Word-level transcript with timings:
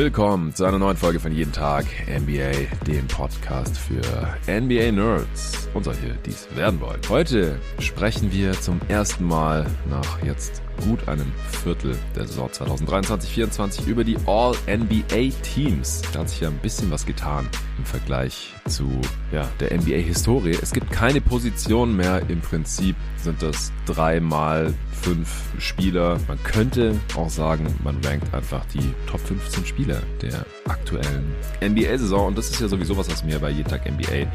Willkommen 0.00 0.54
zu 0.54 0.64
einer 0.64 0.78
neuen 0.78 0.96
Folge 0.96 1.20
von 1.20 1.30
Jeden 1.30 1.52
Tag 1.52 1.84
NBA, 2.08 2.52
dem 2.86 3.06
Podcast 3.06 3.76
für 3.76 4.00
NBA 4.50 4.92
Nerds 4.92 5.68
und 5.74 5.84
solche, 5.84 6.16
die 6.24 6.30
es 6.30 6.48
werden 6.56 6.80
wollen. 6.80 7.02
Heute 7.10 7.58
sprechen 7.80 8.32
wir 8.32 8.52
zum 8.52 8.80
ersten 8.88 9.24
Mal 9.26 9.66
nach 9.90 10.22
jetzt 10.24 10.62
gut 10.86 11.06
einem 11.06 11.30
Viertel 11.62 11.94
der 12.16 12.26
Saison 12.26 12.48
2023-24 12.48 13.86
über 13.88 14.02
die 14.02 14.16
All-NBA-Teams. 14.24 16.00
Da 16.14 16.20
hat 16.20 16.30
sich 16.30 16.40
ja 16.40 16.48
ein 16.48 16.58
bisschen 16.58 16.90
was 16.90 17.04
getan 17.04 17.46
im 17.76 17.84
Vergleich 17.84 18.54
zu 18.66 18.90
ja, 19.32 19.46
der 19.60 19.76
NBA-Historie. 19.76 20.56
Es 20.62 20.72
gibt 20.72 20.90
keine 20.90 21.20
Position 21.20 21.94
mehr. 21.94 22.22
Im 22.28 22.40
Prinzip 22.40 22.96
sind 23.22 23.42
das 23.42 23.72
drei 23.86 24.20
mal 24.20 24.74
fünf 25.02 25.28
Spieler. 25.58 26.18
Man 26.28 26.42
könnte 26.42 26.94
auch 27.16 27.30
sagen, 27.30 27.66
man 27.82 27.96
rankt 28.04 28.32
einfach 28.34 28.64
die 28.74 28.94
Top 29.06 29.20
15 29.20 29.66
Spieler 29.66 30.02
der 30.20 30.44
aktuellen 30.66 31.34
NBA-Saison. 31.62 32.28
Und 32.28 32.38
das 32.38 32.50
ist 32.50 32.60
ja 32.60 32.68
sowieso 32.68 32.96
was, 32.96 33.10
was 33.10 33.24
mir 33.24 33.38
bei 33.38 33.50
jeden 33.50 33.68
Tag 33.68 33.90
NBA 33.90 34.26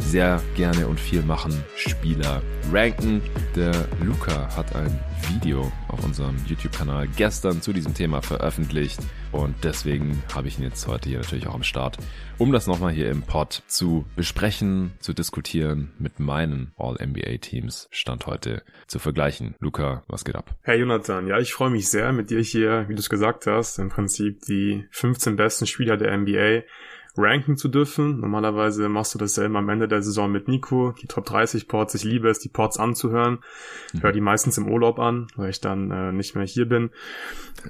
sehr 0.00 0.40
gerne 0.56 0.86
und 0.86 0.98
viel 0.98 1.22
machen. 1.22 1.52
Spieler 1.76 2.42
ranken. 2.72 3.22
Der 3.54 3.72
Luca 4.02 4.54
hat 4.56 4.74
ein 4.74 4.98
Video 5.28 5.70
auf 5.88 6.04
unserem 6.04 6.36
YouTube-Kanal 6.46 7.08
gestern 7.16 7.62
zu 7.62 7.72
diesem 7.72 7.94
Thema 7.94 8.22
veröffentlicht. 8.22 9.00
Und 9.32 9.54
deswegen 9.62 10.22
habe 10.34 10.48
ich 10.48 10.58
ihn 10.58 10.64
jetzt 10.64 10.86
heute 10.88 11.08
hier 11.08 11.18
natürlich 11.18 11.46
auch 11.46 11.54
am 11.54 11.62
Start, 11.62 11.98
um 12.38 12.52
das 12.52 12.66
nochmal 12.66 12.92
hier 12.92 13.10
im 13.10 13.22
Pod 13.22 13.62
zu 13.68 14.04
besprechen, 14.16 14.92
zu 14.98 15.12
diskutieren, 15.12 15.92
mit 15.98 16.18
meinen 16.18 16.72
All-NBA-Teams 16.76 17.88
Stand 17.92 18.26
heute 18.26 18.62
zu 18.88 18.98
vergleichen. 18.98 19.54
Luca, 19.60 20.02
was 20.08 20.24
geht 20.24 20.34
ab? 20.34 20.56
Hey 20.62 20.80
Jonathan, 20.80 21.28
ja, 21.28 21.38
ich 21.38 21.52
freue 21.52 21.70
mich 21.70 21.88
sehr 21.88 22.12
mit 22.12 22.30
dir 22.30 22.40
hier, 22.40 22.86
wie 22.88 22.94
du 22.94 23.00
es 23.00 23.10
gesagt 23.10 23.46
hast, 23.46 23.78
im 23.78 23.88
Prinzip 23.88 24.40
die 24.46 24.86
15 24.90 25.36
besten 25.36 25.66
Spieler 25.66 25.96
der 25.96 26.16
NBA 26.16 26.62
ranken 27.16 27.56
zu 27.56 27.68
dürfen. 27.68 28.20
Normalerweise 28.20 28.88
machst 28.88 29.14
du 29.14 29.18
dasselbe 29.18 29.58
am 29.58 29.68
Ende 29.68 29.88
der 29.88 30.02
Saison 30.02 30.30
mit 30.30 30.48
Nico, 30.48 30.92
die 30.92 31.06
Top 31.06 31.26
30 31.26 31.68
Ports. 31.68 31.94
Ich 31.94 32.04
liebe 32.04 32.28
es, 32.28 32.38
die 32.38 32.48
Ports 32.48 32.78
anzuhören. 32.78 33.38
Ich 33.92 34.02
höre 34.02 34.12
die 34.12 34.20
meistens 34.20 34.58
im 34.58 34.68
Urlaub 34.68 34.98
an, 34.98 35.28
weil 35.36 35.50
ich 35.50 35.60
dann 35.60 35.90
äh, 35.90 36.12
nicht 36.12 36.34
mehr 36.34 36.46
hier 36.46 36.66
bin. 36.66 36.90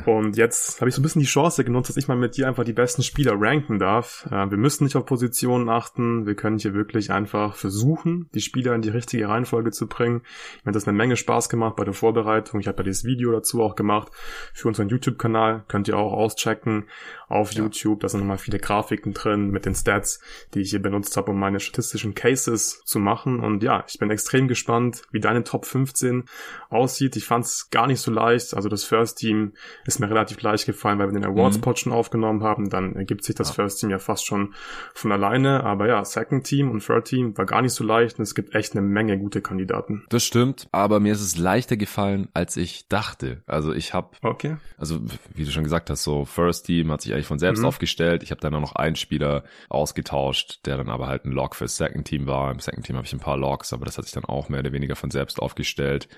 Und 0.06 0.36
jetzt 0.36 0.80
habe 0.80 0.88
ich 0.88 0.94
so 0.94 1.00
ein 1.00 1.02
bisschen 1.02 1.22
die 1.22 1.26
Chance 1.26 1.64
genutzt, 1.64 1.88
dass 1.88 1.96
ich 1.96 2.06
mal 2.06 2.16
mit 2.16 2.36
dir 2.36 2.46
einfach 2.46 2.64
die 2.64 2.72
besten 2.72 3.02
Spieler 3.02 3.34
ranken 3.36 3.78
darf. 3.78 4.26
Äh, 4.30 4.50
wir 4.50 4.58
müssen 4.58 4.84
nicht 4.84 4.96
auf 4.96 5.06
Positionen 5.06 5.68
achten. 5.68 6.26
Wir 6.26 6.34
können 6.34 6.58
hier 6.58 6.74
wirklich 6.74 7.10
einfach 7.10 7.54
versuchen, 7.54 8.28
die 8.34 8.40
Spieler 8.40 8.74
in 8.74 8.82
die 8.82 8.90
richtige 8.90 9.28
Reihenfolge 9.28 9.70
zu 9.70 9.86
bringen. 9.86 10.22
Mir 10.62 10.70
hat 10.70 10.74
das 10.74 10.86
eine 10.86 10.96
Menge 10.96 11.16
Spaß 11.16 11.48
gemacht 11.48 11.76
bei 11.76 11.84
der 11.84 11.94
Vorbereitung. 11.94 12.60
Ich 12.60 12.68
habe 12.68 12.78
ja 12.78 12.84
dieses 12.84 13.04
Video 13.04 13.32
dazu 13.32 13.62
auch 13.62 13.74
gemacht 13.74 14.12
für 14.54 14.68
unseren 14.68 14.88
YouTube-Kanal. 14.88 15.64
Könnt 15.68 15.88
ihr 15.88 15.96
auch 15.96 16.12
auschecken 16.12 16.86
auf 17.30 17.52
ja. 17.52 17.62
YouTube. 17.62 18.00
Da 18.00 18.08
sind 18.08 18.20
nochmal 18.20 18.38
viele 18.38 18.58
Grafiken 18.58 19.14
drin 19.14 19.50
mit 19.50 19.64
den 19.64 19.74
Stats, 19.74 20.20
die 20.52 20.60
ich 20.60 20.70
hier 20.70 20.82
benutzt 20.82 21.16
habe, 21.16 21.30
um 21.30 21.38
meine 21.38 21.60
statistischen 21.60 22.14
Cases 22.14 22.82
zu 22.84 22.98
machen. 22.98 23.40
Und 23.40 23.62
ja, 23.62 23.84
ich 23.88 23.98
bin 23.98 24.10
extrem 24.10 24.48
gespannt, 24.48 25.02
wie 25.12 25.20
deine 25.20 25.44
Top 25.44 25.64
15 25.64 26.24
aussieht. 26.68 27.16
Ich 27.16 27.24
fand 27.24 27.44
es 27.44 27.70
gar 27.70 27.86
nicht 27.86 28.00
so 28.00 28.10
leicht. 28.10 28.54
Also 28.54 28.68
das 28.68 28.84
First 28.84 29.18
Team 29.18 29.52
ist 29.86 30.00
mir 30.00 30.10
relativ 30.10 30.42
leicht 30.42 30.66
gefallen, 30.66 30.98
weil 30.98 31.08
wir 31.08 31.18
den 31.18 31.24
Awards-Pod 31.24 31.76
mhm. 31.76 31.78
schon 31.78 31.92
aufgenommen 31.92 32.42
haben. 32.42 32.68
Dann 32.68 32.96
ergibt 32.96 33.24
sich 33.24 33.34
das 33.34 33.48
ja. 33.48 33.54
First 33.54 33.80
Team 33.80 33.90
ja 33.90 33.98
fast 33.98 34.26
schon 34.26 34.54
von 34.92 35.12
alleine. 35.12 35.64
Aber 35.64 35.86
ja, 35.86 36.04
Second 36.04 36.44
Team 36.44 36.70
und 36.70 36.84
Third 36.84 37.06
Team 37.06 37.38
war 37.38 37.46
gar 37.46 37.62
nicht 37.62 37.72
so 37.72 37.84
leicht 37.84 38.18
und 38.18 38.24
es 38.24 38.34
gibt 38.34 38.54
echt 38.54 38.72
eine 38.72 38.82
Menge 38.82 39.18
gute 39.18 39.40
Kandidaten. 39.40 40.04
Das 40.08 40.24
stimmt, 40.24 40.68
aber 40.72 40.98
mir 40.98 41.12
ist 41.12 41.22
es 41.22 41.38
leichter 41.38 41.76
gefallen, 41.76 42.28
als 42.34 42.56
ich 42.56 42.88
dachte. 42.88 43.42
Also 43.46 43.72
ich 43.72 43.94
habe, 43.94 44.16
okay. 44.22 44.56
also 44.76 45.00
wie 45.34 45.44
du 45.44 45.50
schon 45.50 45.64
gesagt 45.64 45.90
hast, 45.90 46.02
so 46.02 46.24
First 46.24 46.66
Team 46.66 46.90
hat 46.90 47.02
sich 47.02 47.12
eigentlich 47.20 47.26
von 47.26 47.38
selbst 47.38 47.60
mhm. 47.60 47.66
aufgestellt. 47.66 48.22
Ich 48.22 48.30
habe 48.30 48.40
dann 48.40 48.54
auch 48.54 48.60
noch 48.60 48.74
einen 48.74 48.96
Spieler 48.96 49.44
ausgetauscht, 49.68 50.60
der 50.64 50.76
dann 50.76 50.88
aber 50.88 51.06
halt 51.06 51.24
ein 51.24 51.32
Log 51.32 51.54
fürs 51.54 51.76
Second 51.76 52.06
Team 52.06 52.26
war. 52.26 52.50
Im 52.50 52.60
Second 52.60 52.86
Team 52.86 52.96
habe 52.96 53.06
ich 53.06 53.12
ein 53.12 53.20
paar 53.20 53.36
Logs, 53.36 53.72
aber 53.72 53.84
das 53.84 53.98
hat 53.98 54.04
sich 54.04 54.14
dann 54.14 54.24
auch 54.24 54.48
mehr 54.48 54.60
oder 54.60 54.72
weniger 54.72 54.96
von 54.96 55.10
selbst 55.10 55.40
aufgestellt. 55.40 56.08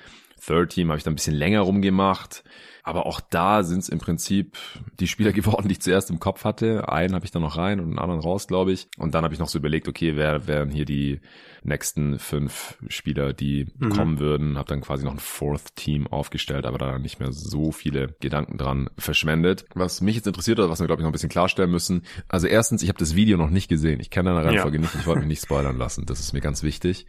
Third 0.45 0.71
Team 0.71 0.89
habe 0.89 0.99
ich 0.99 1.05
dann 1.05 1.13
ein 1.13 1.17
bisschen 1.17 1.35
länger 1.35 1.61
rumgemacht. 1.61 2.45
Aber 2.85 3.07
auch 3.07 3.21
da 3.21 3.63
sind 3.63 3.79
es 3.79 3.89
im 3.89 4.01
Prinzip 4.01 4.59
die 4.99 5.07
Spieler 5.07 5.33
geworden, 5.33 5.69
die 5.69 5.73
ich 5.73 5.83
zuerst 5.83 6.11
im 6.11 6.19
Kopf 6.19 6.45
hatte. 6.45 6.89
Einen 6.89 7.15
habe 7.15 7.25
ich 7.25 7.31
dann 7.31 7.43
noch 7.43 7.57
rein 7.57 7.79
und 7.79 7.87
einen 7.87 7.99
anderen 7.99 8.21
raus, 8.21 8.49
glaube 8.49 8.73
ich. 8.73 8.89
Und 8.99 9.15
dann 9.15 9.25
habe 9.25 9.35
ich 9.35 9.41
noch 9.41 9.49
so 9.49 9.59
überlegt, 9.59 9.87
okay, 9.89 10.17
wer 10.17 10.49
wären 10.49 10.71
hier 10.71 10.85
die 10.85 11.21
nächsten 11.63 12.19
fünf 12.19 12.77
Spieler, 12.89 13.33
die 13.33 13.69
mhm. 13.79 13.91
kommen 13.91 14.19
würden. 14.19 14.59
Habe 14.59 14.69
dann 14.69 14.81
quasi 14.81 15.05
noch 15.05 15.13
ein 15.13 15.21
Fourth 15.21 15.77
Team 15.77 16.09
aufgestellt, 16.09 16.67
aber 16.67 16.79
da 16.79 16.99
nicht 16.99 17.21
mehr 17.21 17.31
so 17.31 17.71
viele 17.71 18.17
Gedanken 18.19 18.59
dran 18.59 18.91
verschwendet. 18.99 19.65
Was 19.75 20.01
mich 20.01 20.17
jetzt 20.17 20.27
interessiert 20.27 20.59
oder 20.59 20.71
was 20.71 20.81
wir, 20.81 20.89
glaube 20.89 21.03
ich, 21.03 21.05
noch 21.05 21.11
ein 21.11 21.13
bisschen 21.13 21.29
klarstellen 21.29 21.71
müssen. 21.71 22.03
Also 22.27 22.49
erstens, 22.49 22.83
ich 22.83 22.89
habe 22.89 22.99
das 22.99 23.15
Video 23.15 23.37
noch 23.39 23.51
nicht 23.51 23.69
gesehen. 23.69 24.01
Ich 24.01 24.11
kenne 24.11 24.31
deine 24.31 24.45
Reihenfolge 24.45 24.79
ja. 24.79 24.83
nicht. 24.83 24.95
Ich 24.97 25.07
wollte 25.07 25.21
mich 25.21 25.29
nicht 25.29 25.43
spoilern 25.43 25.79
lassen. 25.79 26.05
Das 26.05 26.19
ist 26.19 26.33
mir 26.33 26.41
ganz 26.41 26.65
wichtig. 26.65 27.07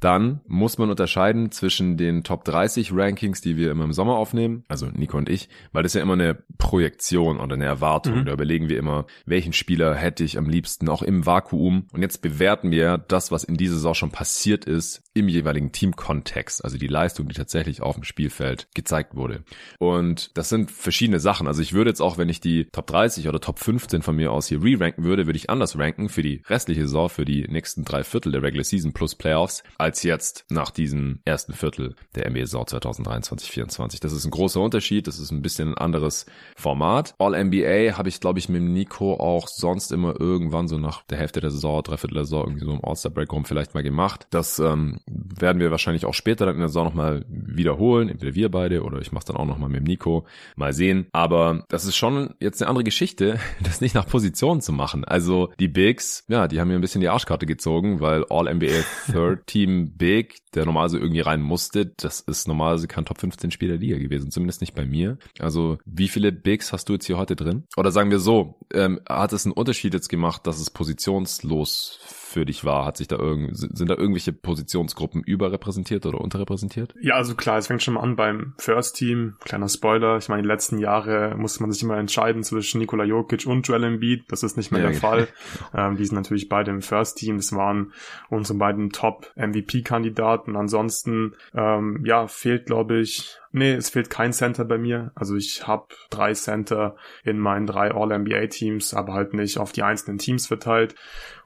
Dann 0.00 0.40
muss 0.46 0.78
man 0.78 0.90
unterscheiden 0.90 1.50
zwischen 1.50 1.96
den 1.96 2.22
Top 2.22 2.44
30 2.44 2.92
Rankings, 2.92 3.40
die 3.40 3.56
wir 3.56 3.70
immer 3.70 3.84
im 3.84 3.92
Sommer 3.92 4.16
aufnehmen, 4.16 4.64
also 4.68 4.86
Nico 4.86 5.16
und 5.16 5.28
ich, 5.28 5.48
weil 5.72 5.82
das 5.82 5.90
ist 5.90 5.96
ja 5.96 6.02
immer 6.02 6.14
eine 6.14 6.34
Projektion 6.58 7.40
oder 7.40 7.54
eine 7.54 7.64
Erwartung. 7.64 8.20
Mhm. 8.20 8.24
Da 8.26 8.32
überlegen 8.32 8.68
wir 8.68 8.78
immer, 8.78 9.06
welchen 9.24 9.52
Spieler 9.52 9.94
hätte 9.94 10.24
ich 10.24 10.38
am 10.38 10.48
liebsten 10.48 10.88
auch 10.88 11.02
im 11.02 11.26
Vakuum. 11.26 11.86
Und 11.92 12.02
jetzt 12.02 12.22
bewerten 12.22 12.70
wir 12.70 12.98
das, 12.98 13.30
was 13.30 13.44
in 13.44 13.56
dieser 13.56 13.74
Saison 13.74 13.94
schon 13.94 14.10
passiert 14.10 14.64
ist, 14.64 15.02
im 15.14 15.28
jeweiligen 15.28 15.72
Teamkontext, 15.72 16.62
also 16.62 16.76
die 16.76 16.88
Leistung, 16.88 17.28
die 17.28 17.34
tatsächlich 17.34 17.80
auf 17.80 17.94
dem 17.94 18.04
Spielfeld 18.04 18.68
gezeigt 18.74 19.16
wurde. 19.16 19.44
Und 19.78 20.36
das 20.36 20.50
sind 20.50 20.70
verschiedene 20.70 21.20
Sachen. 21.20 21.46
Also 21.46 21.62
ich 21.62 21.72
würde 21.72 21.90
jetzt 21.90 22.02
auch, 22.02 22.18
wenn 22.18 22.28
ich 22.28 22.40
die 22.40 22.66
Top 22.66 22.86
30 22.86 23.26
oder 23.28 23.40
Top 23.40 23.58
15 23.58 24.02
von 24.02 24.14
mir 24.14 24.30
aus 24.30 24.48
hier 24.48 24.62
re-ranken 24.62 25.04
würde, 25.04 25.26
würde 25.26 25.38
ich 25.38 25.48
anders 25.48 25.78
ranken 25.78 26.08
für 26.10 26.22
die 26.22 26.42
restliche 26.46 26.82
Saison, 26.82 27.08
für 27.08 27.24
die 27.24 27.46
nächsten 27.48 27.84
drei 27.84 28.04
Viertel 28.04 28.32
der 28.32 28.42
Regular 28.42 28.64
Season 28.64 28.92
plus 28.92 29.14
Playoffs, 29.14 29.62
als 29.86 30.02
jetzt 30.02 30.46
nach 30.50 30.70
diesem 30.72 31.20
ersten 31.24 31.52
Viertel 31.52 31.94
der 32.16 32.28
NBA-Saison 32.28 32.64
2023-24. 32.64 34.00
Das 34.00 34.12
ist 34.12 34.24
ein 34.24 34.32
großer 34.32 34.60
Unterschied. 34.60 35.06
Das 35.06 35.20
ist 35.20 35.30
ein 35.30 35.42
bisschen 35.42 35.74
ein 35.74 35.78
anderes 35.78 36.26
Format. 36.56 37.14
All-NBA 37.18 37.96
habe 37.96 38.08
ich, 38.08 38.18
glaube 38.18 38.40
ich, 38.40 38.48
mit 38.48 38.62
Nico 38.62 39.14
auch 39.14 39.46
sonst 39.46 39.92
immer 39.92 40.20
irgendwann 40.20 40.66
so 40.66 40.76
nach 40.76 41.04
der 41.04 41.18
Hälfte 41.18 41.40
der 41.40 41.52
Saison, 41.52 41.84
dreiviertel 41.84 42.14
der 42.14 42.24
Saison, 42.24 42.46
irgendwie 42.46 42.64
so 42.64 42.72
im 42.72 42.84
All-Star-Break 42.84 43.32
rum 43.32 43.44
vielleicht 43.44 43.74
mal 43.74 43.84
gemacht. 43.84 44.26
Das 44.30 44.58
ähm, 44.58 44.98
werden 45.06 45.60
wir 45.60 45.70
wahrscheinlich 45.70 46.04
auch 46.04 46.14
später 46.14 46.46
dann 46.46 46.56
in 46.56 46.62
der 46.62 46.68
Saison 46.68 46.86
nochmal 46.86 47.24
wiederholen. 47.28 48.08
Entweder 48.08 48.34
wir 48.34 48.50
beide 48.50 48.82
oder 48.82 49.00
ich 49.00 49.12
mache 49.12 49.26
dann 49.26 49.36
auch 49.36 49.46
nochmal 49.46 49.70
mit 49.70 49.84
Nico. 49.84 50.26
Mal 50.56 50.72
sehen. 50.72 51.06
Aber 51.12 51.64
das 51.68 51.84
ist 51.84 51.94
schon 51.94 52.34
jetzt 52.40 52.60
eine 52.60 52.70
andere 52.70 52.82
Geschichte, 52.82 53.38
das 53.62 53.80
nicht 53.80 53.94
nach 53.94 54.08
Positionen 54.08 54.60
zu 54.62 54.72
machen. 54.72 55.04
Also 55.04 55.52
die 55.60 55.68
Bigs, 55.68 56.24
ja, 56.26 56.48
die 56.48 56.60
haben 56.60 56.66
mir 56.66 56.74
ein 56.74 56.80
bisschen 56.80 57.02
die 57.02 57.08
Arschkarte 57.08 57.46
gezogen, 57.46 58.00
weil 58.00 58.24
All-NBA 58.28 58.82
Third 59.12 59.46
Team 59.46 59.75
Big, 59.84 60.38
der 60.54 60.64
normalerweise 60.64 60.98
irgendwie 60.98 61.20
rein 61.20 61.42
musste, 61.42 61.86
das 61.86 62.20
ist 62.20 62.48
normalerweise 62.48 62.88
kein 62.88 63.04
Top 63.04 63.20
15 63.20 63.50
Spieler 63.50 63.78
der 63.78 63.80
Liga 63.80 63.98
gewesen, 63.98 64.30
zumindest 64.30 64.60
nicht 64.60 64.74
bei 64.74 64.86
mir. 64.86 65.18
Also 65.38 65.78
wie 65.84 66.08
viele 66.08 66.32
Bigs 66.32 66.72
hast 66.72 66.88
du 66.88 66.94
jetzt 66.94 67.06
hier 67.06 67.18
heute 67.18 67.36
drin? 67.36 67.64
Oder 67.76 67.92
sagen 67.92 68.10
wir 68.10 68.18
so, 68.18 68.58
ähm, 68.72 69.00
hat 69.08 69.32
es 69.32 69.44
einen 69.44 69.52
Unterschied 69.52 69.94
jetzt 69.94 70.08
gemacht, 70.08 70.46
dass 70.46 70.58
es 70.60 70.70
positionslos 70.70 72.00
für 72.36 72.44
dich 72.44 72.66
war? 72.66 72.84
Hat 72.84 72.98
sich 72.98 73.08
da 73.08 73.16
irgend, 73.16 73.56
sind 73.56 73.88
da 73.88 73.94
irgendwelche 73.94 74.30
Positionsgruppen 74.30 75.22
überrepräsentiert 75.22 76.04
oder 76.04 76.20
unterrepräsentiert? 76.20 76.94
Ja, 77.00 77.14
also 77.14 77.34
klar, 77.34 77.56
es 77.56 77.68
fängt 77.68 77.82
schon 77.82 77.94
mal 77.94 78.00
an 78.00 78.14
beim 78.14 78.52
First 78.58 78.96
Team. 78.96 79.36
Kleiner 79.40 79.70
Spoiler. 79.70 80.18
Ich 80.18 80.28
meine, 80.28 80.42
die 80.42 80.48
letzten 80.48 80.78
Jahre 80.78 81.34
musste 81.34 81.62
man 81.62 81.72
sich 81.72 81.82
immer 81.82 81.96
entscheiden 81.96 82.42
zwischen 82.42 82.78
Nikola 82.78 83.04
Jokic 83.04 83.46
und 83.46 83.66
Joel 83.66 83.84
Embiid. 83.84 84.24
Das 84.28 84.42
ist 84.42 84.58
nicht 84.58 84.70
mehr 84.70 84.82
ja, 84.82 84.88
der 84.88 84.96
okay. 84.96 85.06
Fall. 85.06 85.28
Ähm, 85.74 85.96
die 85.96 86.04
sind 86.04 86.16
natürlich 86.16 86.48
beide 86.48 86.70
im 86.70 86.80
First 86.80 87.18
Team. 87.18 87.36
Das 87.36 87.52
waren 87.52 87.92
unsere 88.30 88.58
beiden 88.58 88.90
Top 88.90 89.32
MVP-Kandidaten. 89.36 90.56
Ansonsten, 90.56 91.34
ähm, 91.54 92.02
ja, 92.04 92.28
fehlt, 92.28 92.66
glaube 92.66 92.98
ich, 93.00 93.38
Nee, 93.52 93.74
es 93.74 93.90
fehlt 93.90 94.10
kein 94.10 94.32
Center 94.32 94.64
bei 94.64 94.78
mir. 94.78 95.12
Also 95.14 95.36
ich 95.36 95.66
habe 95.66 95.86
drei 96.10 96.34
Center 96.34 96.96
in 97.24 97.38
meinen 97.38 97.66
drei 97.66 97.92
All-NBA-Teams, 97.92 98.94
aber 98.94 99.14
halt 99.14 99.34
nicht 99.34 99.58
auf 99.58 99.72
die 99.72 99.82
einzelnen 99.82 100.18
Teams 100.18 100.46
verteilt. 100.46 100.94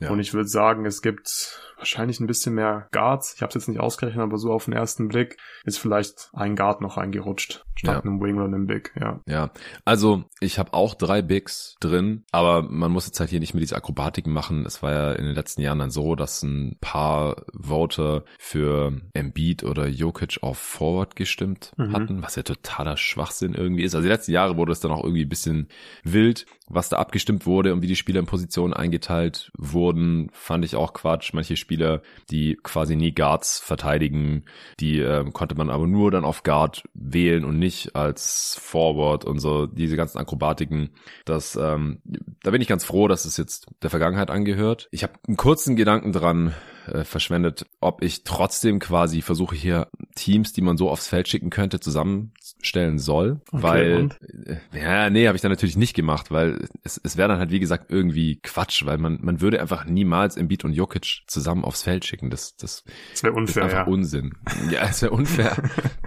Ja. 0.00 0.10
Und 0.10 0.20
ich 0.20 0.34
würde 0.34 0.48
sagen, 0.48 0.86
es 0.86 1.02
gibt 1.02 1.69
wahrscheinlich 1.80 2.20
ein 2.20 2.26
bisschen 2.26 2.54
mehr 2.54 2.88
Guards. 2.92 3.34
Ich 3.34 3.42
habe 3.42 3.48
es 3.48 3.54
jetzt 3.54 3.68
nicht 3.68 3.80
ausgerechnet, 3.80 4.22
aber 4.22 4.38
so 4.38 4.52
auf 4.52 4.66
den 4.66 4.74
ersten 4.74 5.08
Blick 5.08 5.38
ist 5.64 5.78
vielleicht 5.78 6.30
ein 6.32 6.54
Guard 6.54 6.80
noch 6.80 6.96
reingerutscht 6.96 7.64
statt 7.80 8.04
ja. 8.04 8.10
einem 8.10 8.20
Wing 8.20 8.36
oder 8.36 8.44
einem 8.44 8.66
Big. 8.66 8.92
Ja. 9.00 9.20
Ja. 9.26 9.50
Also 9.84 10.24
ich 10.40 10.58
habe 10.58 10.74
auch 10.74 10.94
drei 10.94 11.22
Bigs 11.22 11.76
drin, 11.80 12.24
aber 12.30 12.62
man 12.62 12.92
muss 12.92 13.06
jetzt 13.06 13.18
halt 13.20 13.30
hier 13.30 13.40
nicht 13.40 13.54
mehr 13.54 13.60
diese 13.60 13.76
Akrobatiken 13.76 14.32
machen. 14.32 14.66
Es 14.66 14.82
war 14.82 14.92
ja 14.92 15.12
in 15.12 15.24
den 15.24 15.34
letzten 15.34 15.62
Jahren 15.62 15.78
dann 15.78 15.90
so, 15.90 16.14
dass 16.14 16.42
ein 16.42 16.76
paar 16.80 17.44
Voter 17.58 18.24
für 18.38 19.00
Embiid 19.14 19.64
oder 19.64 19.88
Jokic 19.88 20.38
auf 20.42 20.58
Forward 20.58 21.16
gestimmt 21.16 21.72
mhm. 21.78 21.92
hatten, 21.92 22.22
was 22.22 22.36
ja 22.36 22.42
totaler 22.42 22.98
Schwachsinn 22.98 23.54
irgendwie 23.54 23.82
ist. 23.82 23.94
Also 23.94 24.04
die 24.04 24.12
letzten 24.12 24.32
Jahre 24.32 24.56
wurde 24.56 24.72
es 24.72 24.80
dann 24.80 24.92
auch 24.92 25.02
irgendwie 25.02 25.24
ein 25.24 25.30
bisschen 25.30 25.68
wild, 26.04 26.44
was 26.70 26.88
da 26.88 26.98
abgestimmt 26.98 27.46
wurde 27.46 27.74
und 27.74 27.82
wie 27.82 27.88
die 27.88 27.96
Spieler 27.96 28.20
in 28.20 28.26
Positionen 28.26 28.72
eingeteilt 28.72 29.50
wurden, 29.58 30.30
fand 30.32 30.64
ich 30.64 30.76
auch 30.76 30.92
Quatsch. 30.92 31.34
Manche 31.34 31.56
Spieler, 31.56 32.00
die 32.30 32.56
quasi 32.62 32.94
nie 32.94 33.12
Guards 33.12 33.58
verteidigen, 33.58 34.44
die 34.78 35.00
äh, 35.00 35.28
konnte 35.32 35.56
man 35.56 35.68
aber 35.68 35.88
nur 35.88 36.12
dann 36.12 36.24
auf 36.24 36.44
Guard 36.44 36.84
wählen 36.94 37.44
und 37.44 37.58
nicht 37.58 37.96
als 37.96 38.56
Forward 38.60 39.24
und 39.24 39.40
so 39.40 39.66
diese 39.66 39.96
ganzen 39.96 40.18
Akrobatiken. 40.18 40.90
Das, 41.24 41.56
ähm, 41.56 42.00
da 42.42 42.52
bin 42.52 42.62
ich 42.62 42.68
ganz 42.68 42.84
froh, 42.84 43.08
dass 43.08 43.24
es 43.24 43.36
jetzt 43.36 43.66
der 43.82 43.90
Vergangenheit 43.90 44.30
angehört. 44.30 44.88
Ich 44.92 45.02
habe 45.02 45.14
einen 45.26 45.36
kurzen 45.36 45.74
Gedanken 45.74 46.12
dran, 46.12 46.54
äh, 46.86 47.04
verschwendet, 47.04 47.66
ob 47.80 48.02
ich 48.02 48.24
trotzdem 48.24 48.78
quasi 48.78 49.22
versuche 49.22 49.54
hier 49.54 49.88
Teams, 50.14 50.52
die 50.52 50.62
man 50.62 50.76
so 50.76 50.90
aufs 50.90 51.08
Feld 51.08 51.28
schicken 51.28 51.50
könnte, 51.50 51.80
zusammenstellen 51.80 52.98
soll. 52.98 53.40
Okay, 53.52 53.62
weil, 53.62 53.96
und? 53.96 54.18
Äh, 54.22 54.56
ja, 54.72 55.10
nee, 55.10 55.26
habe 55.26 55.36
ich 55.36 55.42
dann 55.42 55.50
natürlich 55.50 55.76
nicht 55.76 55.94
gemacht, 55.94 56.30
weil 56.30 56.68
es, 56.82 57.00
es 57.02 57.16
wäre 57.16 57.28
dann 57.28 57.38
halt 57.38 57.50
wie 57.50 57.60
gesagt 57.60 57.86
irgendwie 57.90 58.40
Quatsch, 58.42 58.84
weil 58.86 58.98
man, 58.98 59.18
man 59.20 59.40
würde 59.40 59.60
einfach 59.60 59.84
niemals 59.84 60.36
Embiid 60.36 60.64
und 60.64 60.72
Jokic 60.72 61.22
zusammen 61.26 61.64
aufs 61.64 61.82
Feld 61.82 62.04
schicken. 62.04 62.30
Das, 62.30 62.56
das, 62.56 62.84
das 63.12 63.22
wäre 63.22 63.34
unfair. 63.34 63.64
Das 63.64 63.72
ist 63.72 63.76
einfach 63.76 63.86
ja. 63.86 63.92
Unsinn. 63.92 64.32
Ja, 64.70 64.86
es 64.88 65.02
wäre 65.02 65.12
unfair. 65.12 65.56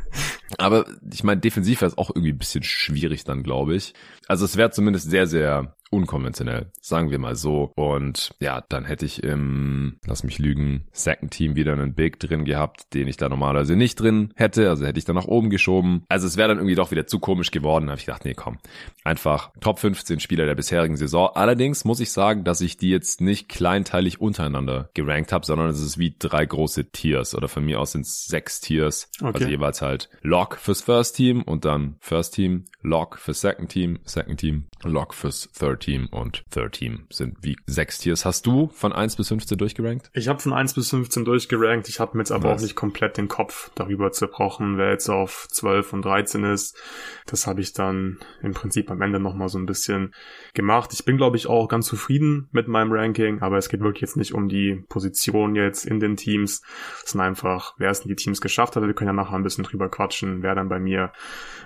Aber 0.58 0.86
ich 1.12 1.24
meine, 1.24 1.42
defensiv 1.42 1.82
wäre 1.82 1.92
es 1.92 1.98
auch 1.98 2.10
irgendwie 2.10 2.32
ein 2.32 2.38
bisschen 2.38 2.64
schwierig 2.64 3.24
dann, 3.24 3.44
glaube 3.44 3.76
ich. 3.76 3.94
Also 4.28 4.46
es 4.46 4.58
wäre 4.58 4.72
zumindest 4.72 5.10
sehr, 5.10 5.28
sehr 5.28 5.76
unkonventionell, 5.94 6.72
sagen 6.82 7.12
wir 7.12 7.20
mal 7.20 7.36
so. 7.36 7.72
Und 7.76 8.32
ja, 8.40 8.64
dann 8.70 8.86
hätte 8.86 9.06
ich 9.06 9.24
im, 9.24 9.98
lass 10.06 10.24
mich 10.24 10.40
lügen, 10.40 10.88
Second 10.92 11.32
Team 11.32 11.56
wieder 11.56 11.74
einen 11.74 11.94
Big 11.94 12.20
drin 12.20 12.46
gehabt, 12.46 12.94
den 12.94 13.08
ich 13.08 13.18
da 13.18 13.30
normalerweise 13.30 13.76
nicht 13.76 14.00
drin 14.00 14.34
hätte. 14.36 14.70
Also 14.70 14.86
hätte 14.86 15.00
ich 15.00 15.06
dann 15.06 15.16
nach 15.16 15.28
oben 15.28 15.50
geschoben. 15.50 16.04
Also 16.10 16.28
es 16.28 16.38
wäre 16.38 16.50
dann 16.50 16.58
irgendwie 16.58 16.76
doch 16.76 16.92
wieder 16.92 17.08
zu 17.08 17.20
komisch 17.20 17.52
geworden. 17.52 17.86
Da 17.86 17.92
habe 17.92 18.00
ich 18.00 18.06
gedacht, 18.06 18.26
nee, 18.26 18.34
komm. 18.34 18.58
Einfach 19.04 19.52
Top 19.62 19.80
15 19.80 20.20
Spieler 20.20 20.46
der 20.46 20.56
bisherigen 20.56 20.98
Saison. 20.98 21.30
Allerdings 21.36 21.86
muss 21.86 22.00
ich 22.00 22.12
sagen, 22.12 22.44
dass 22.44 22.62
ich 22.62 22.78
die 22.78 22.90
jetzt 22.90 23.22
nicht 23.22 23.50
kleinteilig 23.50 24.20
untereinander 24.20 24.90
gerankt 24.94 25.32
habe, 25.32 25.46
sondern 25.46 25.70
es 25.70 25.82
ist 25.82 25.98
wie 25.98 26.16
drei 26.18 26.46
große 26.46 26.92
Tiers. 26.92 27.36
Oder 27.36 27.48
von 27.48 27.64
mir 27.64 27.80
aus 27.80 27.92
sind 27.92 28.06
es 28.06 28.26
sechs 28.26 28.62
Tiers. 28.62 29.10
Also 29.16 29.28
okay. 29.28 29.44
Also 29.44 29.50
jeweils 29.50 29.82
halt 29.82 30.10
Lock 30.22 30.58
fürs 30.58 30.82
First 30.82 31.16
Team 31.16 31.42
und 31.44 31.66
dann 31.66 31.96
First 32.00 32.36
Team, 32.36 32.66
Lock 32.82 33.18
fürs 33.18 33.42
Second 33.42 33.70
Team, 33.70 34.00
Second 34.04 34.40
Team, 34.40 34.66
Lock 34.84 35.14
fürs 35.14 35.50
Third 35.52 35.82
Team 35.84 36.08
und 36.12 36.46
Third 36.50 36.74
Team 36.74 37.06
sind 37.10 37.38
wie 37.42 37.58
sechs 37.66 37.98
Tiers. 37.98 38.24
Hast 38.24 38.46
du 38.48 38.70
von 38.70 38.94
1 38.94 39.18
bis 39.18 39.28
15 39.28 39.58
durchgerankt? 39.58 40.10
Ich 40.14 40.30
habe 40.30 40.40
von 40.40 40.54
1 40.54 40.74
bis 40.76 40.90
15 40.90 41.26
durchgerankt. 41.26 41.90
Ich 41.90 42.00
habe 42.00 42.16
mir 42.18 42.22
jetzt 42.22 42.32
aber 42.32 42.50
Was? 42.50 42.60
auch 42.60 42.64
nicht 42.64 42.76
komplett 42.76 43.18
den 43.18 43.28
Kopf 43.28 43.70
darüber 43.76 44.12
zerbrochen, 44.12 44.78
wer 44.78 44.92
jetzt 44.92 45.10
auf 45.10 45.48
12 45.52 45.94
und 45.94 46.06
13 46.06 46.46
ist. 46.46 46.78
Das 47.26 47.48
habe 47.48 47.60
ich 47.60 47.74
dann 47.74 48.20
im 48.42 48.54
Prinzip 48.54 48.90
am 48.90 49.02
Ende 49.02 49.20
nochmal 49.20 49.50
so 49.50 49.58
ein 49.58 49.66
bisschen 49.66 50.14
gemacht. 50.54 50.92
Ich 50.94 51.04
bin, 51.04 51.18
glaube 51.18 51.36
ich, 51.36 51.48
auch 51.48 51.68
ganz 51.68 51.88
zufrieden 51.88 52.48
mit 52.52 52.70
meinem 52.70 52.94
Ranking, 52.94 53.42
aber 53.42 53.58
es 53.58 53.68
geht 53.68 53.82
wirklich 53.82 54.02
jetzt 54.02 54.18
nicht 54.18 54.34
um 54.34 54.48
die 54.48 54.86
Position 54.88 55.56
jetzt 55.56 55.86
in 55.86 56.00
den 56.00 56.16
Teams. 56.16 56.62
Es 57.04 57.12
sind 57.12 57.22
einfach, 57.22 57.74
wer 57.78 57.92
es 57.92 58.00
in 58.00 58.08
die 58.08 58.16
Teams 58.16 58.40
geschafft 58.40 58.76
hat. 58.76 58.84
Wir 58.84 58.94
können 58.94 59.10
ja 59.10 59.14
nachher 59.14 59.36
ein 59.36 59.44
bisschen 59.44 59.66
drüber 59.66 59.90
quatschen, 59.90 60.44
wer 60.44 60.56
dann 60.56 60.70
bei 60.70 60.80
mir 60.80 61.12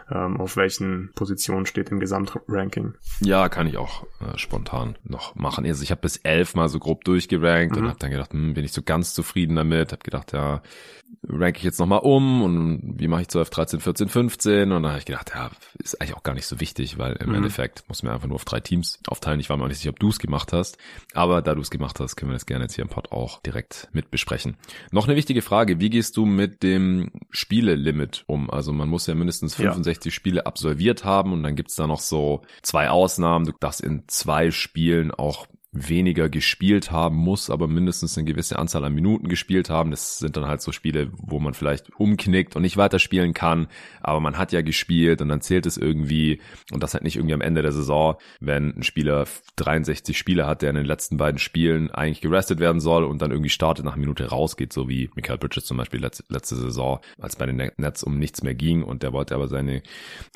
ähm, 0.09 0.39
auf 0.39 0.57
welchen 0.57 1.11
Positionen 1.13 1.65
steht 1.65 1.89
im 1.89 1.99
Gesamtranking. 1.99 2.95
Ja, 3.19 3.49
kann 3.49 3.67
ich 3.67 3.77
auch 3.77 3.96
äh, 4.19 4.37
spontan 4.37 4.97
noch 5.03 5.35
machen. 5.35 5.65
Also 5.65 5.83
ich 5.83 5.91
habe 5.91 6.01
bis 6.01 6.17
elf 6.17 6.55
mal 6.55 6.69
so 6.69 6.79
grob 6.79 7.03
durchgerankt 7.03 7.75
mhm. 7.75 7.83
und 7.83 7.89
habe 7.89 7.99
dann 7.99 8.11
gedacht, 8.11 8.33
hm, 8.33 8.53
bin 8.53 8.65
ich 8.65 8.73
so 8.73 8.81
ganz 8.81 9.13
zufrieden 9.13 9.55
damit. 9.55 9.91
Habe 9.91 10.03
gedacht, 10.03 10.33
ja, 10.33 10.61
rank 11.29 11.57
ich 11.57 11.63
jetzt 11.63 11.79
nochmal 11.79 11.99
um 11.99 12.41
und 12.41 12.99
wie 12.99 13.07
mache 13.07 13.21
ich 13.21 13.27
12, 13.27 13.49
13, 13.49 13.79
14, 13.79 14.09
15 14.09 14.71
und 14.71 14.83
dann 14.83 14.91
habe 14.91 14.99
ich 14.99 15.05
gedacht, 15.05 15.31
ja, 15.33 15.51
ist 15.77 15.99
eigentlich 15.99 16.15
auch 16.15 16.23
gar 16.23 16.33
nicht 16.33 16.45
so 16.45 16.59
wichtig, 16.59 16.97
weil 16.97 17.13
im 17.13 17.29
mhm. 17.29 17.35
Endeffekt 17.35 17.83
muss 17.87 18.03
man 18.03 18.13
einfach 18.13 18.27
nur 18.27 18.35
auf 18.35 18.45
drei 18.45 18.59
Teams 18.59 18.99
aufteilen. 19.07 19.39
Ich 19.39 19.49
war 19.49 19.57
mir 19.57 19.63
auch 19.63 19.67
nicht 19.67 19.79
sicher, 19.79 19.91
ob 19.91 19.99
du 19.99 20.09
es 20.09 20.19
gemacht 20.19 20.53
hast, 20.53 20.77
aber 21.13 21.41
da 21.41 21.55
du 21.55 21.61
es 21.61 21.69
gemacht 21.69 21.99
hast, 21.99 22.15
können 22.15 22.31
wir 22.31 22.35
das 22.35 22.45
gerne 22.45 22.65
jetzt 22.65 22.75
hier 22.75 22.83
im 22.83 22.89
Pod 22.89 23.11
auch 23.11 23.41
direkt 23.41 23.89
mit 23.91 24.11
besprechen. 24.11 24.57
Noch 24.91 25.07
eine 25.07 25.17
wichtige 25.17 25.41
Frage, 25.41 25.79
wie 25.79 25.89
gehst 25.89 26.17
du 26.17 26.25
mit 26.25 26.63
dem 26.63 27.11
Spielelimit 27.29 28.23
um? 28.27 28.49
Also 28.49 28.71
man 28.71 28.89
muss 28.89 29.07
ja 29.07 29.15
mindestens 29.15 29.55
65 29.55 30.11
ja. 30.11 30.15
Spiele 30.15 30.45
absolviert 30.45 31.03
haben 31.03 31.33
und 31.33 31.43
dann 31.43 31.55
gibt's 31.55 31.75
da 31.75 31.87
noch 31.87 31.99
so 31.99 32.41
zwei 32.61 32.89
Ausnahmen. 32.89 33.45
Du 33.45 33.53
darfst 33.59 33.81
in 33.81 34.03
zwei 34.07 34.51
Spielen 34.51 35.11
auch 35.11 35.47
weniger 35.71 36.29
gespielt 36.29 36.91
haben 36.91 37.17
muss, 37.17 37.49
aber 37.49 37.67
mindestens 37.67 38.17
eine 38.17 38.25
gewisse 38.25 38.57
Anzahl 38.57 38.83
an 38.85 38.93
Minuten 38.93 39.27
gespielt 39.27 39.69
haben. 39.69 39.91
Das 39.91 40.17
sind 40.17 40.37
dann 40.37 40.47
halt 40.47 40.61
so 40.61 40.71
Spiele, 40.71 41.11
wo 41.17 41.39
man 41.39 41.53
vielleicht 41.53 41.89
umknickt 41.99 42.55
und 42.55 42.61
nicht 42.61 42.77
weiterspielen 42.77 43.33
kann, 43.33 43.67
aber 44.01 44.19
man 44.19 44.37
hat 44.37 44.51
ja 44.51 44.61
gespielt 44.61 45.21
und 45.21 45.29
dann 45.29 45.41
zählt 45.41 45.65
es 45.65 45.77
irgendwie 45.77 46.41
und 46.71 46.81
das 46.83 46.93
halt 46.93 47.03
nicht 47.03 47.17
irgendwie 47.17 47.33
am 47.33 47.41
Ende 47.41 47.61
der 47.61 47.73
Saison, 47.73 48.15
wenn 48.39 48.77
ein 48.77 48.83
Spieler 48.83 49.25
63 49.57 50.17
Spiele 50.17 50.47
hat, 50.47 50.61
der 50.61 50.69
in 50.69 50.77
den 50.77 50.85
letzten 50.85 51.17
beiden 51.17 51.39
Spielen 51.39 51.91
eigentlich 51.91 52.21
gerestet 52.21 52.59
werden 52.59 52.79
soll 52.79 53.03
und 53.03 53.21
dann 53.21 53.31
irgendwie 53.31 53.49
startet 53.49 53.85
nach 53.85 53.97
Minute 53.97 54.29
rausgeht, 54.29 54.71
so 54.71 54.87
wie 54.87 55.09
Michael 55.15 55.37
Bridges 55.37 55.65
zum 55.65 55.77
Beispiel 55.77 55.99
letzte, 55.99 56.23
letzte 56.29 56.55
Saison, 56.55 56.99
als 57.19 57.35
bei 57.35 57.45
den 57.45 57.71
Nets 57.77 58.03
um 58.03 58.17
nichts 58.17 58.41
mehr 58.41 58.55
ging 58.55 58.83
und 58.83 59.03
der 59.03 59.13
wollte 59.13 59.35
aber 59.35 59.47
seine 59.47 59.83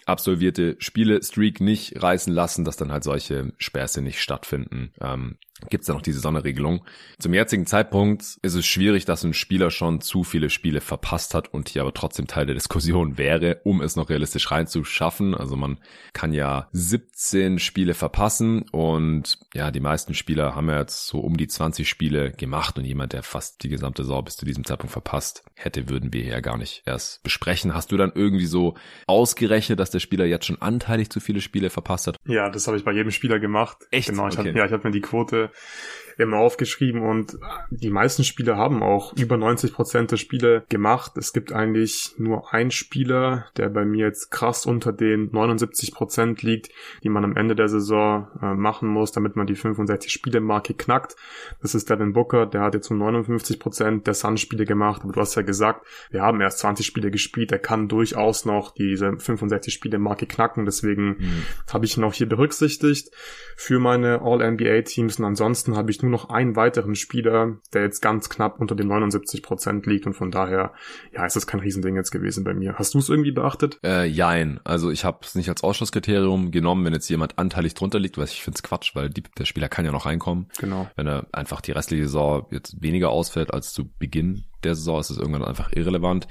absolvierte 0.06 0.76
Spiele-Streak 0.80 1.62
nicht 1.62 2.02
reißen 2.02 2.34
lassen, 2.34 2.66
dass 2.66 2.78
dann 2.78 2.92
halt 2.92 3.04
solche 3.04 3.54
Späße 3.58 4.02
nicht 4.02 4.20
stattfinden. 4.20 4.92
Ähm, 5.00 5.21
um, 5.22 5.38
gibt 5.70 5.82
es 5.82 5.88
da 5.88 5.94
noch 5.94 6.02
diese 6.02 6.20
Sonderregelung. 6.20 6.84
Zum 7.20 7.34
jetzigen 7.34 7.66
Zeitpunkt 7.66 8.22
ist 8.42 8.56
es 8.56 8.66
schwierig, 8.66 9.06
dass 9.06 9.24
ein 9.24 9.34
Spieler 9.34 9.72
schon 9.72 10.02
zu 10.02 10.24
viele 10.24 10.50
Spiele 10.50 10.82
verpasst 10.82 11.34
hat 11.34 11.54
und 11.54 11.70
hier 11.70 11.82
aber 11.82 11.94
trotzdem 11.94 12.28
Teil 12.28 12.46
der 12.46 12.56
Diskussion 12.56 13.18
wäre, 13.18 13.62
um 13.64 13.82
es 13.82 13.96
noch 13.96 14.10
realistisch 14.10 14.52
reinzuschaffen. 14.52 15.36
Also 15.36 15.56
man 15.56 15.78
kann 16.14 16.34
ja 16.34 16.68
17 16.72 17.60
Spiele 17.60 17.94
verpassen 17.94 18.64
und 18.72 19.40
ja, 19.54 19.72
die 19.72 19.80
meisten 19.80 20.14
Spieler 20.14 20.56
haben 20.56 20.70
ja 20.70 20.80
jetzt 20.80 21.08
so 21.08 21.20
um 21.20 21.38
die 21.38 21.48
20 21.48 21.88
Spiele 21.88 22.32
gemacht 22.32 22.78
und 22.78 22.86
jemand, 22.86 23.14
der 23.14 23.24
fast 23.24 23.64
die 23.64 23.70
gesamte 23.70 24.04
Saison 24.04 24.24
bis 24.24 24.38
zu 24.38 24.46
diesem 24.46 24.66
Zeitpunkt 24.66 24.92
verpasst 24.92 25.44
hätte, 25.56 25.90
würden 25.90 26.14
wir 26.14 26.24
hier 26.24 26.42
gar 26.42 26.58
nicht 26.58 26.84
erst 26.86 27.24
besprechen. 27.24 27.74
Hast 27.74 27.92
du 27.92 27.98
dann 27.98 28.12
irgendwie 28.16 28.46
so 28.46 28.76
ausgerechnet, 29.08 29.80
dass 29.80 29.92
der 29.92 30.00
Spieler 30.00 30.26
jetzt 30.26 30.46
schon 30.46 30.62
anteilig 30.62 31.10
zu 31.10 31.20
viele 31.20 31.42
Spiele 31.42 31.70
verpasst 31.70 32.08
hat? 32.08 32.18
Ja, 32.26 32.50
das 32.50 32.68
habe 32.68 32.78
ich 32.78 32.84
bei 32.84 32.92
jedem 32.92 33.12
Spieler 33.12 33.40
gemacht. 33.40 33.78
Echt? 33.92 34.10
Genau, 34.10 34.28
ich 34.28 34.38
okay. 34.38 34.50
hab, 34.50 34.56
ja, 34.56 34.66
ich 34.66 34.72
habe 34.72 34.88
mir 34.88 34.92
die 34.92 35.02
Quote 35.02 35.51
immer 36.18 36.38
aufgeschrieben 36.38 37.02
und 37.02 37.38
die 37.70 37.90
meisten 37.90 38.24
Spieler 38.24 38.58
haben 38.58 38.84
auch 38.84 39.14
über 39.18 39.38
90 39.38 39.74
Prozent 39.74 40.12
der 40.12 40.18
Spiele 40.18 40.64
gemacht. 40.70 41.14
Es 41.18 41.34
gibt 41.34 41.52
eigentlich 41.52 42.14
nur 42.18 42.54
einen 42.54 42.72
Spieler, 42.72 43.46
der 43.58 43.70
bei 43.70 43.86
mir 43.86 44.08
jetzt 44.08 44.30
krass 44.32 44.66
unter 44.66 44.94
den 44.94 45.30
79 45.32 45.94
Prozent 45.94 46.42
liegt, 46.44 46.70
die 47.04 47.10
man 47.10 47.24
am 47.24 47.36
Ende 47.36 47.56
der 47.56 47.70
Saison 47.70 48.28
äh, 48.42 48.54
machen 48.54 48.88
muss, 48.90 49.12
damit 49.12 49.36
man 49.36 49.48
die 49.48 49.56
65 49.56 50.12
Spiele 50.12 50.40
Marke 50.40 50.74
knackt. 50.74 51.16
Das 51.62 51.76
ist 51.76 51.90
Devin 51.90 52.14
Booker, 52.14 52.46
der 52.46 52.62
hat 52.62 52.74
jetzt 52.74 52.92
um 52.92 52.98
59 52.98 53.60
Prozent 53.60 54.08
der 54.08 54.14
Sun 54.14 54.38
Spiele 54.38 54.66
gemacht, 54.66 55.02
aber 55.04 55.14
du 55.14 55.20
hast 55.20 55.36
ja 55.36 55.42
gesagt, 55.42 55.86
wir 56.12 56.22
haben 56.22 56.42
erst 56.42 56.60
20 56.60 56.86
Spiele 56.86 57.12
gespielt, 57.12 57.52
er 57.52 57.60
kann 57.60 57.88
durchaus 57.88 58.46
noch 58.46 58.74
diese 58.74 59.18
65 59.18 59.74
Spiele 59.74 60.00
Marke 60.00 60.26
knacken, 60.26 60.66
deswegen 60.66 61.08
mhm. 61.08 61.44
habe 61.72 61.86
ich 61.86 61.98
ihn 61.98 62.04
auch 62.04 62.14
hier 62.14 62.30
berücksichtigt 62.30 63.12
für 63.56 63.80
meine 63.80 64.22
All-NBA-Teams 64.22 65.20
und 65.20 65.26
ansonsten 65.26 65.41
habe 65.42 65.92
ich 65.92 66.02
nur 66.02 66.12
noch 66.12 66.30
einen 66.30 66.56
weiteren 66.56 66.96
Spieler, 66.96 67.58
der 67.74 67.84
jetzt 67.84 68.02
ganz 68.02 68.30
knapp 68.30 68.60
unter 68.60 68.76
den 68.76 68.88
79 68.88 69.44
Prozent 69.44 69.86
liegt 69.86 70.06
und 70.06 70.14
von 70.14 70.32
daher, 70.32 70.74
ja, 71.14 71.26
ist 71.26 71.36
das 71.36 71.48
kein 71.48 71.60
Riesending 71.60 71.96
jetzt 71.96 72.12
gewesen 72.12 72.44
bei 72.44 72.54
mir. 72.54 72.76
Hast 72.76 72.94
du 72.94 73.00
es 73.00 73.10
irgendwie 73.10 73.32
beachtet? 73.32 73.80
Äh, 73.84 74.06
jein. 74.06 74.60
Also 74.64 74.92
ich 74.92 75.04
habe 75.06 75.20
es 75.22 75.36
nicht 75.36 75.50
als 75.50 75.64
Ausschlusskriterium 75.64 76.52
genommen, 76.52 76.86
wenn 76.86 76.94
jetzt 76.94 77.10
jemand 77.10 77.38
anteilig 77.38 77.74
drunter 77.74 78.00
liegt, 78.00 78.18
weil 78.18 78.26
ich 78.26 78.44
finde 78.44 78.58
es 78.58 78.64
Quatsch, 78.64 78.96
weil 78.96 79.10
die, 79.10 79.24
der 79.38 79.46
Spieler 79.46 79.70
kann 79.70 79.86
ja 79.86 79.92
noch 79.92 80.06
reinkommen. 80.06 80.48
Genau. 80.60 80.90
Wenn 80.96 81.08
er 81.08 81.28
einfach 81.32 81.62
die 81.62 81.72
restliche 81.72 82.04
Saison 82.04 82.46
jetzt 82.52 82.82
weniger 82.82 83.10
ausfällt 83.10 83.54
als 83.54 83.74
zu 83.74 83.90
Beginn 84.00 84.46
der 84.64 84.76
Saison, 84.76 85.00
ist 85.00 85.10
es 85.10 85.18
irgendwann 85.18 85.44
einfach 85.44 85.72
irrelevant. 85.74 86.28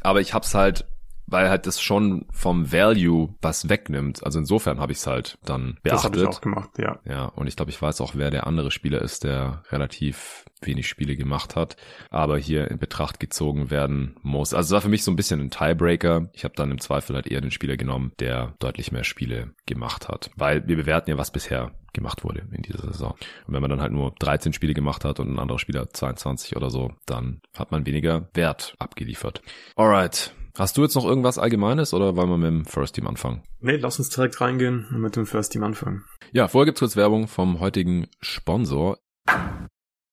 Aber 0.00 0.20
ich 0.20 0.34
habe 0.34 0.44
es 0.44 0.54
halt 0.54 0.86
weil 1.30 1.50
halt 1.50 1.66
das 1.66 1.80
schon 1.80 2.26
vom 2.30 2.72
Value 2.72 3.34
was 3.42 3.68
wegnimmt. 3.68 4.24
Also 4.24 4.38
insofern 4.38 4.80
habe 4.80 4.92
ich 4.92 4.98
es 4.98 5.06
halt 5.06 5.38
dann 5.44 5.78
beachtet. 5.82 5.92
Das 5.92 6.04
habe 6.04 6.18
ich 6.18 6.26
auch 6.26 6.40
gemacht, 6.40 6.70
ja. 6.78 6.98
Ja, 7.04 7.26
und 7.26 7.46
ich 7.46 7.56
glaube, 7.56 7.70
ich 7.70 7.80
weiß 7.80 8.00
auch, 8.00 8.14
wer 8.14 8.30
der 8.30 8.46
andere 8.46 8.70
Spieler 8.70 9.02
ist, 9.02 9.24
der 9.24 9.62
relativ 9.70 10.44
wenig 10.62 10.88
Spiele 10.88 11.16
gemacht 11.16 11.54
hat, 11.54 11.76
aber 12.10 12.38
hier 12.38 12.70
in 12.70 12.78
Betracht 12.78 13.20
gezogen 13.20 13.70
werden 13.70 14.16
muss. 14.22 14.54
Also 14.54 14.68
es 14.68 14.72
war 14.72 14.80
für 14.80 14.88
mich 14.88 15.04
so 15.04 15.10
ein 15.12 15.16
bisschen 15.16 15.40
ein 15.40 15.50
Tiebreaker. 15.50 16.30
Ich 16.32 16.44
habe 16.44 16.54
dann 16.56 16.70
im 16.70 16.80
Zweifel 16.80 17.14
halt 17.14 17.28
eher 17.28 17.40
den 17.40 17.50
Spieler 17.50 17.76
genommen, 17.76 18.12
der 18.18 18.54
deutlich 18.58 18.90
mehr 18.90 19.04
Spiele 19.04 19.54
gemacht 19.66 20.08
hat, 20.08 20.30
weil 20.36 20.66
wir 20.66 20.76
bewerten 20.76 21.10
ja, 21.10 21.18
was 21.18 21.30
bisher 21.30 21.72
gemacht 21.92 22.24
wurde 22.24 22.46
in 22.52 22.62
dieser 22.62 22.86
Saison. 22.86 23.12
Und 23.46 23.54
wenn 23.54 23.60
man 23.60 23.70
dann 23.70 23.80
halt 23.80 23.92
nur 23.92 24.14
13 24.18 24.52
Spiele 24.52 24.74
gemacht 24.74 25.04
hat 25.04 25.20
und 25.20 25.30
ein 25.30 25.38
anderer 25.38 25.58
Spieler 25.58 25.88
22 25.90 26.56
oder 26.56 26.70
so, 26.70 26.92
dann 27.06 27.40
hat 27.56 27.70
man 27.70 27.86
weniger 27.86 28.28
Wert 28.34 28.74
abgeliefert. 28.78 29.42
Alright, 29.76 30.32
Hast 30.58 30.76
du 30.76 30.82
jetzt 30.82 30.96
noch 30.96 31.04
irgendwas 31.04 31.38
Allgemeines 31.38 31.94
oder 31.94 32.16
wollen 32.16 32.30
wir 32.30 32.36
mit 32.36 32.48
dem 32.48 32.64
First 32.64 32.96
Team 32.96 33.06
anfangen? 33.06 33.44
Nee, 33.60 33.76
lass 33.76 34.00
uns 34.00 34.08
direkt 34.08 34.40
reingehen 34.40 34.88
und 34.90 35.00
mit 35.00 35.14
dem 35.14 35.24
First 35.24 35.52
Team 35.52 35.62
anfangen. 35.62 36.04
Ja, 36.32 36.48
vorher 36.48 36.66
gibt's 36.66 36.80
kurz 36.80 36.96
Werbung 36.96 37.28
vom 37.28 37.60
heutigen 37.60 38.08
Sponsor. 38.20 38.98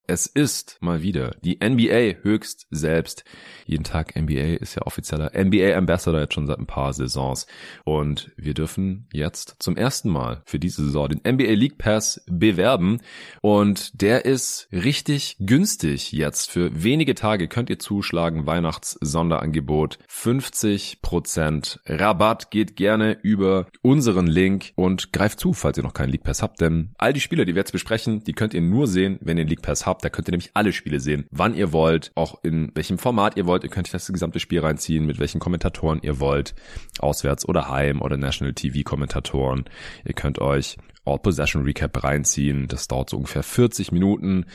Es 0.07 0.27
ist 0.27 0.77
mal 0.81 1.01
wieder 1.01 1.35
die 1.43 1.57
NBA 1.63 2.21
höchst 2.21 2.67
selbst. 2.69 3.23
Jeden 3.65 3.83
Tag 3.83 4.15
NBA 4.15 4.57
ist 4.59 4.75
ja 4.75 4.83
offizieller 4.83 5.31
NBA 5.35 5.75
Ambassador 5.75 6.21
jetzt 6.21 6.35
schon 6.35 6.45
seit 6.45 6.59
ein 6.59 6.67
paar 6.67 6.93
Saisons. 6.93 7.47
Und 7.85 8.31
wir 8.37 8.53
dürfen 8.53 9.07
jetzt 9.11 9.55
zum 9.57 9.75
ersten 9.77 10.09
Mal 10.09 10.43
für 10.45 10.59
diese 10.59 10.85
Saison 10.85 11.09
den 11.09 11.21
NBA 11.27 11.53
League 11.53 11.79
Pass 11.79 12.23
bewerben. 12.27 13.01
Und 13.41 13.99
der 13.99 14.25
ist 14.25 14.67
richtig 14.71 15.37
günstig 15.39 16.11
jetzt. 16.11 16.51
Für 16.51 16.83
wenige 16.83 17.15
Tage 17.15 17.47
könnt 17.47 17.71
ihr 17.71 17.79
zuschlagen. 17.79 18.45
Weihnachts-Sonderangebot. 18.45 19.97
50% 20.07 21.79
Rabatt 21.87 22.51
geht 22.51 22.75
gerne 22.75 23.17
über 23.23 23.65
unseren 23.81 24.27
Link 24.27 24.71
und 24.75 25.11
greift 25.13 25.39
zu, 25.39 25.53
falls 25.53 25.77
ihr 25.77 25.83
noch 25.83 25.93
keinen 25.93 26.09
League 26.09 26.23
Pass 26.23 26.43
habt. 26.43 26.61
Denn 26.61 26.91
all 26.99 27.13
die 27.13 27.21
Spiele, 27.21 27.45
die 27.45 27.55
wir 27.55 27.61
jetzt 27.61 27.71
besprechen, 27.71 28.23
die 28.23 28.33
könnt 28.33 28.53
ihr 28.53 28.61
nur 28.61 28.85
sehen, 28.87 29.17
wenn 29.21 29.39
ihr 29.39 29.45
League 29.45 29.63
Pass 29.63 29.87
habt. 29.87 29.94
Da 30.01 30.09
könnt 30.09 30.27
ihr 30.27 30.31
nämlich 30.31 30.51
alle 30.53 30.73
Spiele 30.73 30.99
sehen, 30.99 31.25
wann 31.31 31.55
ihr 31.55 31.71
wollt, 31.71 32.11
auch 32.15 32.43
in 32.43 32.71
welchem 32.75 32.97
Format 32.97 33.37
ihr 33.37 33.45
wollt. 33.45 33.63
Ihr 33.63 33.69
könnt 33.69 33.93
das 33.93 34.07
gesamte 34.07 34.39
Spiel 34.39 34.59
reinziehen, 34.59 35.05
mit 35.05 35.19
welchen 35.19 35.39
Kommentatoren 35.39 35.99
ihr 36.01 36.19
wollt, 36.19 36.55
auswärts 36.99 37.47
oder 37.47 37.69
heim 37.69 38.01
oder 38.01 38.17
National 38.17 38.53
TV 38.53 38.83
Kommentatoren. 38.83 39.65
Ihr 40.05 40.13
könnt 40.13 40.39
euch 40.39 40.77
All 41.05 41.19
Possession 41.19 41.63
Recap 41.63 42.03
reinziehen. 42.03 42.67
Das 42.67 42.87
dauert 42.87 43.09
so 43.09 43.17
ungefähr 43.17 43.43
40 43.43 43.91
Minuten. 43.91 44.45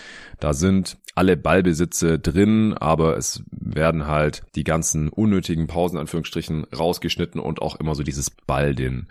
Da 0.41 0.53
sind 0.53 0.99
alle 1.15 1.37
Ballbesitze 1.37 2.19
drin, 2.19 2.75
aber 2.75 3.17
es 3.17 3.43
werden 3.51 4.07
halt 4.07 4.43
die 4.57 4.65
ganzen 4.65 5.09
unnötigen 5.09 5.67
Pausen, 5.69 5.99
Anführungsstrichen, 5.99 6.65
rausgeschnitten 6.65 7.41
und 7.41 7.63
auch 7.63 7.77
immer 7.77 7.95
so 7.95 8.03
dieses 8.03 8.31
Ball, 8.31 8.75
den 8.75 9.07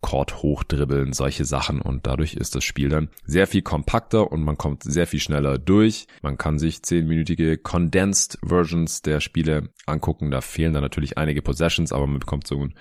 Court 0.00 0.42
hochdribbeln, 0.42 1.12
solche 1.12 1.44
Sachen 1.44 1.80
und 1.80 2.06
dadurch 2.06 2.34
ist 2.34 2.54
das 2.54 2.64
Spiel 2.64 2.88
dann 2.88 3.08
sehr 3.24 3.46
viel 3.46 3.62
kompakter 3.62 4.30
und 4.30 4.42
man 4.42 4.56
kommt 4.56 4.82
sehr 4.82 5.06
viel 5.06 5.20
schneller 5.20 5.58
durch. 5.58 6.06
Man 6.22 6.38
kann 6.38 6.58
sich 6.58 6.82
zehnminütige 6.82 7.58
Condensed 7.58 8.38
Versions 8.44 9.02
der 9.02 9.20
Spiele 9.20 9.70
angucken. 9.86 10.30
Da 10.30 10.40
fehlen 10.40 10.72
dann 10.72 10.82
natürlich 10.82 11.18
einige 11.18 11.42
Possessions, 11.42 11.92
aber 11.92 12.06
man 12.06 12.20
bekommt 12.20 12.46
so 12.46 12.56
einen 12.56 12.74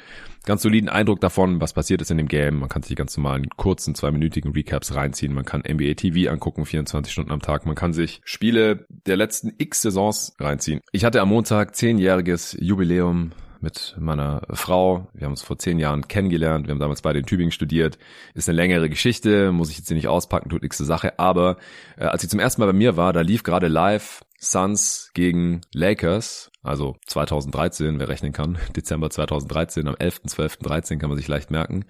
ganz 0.45 0.62
soliden 0.62 0.89
Eindruck 0.89 1.19
davon, 1.19 1.59
was 1.59 1.74
passiert 1.74 2.01
ist 2.01 2.12
in 2.12 2.17
dem 2.17 2.27
Game. 2.27 2.59
Man 2.59 2.69
kann 2.69 2.83
sich 2.83 2.95
ganz 2.95 3.17
normalen 3.17 3.50
kurzen 3.50 3.95
zweiminütigen 3.95 4.51
Recaps 4.53 4.95
reinziehen. 4.95 5.33
Man 5.33 5.45
kann 5.45 5.63
NBA 5.67 5.95
TV 5.95 6.31
angucken, 6.31 6.65
24 6.65 7.12
Stunden 7.12 7.31
am 7.31 7.41
Tag. 7.41 7.65
Man 7.65 7.75
kann 7.75 7.93
sich 7.93 8.21
Spiele 8.24 8.86
der 8.89 9.17
letzten 9.17 9.53
X 9.57 9.81
Saisons 9.81 10.36
reinziehen. 10.39 10.81
Ich 10.91 11.03
hatte 11.03 11.21
am 11.21 11.29
Montag 11.29 11.75
zehnjähriges 11.75 12.55
Jubiläum 12.59 13.31
mit 13.62 13.96
meiner 14.00 14.42
Frau. 14.52 15.08
Wir 15.14 15.26
haben 15.26 15.34
uns 15.34 15.44
vor 15.44 15.58
zehn 15.58 15.80
Jahren 15.80 16.08
kennengelernt. 16.08 16.68
Wir 16.68 16.72
haben 16.72 16.80
damals 16.80 17.02
beide 17.02 17.20
in 17.20 17.26
Tübingen 17.26 17.52
studiert. 17.52 17.98
Ist 18.34 18.50
eine 18.50 18.56
längere 18.56 18.90
Geschichte, 18.90 19.52
muss 19.52 19.70
ich 19.70 19.78
jetzt 19.78 19.88
hier 19.88 19.96
nicht 19.96 20.08
auspacken, 20.08 20.50
tut 20.50 20.62
nichts 20.62 20.78
zur 20.78 20.86
Sache. 20.86 21.20
Aber 21.20 21.58
äh, 21.98 22.06
als 22.06 22.22
sie 22.22 22.28
zum 22.28 22.40
ersten 22.40 22.62
Mal 22.62 22.68
bei 22.68 22.74
mir 22.74 22.98
war, 22.98 23.14
da 23.14 23.22
lief 23.22 23.44
gerade 23.44 23.68
live 23.68 24.22
Suns 24.40 25.10
gegen 25.14 25.62
Lakers, 25.74 26.52
also 26.62 26.96
2013, 27.08 28.00
wer 28.00 28.08
rechnen 28.08 28.34
kann, 28.34 28.58
Dezember 28.76 29.10
2013, 29.10 29.88
am 29.88 29.96
11.12.13 29.96 30.98
kann 31.00 31.10
man 31.10 31.18
sich 31.18 31.28
leicht 31.28 31.52
merken. 31.52 31.86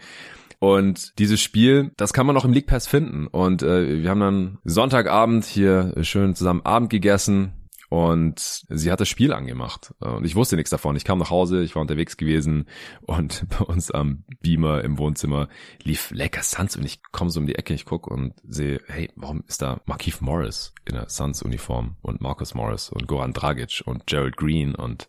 Und 0.59 1.19
dieses 1.19 1.39
Spiel, 1.39 1.91
das 1.97 2.13
kann 2.13 2.25
man 2.25 2.35
auch 2.35 2.45
im 2.45 2.53
League 2.53 2.65
Pass 2.65 2.87
finden. 2.87 3.27
Und 3.27 3.61
äh, 3.61 4.01
wir 4.01 4.09
haben 4.09 4.19
dann 4.19 4.57
Sonntagabend 4.63 5.45
hier 5.45 5.93
schön 6.01 6.33
zusammen 6.33 6.65
Abend 6.65 6.89
gegessen, 6.89 7.53
und 7.89 8.65
sie 8.67 8.91
hat 8.91 8.99
das 8.99 9.07
Spiel 9.07 9.31
angemacht. 9.31 9.93
Und 9.99 10.25
ich 10.25 10.35
wusste 10.35 10.57
nichts 10.57 10.71
davon. 10.71 10.95
Ich 10.97 11.05
kam 11.05 11.19
nach 11.19 11.29
Hause, 11.29 11.63
ich 11.63 11.75
war 11.75 11.81
unterwegs 11.81 12.17
gewesen 12.17 12.67
und 13.01 13.45
bei 13.57 13.63
uns 13.63 13.91
am 13.91 14.23
Beamer 14.41 14.83
im 14.83 14.97
Wohnzimmer 14.97 15.47
lief 15.83 16.11
Lecker 16.11 16.43
Suns 16.43 16.75
und 16.75 16.83
ich 16.83 17.01
komme 17.11 17.29
so 17.29 17.39
um 17.39 17.47
die 17.47 17.55
Ecke, 17.55 17.73
ich 17.73 17.85
guck 17.85 18.07
und 18.07 18.33
sehe, 18.47 18.81
hey, 18.87 19.09
warum 19.15 19.43
ist 19.47 19.61
da 19.61 19.79
Markeith 19.85 20.21
Morris 20.21 20.73
in 20.85 20.95
der 20.95 21.09
Suns-Uniform 21.09 21.95
und 22.01 22.21
Marcus 22.21 22.53
Morris 22.53 22.89
und 22.89 23.07
Goran 23.07 23.33
Dragic 23.33 23.83
und 23.85 24.05
Gerald 24.05 24.35
Green 24.35 24.75
und 24.75 25.07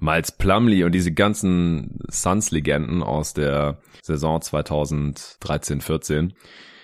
Miles 0.00 0.32
Plumley 0.32 0.84
und 0.84 0.92
diese 0.92 1.12
ganzen 1.12 1.98
Suns-Legenden 2.08 3.02
aus 3.02 3.34
der 3.34 3.78
Saison 4.02 4.40
2013, 4.40 5.80
14 5.80 6.34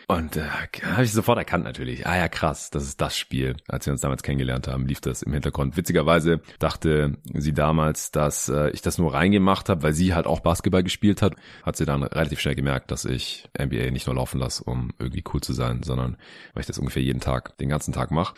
und 0.08 0.36
äh, 0.36 0.42
habe 0.42 1.04
ich 1.04 1.12
sofort 1.12 1.38
erkannt 1.38 1.64
natürlich. 1.64 2.06
Ah 2.06 2.16
ja, 2.16 2.28
krass, 2.28 2.70
das 2.70 2.84
ist 2.84 3.00
das 3.00 3.16
Spiel. 3.16 3.56
Als 3.68 3.86
wir 3.86 3.92
uns 3.92 4.00
damals 4.00 4.22
kennengelernt 4.22 4.68
haben, 4.68 4.86
lief 4.86 5.00
das 5.00 5.22
im 5.22 5.32
Hintergrund. 5.32 5.76
Witzigerweise 5.76 6.40
dachte 6.58 7.18
sie 7.34 7.52
damals, 7.52 8.10
dass 8.10 8.48
äh, 8.48 8.70
ich 8.70 8.82
das 8.82 8.98
nur 8.98 9.14
reingemacht 9.14 9.68
habe, 9.68 9.82
weil 9.82 9.92
sie 9.92 10.14
halt 10.14 10.26
auch 10.26 10.40
Basketball 10.40 10.82
gespielt 10.82 11.22
hat. 11.22 11.34
Hat 11.62 11.76
sie 11.76 11.84
dann 11.84 12.02
relativ 12.02 12.40
schnell 12.40 12.54
gemerkt, 12.54 12.90
dass 12.90 13.04
ich 13.04 13.48
NBA 13.58 13.90
nicht 13.90 14.06
nur 14.06 14.16
laufen 14.16 14.38
lasse, 14.38 14.64
um 14.64 14.92
irgendwie 14.98 15.24
cool 15.32 15.40
zu 15.40 15.52
sein, 15.52 15.82
sondern 15.82 16.16
weil 16.54 16.60
ich 16.60 16.66
das 16.66 16.78
ungefähr 16.78 17.02
jeden 17.02 17.20
Tag, 17.20 17.56
den 17.58 17.68
ganzen 17.68 17.92
Tag 17.92 18.10
mache. 18.10 18.34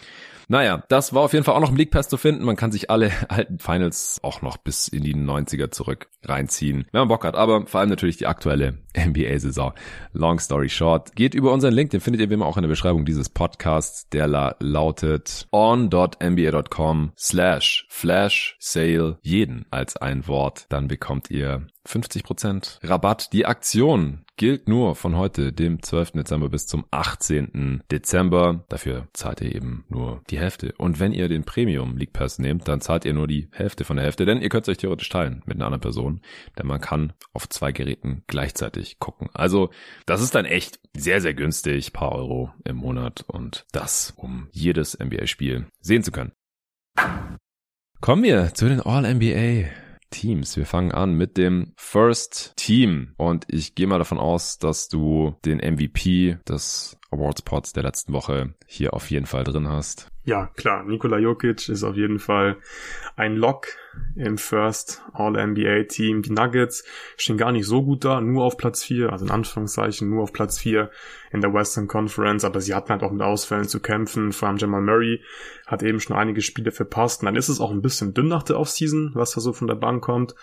Naja, 0.48 0.82
das 0.88 1.14
war 1.14 1.22
auf 1.22 1.32
jeden 1.32 1.44
Fall 1.44 1.54
auch 1.54 1.60
noch 1.60 1.70
im 1.70 1.76
League 1.76 1.90
Pass 1.90 2.08
zu 2.08 2.16
finden. 2.16 2.44
Man 2.44 2.56
kann 2.56 2.72
sich 2.72 2.90
alle 2.90 3.10
alten 3.28 3.58
Finals 3.58 4.20
auch 4.22 4.42
noch 4.42 4.56
bis 4.56 4.88
in 4.88 5.02
die 5.02 5.14
90er 5.14 5.70
zurück 5.70 6.08
reinziehen, 6.22 6.86
wenn 6.92 7.00
man 7.00 7.08
Bock 7.08 7.24
hat. 7.24 7.34
Aber 7.34 7.66
vor 7.66 7.80
allem 7.80 7.90
natürlich 7.90 8.18
die 8.18 8.26
aktuelle 8.26 8.78
NBA-Saison. 8.96 9.72
Long 10.12 10.38
story 10.38 10.68
short. 10.68 11.16
Geht 11.16 11.34
über 11.34 11.52
unseren 11.54 11.72
Link, 11.72 11.90
den 11.90 12.00
findet 12.00 12.20
ihr 12.20 12.28
wie 12.28 12.34
immer 12.34 12.46
auch 12.46 12.56
in 12.56 12.62
der 12.62 12.68
Beschreibung 12.68 13.04
dieses 13.04 13.28
Podcasts. 13.30 14.08
Der 14.10 14.26
la 14.26 14.56
lautet 14.60 15.46
on.nba.com 15.52 17.12
slash 17.16 17.86
flash 17.88 18.56
sale 18.58 19.18
jeden 19.22 19.64
als 19.70 19.96
ein 19.96 20.26
Wort. 20.26 20.66
Dann 20.68 20.88
bekommt 20.88 21.30
ihr 21.30 21.66
50% 21.86 22.88
Rabatt. 22.88 23.32
Die 23.32 23.46
Aktion 23.46 24.24
gilt 24.36 24.68
nur 24.68 24.94
von 24.94 25.16
heute, 25.16 25.52
dem 25.52 25.82
12. 25.82 26.12
Dezember 26.12 26.48
bis 26.48 26.66
zum 26.66 26.84
18. 26.90 27.82
Dezember. 27.90 28.64
Dafür 28.68 29.08
zahlt 29.12 29.40
ihr 29.40 29.54
eben 29.54 29.84
nur 29.88 30.22
die 30.30 30.38
Hälfte. 30.38 30.74
Und 30.78 30.98
wenn 31.00 31.12
ihr 31.12 31.28
den 31.28 31.44
Premium 31.44 31.96
League 31.96 32.12
Pass 32.12 32.38
nehmt, 32.38 32.66
dann 32.68 32.80
zahlt 32.80 33.04
ihr 33.04 33.12
nur 33.12 33.28
die 33.28 33.48
Hälfte 33.52 33.84
von 33.84 33.96
der 33.96 34.04
Hälfte, 34.04 34.24
denn 34.24 34.40
ihr 34.40 34.48
könnt 34.48 34.66
es 34.66 34.72
euch 34.72 34.78
theoretisch 34.78 35.08
teilen 35.08 35.42
mit 35.46 35.56
einer 35.56 35.66
anderen 35.66 35.80
Person, 35.80 36.20
denn 36.58 36.66
man 36.66 36.80
kann 36.80 37.12
auf 37.32 37.48
zwei 37.48 37.72
Geräten 37.72 38.24
gleichzeitig 38.26 38.98
gucken. 38.98 39.28
Also, 39.32 39.70
das 40.06 40.22
ist 40.22 40.34
dann 40.34 40.44
echt 40.44 40.80
sehr, 40.96 41.20
sehr 41.20 41.34
günstig, 41.34 41.92
paar 41.92 42.12
Euro 42.12 42.52
im 42.64 42.76
Monat 42.76 43.24
und 43.26 43.66
das, 43.72 44.12
um 44.16 44.48
jedes 44.52 44.98
NBA-Spiel 44.98 45.66
sehen 45.80 46.02
zu 46.02 46.12
können. 46.12 46.32
Kommen 48.00 48.22
wir 48.22 48.52
zu 48.54 48.68
den 48.68 48.80
All-NBA 48.80 49.83
Teams. 50.14 50.56
Wir 50.56 50.64
fangen 50.64 50.92
an 50.92 51.14
mit 51.14 51.36
dem 51.36 51.72
First 51.76 52.52
Team 52.56 53.14
und 53.16 53.44
ich 53.48 53.74
gehe 53.74 53.88
mal 53.88 53.98
davon 53.98 54.18
aus, 54.18 54.58
dass 54.58 54.88
du 54.88 55.34
den 55.44 55.58
MVP 55.58 56.38
des 56.48 56.96
Awards 57.10 57.42
Pods 57.42 57.72
der 57.72 57.82
letzten 57.82 58.12
Woche 58.12 58.54
hier 58.66 58.94
auf 58.94 59.10
jeden 59.10 59.26
Fall 59.26 59.42
drin 59.42 59.68
hast. 59.68 60.08
Ja, 60.24 60.50
klar. 60.56 60.84
Nikola 60.84 61.18
Jokic 61.18 61.68
ist 61.68 61.84
auf 61.84 61.96
jeden 61.96 62.18
Fall 62.18 62.56
ein 63.14 63.36
Lock 63.36 63.68
im 64.16 64.38
First 64.38 65.02
All-NBA 65.12 65.84
Team. 65.84 66.22
Die 66.22 66.32
Nuggets 66.32 66.84
stehen 67.16 67.36
gar 67.36 67.52
nicht 67.52 67.66
so 67.66 67.84
gut 67.84 68.04
da, 68.04 68.20
nur 68.20 68.44
auf 68.44 68.56
Platz 68.56 68.82
4, 68.82 69.12
also 69.12 69.24
in 69.24 69.30
Anführungszeichen 69.30 70.08
nur 70.08 70.22
auf 70.22 70.32
Platz 70.32 70.58
4 70.58 70.90
in 71.30 71.40
der 71.40 71.52
Western 71.52 71.88
Conference, 71.88 72.44
aber 72.44 72.60
sie 72.60 72.74
hatten 72.74 72.90
halt 72.90 73.02
auch 73.02 73.10
mit 73.10 73.22
Ausfällen 73.22 73.66
zu 73.66 73.80
kämpfen. 73.80 74.32
Vor 74.32 74.48
allem 74.48 74.56
Jamal 74.56 74.82
Murray 74.82 75.20
hat 75.66 75.82
eben 75.82 75.98
schon 75.98 76.16
einige 76.16 76.42
Spiele 76.42 76.70
verpasst. 76.70 77.22
Und 77.22 77.26
dann 77.26 77.36
ist 77.36 77.48
es 77.48 77.60
auch 77.60 77.72
ein 77.72 77.82
bisschen 77.82 78.14
dünn 78.14 78.28
nach 78.28 78.44
der 78.44 78.58
Offseason, 78.58 79.10
was 79.14 79.32
da 79.32 79.40
so 79.40 79.52
von 79.52 79.66
der 79.66 79.74
Bank 79.74 80.02
kommt. 80.02 80.36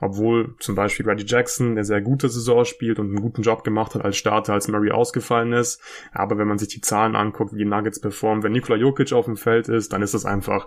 Obwohl 0.00 0.54
zum 0.58 0.74
Beispiel 0.74 1.06
Reggie 1.06 1.26
Jackson 1.26 1.72
eine 1.72 1.84
sehr 1.84 2.00
gute 2.00 2.30
Saison 2.30 2.64
spielt 2.64 2.98
und 2.98 3.08
einen 3.08 3.20
guten 3.20 3.42
Job 3.42 3.62
gemacht 3.62 3.94
hat 3.94 4.04
als 4.04 4.16
Starter, 4.16 4.54
als 4.54 4.68
Murray 4.68 4.90
ausgefallen 4.90 5.52
ist. 5.52 5.82
Aber 6.12 6.38
wenn 6.38 6.48
man 6.48 6.58
sich 6.58 6.68
die 6.68 6.80
Zahlen 6.80 7.14
anguckt, 7.14 7.52
wie 7.52 7.58
die 7.58 7.64
Nuggets 7.66 8.00
performen, 8.00 8.42
wenn 8.42 8.52
Nikola 8.52 8.78
Jokic 8.78 9.11
auf 9.12 9.26
dem 9.26 9.36
Feld 9.36 9.68
ist, 9.68 9.92
dann 9.92 10.02
ist 10.02 10.14
es 10.14 10.24
einfach 10.24 10.66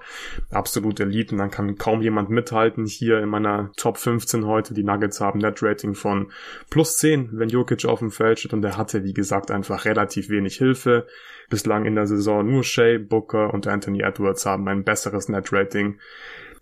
absolut 0.52 1.00
Elite 1.00 1.34
und 1.34 1.40
dann 1.40 1.52
kann 1.52 1.76
kaum 1.76 2.02
jemand 2.02 2.30
mithalten. 2.30 2.86
Hier 2.86 3.20
in 3.20 3.30
meiner 3.30 3.72
Top 3.78 3.98
15 3.98 4.46
heute, 4.46 4.74
die 4.74 4.84
Nuggets 4.84 5.22
haben 5.22 5.40
Net 5.40 5.62
Rating 5.62 5.96
von 5.96 6.32
plus 6.70 6.98
10, 6.98 7.30
wenn 7.34 7.50
Jokic 7.50 7.86
auf 7.86 8.00
dem 8.00 8.12
Feld 8.12 8.40
steht 8.40 8.54
und 8.54 8.62
der 8.62 8.78
hatte, 8.78 9.04
wie 9.04 9.14
gesagt, 9.14 9.52
einfach 9.52 9.86
relativ 9.86 10.30
wenig 10.30 10.58
Hilfe. 10.58 11.08
Bislang 11.50 11.86
in 11.86 11.96
der 11.96 12.08
Saison 12.08 12.46
nur 12.46 12.64
Shea, 12.64 12.98
Booker 12.98 13.54
und 13.54 13.68
Anthony 13.68 14.02
Edwards 14.02 14.46
haben 14.46 14.68
ein 14.68 14.84
besseres 14.84 15.30
Net-Rating 15.30 16.00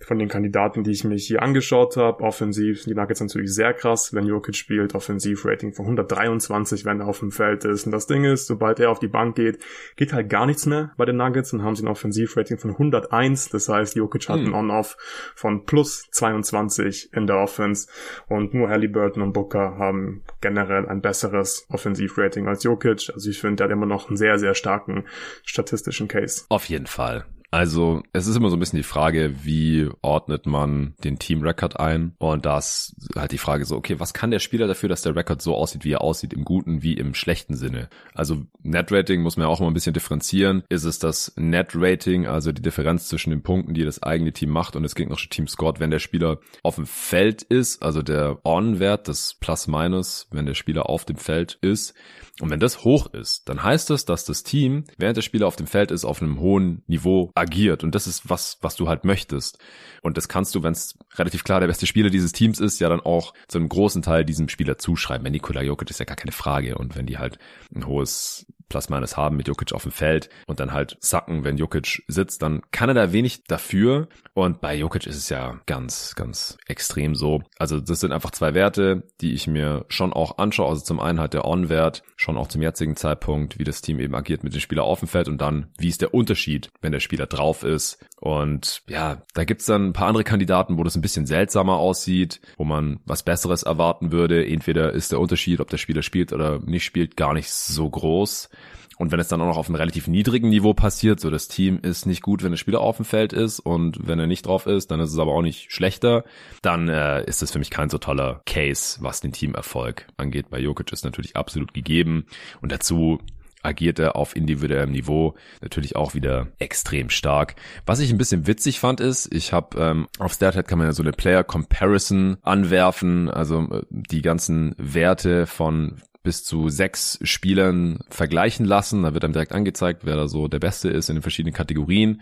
von 0.05 0.19
den 0.19 0.27
Kandidaten, 0.27 0.83
die 0.83 0.91
ich 0.91 1.03
mich 1.03 1.27
hier 1.27 1.41
angeschaut 1.41 1.97
habe. 1.97 2.23
Offensiv, 2.23 2.83
die 2.83 2.93
Nuggets 2.93 3.21
natürlich 3.21 3.53
sehr 3.53 3.73
krass, 3.73 4.13
wenn 4.13 4.25
Jokic 4.25 4.55
spielt. 4.55 4.95
Offensiv-Rating 4.95 5.73
von 5.73 5.85
123, 5.85 6.85
wenn 6.85 6.99
er 7.01 7.07
auf 7.07 7.19
dem 7.19 7.31
Feld 7.31 7.65
ist. 7.65 7.85
Und 7.85 7.91
das 7.91 8.07
Ding 8.07 8.23
ist, 8.23 8.47
sobald 8.47 8.79
er 8.79 8.89
auf 8.91 8.99
die 8.99 9.07
Bank 9.07 9.35
geht, 9.35 9.59
geht 9.95 10.13
halt 10.13 10.29
gar 10.29 10.45
nichts 10.45 10.65
mehr 10.65 10.91
bei 10.97 11.05
den 11.05 11.17
Nuggets 11.17 11.53
und 11.53 11.63
haben 11.63 11.75
sie 11.75 11.83
ein 11.83 11.87
Offensiv-Rating 11.87 12.57
von 12.57 12.71
101. 12.71 13.49
Das 13.49 13.69
heißt, 13.69 13.95
Jokic 13.95 14.29
hat 14.29 14.39
hm. 14.39 14.47
ein 14.47 14.53
On-Off 14.53 14.97
von 15.35 15.65
plus 15.65 16.07
22 16.11 17.13
in 17.13 17.27
der 17.27 17.37
Offense. 17.37 17.87
Und 18.27 18.53
nur 18.53 18.69
Halliburton 18.69 19.23
und 19.23 19.33
Booker 19.33 19.77
haben 19.77 20.23
generell 20.41 20.87
ein 20.87 21.01
besseres 21.01 21.65
Offensiv-Rating 21.69 22.47
als 22.47 22.63
Jokic. 22.63 23.09
Also 23.13 23.29
ich 23.29 23.39
finde, 23.39 23.57
der 23.57 23.65
hat 23.65 23.71
immer 23.71 23.85
noch 23.85 24.07
einen 24.07 24.17
sehr, 24.17 24.37
sehr 24.39 24.53
starken 24.53 25.05
statistischen 25.43 26.07
Case. 26.07 26.45
Auf 26.49 26.65
jeden 26.65 26.87
Fall. 26.87 27.25
Also 27.53 28.01
es 28.13 28.25
ist 28.25 28.35
immer 28.35 28.49
so 28.49 28.55
ein 28.55 28.59
bisschen 28.59 28.77
die 28.77 28.83
Frage, 28.83 29.35
wie 29.43 29.87
ordnet 30.01 30.47
man 30.47 30.95
den 31.03 31.19
Team-Record 31.19 31.79
ein? 31.79 32.15
Und 32.17 32.47
das 32.47 32.95
halt 33.15 33.31
die 33.31 33.37
Frage 33.37 33.65
so, 33.65 33.75
okay, 33.75 33.99
was 33.99 34.15
kann 34.15 34.31
der 34.31 34.39
Spieler 34.39 34.65
dafür, 34.65 34.89
dass 34.89 35.03
der 35.03 35.15
Record 35.15 35.39
so 35.39 35.53
aussieht, 35.53 35.83
wie 35.83 35.91
er 35.91 36.01
aussieht, 36.01 36.33
im 36.33 36.45
guten 36.45 36.81
wie 36.81 36.95
im 36.95 37.13
schlechten 37.13 37.55
Sinne? 37.55 37.89
Also 38.15 38.47
Net-Rating 38.63 39.21
muss 39.21 39.37
man 39.37 39.45
ja 39.45 39.53
auch 39.53 39.59
immer 39.59 39.69
ein 39.69 39.75
bisschen 39.75 39.93
differenzieren. 39.93 40.63
Ist 40.69 40.83
es 40.83 40.97
das 40.97 41.31
Net-Rating, 41.35 42.25
also 42.25 42.51
die 42.51 42.63
Differenz 42.63 43.07
zwischen 43.07 43.29
den 43.29 43.43
Punkten, 43.43 43.75
die 43.75 43.85
das 43.85 44.01
eigene 44.01 44.33
Team 44.33 44.49
macht 44.49 44.75
und 44.75 44.81
das 44.81 44.95
gegnerische 44.95 45.29
Team 45.29 45.47
scored, 45.47 45.79
wenn 45.79 45.91
der 45.91 45.99
Spieler 45.99 46.39
auf 46.63 46.77
dem 46.77 46.87
Feld 46.87 47.43
ist, 47.43 47.83
also 47.83 48.01
der 48.01 48.39
On-Wert, 48.43 49.07
das 49.07 49.35
Plus-Minus, 49.35 50.27
wenn 50.31 50.47
der 50.47 50.55
Spieler 50.55 50.89
auf 50.89 51.05
dem 51.05 51.17
Feld 51.17 51.59
ist, 51.61 51.93
und 52.41 52.49
wenn 52.49 52.59
das 52.59 52.83
hoch 52.83 53.13
ist, 53.13 53.47
dann 53.47 53.61
heißt 53.61 53.91
das, 53.91 54.05
dass 54.05 54.25
das 54.25 54.41
Team, 54.41 54.85
während 54.97 55.17
der 55.17 55.21
Spieler 55.21 55.45
auf 55.45 55.55
dem 55.55 55.67
Feld 55.67 55.91
ist, 55.91 56.03
auf 56.03 56.19
einem 56.19 56.39
hohen 56.39 56.81
Niveau 56.87 57.31
agiert. 57.43 57.83
Und 57.83 57.93
das 57.93 58.07
ist 58.07 58.29
was, 58.29 58.57
was 58.61 58.75
du 58.75 58.87
halt 58.87 59.03
möchtest. 59.03 59.59
Und 60.01 60.17
das 60.17 60.27
kannst 60.27 60.55
du, 60.55 60.63
wenn 60.63 60.73
es 60.73 60.97
relativ 61.15 61.43
klar 61.43 61.59
der 61.59 61.67
beste 61.67 61.85
Spieler 61.85 62.09
dieses 62.09 62.31
Teams 62.31 62.59
ist, 62.59 62.79
ja 62.79 62.89
dann 62.89 63.01
auch 63.01 63.33
zu 63.47 63.59
einem 63.59 63.69
großen 63.69 64.01
Teil 64.01 64.25
diesem 64.25 64.49
Spieler 64.49 64.77
zuschreiben. 64.77 65.23
Wenn 65.23 65.33
Nikola 65.33 65.61
Jokic 65.61 65.89
ist 65.89 65.99
ja 65.99 66.05
gar 66.05 66.17
keine 66.17 66.31
Frage. 66.31 66.77
Und 66.77 66.95
wenn 66.95 67.05
die 67.05 67.19
halt 67.19 67.37
ein 67.75 67.85
hohes 67.85 68.47
Plus-Minus 68.69 69.17
haben 69.17 69.37
mit 69.37 69.47
Jokic 69.47 69.73
auf 69.73 69.83
dem 69.83 69.91
Feld 69.91 70.29
und 70.47 70.59
dann 70.59 70.73
halt 70.73 70.97
sacken, 70.99 71.43
wenn 71.43 71.57
Jokic 71.57 72.03
sitzt, 72.07 72.41
dann 72.41 72.61
kann 72.71 72.89
er 72.89 72.95
da 72.95 73.13
wenig 73.13 73.43
dafür. 73.43 74.07
Und 74.33 74.61
bei 74.61 74.75
Jokic 74.75 75.05
ist 75.05 75.17
es 75.17 75.29
ja 75.29 75.59
ganz, 75.65 76.15
ganz 76.15 76.57
extrem 76.67 77.15
so. 77.15 77.41
Also 77.57 77.79
das 77.79 77.99
sind 77.99 78.11
einfach 78.11 78.31
zwei 78.31 78.53
Werte, 78.53 79.03
die 79.21 79.33
ich 79.33 79.47
mir 79.47 79.85
schon 79.89 80.13
auch 80.13 80.37
anschaue. 80.37 80.69
Also 80.69 80.83
zum 80.83 80.99
einen 80.99 81.19
halt 81.19 81.33
der 81.33 81.45
On-Wert, 81.45 82.03
schon 82.15 82.37
auch 82.37 82.47
zum 82.47 82.61
jetzigen 82.61 82.95
Zeitpunkt, 82.95 83.59
wie 83.59 83.63
das 83.63 83.81
Team 83.81 83.99
eben 83.99 84.15
agiert 84.15 84.43
mit 84.43 84.53
dem 84.53 84.61
Spieler 84.61 84.83
auf 84.83 84.99
dem 84.99 85.07
Feld 85.07 85.27
und 85.27 85.39
dann, 85.39 85.67
wie 85.77 85.89
ist 85.89 86.01
der 86.01 86.13
Unterschied, 86.13 86.69
wenn 86.81 86.91
der 86.91 86.99
Spieler 86.99 87.27
drauf 87.27 87.63
ist. 87.63 88.03
Und 88.19 88.83
ja, 88.87 89.21
da 89.33 89.43
gibt's 89.43 89.65
dann 89.65 89.87
ein 89.87 89.93
paar 89.93 90.07
andere 90.07 90.23
Kandidaten, 90.23 90.77
wo 90.77 90.83
das 90.83 90.95
ein 90.95 91.01
bisschen 91.01 91.25
seltsamer 91.25 91.77
aussieht, 91.77 92.39
wo 92.57 92.63
man 92.63 93.01
was 93.05 93.23
Besseres 93.23 93.63
erwarten 93.63 94.11
würde. 94.11 94.45
Entweder 94.47 94.93
ist 94.93 95.11
der 95.11 95.19
Unterschied, 95.19 95.59
ob 95.59 95.69
der 95.69 95.77
Spieler 95.77 96.01
spielt 96.01 96.31
oder 96.31 96.59
nicht 96.59 96.85
spielt, 96.85 97.17
gar 97.17 97.33
nicht 97.33 97.51
so 97.51 97.89
groß. 97.89 98.49
Und 98.97 99.11
wenn 99.11 99.19
es 99.19 99.27
dann 99.27 99.41
auch 99.41 99.47
noch 99.47 99.57
auf 99.57 99.67
einem 99.67 99.75
relativ 99.75 100.07
niedrigen 100.07 100.49
Niveau 100.49 100.73
passiert, 100.73 101.19
so 101.19 101.29
das 101.29 101.47
Team 101.47 101.79
ist 101.81 102.05
nicht 102.05 102.21
gut, 102.21 102.43
wenn 102.43 102.51
der 102.51 102.57
Spieler 102.57 102.81
auf 102.81 102.97
dem 102.97 103.05
Feld 103.05 103.33
ist 103.33 103.59
und 103.59 104.07
wenn 104.07 104.19
er 104.19 104.27
nicht 104.27 104.45
drauf 104.45 104.65
ist, 104.65 104.91
dann 104.91 104.99
ist 104.99 105.11
es 105.11 105.19
aber 105.19 105.33
auch 105.33 105.41
nicht 105.41 105.71
schlechter, 105.71 106.23
dann 106.61 106.89
äh, 106.89 107.23
ist 107.25 107.41
das 107.41 107.51
für 107.51 107.59
mich 107.59 107.69
kein 107.69 107.89
so 107.89 107.97
toller 107.97 108.41
Case, 108.45 108.99
was 109.01 109.21
den 109.21 109.31
Teamerfolg 109.31 110.07
angeht. 110.17 110.49
Bei 110.49 110.59
Jokic 110.59 110.91
ist 110.91 111.05
natürlich 111.05 111.35
absolut 111.35 111.73
gegeben 111.73 112.25
und 112.61 112.71
dazu 112.71 113.19
agiert 113.63 113.97
er 113.97 114.15
auf 114.15 114.35
individuellem 114.35 114.91
Niveau 114.91 115.35
natürlich 115.61 115.95
auch 115.95 116.13
wieder 116.13 116.47
extrem 116.59 117.09
stark. 117.09 117.55
Was 117.85 117.99
ich 117.99 118.11
ein 118.11 118.17
bisschen 118.17 118.45
witzig 118.45 118.79
fand 118.79 118.99
ist, 118.99 119.33
ich 119.33 119.53
habe 119.53 119.79
ähm, 119.79 120.07
auf 120.19 120.33
StatHead 120.33 120.67
kann 120.67 120.77
man 120.77 120.87
ja 120.87 120.93
so 120.93 121.03
eine 121.03 121.13
Player 121.13 121.43
Comparison 121.43 122.37
anwerfen, 122.41 123.29
also 123.29 123.61
äh, 123.71 123.81
die 123.89 124.21
ganzen 124.21 124.75
Werte 124.77 125.47
von 125.47 126.01
bis 126.23 126.43
zu 126.43 126.69
sechs 126.69 127.19
Spielern 127.21 127.99
vergleichen 128.09 128.65
lassen. 128.65 129.03
Da 129.03 129.13
wird 129.13 129.23
einem 129.23 129.33
direkt 129.33 129.51
angezeigt, 129.51 130.01
wer 130.05 130.15
da 130.15 130.27
so 130.27 130.47
der 130.47 130.59
Beste 130.59 130.89
ist 130.89 131.09
in 131.09 131.17
den 131.17 131.21
verschiedenen 131.21 131.53
Kategorien. 131.53 132.21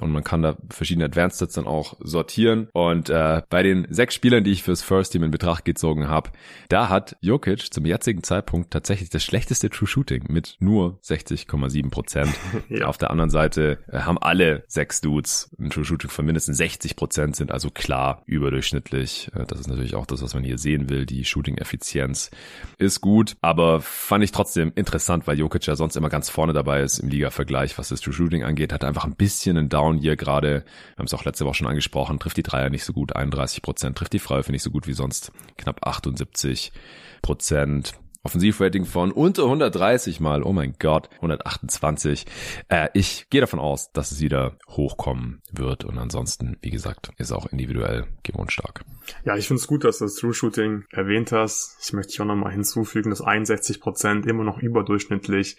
Und 0.00 0.10
man 0.10 0.24
kann 0.24 0.42
da 0.42 0.56
verschiedene 0.70 1.04
Advanced 1.04 1.38
Sets 1.38 1.54
dann 1.54 1.66
auch 1.66 1.94
sortieren. 2.00 2.68
Und 2.72 3.10
äh, 3.10 3.42
bei 3.50 3.62
den 3.62 3.86
sechs 3.90 4.14
Spielern, 4.14 4.42
die 4.42 4.52
ich 4.52 4.62
fürs 4.62 4.82
First 4.82 5.12
Team 5.12 5.22
in 5.22 5.30
Betracht 5.30 5.66
gezogen 5.66 6.08
habe, 6.08 6.30
da 6.70 6.88
hat 6.88 7.16
Jokic 7.20 7.72
zum 7.72 7.84
jetzigen 7.84 8.22
Zeitpunkt 8.22 8.70
tatsächlich 8.70 9.10
das 9.10 9.22
schlechteste 9.22 9.68
True 9.68 9.86
Shooting 9.86 10.24
mit 10.28 10.56
nur 10.60 10.98
60,7 11.04 11.90
Prozent. 11.90 12.32
ja. 12.70 12.86
Auf 12.86 12.96
der 12.96 13.10
anderen 13.10 13.30
Seite 13.30 13.78
äh, 13.88 13.98
haben 13.98 14.18
alle 14.18 14.64
sechs 14.66 15.02
Dudes 15.02 15.54
ein 15.60 15.68
True 15.68 15.84
Shooting 15.84 16.08
von 16.08 16.24
mindestens 16.24 16.56
60 16.56 16.96
Prozent, 16.96 17.36
sind 17.36 17.52
also 17.52 17.70
klar 17.70 18.22
überdurchschnittlich. 18.24 19.30
Äh, 19.34 19.44
das 19.44 19.60
ist 19.60 19.68
natürlich 19.68 19.94
auch 19.94 20.06
das, 20.06 20.22
was 20.22 20.32
man 20.32 20.42
hier 20.42 20.56
sehen 20.56 20.88
will. 20.88 21.04
Die 21.04 21.26
Shooting-Effizienz 21.26 22.30
ist 22.78 23.02
gut. 23.02 23.36
Aber 23.44 23.80
fand 23.80 24.22
ich 24.22 24.30
trotzdem 24.30 24.70
interessant, 24.76 25.26
weil 25.26 25.36
Jokic 25.36 25.66
ja 25.66 25.74
sonst 25.74 25.96
immer 25.96 26.08
ganz 26.08 26.30
vorne 26.30 26.52
dabei 26.52 26.80
ist 26.80 27.00
im 27.00 27.08
Liga-Vergleich, 27.08 27.76
was 27.76 27.88
das 27.88 28.00
True 28.00 28.14
Shooting 28.14 28.44
angeht. 28.44 28.72
Hat 28.72 28.84
einfach 28.84 29.04
ein 29.04 29.16
bisschen 29.16 29.58
einen 29.58 29.68
Down 29.68 29.98
hier 29.98 30.14
gerade. 30.14 30.64
Wir 30.94 30.98
haben 30.98 31.06
es 31.06 31.12
auch 31.12 31.24
letzte 31.24 31.44
Woche 31.44 31.56
schon 31.56 31.66
angesprochen. 31.66 32.20
Trifft 32.20 32.36
die 32.36 32.44
Dreier 32.44 32.70
nicht 32.70 32.84
so 32.84 32.92
gut, 32.92 33.16
31 33.16 33.60
Prozent. 33.60 33.98
Trifft 33.98 34.12
die 34.12 34.20
Freiwürfe 34.20 34.52
nicht 34.52 34.62
so 34.62 34.70
gut 34.70 34.86
wie 34.86 34.92
sonst, 34.92 35.32
knapp 35.58 35.84
78 35.84 36.72
Prozent. 37.20 37.94
Offensivrating 38.24 38.84
von 38.84 39.10
unter 39.10 39.44
130 39.44 40.20
mal, 40.20 40.44
oh 40.44 40.52
mein 40.52 40.74
Gott, 40.78 41.08
128. 41.16 42.24
Äh, 42.68 42.88
ich 42.94 43.26
gehe 43.30 43.40
davon 43.40 43.58
aus, 43.58 43.90
dass 43.92 44.12
es 44.12 44.20
wieder 44.20 44.56
hochkommen 44.68 45.42
wird 45.50 45.84
und 45.84 45.98
ansonsten, 45.98 46.56
wie 46.60 46.70
gesagt, 46.70 47.10
ist 47.18 47.32
auch 47.32 47.46
individuell 47.46 48.06
gewohnt 48.22 48.52
stark. 48.52 48.84
Ja, 49.24 49.36
ich 49.36 49.48
finde 49.48 49.60
es 49.60 49.66
gut, 49.66 49.82
dass 49.82 49.98
du 49.98 50.04
das 50.04 50.14
True 50.14 50.34
Shooting 50.34 50.84
erwähnt 50.90 51.32
hast. 51.32 51.78
Ich 51.82 51.92
möchte 51.92 52.12
hier 52.12 52.22
auch 52.24 52.28
nochmal 52.28 52.52
hinzufügen, 52.52 53.10
dass 53.10 53.20
61 53.20 53.80
Prozent 53.80 54.26
immer 54.26 54.44
noch 54.44 54.58
überdurchschnittlich 54.58 55.56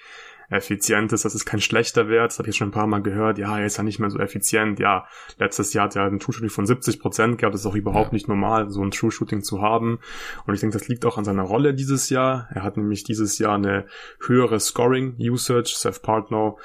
effizient 0.50 1.14
ist. 1.14 1.26
Das 1.26 1.36
ist 1.36 1.46
kein 1.46 1.62
schlechter 1.62 2.10
Wert. 2.10 2.32
Das 2.32 2.40
habe 2.40 2.50
ich 2.50 2.56
schon 2.56 2.70
ein 2.70 2.72
paar 2.72 2.88
Mal 2.88 3.02
gehört. 3.02 3.38
Ja, 3.38 3.60
er 3.60 3.66
ist 3.66 3.78
ja 3.78 3.84
nicht 3.84 4.00
mehr 4.00 4.10
so 4.10 4.20
effizient. 4.20 4.80
Ja, 4.80 5.06
letztes 5.38 5.74
Jahr 5.74 5.86
hat 5.86 5.96
er 5.96 6.06
ein 6.06 6.20
True 6.20 6.34
Shooting 6.34 6.50
von 6.50 6.66
70 6.66 7.00
Prozent 7.00 7.38
gehabt. 7.38 7.54
Das 7.54 7.62
ist 7.62 7.68
auch 7.68 7.76
überhaupt 7.76 8.12
ja. 8.12 8.14
nicht 8.14 8.28
normal, 8.28 8.70
so 8.70 8.84
ein 8.84 8.92
True 8.92 9.12
Shooting 9.12 9.44
zu 9.44 9.62
haben. 9.62 10.00
Und 10.46 10.54
ich 10.54 10.60
denke, 10.60 10.78
das 10.78 10.88
liegt 10.88 11.06
auch 11.06 11.18
an 11.18 11.26
seiner 11.26 11.44
Rolle 11.44 11.74
dieses 11.74 12.10
Jahr. 12.10 12.48
Er 12.54 12.64
hat 12.64 12.78
nämlich 12.78 13.04
dieses 13.04 13.38
Jahr 13.40 13.56
eine 13.56 13.86
höhere 14.26 14.60
Scoring 14.60 15.16
Usage. 15.20 15.74
Seth 15.76 16.02
Partner 16.02 16.56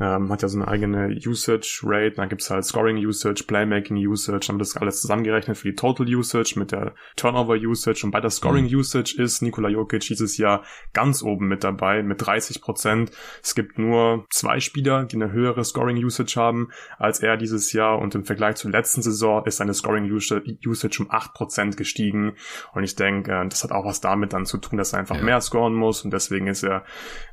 ähm, 0.00 0.30
hat 0.30 0.42
ja 0.42 0.48
so 0.48 0.58
eine 0.58 0.68
eigene 0.68 1.08
Usage 1.26 1.80
Rate, 1.84 2.16
dann 2.16 2.28
gibt's 2.28 2.50
halt 2.50 2.64
Scoring 2.64 2.96
Usage, 2.96 3.44
Playmaking 3.46 3.96
Usage, 3.96 4.46
dann 4.48 4.56
wird 4.56 4.68
das 4.68 4.76
alles 4.76 5.00
zusammengerechnet 5.00 5.56
für 5.56 5.68
die 5.68 5.76
Total 5.76 6.06
Usage 6.06 6.58
mit 6.58 6.72
der 6.72 6.94
Turnover 7.16 7.54
Usage. 7.54 8.04
Und 8.04 8.10
bei 8.10 8.20
der 8.20 8.30
Scoring 8.30 8.66
mhm. 8.66 8.78
Usage 8.78 9.14
ist 9.16 9.42
Nikola 9.42 9.68
Jokic 9.68 10.00
dieses 10.00 10.36
Jahr 10.36 10.64
ganz 10.92 11.22
oben 11.22 11.48
mit 11.48 11.64
dabei 11.64 12.02
mit 12.02 12.24
30 12.24 12.60
Prozent. 12.60 13.10
Es 13.42 13.54
gibt 13.54 13.78
nur 13.78 14.26
zwei 14.30 14.60
Spieler, 14.60 15.04
die 15.04 15.16
eine 15.16 15.32
höhere 15.32 15.64
Scoring 15.64 15.96
Usage 15.96 16.34
haben 16.36 16.68
als 16.98 17.20
er 17.20 17.36
dieses 17.36 17.72
Jahr. 17.72 17.98
Und 17.98 18.14
im 18.14 18.24
Vergleich 18.24 18.56
zur 18.56 18.70
letzten 18.70 19.02
Saison 19.02 19.44
ist 19.46 19.56
seine 19.56 19.74
Scoring 19.74 20.10
Usage 20.10 21.02
um 21.02 21.10
8 21.10 21.34
Prozent 21.34 21.76
gestiegen. 21.76 22.34
Und 22.72 22.84
ich 22.84 22.96
denke, 22.96 23.32
äh, 23.32 23.48
das 23.48 23.64
hat 23.64 23.72
auch 23.72 23.84
was 23.84 24.00
damit 24.00 24.32
dann 24.32 24.46
zu 24.46 24.58
tun, 24.58 24.78
dass 24.78 24.92
er 24.92 25.00
einfach 25.00 25.16
ja. 25.16 25.22
mehr 25.22 25.40
scoren 25.40 25.74
muss. 25.74 26.04
Und 26.04 26.12
deswegen 26.12 26.46
ist 26.46 26.62
er 26.62 26.84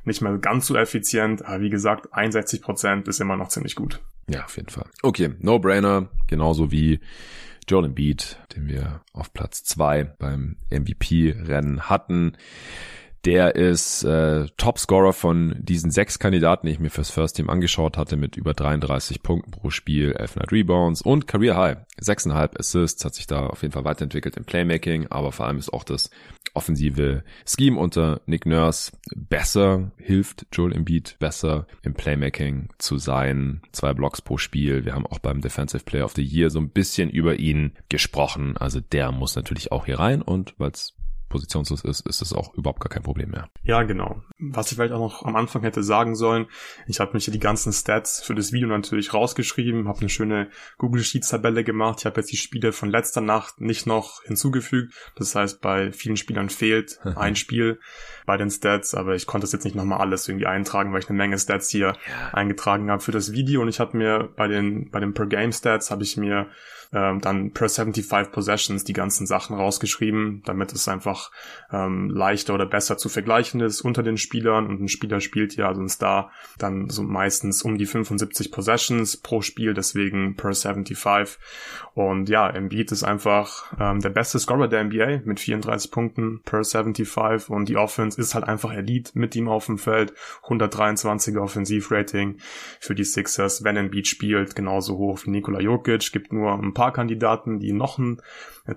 nicht 0.04 0.22
mehr 0.22 0.36
ganz 0.38 0.66
so 0.66 0.76
effizient, 0.76 1.44
aber 1.44 1.60
wie 1.60 1.70
gesagt, 1.70 2.12
61 2.12 2.51
60 2.52 2.62
Prozent 2.62 3.08
ist 3.08 3.20
immer 3.20 3.36
noch 3.36 3.48
ziemlich 3.48 3.74
gut. 3.74 4.00
Ja, 4.28 4.44
auf 4.44 4.56
jeden 4.56 4.68
Fall. 4.68 4.86
Okay, 5.02 5.30
No-Brainer, 5.40 6.08
genauso 6.26 6.70
wie 6.70 7.00
Joel 7.66 7.86
Embiid, 7.86 8.38
den 8.54 8.68
wir 8.68 9.00
auf 9.12 9.32
Platz 9.32 9.64
zwei 9.64 10.04
beim 10.04 10.56
MVP-Rennen 10.70 11.88
hatten. 11.88 12.36
Der 13.24 13.54
ist 13.54 14.02
äh, 14.02 14.46
Topscorer 14.56 15.12
von 15.12 15.54
diesen 15.58 15.92
sechs 15.92 16.18
Kandidaten, 16.18 16.66
die 16.66 16.72
ich 16.72 16.80
mir 16.80 16.90
fürs 16.90 17.10
First 17.10 17.36
Team 17.36 17.50
angeschaut 17.50 17.96
hatte, 17.96 18.16
mit 18.16 18.36
über 18.36 18.52
33 18.52 19.22
Punkten 19.22 19.52
pro 19.52 19.70
Spiel, 19.70 20.12
11 20.12 20.38
Rebounds 20.50 21.02
und 21.02 21.28
Career 21.28 21.56
High. 21.56 21.76
6,5 22.00 22.58
Assists, 22.58 23.04
hat 23.04 23.14
sich 23.14 23.28
da 23.28 23.46
auf 23.46 23.62
jeden 23.62 23.72
Fall 23.72 23.84
weiterentwickelt 23.84 24.36
im 24.36 24.44
Playmaking, 24.44 25.06
aber 25.08 25.30
vor 25.30 25.46
allem 25.46 25.58
ist 25.58 25.72
auch 25.72 25.84
das 25.84 26.10
offensive 26.54 27.22
Scheme 27.46 27.78
unter 27.78 28.20
Nick 28.26 28.44
Nurse 28.44 28.90
besser, 29.14 29.92
hilft 29.98 30.46
Joel 30.52 30.72
Embiid 30.72 31.16
besser 31.20 31.68
im 31.82 31.94
Playmaking 31.94 32.70
zu 32.78 32.98
sein. 32.98 33.62
Zwei 33.70 33.94
Blocks 33.94 34.20
pro 34.20 34.36
Spiel. 34.36 34.84
Wir 34.84 34.94
haben 34.94 35.06
auch 35.06 35.20
beim 35.20 35.40
Defensive 35.40 35.84
Player 35.84 36.04
of 36.04 36.14
the 36.14 36.24
Year 36.24 36.50
so 36.50 36.58
ein 36.58 36.70
bisschen 36.70 37.08
über 37.08 37.36
ihn 37.36 37.72
gesprochen. 37.88 38.56
Also 38.56 38.80
der 38.80 39.12
muss 39.12 39.36
natürlich 39.36 39.70
auch 39.70 39.86
hier 39.86 40.00
rein 40.00 40.22
und 40.22 40.54
weil 40.58 40.72
es 40.72 40.94
positionslos 41.32 41.82
ist, 41.84 42.06
ist 42.06 42.22
es 42.22 42.32
auch 42.32 42.54
überhaupt 42.54 42.80
gar 42.80 42.90
kein 42.90 43.02
Problem 43.02 43.30
mehr. 43.30 43.48
Ja, 43.64 43.82
genau. 43.82 44.22
Was 44.38 44.70
ich 44.70 44.76
vielleicht 44.76 44.92
auch 44.92 45.00
noch 45.00 45.24
am 45.24 45.34
Anfang 45.34 45.62
hätte 45.62 45.82
sagen 45.82 46.14
sollen, 46.14 46.46
ich 46.86 47.00
habe 47.00 47.14
mich 47.14 47.24
hier 47.24 47.32
die 47.32 47.40
ganzen 47.40 47.72
Stats 47.72 48.22
für 48.22 48.34
das 48.34 48.52
Video 48.52 48.68
natürlich 48.68 49.14
rausgeschrieben, 49.14 49.88
habe 49.88 50.00
eine 50.00 50.08
schöne 50.08 50.50
Google 50.78 51.02
Sheets 51.02 51.30
Tabelle 51.30 51.64
gemacht. 51.64 52.00
Ich 52.00 52.06
habe 52.06 52.20
jetzt 52.20 52.30
die 52.30 52.36
Spiele 52.36 52.72
von 52.72 52.90
letzter 52.90 53.20
Nacht 53.20 53.60
nicht 53.60 53.86
noch 53.86 54.22
hinzugefügt. 54.22 54.94
Das 55.16 55.34
heißt, 55.34 55.60
bei 55.60 55.90
vielen 55.90 56.16
Spielern 56.16 56.50
fehlt 56.50 57.00
ein 57.16 57.34
Spiel 57.34 57.80
bei 58.26 58.36
den 58.36 58.50
Stats, 58.50 58.94
aber 58.94 59.14
ich 59.14 59.26
konnte 59.26 59.46
es 59.46 59.52
jetzt 59.52 59.64
nicht 59.64 59.74
nochmal 59.74 60.00
alles 60.00 60.28
irgendwie 60.28 60.46
eintragen, 60.46 60.92
weil 60.92 61.00
ich 61.00 61.08
eine 61.08 61.18
Menge 61.18 61.38
Stats 61.38 61.70
hier 61.70 61.96
eingetragen 62.32 62.90
habe 62.90 63.02
für 63.02 63.12
das 63.12 63.32
Video 63.32 63.62
und 63.62 63.68
ich 63.68 63.80
habe 63.80 63.96
mir 63.96 64.28
bei 64.36 64.46
den 64.48 64.90
bei 64.90 65.00
den 65.00 65.14
Per 65.14 65.26
Game 65.26 65.52
Stats 65.52 65.90
habe 65.90 66.02
ich 66.02 66.16
mir 66.16 66.48
ähm, 66.92 67.20
dann 67.20 67.52
per 67.52 67.68
75 67.68 68.32
Possessions 68.32 68.84
die 68.84 68.92
ganzen 68.92 69.26
Sachen 69.26 69.56
rausgeschrieben, 69.56 70.42
damit 70.44 70.72
es 70.72 70.88
einfach 70.88 71.30
ähm, 71.72 72.10
leichter 72.10 72.54
oder 72.54 72.66
besser 72.66 72.98
zu 72.98 73.08
vergleichen 73.08 73.60
ist 73.60 73.80
unter 73.80 74.02
den 74.02 74.16
Spielern. 74.16 74.66
Und 74.66 74.80
ein 74.80 74.88
Spieler 74.88 75.20
spielt 75.20 75.56
ja, 75.56 75.68
also 75.68 75.80
ein 75.80 75.88
dann 76.58 76.88
so 76.88 77.02
meistens 77.02 77.62
um 77.62 77.78
die 77.78 77.86
75 77.86 78.50
Possessions 78.50 79.16
pro 79.16 79.42
Spiel, 79.42 79.74
deswegen 79.74 80.36
per 80.36 80.52
75 80.54 81.38
und 81.94 82.28
ja, 82.28 82.48
Embiid 82.48 82.90
ist 82.90 83.04
einfach 83.04 83.72
ähm, 83.78 84.00
der 84.00 84.08
beste 84.08 84.38
Scorer 84.38 84.68
der 84.68 84.84
NBA 84.84 85.20
mit 85.24 85.40
34 85.40 85.90
Punkten 85.90 86.40
per 86.44 86.64
75 86.64 87.50
und 87.50 87.68
die 87.68 87.76
Offense 87.76 88.20
ist 88.20 88.34
halt 88.34 88.44
einfach 88.44 88.72
Elite 88.72 89.12
mit 89.14 89.36
ihm 89.36 89.48
auf 89.48 89.66
dem 89.66 89.78
Feld, 89.78 90.14
123er 90.44 91.40
Offensivrating 91.40 92.38
für 92.80 92.94
die 92.94 93.04
Sixers, 93.04 93.62
wenn 93.64 93.76
Embiid 93.76 94.08
spielt, 94.08 94.54
genauso 94.54 94.96
hoch 94.96 95.20
wie 95.24 95.30
Nikola 95.30 95.60
Jokic, 95.60 96.12
gibt 96.12 96.32
nur 96.32 96.52
ein 96.52 96.72
paar 96.72 96.81
Kandidaten, 96.90 97.58
die 97.58 97.72
noch 97.72 97.98
ein 97.98 98.20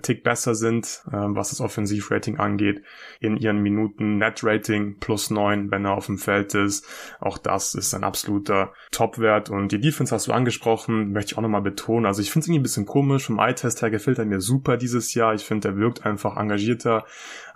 Tick 0.02 0.24
besser 0.24 0.54
sind, 0.54 1.04
ähm, 1.12 1.36
was 1.36 1.50
das 1.50 1.60
Offensivrating 1.60 2.38
angeht, 2.38 2.82
in 3.20 3.36
ihren 3.36 3.62
Minuten 3.62 4.18
Net-Rating 4.18 4.98
plus 4.98 5.30
neun, 5.30 5.70
wenn 5.70 5.84
er 5.84 5.92
auf 5.92 6.06
dem 6.06 6.18
Feld 6.18 6.54
ist. 6.54 6.86
Auch 7.20 7.38
das 7.38 7.74
ist 7.74 7.94
ein 7.94 8.02
absoluter 8.02 8.72
Topwert. 8.90 9.48
Und 9.48 9.70
die 9.70 9.80
Defense 9.80 10.14
hast 10.14 10.26
du 10.26 10.32
angesprochen, 10.32 11.12
möchte 11.12 11.32
ich 11.32 11.38
auch 11.38 11.42
nochmal 11.42 11.62
betonen. 11.62 12.06
Also 12.06 12.20
ich 12.20 12.30
finde 12.30 12.44
es 12.44 12.48
irgendwie 12.48 12.60
ein 12.60 12.62
bisschen 12.64 12.86
komisch. 12.86 13.26
Vom 13.26 13.38
Eye-Test 13.38 13.82
her 13.82 13.90
gefällt 13.90 14.18
er 14.18 14.24
mir 14.24 14.40
super 14.40 14.76
dieses 14.76 15.14
Jahr. 15.14 15.34
Ich 15.34 15.44
finde, 15.44 15.68
er 15.68 15.76
wirkt 15.76 16.04
einfach 16.04 16.36
engagierter 16.36 17.04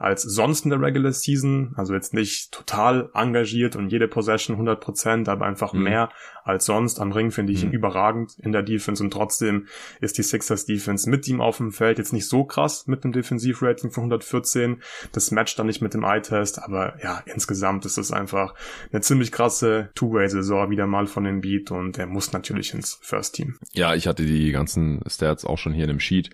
als 0.00 0.22
sonst 0.22 0.64
in 0.64 0.70
der 0.70 0.80
Regular 0.80 1.12
Season. 1.12 1.74
Also 1.76 1.92
jetzt 1.92 2.14
nicht 2.14 2.52
total 2.52 3.10
engagiert 3.12 3.76
und 3.76 3.92
jede 3.92 4.08
Possession 4.08 4.56
100%, 4.56 5.28
aber 5.28 5.44
einfach 5.44 5.74
mhm. 5.74 5.82
mehr 5.82 6.08
als 6.42 6.64
sonst. 6.64 6.98
Am 7.00 7.12
Ring 7.12 7.30
finde 7.30 7.52
ich 7.52 7.62
mhm. 7.62 7.68
ihn 7.68 7.74
überragend 7.74 8.32
in 8.38 8.50
der 8.50 8.62
Defense 8.62 9.04
und 9.04 9.12
trotzdem 9.12 9.66
ist 10.00 10.16
die 10.16 10.22
Sixers 10.22 10.64
Defense 10.64 11.08
mit 11.08 11.28
ihm 11.28 11.42
auf 11.42 11.58
dem 11.58 11.70
Feld 11.70 11.98
jetzt 11.98 12.14
nicht 12.14 12.26
so 12.26 12.44
krass 12.44 12.86
mit 12.86 13.04
einem 13.04 13.12
Defensivrating 13.12 13.90
von 13.90 14.04
114. 14.04 14.82
Das 15.12 15.30
matcht 15.32 15.58
dann 15.58 15.66
nicht 15.66 15.82
mit 15.82 15.92
dem 15.92 16.02
Eye-Test, 16.02 16.62
aber 16.62 16.94
ja, 17.02 17.22
insgesamt 17.26 17.84
ist 17.84 17.98
es 17.98 18.10
einfach 18.10 18.54
eine 18.90 19.02
ziemlich 19.02 19.30
krasse 19.32 19.90
Two-Way-Saison 19.94 20.70
wieder 20.70 20.86
mal 20.86 21.08
von 21.08 21.24
dem 21.24 21.42
Beat 21.42 21.70
und 21.70 21.98
er 21.98 22.06
muss 22.06 22.32
natürlich 22.32 22.72
ins 22.72 22.98
First 23.02 23.34
Team. 23.34 23.58
Ja, 23.74 23.94
ich 23.94 24.06
hatte 24.06 24.24
die 24.24 24.50
ganzen 24.50 25.02
Stats 25.06 25.44
auch 25.44 25.58
schon 25.58 25.74
hier 25.74 25.84
in 25.84 25.90
dem 25.90 26.00
Sheet 26.00 26.30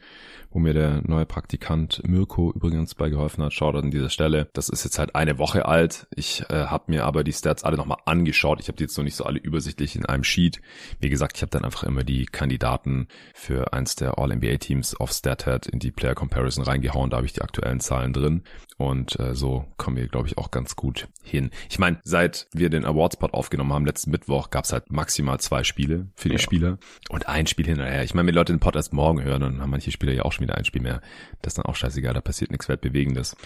wo 0.57 0.59
mir 0.59 0.73
der 0.73 1.03
neue 1.07 1.27
Praktikant 1.27 2.03
Mirko 2.09 2.51
übrigens 2.51 2.95
bei 2.95 3.11
geholfen 3.11 3.45
hat. 3.45 3.53
Schaut 3.53 3.75
an 3.75 3.91
dieser 3.91 4.09
Stelle. 4.09 4.49
Das 4.55 4.71
ist 4.71 4.85
jetzt 4.85 4.99
halt 4.99 5.15
eine 5.15 5.37
Woche 5.37 5.67
alt. 5.67 6.07
Ich 6.17 6.45
äh, 6.49 6.65
habe 6.65 6.85
mir 6.87 7.05
aber 7.05 7.25
die 7.25 7.35
Stats 7.35 7.63
alle 7.63 7.77
nochmal 7.77 7.99
angeschaut. 8.07 8.59
Ich 8.59 8.69
habe 8.69 8.79
die 8.79 8.85
jetzt 8.85 8.97
noch 8.97 9.05
nicht 9.05 9.17
so 9.17 9.25
alle 9.25 9.39
übersichtlich 9.39 9.97
in 9.97 10.07
einem 10.07 10.25
Sheet. 10.25 10.63
Wie 10.99 11.11
gesagt, 11.11 11.37
ich 11.37 11.43
habe 11.43 11.51
dann 11.51 11.67
einfach 11.67 11.83
immer 11.83 12.05
die 12.05 12.25
Kandidaten 12.25 13.09
für 13.35 13.75
eins 13.75 13.97
der 13.97 14.19
All-NBA-Teams 14.19 14.95
auf 14.95 15.13
StatHead 15.13 15.67
in 15.67 15.79
die 15.79 15.93
Player 15.93 16.15
Comparison 16.15 16.65
reingehauen. 16.65 17.11
Da 17.11 17.19
habe 17.19 17.27
ich 17.27 17.35
die 17.35 17.43
aktuellen 17.43 17.81
Zahlen 17.81 18.15
drin. 18.15 18.43
Und 18.79 19.19
äh, 19.19 19.35
so 19.35 19.65
kommen 19.79 19.97
wir, 19.97 20.07
glaube 20.07 20.29
ich, 20.29 20.37
auch 20.37 20.51
ganz 20.51 20.77
gut 20.77 21.09
hin. 21.23 21.51
Ich 21.71 21.79
meine, 21.79 21.99
seit 22.05 22.47
wir 22.53 22.69
den 22.69 22.85
Awardspot 22.85 23.33
aufgenommen 23.33 23.73
haben, 23.73 23.87
letzten 23.87 24.11
Mittwoch, 24.11 24.51
gab 24.51 24.65
es 24.65 24.73
halt 24.73 24.91
maximal 24.91 25.41
zwei 25.41 25.65
Spiele 25.65 26.09
für 26.15 26.29
die 26.29 26.35
ja. 26.35 26.41
Spieler 26.41 26.79
und 27.09 27.27
ein 27.27 27.47
Spiel 27.47 27.67
hinterher. 27.67 28.05
Ich 28.05 28.15
meine, 28.15 28.29
wenn 28.29 28.35
Leute 28.35 28.53
den 28.53 28.61
Pod 28.61 28.77
erst 28.77 28.93
morgen 28.93 29.23
hören, 29.23 29.41
dann 29.41 29.61
haben 29.63 29.71
manche 29.71 29.91
Spieler 29.91 30.13
ja 30.13 30.23
auch 30.23 30.33
schon 30.33 30.46
wieder 30.47 30.57
ein 30.57 30.65
Spiel 30.65 30.83
mehr. 30.83 31.01
Das 31.43 31.53
ist 31.53 31.59
dann 31.59 31.67
auch 31.67 31.77
scheißegal, 31.77 32.15
da 32.15 32.21
passiert 32.21 32.51
nichts 32.51 32.69
Weltbewegendes. 32.69 33.37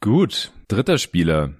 Gut, 0.00 0.52
dritter 0.68 0.98
Spieler 0.98 1.54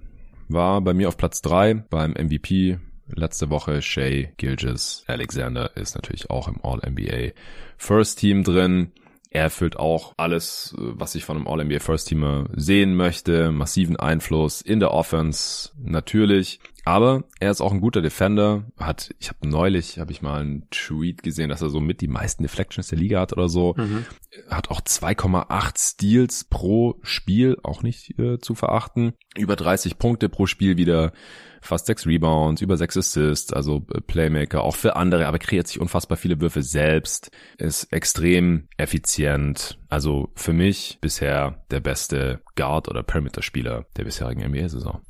war 0.49 0.81
bei 0.81 0.95
mir 0.95 1.09
auf 1.09 1.17
Platz 1.17 1.43
drei 1.43 1.75
beim 1.75 2.13
MVP 2.13 2.79
letzte 3.15 3.51
Woche. 3.51 3.83
Shay 3.83 4.33
Gilges 4.37 5.05
Alexander 5.07 5.77
ist 5.77 5.95
natürlich 5.95 6.31
auch 6.31 6.49
im 6.49 6.61
All-NBA 6.63 7.33
First 7.77 8.19
Team 8.19 8.45
drin. 8.45 8.93
Er 9.31 9.45
erfüllt 9.45 9.79
auch 9.79 10.13
alles, 10.19 10.75
was 10.77 11.15
ich 11.15 11.25
von 11.25 11.39
einem 11.39 11.49
All-NBA 11.49 11.81
First 11.81 12.09
Teamer 12.09 12.49
sehen 12.55 12.95
möchte. 12.95 13.51
Massiven 13.51 13.97
Einfluss 13.97 14.61
in 14.61 14.79
der 14.79 14.91
Offense, 14.91 15.71
natürlich. 15.83 16.61
Aber 16.85 17.25
er 17.39 17.51
ist 17.51 17.61
auch 17.61 17.73
ein 17.73 17.81
guter 17.81 18.03
Defender. 18.03 18.65
Hat, 18.77 19.15
ich 19.21 19.29
habe 19.29 19.47
neulich, 19.49 19.99
habe 19.99 20.11
ich 20.11 20.21
mal 20.21 20.41
einen 20.41 20.69
Tweet 20.71 21.23
gesehen, 21.23 21.49
dass 21.49 21.63
er 21.63 21.71
so 21.71 21.81
mit 21.81 22.01
die 22.01 22.09
meisten 22.09 22.43
Deflections 22.43 22.89
der 22.89 22.99
Liga 22.99 23.21
hat 23.21 23.33
oder 23.33 23.49
so. 23.49 23.75
Mhm. 23.77 24.05
Hat 24.51 24.71
auch 24.71 24.81
2,8 24.81 25.79
Steals 25.79 26.45
pro 26.45 26.99
Spiel, 27.03 27.57
auch 27.63 27.83
nicht 27.83 28.19
äh, 28.19 28.39
zu 28.39 28.55
verachten. 28.55 29.13
Über 29.37 29.55
30 29.55 29.99
Punkte 29.99 30.29
pro 30.29 30.47
Spiel 30.47 30.77
wieder 30.77 31.13
fast 31.61 31.87
sechs 31.87 32.07
Rebounds, 32.07 32.61
über 32.61 32.77
sechs 32.77 32.97
Assists, 32.97 33.53
also 33.53 33.87
äh, 33.95 34.01
Playmaker 34.01 34.63
auch 34.63 34.75
für 34.75 34.97
andere, 34.97 35.29
aber 35.29 35.39
kreiert 35.39 35.69
sich 35.69 35.81
unfassbar 35.81 36.19
viele 36.19 36.41
Würfe 36.41 36.63
selbst, 36.63 37.31
ist 37.59 37.93
extrem 37.93 38.67
effizient. 38.77 39.79
Also 39.89 40.31
für 40.35 40.53
mich 40.53 40.99
bisher 41.01 41.65
der 41.71 41.81
beste 41.81 42.41
Guard 42.57 42.89
oder 42.89 43.05
Perimeter-Spieler 43.05 43.87
der 43.97 44.05
bisherigen 44.05 44.45
NBA-Saison. 44.51 45.01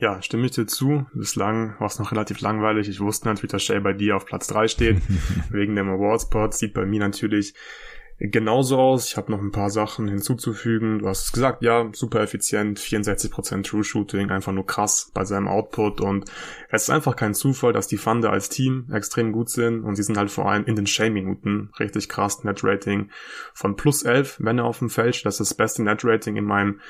Ja, 0.00 0.22
stimme 0.22 0.46
ich 0.46 0.52
dir 0.52 0.66
zu. 0.66 1.06
Bislang 1.12 1.74
war 1.80 1.88
es 1.88 1.98
noch 1.98 2.12
relativ 2.12 2.40
langweilig. 2.40 2.88
Ich 2.88 3.00
wusste 3.00 3.26
natürlich, 3.26 3.50
dass 3.50 3.64
Shay 3.64 3.80
bei 3.80 3.92
dir 3.92 4.16
auf 4.16 4.26
Platz 4.26 4.46
drei 4.46 4.68
steht. 4.68 5.02
Wegen 5.50 5.74
dem 5.74 5.88
Award-Spot. 5.88 6.52
Sieht 6.52 6.72
bei 6.72 6.86
mir 6.86 7.00
natürlich 7.00 7.54
genauso 8.20 8.78
aus. 8.78 9.08
Ich 9.08 9.16
habe 9.16 9.30
noch 9.30 9.40
ein 9.40 9.52
paar 9.52 9.70
Sachen 9.70 10.08
hinzuzufügen. 10.08 11.00
Du 11.00 11.08
hast 11.08 11.26
es 11.26 11.32
gesagt, 11.32 11.62
ja, 11.62 11.88
super 11.92 12.20
effizient, 12.20 12.78
64% 12.78 13.62
True 13.64 13.84
Shooting, 13.84 14.30
einfach 14.30 14.52
nur 14.52 14.66
krass 14.66 15.10
bei 15.14 15.24
seinem 15.24 15.48
Output 15.48 16.00
und 16.00 16.24
es 16.70 16.84
ist 16.84 16.90
einfach 16.90 17.14
kein 17.14 17.34
Zufall, 17.34 17.72
dass 17.72 17.86
die 17.86 17.96
Thunder 17.96 18.30
als 18.30 18.48
Team 18.48 18.88
extrem 18.92 19.32
gut 19.32 19.50
sind 19.50 19.84
und 19.84 19.94
sie 19.94 20.02
sind 20.02 20.18
halt 20.18 20.30
vor 20.30 20.50
allem 20.50 20.64
in 20.64 20.76
den 20.76 20.86
Shea-Minuten 20.86 21.70
richtig 21.78 22.08
krass. 22.08 22.42
Net 22.42 22.64
Rating 22.64 23.10
von 23.54 23.76
plus 23.76 24.02
11, 24.02 24.38
wenn 24.40 24.58
er 24.58 24.64
auf 24.64 24.80
dem 24.80 24.90
Feld 24.90 25.14
steht. 25.14 25.26
Das 25.26 25.40
ist 25.40 25.50
das 25.50 25.56
beste 25.56 25.82
Net 25.82 26.04
Rating 26.04 26.36
in 26.36 26.44
meinem 26.44 26.80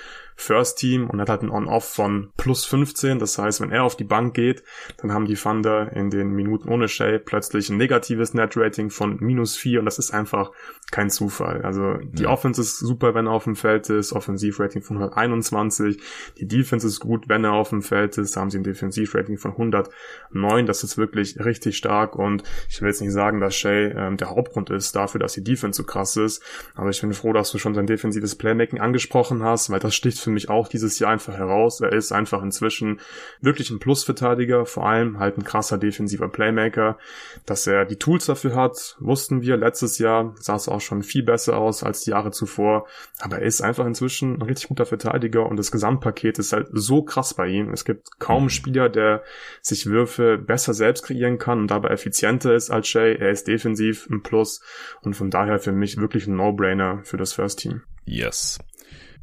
First 0.41 0.79
Team 0.79 1.11
und 1.11 1.19
er 1.19 1.23
hat 1.23 1.29
halt 1.31 1.43
ein 1.43 1.51
On-Off 1.51 1.85
von 1.85 2.31
plus 2.37 2.65
15. 2.65 3.19
Das 3.19 3.37
heißt, 3.39 3.61
wenn 3.61 3.73
er 3.73 3.83
auf 3.83 3.97
die 3.97 4.05
Bank 4.05 4.35
geht, 4.35 4.63
dann 4.99 5.13
haben 5.13 5.27
die 5.27 5.35
Thunder 5.35 5.93
in 5.93 6.11
den 6.11 6.31
Minuten 6.31 6.69
ohne 6.69 6.89
Shea 6.89 7.19
plötzlich 7.19 7.69
ein 7.71 7.77
negatives 7.77 8.35
Net 8.35 8.57
Rating 8.57 8.89
von 8.89 9.17
minus 9.19 9.57
4 9.57 9.81
und 9.81 9.85
das 9.85 9.99
ist 9.99 10.13
einfach 10.13 10.53
kein 10.93 11.11
Zufall. 11.11 11.63
Also 11.63 11.95
die 12.03 12.23
ja. 12.23 12.31
Offense 12.31 12.61
ist 12.61 12.79
super, 12.79 13.15
wenn 13.15 13.27
er 13.27 13.33
auf 13.33 13.45
dem 13.45 13.57
Feld 13.57 13.91
ist, 13.91 14.13
Offensivrating 14.13 14.81
von 14.83 14.99
121. 14.99 16.01
Die 16.39 16.47
Defense 16.47 16.87
ist 16.87 17.01
gut, 17.01 17.29
wenn 17.29 17.43
er 17.43 17.55
auf 17.55 17.71
dem 17.71 17.83
Feld 17.83 18.17
ist, 18.17 18.37
da 18.37 18.41
haben 18.41 18.51
sie 18.51 18.59
ein 18.59 18.65
Defensivrating 18.65 19.39
von 19.39 19.51
109. 19.51 20.67
Das 20.67 20.85
ist 20.85 20.97
wirklich 20.97 21.37
richtig 21.45 21.77
stark 21.77 22.15
und 22.15 22.45
ich 22.71 22.81
will 22.81 22.89
jetzt 22.89 23.01
nicht 23.01 23.13
sagen, 23.13 23.41
dass 23.41 23.57
Shay 23.57 23.93
ähm, 23.95 24.17
der 24.17 24.31
Hauptgrund 24.31 24.71
ist 24.71 24.95
dafür, 24.95 25.19
dass 25.19 25.33
die 25.33 25.43
Defense 25.43 25.79
so 25.79 25.85
krass 25.85 26.17
ist, 26.17 26.43
aber 26.77 26.91
ich 26.91 27.01
bin 27.01 27.13
froh, 27.13 27.33
dass 27.33 27.51
du 27.51 27.59
schon 27.59 27.75
sein 27.75 27.89
defensives 27.89 28.37
Playmaking 28.37 28.81
angesprochen 28.81 29.43
hast, 29.43 29.71
weil 29.71 29.81
das 29.81 29.97
sticht 29.97 30.21
für 30.21 30.28
mich 30.31 30.49
auch 30.49 30.69
dieses 30.69 30.99
Jahr 30.99 31.11
einfach 31.11 31.37
heraus. 31.37 31.81
Er 31.81 31.93
ist 31.93 32.13
einfach 32.13 32.43
inzwischen 32.43 33.01
wirklich 33.41 33.71
ein 33.71 33.79
Plusverteidiger, 33.79 34.67
vor 34.67 34.87
allem 34.87 35.19
halt 35.19 35.39
ein 35.39 35.45
krasser 35.45 35.79
defensiver 35.79 36.29
Playmaker. 36.29 36.99
Dass 37.47 37.67
er 37.67 37.85
die 37.85 37.97
Tools 37.97 38.27
dafür 38.27 38.55
hat, 38.55 38.97
wussten 39.01 39.43
wir. 39.43 39.57
Letztes 39.57 39.99
Jahr 39.99 40.35
sah 40.39 40.57
es 40.57 40.69
auch 40.69 40.81
schon 40.81 41.03
viel 41.03 41.23
besser 41.23 41.59
aus 41.59 41.83
als 41.83 42.03
die 42.03 42.11
Jahre 42.11 42.31
zuvor. 42.31 42.87
Aber 43.21 43.39
er 43.39 43.47
ist 43.47 43.61
einfach 43.61 43.87
inzwischen 43.87 44.37
ein 44.37 44.43
richtig 44.43 44.69
guter 44.69 44.87
Verteidiger 44.87 45.47
und 45.47 45.57
das 45.57 45.73
Gesamtpaket 45.73 46.39
ist 46.39 46.53
halt 46.53 46.69
so 46.73 47.03
krass 47.03 47.35
bei 47.35 47.49
ihm. 47.49 47.73
Es 47.73 47.85
gibt 47.85 48.19
kaum 48.19 48.37
einen 48.37 48.45
mhm. 48.45 48.51
Spieler, 48.51 48.89
der 48.89 49.23
sich 49.63 49.87
Würfe 49.87 50.39
besser 50.39 50.75
selbst 50.75 51.05
kreieren 51.05 51.39
kann 51.39 51.61
und 51.61 51.71
dabei 51.71 51.89
effizienter 51.89 52.55
ist 52.55 52.71
als 52.71 52.89
Shay. 52.89 53.17
Er 53.17 53.31
ist 53.31 53.49
defensiv 53.49 54.09
ein 54.11 54.23
Plus 54.23 54.61
und 55.03 55.15
von 55.15 55.31
daher 55.31 55.59
für 55.59 55.73
mich 55.73 55.97
wirklich 55.97 56.27
ein 56.27 56.37
No-Brainer 56.37 57.01
für 57.05 57.17
das 57.17 57.33
First 57.33 57.61
Team. 57.61 57.83
Yes. 58.05 58.59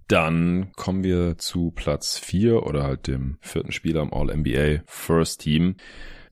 Dann 0.08 0.72
kommen 0.76 1.04
wir 1.04 1.38
zu 1.38 1.72
Platz 1.72 2.18
4 2.18 2.64
oder 2.64 2.84
halt 2.84 3.08
dem 3.08 3.38
vierten 3.42 3.72
Spieler 3.72 4.02
im 4.02 4.14
All-NBA 4.14 4.84
First 4.86 5.42
Team. 5.42 5.76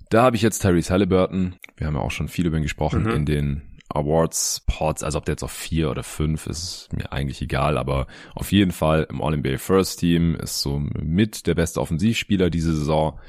Da 0.10 0.24
habe 0.24 0.36
ich 0.36 0.44
jetzt 0.44 0.62
Tyrese 0.62 0.92
Halliburton. 0.92 1.56
Wir 1.76 1.88
haben 1.88 1.96
ja 1.96 2.02
auch 2.02 2.12
schon 2.12 2.28
viel 2.28 2.46
über 2.46 2.58
ihn 2.58 2.64
gesprochen 2.64 3.04
mhm. 3.04 3.10
in 3.10 3.26
den 3.26 3.62
Awards 3.90 4.64
Pods. 4.68 5.04
Also 5.04 5.18
ob 5.18 5.26
der 5.26 5.34
jetzt 5.34 5.44
auf 5.44 5.52
4 5.52 5.90
oder 5.90 6.04
5 6.04 6.48
ist 6.48 6.90
mir 6.94 7.12
eigentlich 7.12 7.42
egal, 7.42 7.78
aber 7.78 8.08
auf 8.36 8.52
jeden 8.52 8.72
Fall 8.72 9.08
im 9.10 9.22
All-NBA 9.22 9.58
First 9.58 10.00
Team 10.00 10.36
ist 10.36 10.62
so 10.62 10.80
mit 10.80 11.48
der 11.48 11.56
beste 11.56 11.82
Offensivspieler 11.82 12.50
diese 12.50 12.76
Saison 12.76 13.20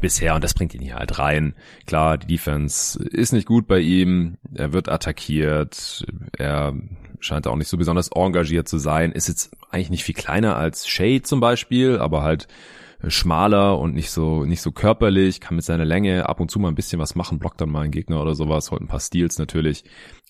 bisher 0.00 0.34
und 0.34 0.42
das 0.42 0.54
bringt 0.54 0.74
ihn 0.74 0.80
hier 0.80 0.94
halt 0.94 1.18
rein. 1.18 1.54
Klar, 1.86 2.18
die 2.18 2.26
Defense 2.26 3.02
ist 3.02 3.32
nicht 3.32 3.46
gut 3.46 3.66
bei 3.66 3.80
ihm, 3.80 4.38
er 4.54 4.72
wird 4.72 4.88
attackiert, 4.88 6.06
er 6.38 6.74
scheint 7.20 7.46
auch 7.46 7.56
nicht 7.56 7.68
so 7.68 7.76
besonders 7.76 8.10
engagiert 8.14 8.68
zu 8.68 8.78
sein, 8.78 9.12
ist 9.12 9.28
jetzt 9.28 9.50
eigentlich 9.70 9.90
nicht 9.90 10.04
viel 10.04 10.14
kleiner 10.14 10.56
als 10.56 10.88
Shade 10.88 11.22
zum 11.22 11.40
Beispiel, 11.40 11.98
aber 11.98 12.22
halt 12.22 12.48
schmaler 13.08 13.78
und 13.78 13.94
nicht 13.94 14.10
so 14.10 14.44
nicht 14.44 14.60
so 14.60 14.72
körperlich, 14.72 15.40
kann 15.40 15.56
mit 15.56 15.64
seiner 15.64 15.84
Länge 15.84 16.28
ab 16.28 16.40
und 16.40 16.50
zu 16.50 16.58
mal 16.58 16.68
ein 16.68 16.74
bisschen 16.74 17.00
was 17.00 17.14
machen, 17.14 17.38
blockt 17.38 17.60
dann 17.60 17.70
mal 17.70 17.82
einen 17.82 17.92
Gegner 17.92 18.20
oder 18.20 18.34
sowas, 18.34 18.70
holt 18.70 18.82
ein 18.82 18.88
paar 18.88 19.00
Steals 19.00 19.38
natürlich. 19.38 19.84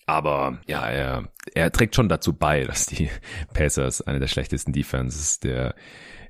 Aber 0.05 0.59
ja, 0.67 0.87
er, 0.87 1.29
er 1.53 1.71
trägt 1.71 1.95
schon 1.95 2.09
dazu 2.09 2.33
bei, 2.33 2.63
dass 2.65 2.85
die 2.85 3.09
Pacers 3.53 4.01
eine 4.01 4.19
der 4.19 4.27
schlechtesten 4.27 4.73
Defenses 4.73 5.39
der 5.39 5.75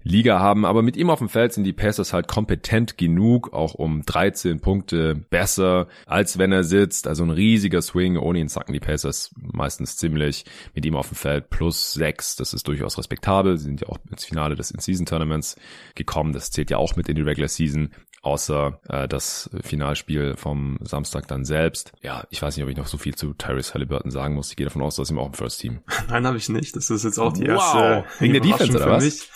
Liga 0.04 0.40
haben. 0.40 0.66
Aber 0.66 0.82
mit 0.82 0.98
ihm 0.98 1.10
auf 1.10 1.20
dem 1.20 1.30
Feld 1.30 1.54
sind 1.54 1.64
die 1.64 1.74
Pacers 1.74 2.14
halt 2.14 2.28
kompetent 2.28 2.98
genug, 2.98 3.54
auch 3.54 3.74
um 3.74 4.04
13 4.04 4.60
Punkte 4.60 5.16
besser, 5.16 5.88
als 6.06 6.38
wenn 6.38 6.52
er 6.52 6.64
sitzt. 6.64 7.08
Also 7.08 7.24
ein 7.24 7.30
riesiger 7.30 7.82
Swing. 7.82 8.18
Ohne 8.18 8.40
ihn 8.40 8.50
zacken 8.50 8.74
die 8.74 8.80
Pacers 8.80 9.34
meistens 9.36 9.98
ziemlich. 9.98 10.46
Mit 10.74 10.86
ihm 10.86 10.96
auf 10.96 11.10
dem 11.10 11.16
Feld 11.16 11.50
plus 11.50 11.94
6. 11.94 12.36
Das 12.38 12.54
ist 12.54 12.68
durchaus 12.68 12.98
respektabel. 12.98 13.58
Sie 13.58 13.66
sind 13.66 13.82
ja 13.82 13.90
auch 13.90 13.98
ins 14.10 14.26
Finale 14.26 14.56
des 14.56 14.72
In-Season-Tournaments 14.72 15.56
gekommen. 15.96 16.34
Das 16.34 16.52
zählt 16.52 16.70
ja 16.70 16.78
auch 16.78 16.96
mit 16.96 17.10
in 17.10 17.16
die 17.16 17.22
Regular 17.22 17.50
Season 17.50 17.90
außer 18.22 18.80
äh, 18.88 19.08
das 19.08 19.50
Finalspiel 19.62 20.36
vom 20.38 20.78
Samstag 20.82 21.28
dann 21.28 21.44
selbst. 21.44 21.92
Ja, 22.02 22.24
ich 22.30 22.42
weiß 22.42 22.56
nicht, 22.56 22.64
ob 22.64 22.70
ich 22.70 22.78
noch 22.78 22.88
so 22.88 22.98
viel 22.98 23.16
zu 23.16 23.34
Tyrese 23.34 23.74
Halliburton 23.74 24.12
sagen 24.12 24.36
muss. 24.36 24.52
Ich 24.52 24.56
gehe 24.56 24.66
davon 24.66 24.82
aus, 24.82 24.96
dass 24.96 25.10
ihm 25.10 25.18
auch 25.18 25.28
im 25.28 25.34
First 25.34 25.60
Team. 25.60 25.80
Nein, 26.10 26.26
habe 26.28 26.38
ich 26.38 26.50
nicht. 26.50 26.76
Das 26.76 26.90
ist 26.90 27.04
jetzt 27.04 27.20
auch 27.20 27.34
die 27.34 27.48
wow. 27.48 27.50
erste 27.50 28.06
wegen 28.20 28.34
der 28.34 28.42
Defense 28.42 28.78
oder 28.78 28.92
was? 28.92 29.04
Mich. 29.04 29.30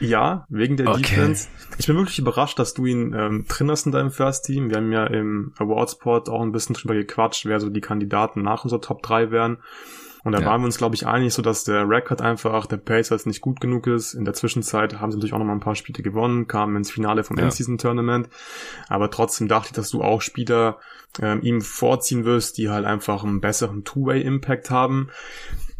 Ja, 0.00 0.46
wegen 0.48 0.76
der 0.76 0.88
okay. 0.88 1.02
Defense. 1.02 1.48
Ich 1.78 1.86
bin 1.86 1.96
wirklich 1.96 2.18
überrascht, 2.18 2.58
dass 2.58 2.74
du 2.74 2.86
ihn 2.86 3.14
ähm, 3.14 3.44
drin 3.48 3.70
hast 3.70 3.86
in 3.86 3.92
deinem 3.92 4.10
First 4.10 4.44
Team. 4.44 4.70
Wir 4.70 4.78
haben 4.78 4.92
ja 4.92 5.06
im 5.06 5.52
Awardsport 5.58 6.28
auch 6.28 6.42
ein 6.42 6.52
bisschen 6.52 6.74
drüber 6.74 6.94
gequatscht, 6.94 7.46
wer 7.46 7.60
so 7.60 7.70
die 7.70 7.80
Kandidaten 7.80 8.42
nach 8.42 8.64
unserer 8.64 8.80
Top 8.80 9.02
3 9.02 9.30
wären. 9.30 9.58
Und 10.24 10.32
da 10.32 10.40
ja. 10.40 10.46
waren 10.46 10.62
wir 10.62 10.66
uns, 10.66 10.78
glaube 10.78 10.94
ich, 10.94 11.06
einig, 11.06 11.34
so 11.34 11.42
dass 11.42 11.64
der 11.64 11.86
Record 11.86 12.22
einfach 12.22 12.64
der 12.64 12.78
Pacers 12.78 13.26
nicht 13.26 13.42
gut 13.42 13.60
genug 13.60 13.86
ist. 13.86 14.14
In 14.14 14.24
der 14.24 14.32
Zwischenzeit 14.32 14.98
haben 14.98 15.10
sie 15.10 15.18
natürlich 15.18 15.34
auch 15.34 15.38
noch 15.38 15.44
mal 15.44 15.52
ein 15.52 15.60
paar 15.60 15.74
Spiele 15.74 16.02
gewonnen, 16.02 16.48
kamen 16.48 16.76
ins 16.76 16.90
Finale 16.90 17.24
vom 17.24 17.36
ja. 17.36 17.44
End-Season 17.44 17.76
Tournament. 17.76 18.30
Aber 18.88 19.10
trotzdem 19.10 19.48
dachte 19.48 19.68
ich, 19.68 19.72
dass 19.74 19.90
du 19.90 20.02
auch 20.02 20.22
Spieler 20.22 20.78
ähm, 21.20 21.42
ihm 21.42 21.60
vorziehen 21.60 22.24
wirst, 22.24 22.56
die 22.56 22.70
halt 22.70 22.86
einfach 22.86 23.22
einen 23.22 23.42
besseren 23.42 23.84
Two-Way-Impact 23.84 24.70
haben 24.70 25.10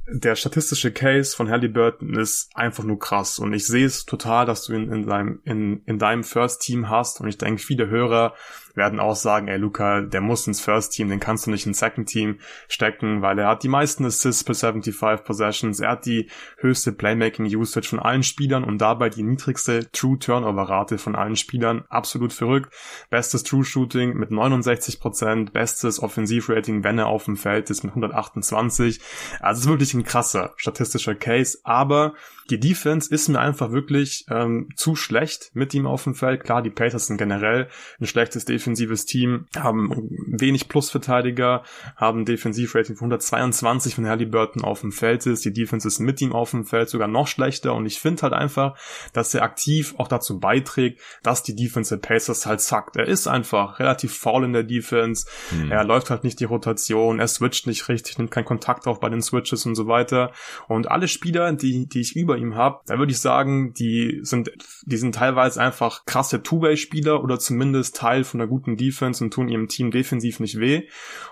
der 0.07 0.37
statistische 0.37 0.93
Case 0.93 1.35
von 1.35 1.51
Halliburton 1.51 2.14
ist 2.14 2.51
einfach 2.55 2.85
nur 2.85 2.99
krass. 2.99 3.38
Und 3.38 3.53
ich 3.53 3.67
sehe 3.67 3.87
es 3.87 4.05
total, 4.05 4.45
dass 4.45 4.64
du 4.64 4.75
ihn 4.75 4.93
in 4.93 5.07
deinem 5.07 5.40
in, 5.45 5.83
in 5.87 5.99
deinem 5.99 6.25
First 6.25 6.62
Team 6.62 6.90
hast. 6.90 7.21
Und 7.21 7.29
ich 7.29 7.38
denke 7.38 7.62
viele 7.62 7.88
Hörer 7.88 8.35
werden 8.75 9.01
auch 9.01 9.17
sagen, 9.17 9.49
ey 9.49 9.57
Luca, 9.57 10.01
der 10.01 10.21
muss 10.21 10.47
ins 10.47 10.61
First 10.61 10.93
Team, 10.93 11.09
den 11.09 11.21
kannst 11.21 11.47
du 11.47 11.51
nicht 11.51 11.67
ins 11.67 11.79
Second 11.79 12.09
Team 12.09 12.39
stecken, 12.69 13.23
weil 13.23 13.39
er 13.39 13.49
hat 13.49 13.63
die 13.63 13.69
meisten 13.69 14.05
Assists 14.05 14.45
per 14.45 14.55
75 14.55 15.25
Possessions, 15.25 15.81
er 15.81 15.91
hat 15.91 16.07
die 16.07 16.29
höchste 16.59 16.93
Playmaking 16.93 17.47
Usage 17.47 17.89
von 17.89 17.99
allen 17.99 18.23
Spielern 18.23 18.65
und 18.65 18.79
dabei 18.79 19.11
die 19.11 19.23
niedrigste 19.23 19.91
True 19.93 20.19
Turnover 20.19 20.63
Rate 20.63 20.99
von 20.99 21.15
allen 21.15 21.37
Spielern, 21.37 21.85
absolut 21.89 22.33
verrückt. 22.33 22.73
Bestes 23.11 23.43
True 23.43 23.65
Shooting 23.65 24.15
mit 24.15 24.31
69%, 24.31 25.53
bestes 25.53 26.03
Offensivrating, 26.03 26.85
wenn 26.85 26.99
er 26.99 27.07
auf 27.07 27.25
dem 27.25 27.37
Feld 27.37 27.71
ist 27.71 27.85
mit 27.85 27.93
128. 27.93 29.01
Also 29.41 29.59
es 29.59 29.65
ist 29.65 29.71
wirklich 29.71 29.95
ein 29.95 30.05
krasser 30.05 30.53
statistischer 30.57 31.15
Case, 31.15 31.59
aber 31.65 32.15
die 32.50 32.61
Defense 32.61 33.12
ist 33.12 33.28
mir 33.28 33.40
einfach 33.40 33.72
wirklich 33.72 34.26
ähm, 34.28 34.68
zu 34.76 34.96
schlecht 34.96 35.50
mit 35.54 35.72
ihm 35.74 35.87
auf 35.87 36.04
dem 36.04 36.14
Feld. 36.14 36.44
Klar, 36.44 36.62
die 36.62 36.70
Pacers 36.70 37.07
sind 37.07 37.16
generell 37.16 37.68
ein 38.00 38.07
schlechtes 38.07 38.44
defensives 38.44 39.07
Team, 39.07 39.46
haben 39.57 40.11
wenig 40.26 40.68
Plusverteidiger, 40.68 41.62
haben 41.96 42.24
Defensivrating 42.24 42.96
von 42.96 43.07
122 43.07 43.94
von 43.94 44.07
Halliburton 44.07 44.62
auf 44.62 44.83
dem 44.83 44.92
Feld 44.92 45.26
ist. 45.26 45.44
Die 45.44 45.52
Defense 45.52 45.88
ist 45.88 46.00
mit 46.00 46.20
ihm 46.20 46.33
auf 46.33 46.50
dem 46.50 46.64
Feld 46.64 46.88
sogar 46.90 47.09
noch 47.09 47.28
schlechter 47.28 47.74
und 47.74 47.87
ich 47.87 47.98
finde 47.98 48.22
halt 48.22 48.35
einfach, 48.35 48.76
dass 49.12 49.35
er 49.35 49.42
aktiv 49.42 49.94
auch 49.98 50.09
dazu 50.09 50.38
beiträgt, 50.38 51.00
dass 51.22 51.42
die 51.42 51.54
Defense 51.54 51.96
der 51.96 52.07
Pacers 52.07 52.46
halt 52.46 52.61
zackt. 52.61 52.96
Er 52.96 53.07
ist 53.07 53.26
einfach 53.26 53.78
relativ 53.78 54.16
faul 54.16 54.44
in 54.44 54.52
der 54.52 54.64
Defense, 54.64 55.26
mhm. 55.50 55.70
er 55.70 55.85
läuft 55.85 56.11
halt 56.11 56.24
nicht 56.24 56.40
die 56.40 56.44
Rotation, 56.44 57.20
er 57.20 57.28
switcht 57.28 57.66
nicht 57.66 57.88
richtig, 57.88 58.18
nimmt 58.18 58.30
keinen 58.30 58.44
Kontakt 58.44 58.87
auf 58.87 59.00
bei 59.00 59.09
den 59.09 59.22
Switches 59.22 59.64
und 59.66 59.74
so 59.74 59.87
weiter 59.87 60.33
und 60.68 60.90
alle 60.90 61.09
Spieler, 61.09 61.52
die, 61.52 61.88
die 61.88 62.00
ich 62.00 62.16
über 62.16 62.34
über 62.35 62.42
ihm 62.42 62.55
habe, 62.55 62.81
da 62.87 62.99
würde 62.99 63.12
ich 63.12 63.20
sagen, 63.20 63.73
die 63.75 64.20
sind, 64.23 64.51
die 64.85 64.97
sind 64.97 65.14
teilweise 65.14 65.61
einfach 65.61 66.05
krasse 66.05 66.42
Two-Way-Spieler 66.42 67.23
oder 67.23 67.38
zumindest 67.38 67.97
Teil 67.97 68.25
von 68.25 68.40
einer 68.40 68.49
guten 68.49 68.77
Defense 68.77 69.23
und 69.23 69.33
tun 69.33 69.49
ihrem 69.49 69.68
Team 69.68 69.90
defensiv 69.90 70.40
nicht 70.40 70.59
weh 70.59 70.88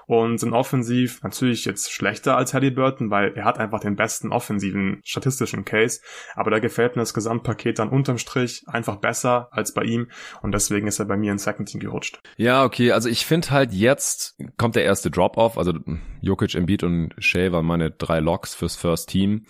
und 0.07 0.38
sind 0.38 0.53
offensiv 0.53 1.23
natürlich 1.23 1.65
jetzt 1.65 1.93
schlechter 1.93 2.37
als 2.37 2.55
Halliburton, 2.55 3.11
weil 3.11 3.33
er 3.35 3.45
hat 3.45 3.59
einfach 3.59 3.81
den 3.81 3.97
besten 3.97 4.33
offensiven 4.33 5.01
statistischen 5.05 5.65
Case, 5.65 6.01
aber 6.35 6.51
da 6.51 6.59
gefällt 6.59 6.97
mir 6.97 7.03
das 7.03 7.15
Gesamtpaket 7.15 7.79
dann 7.79 7.88
unterm 7.88 8.19
Strich 8.19 8.62
einfach 8.67 8.97
besser 8.97 9.49
als 9.51 9.75
bei 9.75 9.83
ihm 9.83 10.09
und 10.43 10.53
deswegen 10.53 10.87
ist 10.87 10.99
er 10.99 11.07
bei 11.07 11.17
mir 11.17 11.33
ins 11.33 11.45
Second 11.45 11.69
Team 11.69 11.81
gerutscht. 11.81 12.21
Ja, 12.37 12.65
okay, 12.65 12.93
also 12.93 13.09
ich 13.09 13.27
finde 13.27 13.51
halt 13.51 13.73
jetzt 13.73 14.37
kommt 14.57 14.77
der 14.77 14.85
erste 14.85 15.11
Drop-Off, 15.11 15.59
also 15.59 15.73
Jokic, 16.21 16.55
Embiid 16.55 16.85
und 16.85 17.15
Shea 17.19 17.53
waren 17.53 17.67
meine 17.67 17.91
drei 17.91 18.21
Locks 18.21 18.55
fürs 18.55 18.77
First 18.77 19.09
Team. 19.09 19.45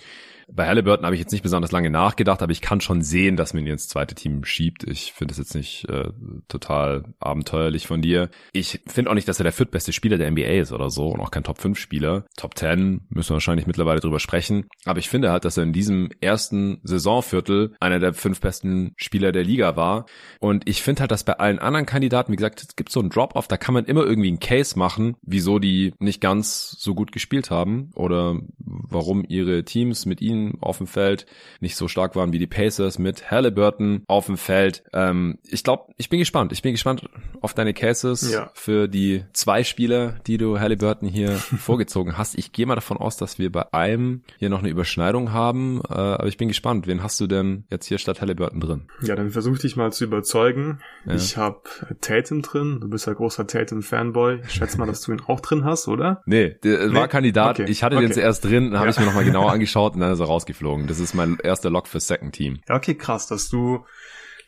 Bei 0.51 0.67
Halliburton 0.67 1.05
habe 1.05 1.15
ich 1.15 1.21
jetzt 1.21 1.33
nicht 1.33 1.43
besonders 1.43 1.73
lange 1.73 1.91
nachgedacht, 1.91 2.43
aber 2.43 2.53
ich 2.53 2.61
kann 2.61 2.81
schon 2.81 3.03
sehen, 3.03 3.37
dass 3.37 3.55
man 3.55 3.65
ihn 3.65 3.73
ins 3.73 3.89
zweite 3.89 4.15
Team 4.15 4.45
schiebt. 4.45 4.85
Ich 4.85 5.13
finde 5.13 5.33
es 5.33 5.39
jetzt 5.39 5.55
nicht 5.55 5.89
äh, 5.89 6.11
total 6.49 7.05
abenteuerlich 7.21 7.87
von 7.87 8.03
dir. 8.03 8.31
Ich 8.53 8.81
finde 8.87 9.11
auch 9.11 9.15
nicht, 9.15 9.29
dass 9.29 9.41
er 9.41 9.45
der 9.45 9.53
viertbeste 9.53 9.93
Spieler 9.93 10.19
der 10.19 10.31
NBA 10.31 10.61
ist 10.61 10.73
oder 10.73 10.91
so 10.91 11.09
und 11.09 11.21
auch 11.21 11.31
kein 11.31 11.45
Top-5-Spieler. 11.45 12.25
Top 12.37 12.57
10 12.57 13.07
müssen 13.09 13.31
wir 13.31 13.35
wahrscheinlich 13.35 13.67
mittlerweile 13.67 14.01
drüber 14.01 14.21
sprechen. 14.21 14.67
Aber 14.85 14.99
ich 14.99 15.09
finde 15.09 15.31
halt, 15.31 15.45
dass 15.45 15.57
er 15.57 15.63
in 15.63 15.73
diesem 15.73 16.11
ersten 16.21 16.81
Saisonviertel 16.83 17.75
einer 17.81 17.99
der 17.99 18.13
fünf 18.13 18.41
besten 18.41 18.95
Spieler 18.97 19.33
der 19.33 19.45
Liga 19.45 19.77
war. 19.77 20.07
Und 20.41 20.69
ich 20.69 20.83
finde 20.83 21.01
halt, 21.01 21.11
dass 21.11 21.25
bei 21.25 21.39
allen 21.39 21.59
anderen 21.59 21.87
Kandidaten, 21.87 22.33
wie 22.33 22.37
gesagt, 22.37 22.63
es 22.63 22.77
gibt 22.77 22.91
so 22.91 23.01
einen 23.01 23.11
Drop-Off, 23.11 23.49
da 23.49 23.57
kann 23.57 23.75
man 23.75 23.85
immer 23.85 24.05
irgendwie 24.05 24.29
einen 24.29 24.41
Case 24.41 24.79
machen, 24.79 25.17
wieso 25.23 25.59
die 25.59 25.95
nicht 25.99 26.21
ganz 26.21 26.77
so 26.79 26.95
gut 26.95 27.13
gespielt 27.13 27.51
haben 27.51 27.91
oder 27.95 28.39
warum 28.59 29.25
ihre 29.27 29.65
Teams 29.65 30.07
mit 30.07 30.21
ihnen 30.21 30.32
auf 30.61 30.79
dem 30.79 30.87
Feld 30.87 31.27
nicht 31.61 31.77
so 31.77 31.89
stark 31.89 32.17
waren 32.17 32.33
wie 32.33 32.39
die 32.39 32.47
Pacers 32.47 32.99
mit 32.99 33.31
Halliburton 33.31 34.03
auf 34.07 34.27
dem 34.27 34.37
Feld. 34.37 34.83
Ähm, 34.93 35.39
ich 35.45 35.65
glaube, 35.65 35.93
ich 35.97 36.09
bin 36.09 36.19
gespannt. 36.19 36.53
Ich 36.53 36.63
bin 36.63 36.73
gespannt 36.73 37.09
auf 37.41 37.55
deine 37.55 37.75
Cases 37.75 38.33
ja. 38.33 38.51
für 38.55 38.89
die 38.89 39.25
zwei 39.33 39.65
Spieler, 39.65 40.17
die 40.27 40.39
du 40.39 40.61
Halliburton 40.61 41.09
hier 41.09 41.31
vorgezogen 41.59 42.19
hast. 42.19 42.37
Ich 42.37 42.53
gehe 42.53 42.67
mal 42.67 42.75
davon 42.75 42.97
aus, 42.97 43.17
dass 43.17 43.39
wir 43.39 43.51
bei 43.51 43.73
einem 43.73 44.23
hier 44.39 44.49
noch 44.49 44.61
eine 44.61 44.69
Überschneidung 44.69 45.33
haben, 45.33 45.81
äh, 45.89 45.95
aber 45.95 46.27
ich 46.27 46.37
bin 46.37 46.49
gespannt. 46.49 46.87
Wen 46.87 47.03
hast 47.03 47.21
du 47.21 47.27
denn 47.27 47.65
jetzt 47.71 47.87
hier 47.87 47.99
statt 47.99 48.21
Halliburton 48.21 48.61
drin? 48.61 48.83
Ja, 49.03 49.17
dann 49.17 49.31
versuch 49.31 49.59
dich 49.59 49.77
mal 49.77 49.93
zu 49.93 50.05
überzeugen. 50.05 50.81
Ja. 51.07 51.15
Ich 51.15 51.37
habe 51.37 51.63
Tatum 52.01 52.43
drin. 52.43 52.79
Du 52.81 52.89
bist 52.89 53.07
ja 53.07 53.13
großer 53.13 53.47
Tatum-Fanboy. 53.47 54.41
Ich 54.45 54.53
schätze 54.53 54.79
mal, 54.79 54.87
dass 54.87 55.03
du 55.03 55.13
ihn 55.13 55.21
auch 55.27 55.41
drin 55.41 55.65
hast, 55.65 55.89
oder? 55.89 56.23
Nee, 56.27 56.57
der 56.63 56.89
nee? 56.89 56.95
war 56.95 57.09
Kandidat. 57.09 57.61
Okay. 57.61 57.71
Ich 57.71 57.83
hatte 57.83 57.97
okay. 57.97 58.07
den 58.07 58.13
zuerst 58.13 58.45
drin, 58.45 58.71
dann 58.71 58.81
habe 58.81 58.87
ja. 58.87 58.91
ich 58.93 58.99
mir 58.99 59.07
nochmal 59.07 59.25
genauer 59.25 59.53
angeschaut 59.53 59.95
und 59.95 60.01
dann 60.01 60.13
ist 60.13 60.21
rausgeflogen. 60.25 60.87
Das 60.87 60.99
ist 60.99 61.15
mein 61.15 61.39
erster 61.43 61.71
Lock 61.71 61.89
für 61.89 62.01
Second 62.01 62.35
Team. 62.35 62.61
Ja, 62.69 62.77
okay, 62.77 62.95
krass, 62.95 63.27
dass 63.27 63.49
du 63.49 63.85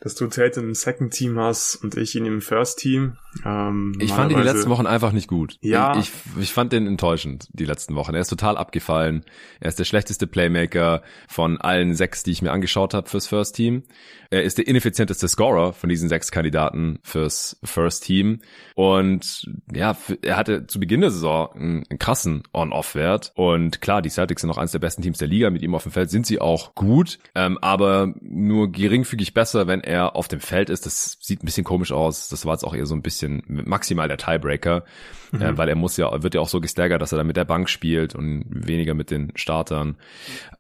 dass 0.05 0.15
du 0.15 0.27
Tate 0.27 0.61
im 0.61 0.75
Second 0.75 1.15
Team 1.15 1.39
hast 1.39 1.77
und 1.77 1.97
ich 1.97 2.15
ihn 2.15 2.27
im 2.27 2.43
First 2.43 2.79
Team. 2.79 3.17
Ähm, 3.45 3.97
ich 3.99 4.13
fand 4.13 4.31
ihn 4.31 4.37
die 4.37 4.45
letzten 4.45 4.69
Wochen 4.69 4.87
einfach 4.87 5.13
nicht 5.13 5.29
gut. 5.29 5.57
Ja. 5.63 5.99
Ich, 5.99 6.13
ich, 6.37 6.43
ich, 6.43 6.53
fand 6.53 6.75
den 6.75 6.87
enttäuschend, 6.87 7.49
die 7.55 7.65
letzten 7.65 7.95
Wochen. 7.95 8.15
Er 8.15 8.21
ist 8.21 8.29
total 8.29 8.59
abgefallen. 8.59 9.25
Er 9.61 9.71
ist 9.71 9.79
der 9.79 9.85
schlechteste 9.85 10.27
Playmaker 10.27 11.03
von 11.27 11.59
allen 11.59 11.95
sechs, 11.95 12.23
die 12.23 12.33
ich 12.33 12.43
mir 12.43 12.53
angeschaut 12.53 12.93
habe 12.93 13.09
fürs 13.09 13.27
First 13.27 13.57
Team. 13.57 13.83
Er 14.31 14.43
ist 14.43 14.59
der 14.59 14.67
ineffizienteste 14.67 15.27
Scorer 15.27 15.73
von 15.73 15.89
diesen 15.89 16.09
sechs 16.09 16.31
Kandidaten 16.31 16.99
fürs 17.03 17.59
First 17.65 18.05
Team. 18.05 18.41
Und 18.75 19.49
ja, 19.73 19.97
er 20.21 20.37
hatte 20.37 20.67
zu 20.67 20.81
Beginn 20.81 21.01
der 21.01 21.11
Saison 21.11 21.51
einen, 21.55 21.85
einen 21.89 21.99
krassen 21.99 22.43
On-Off-Wert. 22.53 23.33
Und 23.37 23.81
klar, 23.81 24.03
die 24.03 24.11
Celtics 24.11 24.43
sind 24.43 24.49
noch 24.49 24.59
eines 24.59 24.73
der 24.73 24.81
besten 24.81 25.03
Teams 25.03 25.19
der 25.19 25.29
Liga. 25.29 25.49
Mit 25.51 25.63
ihm 25.63 25.75
auf 25.75 25.85
dem 25.85 25.93
Feld 25.93 26.11
sind 26.11 26.27
sie 26.27 26.41
auch 26.41 26.75
gut, 26.75 27.19
ähm, 27.35 27.59
aber 27.63 28.13
nur 28.21 28.71
geringfügig 28.71 29.33
besser, 29.33 29.67
wenn 29.67 29.81
er 29.81 29.94
auf 30.03 30.29
dem 30.29 30.41
Feld 30.41 30.71
ist. 30.71 30.87
Das 30.87 31.19
sieht 31.21 31.43
ein 31.43 31.47
bisschen 31.47 31.65
komisch 31.65 31.93
aus. 31.93 32.29
Das 32.29 32.45
war 32.45 32.55
jetzt 32.55 32.65
auch 32.65 32.75
eher 32.75 32.87
so 32.87 32.95
ein 32.95 33.03
bisschen 33.03 33.43
maximal 33.47 34.09
der 34.09 34.19
Tiebreaker, 34.19 34.85
mhm. 35.35 35.43
äh, 35.43 35.59
weil 35.59 35.69
er 35.69 35.75
muss 35.75 35.97
ja, 35.97 36.23
wird 36.23 36.35
ja 36.35 36.41
auch 36.41 36.49
so 36.49 36.61
gestaggert, 36.61 37.03
dass 37.03 37.13
er 37.13 37.19
dann 37.19 37.27
mit 37.27 37.37
der 37.37 37.45
Bank 37.45 37.69
spielt 37.69 38.15
und 38.15 38.45
weniger 38.49 38.95
mit 38.95 39.11
den 39.11 39.33
Startern. 39.37 39.97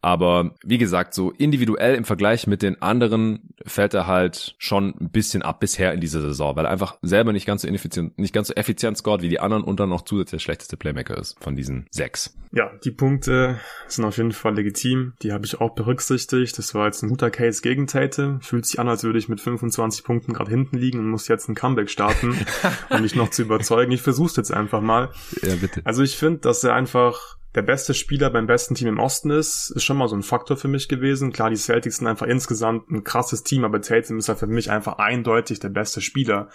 Aber 0.02 0.54
wie 0.64 0.78
gesagt, 0.78 1.14
so 1.14 1.30
individuell 1.30 1.94
im 1.94 2.04
Vergleich 2.04 2.46
mit 2.46 2.62
den 2.62 2.82
anderen 2.82 3.54
fällt 3.64 3.94
er 3.94 4.06
halt 4.06 4.54
schon 4.58 4.94
ein 5.00 5.10
bisschen 5.10 5.42
ab 5.42 5.60
bisher 5.60 5.92
in 5.92 6.00
dieser 6.00 6.20
Saison, 6.20 6.56
weil 6.56 6.66
er 6.66 6.70
einfach 6.70 6.98
selber 7.02 7.32
nicht 7.32 7.46
ganz 7.46 7.62
so 7.62 7.68
ineffizient, 7.68 8.18
nicht 8.18 8.34
ganz 8.34 8.48
so 8.48 8.54
effizient 8.54 8.98
scored 8.98 9.22
wie 9.22 9.28
die 9.28 9.40
anderen 9.40 9.64
und 9.64 9.80
dann 9.80 9.88
noch 9.88 10.02
zusätzlich 10.02 10.34
der 10.34 10.44
schlechteste 10.44 10.76
Playmaker 10.76 11.16
ist 11.16 11.42
von 11.42 11.56
diesen 11.56 11.86
sechs. 11.90 12.36
Ja, 12.52 12.70
die 12.84 12.90
Punkte 12.92 13.58
sind 13.88 14.04
auf 14.04 14.16
jeden 14.16 14.32
Fall 14.32 14.54
legitim. 14.54 15.14
Die 15.22 15.32
habe 15.32 15.44
ich 15.44 15.60
auch 15.60 15.74
berücksichtigt. 15.74 16.56
Das 16.56 16.74
war 16.74 16.86
jetzt 16.86 17.02
ein 17.02 17.08
guter 17.08 17.30
Case 17.30 17.62
gegen 17.62 17.86
Tate. 17.86 18.38
Fühlt 18.42 18.66
sich 18.66 18.78
an, 18.78 18.88
als 18.88 19.02
würde 19.02 19.18
ich 19.18 19.28
mit 19.28 19.40
25 19.40 20.04
Punkten 20.04 20.32
gerade 20.32 20.50
hinten 20.50 20.76
liegen 20.76 21.00
und 21.00 21.10
muss 21.10 21.26
jetzt 21.26 21.48
ein 21.48 21.56
Comeback 21.56 21.90
starten, 21.90 22.36
um 22.90 23.02
mich 23.02 23.16
noch 23.16 23.30
zu 23.30 23.42
überzeugen. 23.42 23.90
Ich 23.90 24.02
versuch's 24.02 24.36
jetzt 24.36 24.52
einfach 24.52 24.63
mal. 24.80 25.10
Ja, 25.42 25.54
bitte. 25.56 25.82
Also 25.84 26.02
ich 26.02 26.16
finde, 26.16 26.40
dass 26.40 26.64
er 26.64 26.74
einfach 26.74 27.36
der 27.54 27.62
beste 27.62 27.94
Spieler 27.94 28.30
beim 28.30 28.46
besten 28.46 28.74
Team 28.74 28.88
im 28.88 28.98
Osten 28.98 29.30
ist, 29.30 29.70
ist 29.70 29.84
schon 29.84 29.96
mal 29.96 30.08
so 30.08 30.16
ein 30.16 30.22
Faktor 30.22 30.56
für 30.56 30.66
mich 30.66 30.88
gewesen. 30.88 31.32
Klar, 31.32 31.50
die 31.50 31.56
Celtics 31.56 31.98
sind 31.98 32.06
einfach 32.08 32.26
insgesamt 32.26 32.90
ein 32.90 33.04
krasses 33.04 33.44
Team, 33.44 33.64
aber 33.64 33.80
Tatum 33.80 34.18
ist 34.18 34.28
halt 34.28 34.40
für 34.40 34.46
mich 34.46 34.70
einfach 34.70 34.98
eindeutig 34.98 35.60
der 35.60 35.68
beste 35.68 36.00
Spieler 36.00 36.48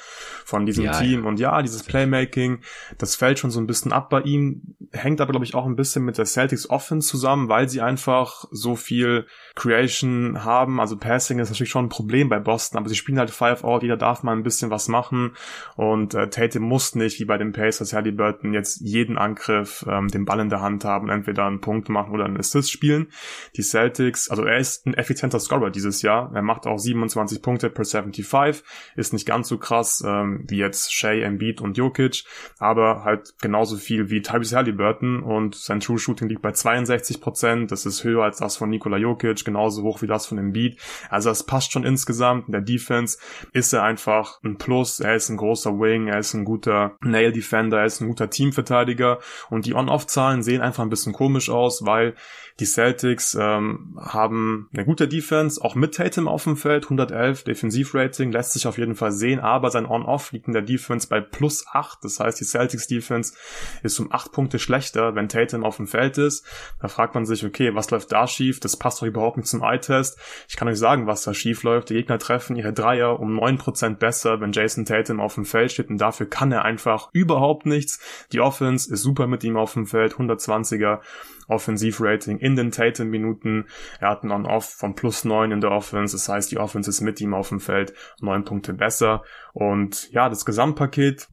von 0.44 0.66
diesem 0.66 0.86
ja, 0.86 1.00
Team. 1.00 1.24
Ja. 1.24 1.30
Und 1.30 1.40
ja, 1.40 1.62
dieses 1.62 1.84
Playmaking, 1.84 2.60
das 2.98 3.16
fällt 3.16 3.40
schon 3.40 3.52
so 3.52 3.62
ein 3.62 3.68
bisschen 3.68 3.94
ab 3.94 4.10
bei 4.10 4.22
ihm. 4.22 4.76
hängt 4.92 5.22
aber, 5.22 5.32
glaube 5.32 5.46
ich, 5.46 5.56
auch 5.56 5.66
ein 5.66 5.76
bisschen 5.76 6.04
mit 6.04 6.18
der 6.18 6.26
Celtics 6.26 6.70
Offense 6.70 7.08
zusammen, 7.08 7.48
weil 7.48 7.70
sie 7.70 7.82
einfach 7.82 8.46
so 8.52 8.76
viel 8.76 9.26
Creation 9.56 10.44
haben. 10.44 10.82
Also 10.82 10.98
Passing 10.98 11.40
ist 11.40 11.50
natürlich 11.50 11.70
schon 11.70 11.86
ein 11.86 11.90
Problem 11.90 12.28
bei 12.28 12.40
Boston, 12.40 12.78
aber 12.78 12.90
sie 12.90 12.96
spielen 12.96 13.20
halt 13.20 13.30
Five 13.30 13.64
Out, 13.64 13.84
jeder 13.84 13.98
darf 13.98 14.24
mal 14.24 14.36
ein 14.36 14.44
bisschen 14.44 14.70
was 14.70 14.88
machen 14.88 15.32
und 15.76 16.14
äh, 16.14 16.30
Tatum 16.30 16.64
muss 16.64 16.96
nicht, 16.96 17.20
wie 17.20 17.26
bei 17.26 17.38
den 17.38 17.52
Pacers, 17.52 17.94
Halliburton, 17.94 18.54
jetzt 18.54 18.82
jeden 18.82 19.18
Angriff 19.18 19.86
ähm, 19.88 20.08
den 20.10 20.26
Ball 20.26 20.40
in 20.40 20.50
der 20.50 20.62
Hand 20.62 20.84
haben, 20.84 20.89
entweder 21.10 21.46
einen 21.46 21.62
Punkt 21.62 21.90
machen 21.90 22.14
oder 22.14 22.26
einen 22.26 22.38
Assist 22.38 22.72
spielen. 22.72 23.08
Die 23.56 23.64
Celtics, 23.64 24.30
also 24.30 24.44
er 24.44 24.58
ist 24.58 24.86
ein 24.86 24.94
effizienter 24.94 25.40
Scorer 25.40 25.70
dieses 25.70 26.02
Jahr, 26.02 26.32
er 26.34 26.42
macht 26.42 26.68
auch 26.68 26.78
27 26.78 27.42
Punkte 27.42 27.70
per 27.70 27.86
75, 27.86 28.64
ist 28.96 29.14
nicht 29.14 29.26
ganz 29.26 29.48
so 29.48 29.58
krass 29.58 30.04
ähm, 30.06 30.46
wie 30.48 30.58
jetzt 30.58 30.94
Shea, 30.94 31.24
Embiid 31.24 31.62
und 31.62 31.78
Jokic, 31.78 32.24
aber 32.58 33.04
halt 33.04 33.36
genauso 33.42 33.78
viel 33.78 34.10
wie 34.10 34.22
Tyrese 34.22 34.56
Halliburton 34.58 35.24
und 35.24 35.56
sein 35.56 35.80
True 35.80 36.00
Shooting 36.00 36.30
liegt 36.30 36.42
bei 36.42 36.50
62% 36.50 37.68
das 37.68 37.86
ist 37.86 38.04
höher 38.04 38.24
als 38.24 38.38
das 38.38 38.58
von 38.58 38.70
Nikola 38.70 38.98
Jokic, 38.98 39.46
genauso 39.46 39.84
hoch 39.84 40.02
wie 40.02 40.08
das 40.08 40.26
von 40.26 40.38
Embiid. 40.38 40.80
Also 41.10 41.30
es 41.30 41.44
passt 41.44 41.72
schon 41.72 41.84
insgesamt. 41.84 42.48
In 42.48 42.52
der 42.54 42.62
Defense 42.62 43.18
ist 43.54 43.74
er 43.74 43.84
einfach 43.84 44.40
ein 44.44 44.58
Plus. 44.58 45.00
Er 45.00 45.16
ist 45.16 45.30
ein 45.30 45.38
großer 45.38 45.80
Wing, 45.80 46.08
er 46.08 46.20
ist 46.20 46.34
ein 46.34 46.46
guter 46.46 46.98
Nail 47.02 47.32
Defender, 47.32 47.80
er 47.80 47.86
ist 47.86 48.02
ein 48.02 48.08
guter 48.08 48.30
Teamverteidiger 48.30 49.20
und 49.50 49.66
die 49.66 49.74
On-Off-Zahlen 49.74 50.44
sehen 50.44 50.62
einfach 50.62 50.79
ein 50.82 50.90
bisschen 50.90 51.14
komisch 51.14 51.50
aus, 51.50 51.86
weil 51.86 52.16
die 52.60 52.66
Celtics 52.66 53.38
ähm, 53.40 53.98
haben 54.02 54.70
eine 54.74 54.84
gute 54.84 55.08
Defense, 55.08 55.64
auch 55.64 55.76
mit 55.76 55.96
Tatum 55.96 56.28
auf 56.28 56.44
dem 56.44 56.58
Feld, 56.58 56.86
111 56.86 57.44
Defensivrating, 57.44 58.32
lässt 58.32 58.52
sich 58.52 58.68
auf 58.68 58.78
jeden 58.78 58.96
Fall 58.96 59.12
sehen, 59.12 59.40
aber 59.40 59.72
sein 59.72 59.86
On-Off 59.86 60.34
liegt 60.34 60.48
in 60.48 60.54
der 60.54 60.62
Defense 60.62 61.08
bei 61.08 61.22
plus 61.22 61.66
8. 61.72 62.04
Das 62.04 62.20
heißt, 62.20 62.40
die 62.40 62.46
Celtics 62.46 62.88
Defense 62.88 63.34
ist 63.82 64.00
um 64.00 64.12
8 64.12 64.34
Punkte 64.34 64.60
schlechter, 64.60 65.16
wenn 65.16 65.30
Tatum 65.30 65.64
auf 65.64 65.78
dem 65.78 65.88
Feld 65.88 66.18
ist. 66.18 66.46
Da 66.82 66.90
fragt 66.90 67.16
man 67.16 67.26
sich, 67.26 67.46
okay, 67.46 67.74
was 67.76 67.92
läuft 67.92 68.12
da 68.12 68.28
schief? 68.28 68.60
Das 68.60 68.76
passt 68.76 69.02
doch 69.02 69.08
überhaupt 69.08 69.38
nicht 69.38 69.48
zum 69.48 69.64
Eye-Test. 69.64 70.20
Ich 70.50 70.58
kann 70.58 70.68
euch 70.68 70.80
sagen, 70.80 71.08
was 71.08 71.24
da 71.24 71.34
schief 71.34 71.64
läuft. 71.64 71.90
Die 71.90 71.94
Gegner 71.94 72.20
treffen 72.20 72.58
ihre 72.58 72.74
Dreier 72.74 73.20
um 73.20 73.40
9% 73.40 73.96
besser, 73.96 74.42
wenn 74.42 74.52
Jason 74.52 74.84
Tatum 74.84 75.22
auf 75.22 75.36
dem 75.36 75.46
Feld 75.46 75.72
steht 75.72 75.90
und 75.90 75.98
dafür 75.98 76.26
kann 76.26 76.52
er 76.52 76.66
einfach 76.66 77.10
überhaupt 77.14 77.66
nichts. 77.66 78.00
Die 78.34 78.42
Offense 78.42 78.94
ist 78.94 79.02
super 79.02 79.28
mit 79.28 79.46
ihm 79.46 79.56
auf 79.56 79.74
dem 79.74 79.86
Feld, 79.86 80.16
120er 80.16 81.00
Offensivrating 81.50 82.38
in 82.38 82.56
den 82.56 82.72
Tatum-Minuten. 82.72 83.66
Er 84.00 84.10
hat 84.10 84.24
einen 84.24 84.32
On-Off 84.32 84.66
von 84.66 84.96
plus 84.96 85.26
neun 85.26 85.52
in 85.52 85.62
der 85.62 85.72
Offense. 85.72 86.16
Das 86.16 86.30
heißt, 86.30 86.52
die 86.52 86.58
Offense 86.58 86.90
ist 86.90 87.02
mit 87.02 87.20
ihm 87.20 87.34
auf 87.34 87.50
dem 87.50 87.60
Feld 87.60 87.94
neun 88.22 88.46
Punkte 88.46 88.74
besser. 88.74 89.24
Und 89.54 90.12
ja, 90.12 90.30
das 90.30 90.46
Gesamtpaket 90.46 91.28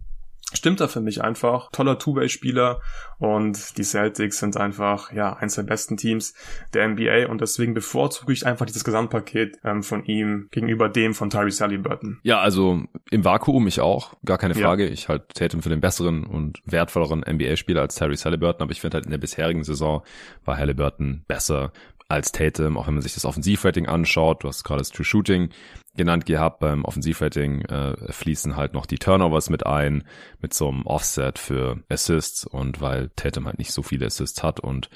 stimmt 0.52 0.80
da 0.80 0.88
für 0.88 1.00
mich 1.00 1.22
einfach. 1.22 1.70
Toller 1.72 1.98
Two-Way-Spieler 1.98 2.80
und 3.18 3.78
die 3.78 3.82
Celtics 3.82 4.38
sind 4.38 4.56
einfach, 4.56 5.12
ja, 5.12 5.34
eins 5.34 5.56
der 5.56 5.64
besten 5.64 5.96
Teams 5.96 6.34
der 6.72 6.88
NBA 6.88 7.26
und 7.28 7.40
deswegen 7.40 7.74
bevorzuge 7.74 8.32
ich 8.32 8.46
einfach 8.46 8.66
dieses 8.66 8.84
Gesamtpaket 8.84 9.58
ähm, 9.64 9.82
von 9.82 10.04
ihm 10.04 10.48
gegenüber 10.50 10.88
dem 10.88 11.14
von 11.14 11.30
Tyrese 11.30 11.64
Halliburton. 11.64 12.20
Ja, 12.22 12.40
also 12.40 12.82
im 13.10 13.24
Vakuum 13.24 13.66
ich 13.66 13.80
auch, 13.80 14.14
gar 14.24 14.38
keine 14.38 14.54
Frage. 14.54 14.86
Ja. 14.86 14.92
Ich 14.92 15.08
halte 15.08 15.26
Tatum 15.34 15.62
für 15.62 15.68
den 15.68 15.80
besseren 15.80 16.24
und 16.24 16.62
wertvolleren 16.64 17.24
NBA-Spieler 17.28 17.80
als 17.80 17.96
Tyrese 17.96 18.24
Halliburton, 18.24 18.62
aber 18.62 18.72
ich 18.72 18.80
finde 18.80 18.96
halt 18.96 19.06
in 19.06 19.10
der 19.10 19.18
bisherigen 19.18 19.64
Saison 19.64 20.02
war 20.44 20.56
Halliburton 20.56 21.24
besser 21.26 21.72
als 22.08 22.30
Tatum, 22.30 22.78
auch 22.78 22.86
wenn 22.86 22.94
man 22.94 23.02
sich 23.02 23.14
das 23.14 23.24
Offensivrating 23.24 23.86
anschaut. 23.86 24.44
Du 24.44 24.48
hast 24.48 24.62
gerade 24.62 24.78
das 24.78 24.90
True 24.90 25.04
Shooting 25.04 25.50
genannt 25.96 26.26
gehabt. 26.26 26.60
Beim 26.60 26.84
Offensivrating 26.84 27.62
äh, 27.62 28.12
fließen 28.12 28.56
halt 28.56 28.74
noch 28.74 28.86
die 28.86 28.98
Turnovers 28.98 29.50
mit 29.50 29.66
ein, 29.66 30.04
mit 30.40 30.54
so 30.54 30.68
einem 30.68 30.86
Offset 30.86 31.38
für 31.38 31.78
Assists 31.88 32.46
und 32.46 32.80
weil 32.80 33.10
Tatum 33.16 33.46
halt 33.46 33.58
nicht 33.58 33.72
so 33.72 33.82
viele 33.82 34.06
Assists 34.06 34.42
hat 34.42 34.60
und 34.60 34.88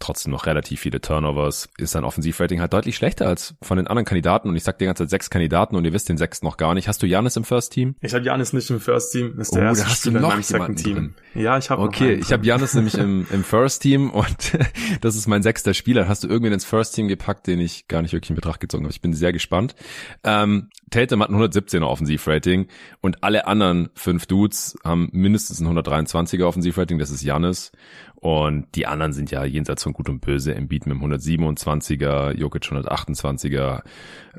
trotzdem 0.00 0.32
noch 0.32 0.46
relativ 0.46 0.80
viele 0.80 1.00
Turnovers, 1.00 1.68
ist 1.78 1.92
sein 1.92 2.04
Offensivrating 2.04 2.60
halt 2.60 2.72
deutlich 2.72 2.96
schlechter 2.96 3.28
als 3.28 3.54
von 3.62 3.76
den 3.76 3.86
anderen 3.86 4.06
Kandidaten. 4.06 4.48
Und 4.48 4.56
ich 4.56 4.64
sag 4.64 4.78
dir 4.78 4.86
ganze 4.86 5.04
Zeit 5.04 5.10
sechs 5.10 5.30
Kandidaten 5.30 5.76
und 5.76 5.84
ihr 5.84 5.92
wisst 5.92 6.08
den 6.08 6.16
sechsten 6.16 6.46
noch 6.46 6.56
gar 6.56 6.74
nicht. 6.74 6.88
Hast 6.88 7.02
du 7.02 7.06
Janis 7.06 7.36
im 7.36 7.44
First 7.44 7.72
Team? 7.72 7.94
Ich 8.00 8.14
habe 8.14 8.24
Janis 8.24 8.52
nicht 8.52 8.68
im 8.70 8.80
First 8.80 9.12
Team. 9.12 9.34
Das 9.36 9.48
ist 9.48 9.54
der 9.54 9.62
oh, 9.62 9.66
erste 9.66 9.84
da 9.84 9.90
hast 9.90 10.06
du 10.06 10.10
noch 10.10 10.50
in 10.50 10.58
meinem 10.58 10.76
Team. 10.76 10.94
Drin. 10.94 11.14
Ja, 11.34 11.58
ich 11.58 11.70
habe 11.70 11.82
Okay, 11.82 12.14
ich 12.14 12.32
habe 12.32 12.44
Janis 12.44 12.74
nämlich 12.74 12.94
im, 12.94 13.26
im 13.30 13.44
First 13.44 13.82
Team 13.82 14.10
und 14.10 14.58
das 15.02 15.16
ist 15.16 15.28
mein 15.28 15.42
sechster 15.42 15.74
Spieler. 15.74 16.08
Hast 16.08 16.24
du 16.24 16.28
irgendwen 16.28 16.54
ins 16.54 16.64
First 16.64 16.94
Team 16.94 17.06
gepackt, 17.06 17.46
den 17.46 17.60
ich 17.60 17.86
gar 17.86 18.00
nicht 18.00 18.12
wirklich 18.12 18.30
in 18.30 18.36
Betracht 18.36 18.60
gezogen 18.60 18.84
habe? 18.84 18.92
Ich 18.92 19.02
bin 19.02 19.12
sehr 19.12 19.32
gespannt. 19.32 19.74
Ähm, 20.24 20.39
Tatum 20.90 21.22
hat 21.22 21.30
ein 21.30 21.36
117er 21.36 21.84
Offensivrating 21.84 22.66
und 23.00 23.22
alle 23.22 23.46
anderen 23.46 23.90
fünf 23.94 24.26
Dudes 24.26 24.76
haben 24.84 25.08
mindestens 25.12 25.60
ein 25.60 25.68
123er 25.68 26.44
Offensivrating. 26.44 26.98
Das 26.98 27.10
ist 27.10 27.22
Janis 27.22 27.72
und 28.20 28.66
die 28.74 28.86
anderen 28.86 29.14
sind 29.14 29.30
ja 29.30 29.44
jenseits 29.46 29.82
von 29.82 29.94
Gut 29.94 30.10
und 30.10 30.20
Böse. 30.20 30.54
Embiid 30.54 30.86
mit 30.86 30.94
dem 30.94 31.02
127er, 31.02 32.36
Jokic 32.36 32.64
128er, 32.64 33.82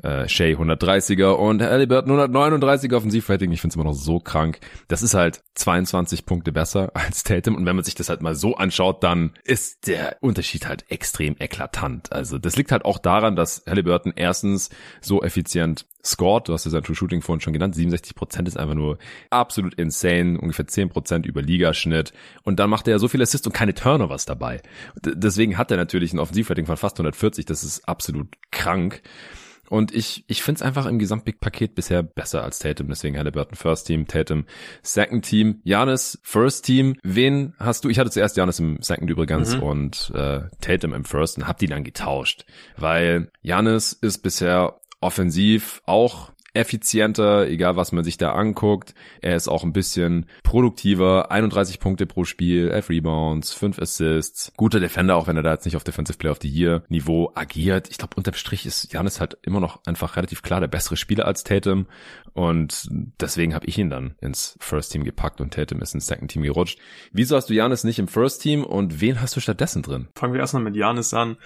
äh, 0.04 0.28
Shea 0.28 0.56
130er 0.56 1.32
und 1.32 1.60
Halliburton 1.62 2.12
139er 2.12 2.94
Offensivrating. 2.94 3.50
Ich 3.50 3.60
finde 3.60 3.72
es 3.72 3.74
immer 3.74 3.84
noch 3.84 3.94
so 3.94 4.20
krank. 4.20 4.60
Das 4.86 5.02
ist 5.02 5.14
halt 5.14 5.42
22 5.56 6.26
Punkte 6.26 6.52
besser 6.52 6.92
als 6.94 7.24
Tatum. 7.24 7.56
Und 7.56 7.66
wenn 7.66 7.74
man 7.74 7.84
sich 7.84 7.96
das 7.96 8.08
halt 8.08 8.22
mal 8.22 8.36
so 8.36 8.54
anschaut, 8.54 9.02
dann 9.02 9.32
ist 9.42 9.88
der 9.88 10.16
Unterschied 10.20 10.68
halt 10.68 10.84
extrem 10.88 11.34
eklatant. 11.40 12.12
Also 12.12 12.38
das 12.38 12.56
liegt 12.56 12.70
halt 12.70 12.84
auch 12.84 12.98
daran, 12.98 13.34
dass 13.34 13.64
Halliburton 13.68 14.12
erstens 14.14 14.70
so 15.00 15.24
effizient 15.24 15.86
scored. 16.04 16.48
Du 16.48 16.52
hast 16.52 16.64
ja 16.64 16.70
sein 16.70 16.82
True 16.82 16.96
Shooting 16.96 17.22
vorhin 17.22 17.40
schon 17.40 17.52
genannt. 17.52 17.74
67 17.74 18.14
Prozent 18.14 18.48
ist 18.48 18.56
einfach 18.56 18.74
nur 18.74 18.98
absolut 19.30 19.74
insane. 19.74 20.38
Ungefähr 20.38 20.66
10 20.66 20.88
Prozent 20.88 21.26
über 21.26 21.42
Ligaschnitt. 21.42 22.12
Und 22.42 22.58
dann 22.58 22.70
macht 22.70 22.88
er 22.88 22.92
ja 22.92 22.98
so 22.98 23.08
viel 23.08 23.22
Assists 23.22 23.46
und 23.46 23.52
keine 23.52 23.74
Turnovers 23.74 24.26
dabei. 24.26 24.62
D 25.04 25.12
deswegen 25.14 25.58
hat 25.58 25.70
er 25.70 25.76
natürlich 25.76 26.12
ein 26.12 26.18
Offensivrating 26.18 26.66
von 26.66 26.76
fast 26.76 26.96
140. 26.96 27.46
Das 27.46 27.64
ist 27.64 27.88
absolut 27.88 28.28
krank. 28.50 29.02
Und 29.72 29.94
ich, 29.94 30.24
ich 30.26 30.42
finde 30.42 30.58
es 30.58 30.62
einfach 30.62 30.84
im 30.84 30.98
Gesamtpaket 30.98 31.74
bisher 31.74 32.02
besser 32.02 32.42
als 32.44 32.58
Tatum. 32.58 32.88
Deswegen 32.88 33.16
Halliburton 33.16 33.56
First 33.56 33.86
Team, 33.86 34.06
Tatum 34.06 34.44
Second 34.82 35.24
Team, 35.24 35.62
Janis 35.64 36.18
First 36.22 36.66
Team. 36.66 36.96
Wen 37.02 37.54
hast 37.58 37.82
du? 37.82 37.88
Ich 37.88 37.98
hatte 37.98 38.10
zuerst 38.10 38.36
Janis 38.36 38.58
im 38.58 38.82
Second 38.82 39.08
übrigens 39.08 39.56
mhm. 39.56 39.62
und 39.62 40.12
äh, 40.14 40.42
Tatum 40.60 40.92
im 40.92 41.06
First 41.06 41.38
und 41.38 41.48
hab 41.48 41.56
die 41.56 41.68
dann 41.68 41.84
getauscht. 41.84 42.44
Weil 42.76 43.30
Janis 43.40 43.94
ist 43.94 44.18
bisher 44.18 44.78
offensiv 45.02 45.82
auch 45.86 46.32
effizienter, 46.54 47.48
egal 47.48 47.76
was 47.76 47.92
man 47.92 48.04
sich 48.04 48.18
da 48.18 48.32
anguckt. 48.32 48.94
Er 49.20 49.36
ist 49.36 49.48
auch 49.48 49.64
ein 49.64 49.72
bisschen 49.72 50.26
produktiver, 50.42 51.30
31 51.30 51.80
Punkte 51.80 52.06
pro 52.06 52.24
Spiel, 52.24 52.68
11 52.68 52.90
Rebounds, 52.90 53.54
5 53.54 53.78
Assists. 53.78 54.52
Guter 54.56 54.80
Defender, 54.80 55.16
auch 55.16 55.26
wenn 55.26 55.36
er 55.36 55.42
da 55.42 55.52
jetzt 55.52 55.64
nicht 55.64 55.76
auf 55.76 55.84
Defensive 55.84 56.18
Player 56.18 56.32
of 56.32 56.40
the 56.42 56.48
Year 56.48 56.82
Niveau 56.88 57.32
agiert. 57.34 57.88
Ich 57.88 57.96
glaube, 57.96 58.16
unterm 58.16 58.34
Strich 58.34 58.66
ist 58.66 58.92
Janis 58.92 59.20
halt 59.20 59.38
immer 59.42 59.60
noch 59.60 59.80
einfach 59.86 60.16
relativ 60.16 60.42
klar 60.42 60.60
der 60.60 60.68
bessere 60.68 60.96
Spieler 60.96 61.26
als 61.26 61.44
Tatum 61.44 61.86
und 62.34 62.88
deswegen 63.20 63.54
habe 63.54 63.66
ich 63.66 63.76
ihn 63.76 63.90
dann 63.90 64.14
ins 64.20 64.56
First 64.60 64.92
Team 64.92 65.04
gepackt 65.04 65.40
und 65.40 65.52
Tatum 65.52 65.82
ist 65.82 65.94
ins 65.94 66.06
Second 66.06 66.30
Team 66.30 66.42
gerutscht. 66.42 66.78
Wieso 67.12 67.36
hast 67.36 67.50
du 67.50 67.54
Janis 67.54 67.84
nicht 67.84 67.98
im 67.98 68.08
First 68.08 68.40
Team 68.40 68.64
und 68.64 69.00
wen 69.00 69.20
hast 69.20 69.36
du 69.36 69.40
stattdessen 69.40 69.82
drin? 69.82 70.08
Fangen 70.14 70.32
wir 70.32 70.40
erstmal 70.40 70.62
mit 70.62 70.74
Janis 70.74 71.12
an. 71.12 71.36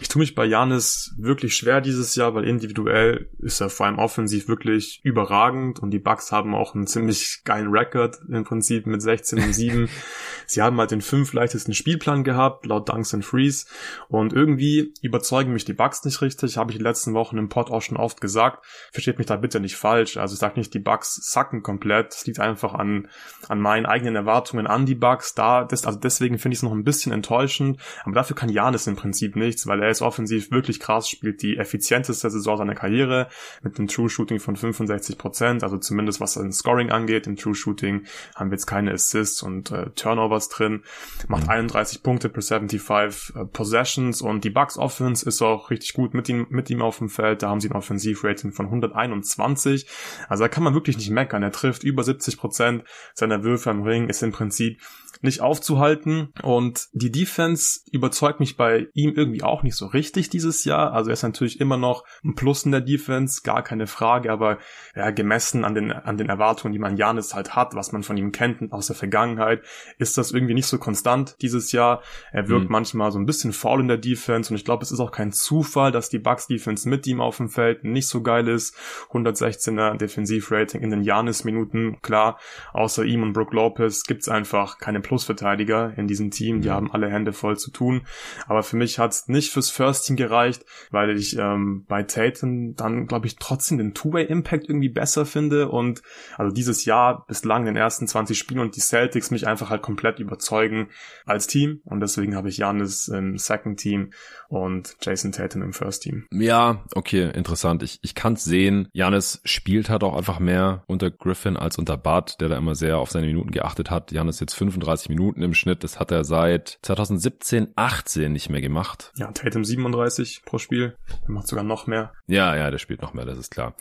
Ich 0.00 0.08
tue 0.08 0.20
mich 0.20 0.34
bei 0.34 0.44
Janis 0.44 1.14
wirklich 1.18 1.56
schwer 1.56 1.80
dieses 1.80 2.16
Jahr, 2.16 2.34
weil 2.34 2.44
individuell 2.44 3.30
ist 3.38 3.60
er 3.60 3.70
vor 3.70 3.86
allem 3.86 3.98
offensiv 3.98 4.48
wirklich 4.48 5.00
überragend 5.04 5.78
und 5.78 5.92
die 5.92 6.00
Bucks 6.00 6.32
haben 6.32 6.54
auch 6.54 6.74
einen 6.74 6.86
ziemlich 6.86 7.42
geilen 7.44 7.68
Rekord 7.68 8.18
im 8.28 8.44
Prinzip 8.44 8.86
mit 8.86 9.02
16 9.02 9.38
und 9.40 9.52
7. 9.54 9.88
Sie 10.46 10.62
haben 10.62 10.78
halt 10.78 10.90
den 10.90 11.00
fünf 11.00 11.32
leichtesten 11.32 11.74
Spielplan 11.74 12.24
gehabt, 12.24 12.66
laut 12.66 12.88
Dunks 12.88 13.14
and 13.14 13.24
Freeze 13.24 13.66
und 14.08 14.32
irgendwie 14.32 14.94
überzeugen 15.00 15.52
mich 15.52 15.64
die 15.64 15.72
Bucks 15.72 16.04
nicht 16.04 16.20
richtig, 16.20 16.56
habe 16.56 16.72
ich 16.72 16.78
die 16.78 16.82
letzten 16.82 17.14
Wochen 17.14 17.38
im 17.38 17.48
Pod 17.48 17.70
auch 17.70 17.82
schon 17.82 17.96
oft 17.96 18.20
gesagt. 18.20 18.64
Versteht 18.92 19.18
mich 19.18 19.26
da 19.26 19.36
bitte 19.36 19.60
nicht 19.60 19.76
falsch, 19.76 20.16
also 20.24 20.34
ich 20.34 20.40
sage 20.40 20.58
nicht, 20.58 20.74
die 20.74 20.78
Bucks 20.78 21.14
sacken 21.22 21.62
komplett, 21.62 22.14
es 22.14 22.26
liegt 22.26 22.40
einfach 22.40 22.74
an, 22.74 23.08
an 23.48 23.60
meinen 23.60 23.86
eigenen 23.86 24.16
Erwartungen 24.16 24.66
an 24.66 24.86
die 24.86 24.94
Bucks, 24.94 25.34
da, 25.34 25.64
das, 25.64 25.86
also 25.86 25.98
deswegen 25.98 26.38
finde 26.38 26.54
ich 26.54 26.58
es 26.58 26.62
noch 26.62 26.72
ein 26.72 26.84
bisschen 26.84 27.12
enttäuschend, 27.12 27.80
aber 28.04 28.14
dafür 28.14 28.36
kann 28.36 28.48
Janis 28.48 28.86
im 28.86 28.96
Prinzip 28.96 29.36
nichts, 29.36 29.66
weil 29.66 29.82
er 29.82 29.90
ist 29.90 30.02
offensiv 30.02 30.50
wirklich 30.50 30.80
krass, 30.80 31.08
spielt 31.08 31.42
die 31.42 31.56
effizienteste 31.56 32.30
Saison 32.30 32.56
seiner 32.56 32.74
Karriere 32.74 33.28
mit 33.62 33.78
einem 33.78 33.88
True 33.88 34.08
Shooting 34.08 34.40
von 34.40 34.56
65 34.56 35.18
Prozent, 35.18 35.62
also 35.62 35.78
zumindest 35.78 36.20
was 36.20 36.36
ein 36.36 36.52
Scoring 36.52 36.90
angeht. 36.90 37.26
Im 37.26 37.36
True 37.36 37.54
Shooting 37.54 38.04
haben 38.34 38.50
wir 38.50 38.54
jetzt 38.54 38.66
keine 38.66 38.92
Assists 38.92 39.42
und 39.42 39.70
äh, 39.70 39.90
Turnovers 39.90 40.48
drin. 40.48 40.82
Macht 41.28 41.48
31 41.48 41.98
mhm. 41.98 42.02
Punkte 42.02 42.28
per 42.28 42.42
75 42.42 43.36
äh, 43.36 43.44
Possessions 43.44 44.22
und 44.22 44.44
die 44.44 44.50
Bucks 44.50 44.78
Offense 44.78 45.26
ist 45.28 45.42
auch 45.42 45.70
richtig 45.70 45.94
gut 45.94 46.14
mit 46.14 46.28
ihm, 46.28 46.46
mit 46.50 46.70
ihm 46.70 46.82
auf 46.82 46.98
dem 46.98 47.08
Feld. 47.08 47.42
Da 47.42 47.50
haben 47.50 47.60
sie 47.60 47.68
ein 47.68 47.76
Offensivrating 47.76 48.52
von 48.52 48.66
121. 48.66 49.86
Also 50.28 50.44
da 50.44 50.48
kann 50.48 50.62
man 50.62 50.74
wirklich 50.74 50.96
nicht 50.96 51.10
meckern. 51.10 51.42
Er 51.42 51.52
trifft 51.52 51.84
über 51.84 52.02
70 52.02 52.38
Prozent 52.38 52.84
seiner 53.14 53.44
Würfe 53.44 53.70
am 53.70 53.82
Ring, 53.82 54.08
ist 54.08 54.22
im 54.22 54.32
Prinzip 54.32 54.80
nicht 55.22 55.40
aufzuhalten. 55.40 56.32
Und 56.42 56.88
die 56.92 57.10
Defense 57.10 57.80
überzeugt 57.90 58.40
mich 58.40 58.56
bei 58.56 58.88
ihm 58.94 59.14
irgendwie 59.14 59.42
auch 59.42 59.62
nicht 59.62 59.76
so 59.76 59.86
richtig 59.86 60.28
dieses 60.28 60.64
Jahr. 60.64 60.92
Also 60.92 61.10
er 61.10 61.14
ist 61.14 61.22
natürlich 61.22 61.60
immer 61.60 61.76
noch 61.76 62.04
ein 62.22 62.34
Plus 62.34 62.64
in 62.64 62.72
der 62.72 62.80
Defense, 62.80 63.42
gar 63.42 63.62
keine 63.62 63.86
Frage, 63.86 64.30
aber 64.30 64.58
ja, 64.94 65.10
gemessen 65.10 65.64
an 65.64 65.74
den, 65.74 65.92
an 65.92 66.18
den 66.18 66.28
Erwartungen, 66.28 66.72
die 66.72 66.78
man 66.78 66.96
Janis 66.96 67.34
halt 67.34 67.56
hat, 67.56 67.74
was 67.74 67.92
man 67.92 68.02
von 68.02 68.16
ihm 68.16 68.32
kennt 68.32 68.72
aus 68.72 68.86
der 68.86 68.96
Vergangenheit, 68.96 69.62
ist 69.98 70.18
das 70.18 70.30
irgendwie 70.30 70.54
nicht 70.54 70.66
so 70.66 70.78
konstant 70.78 71.36
dieses 71.40 71.72
Jahr. 71.72 72.02
Er 72.32 72.48
wirkt 72.48 72.66
mhm. 72.66 72.72
manchmal 72.72 73.10
so 73.10 73.18
ein 73.18 73.26
bisschen 73.26 73.52
faul 73.52 73.80
in 73.80 73.88
der 73.88 73.98
Defense 73.98 74.50
und 74.50 74.56
ich 74.56 74.64
glaube, 74.64 74.84
es 74.84 74.92
ist 74.92 75.00
auch 75.00 75.12
kein 75.12 75.32
Zufall, 75.32 75.90
dass 75.90 76.10
die 76.10 76.18
Bucks 76.18 76.46
Defense 76.46 76.88
mit 76.88 77.06
ihm 77.06 77.20
auf 77.20 77.38
dem 77.38 77.48
Feld 77.48 77.84
nicht 77.84 78.08
so 78.08 78.22
geil 78.22 78.48
ist. 78.48 78.76
116er 79.10 79.96
Defensivrating 80.04 80.82
in 80.82 80.90
den 80.90 81.02
Janis-Minuten, 81.02 82.00
klar, 82.02 82.38
außer 82.72 83.04
ihm 83.04 83.22
und 83.22 83.32
Brook 83.32 83.52
Lopez 83.52 84.04
gibt's 84.04 84.28
einfach 84.28 84.78
keine 84.78 85.00
Plusverteidiger 85.00 85.96
in 85.96 86.06
diesem 86.06 86.30
Team. 86.30 86.60
Die 86.60 86.68
mhm. 86.68 86.72
haben 86.72 86.92
alle 86.92 87.10
Hände 87.10 87.32
voll 87.32 87.56
zu 87.56 87.70
tun. 87.70 88.06
Aber 88.46 88.62
für 88.62 88.76
mich 88.76 88.98
hat's 88.98 89.28
nicht 89.28 89.50
fürs 89.50 89.70
First 89.70 90.06
Team 90.06 90.16
gereicht, 90.16 90.64
weil 90.90 91.10
ich 91.10 91.36
ähm, 91.38 91.84
bei 91.88 92.02
Tatum 92.02 92.74
dann, 92.76 93.06
glaube 93.06 93.26
ich, 93.26 93.36
trotzdem 93.36 93.78
den 93.78 93.94
Two-Way-Impact 93.94 94.68
irgendwie 94.68 94.88
besser 94.88 95.26
finde. 95.26 95.68
Und 95.68 96.02
also 96.36 96.54
dieses 96.54 96.84
Jahr 96.84 97.24
bislang 97.26 97.62
in 97.62 97.74
den 97.74 97.76
ersten 97.76 98.06
20 98.06 98.38
Spielen 98.38 98.60
und 98.60 98.76
die 98.76 98.80
Celtics 98.80 99.30
mich 99.30 99.46
einfach 99.46 99.70
halt 99.70 99.82
komplett 99.82 100.18
überzeugen 100.18 100.88
als 101.24 101.46
Team. 101.46 101.80
Und 101.84 102.00
deswegen 102.00 102.36
habe 102.36 102.48
ich 102.48 102.58
Janis 102.58 103.08
im 103.08 103.38
Second 103.38 103.78
Team 103.78 104.10
und 104.48 104.96
Jason 105.00 105.32
Tatum 105.32 105.62
im 105.62 105.72
First 105.72 106.02
Team. 106.02 106.26
Ja, 106.30 106.84
okay, 106.94 107.30
interessant. 107.34 107.82
Ich, 107.82 107.98
ich 108.02 108.14
kann 108.14 108.36
sehen. 108.36 108.88
Janis 108.92 109.40
spielt 109.44 109.88
halt 109.88 109.93
auch 110.02 110.16
einfach 110.16 110.40
mehr 110.40 110.82
unter 110.86 111.10
Griffin 111.10 111.56
als 111.56 111.78
unter 111.78 111.96
Bart, 111.96 112.40
der 112.40 112.48
da 112.48 112.56
immer 112.56 112.74
sehr 112.74 112.98
auf 112.98 113.10
seine 113.10 113.26
Minuten 113.26 113.50
geachtet 113.50 113.90
hat. 113.90 114.10
Janis 114.10 114.40
jetzt 114.40 114.54
35 114.54 115.08
Minuten 115.10 115.42
im 115.42 115.54
Schnitt. 115.54 115.84
Das 115.84 116.00
hat 116.00 116.10
er 116.10 116.24
seit 116.24 116.78
2017, 116.82 117.68
18 117.76 118.32
nicht 118.32 118.50
mehr 118.50 118.60
gemacht. 118.60 119.12
Ja, 119.16 119.30
Tatum 119.30 119.64
37 119.64 120.42
pro 120.44 120.58
Spiel. 120.58 120.96
Er 121.26 121.30
macht 121.30 121.46
sogar 121.46 121.64
noch 121.64 121.86
mehr. 121.86 122.12
Ja, 122.26 122.56
ja, 122.56 122.70
der 122.70 122.78
spielt 122.78 123.02
noch 123.02 123.14
mehr, 123.14 123.26
das 123.26 123.38
ist 123.38 123.50
klar. 123.50 123.74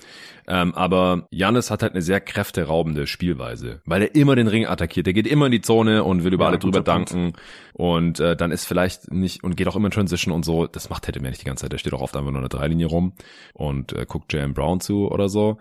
Ähm, 0.48 0.76
aber 0.76 1.28
Janis 1.32 1.72
hat 1.72 1.82
halt 1.82 1.94
eine 1.94 2.02
sehr 2.02 2.20
kräfteraubende 2.20 3.08
Spielweise, 3.08 3.82
weil 3.86 4.02
er 4.02 4.16
immer 4.16 4.36
den 4.36 4.48
Ring 4.48 4.66
attackiert. 4.66 5.06
Der 5.06 5.14
geht 5.14 5.28
immer 5.28 5.46
in 5.48 5.52
die 5.52 5.62
Zone 5.62 6.04
und 6.04 6.24
will 6.24 6.34
über 6.34 6.46
ja, 6.46 6.50
alle 6.50 6.60
drüber 6.60 6.82
danken. 6.82 7.34
Und 7.74 8.20
äh, 8.20 8.36
dann 8.36 8.52
ist 8.52 8.66
vielleicht 8.66 9.12
nicht 9.12 9.44
und 9.44 9.58
geht 9.58 9.68
auch 9.68 9.76
immer 9.76 9.88
in 9.88 9.92
Transition 9.92 10.34
und 10.34 10.46
so. 10.46 10.68
Das 10.68 10.90
macht 10.90 11.06
Tatum 11.06 11.24
ja 11.24 11.30
nicht 11.30 11.42
die 11.42 11.46
ganze 11.46 11.64
Zeit. 11.64 11.72
Der 11.72 11.78
steht 11.78 11.94
auch 11.94 12.02
oft 12.02 12.16
einfach 12.16 12.32
nur 12.32 12.42
in 12.42 12.50
der 12.50 12.58
Dreilinie 12.58 12.88
rum 12.88 13.14
und 13.54 13.94
äh, 13.94 14.06
guckt 14.08 14.32
Jalen 14.34 14.54
Brown 14.54 14.80
zu 14.80 15.10
oder 15.10 15.30
so. 15.30 15.58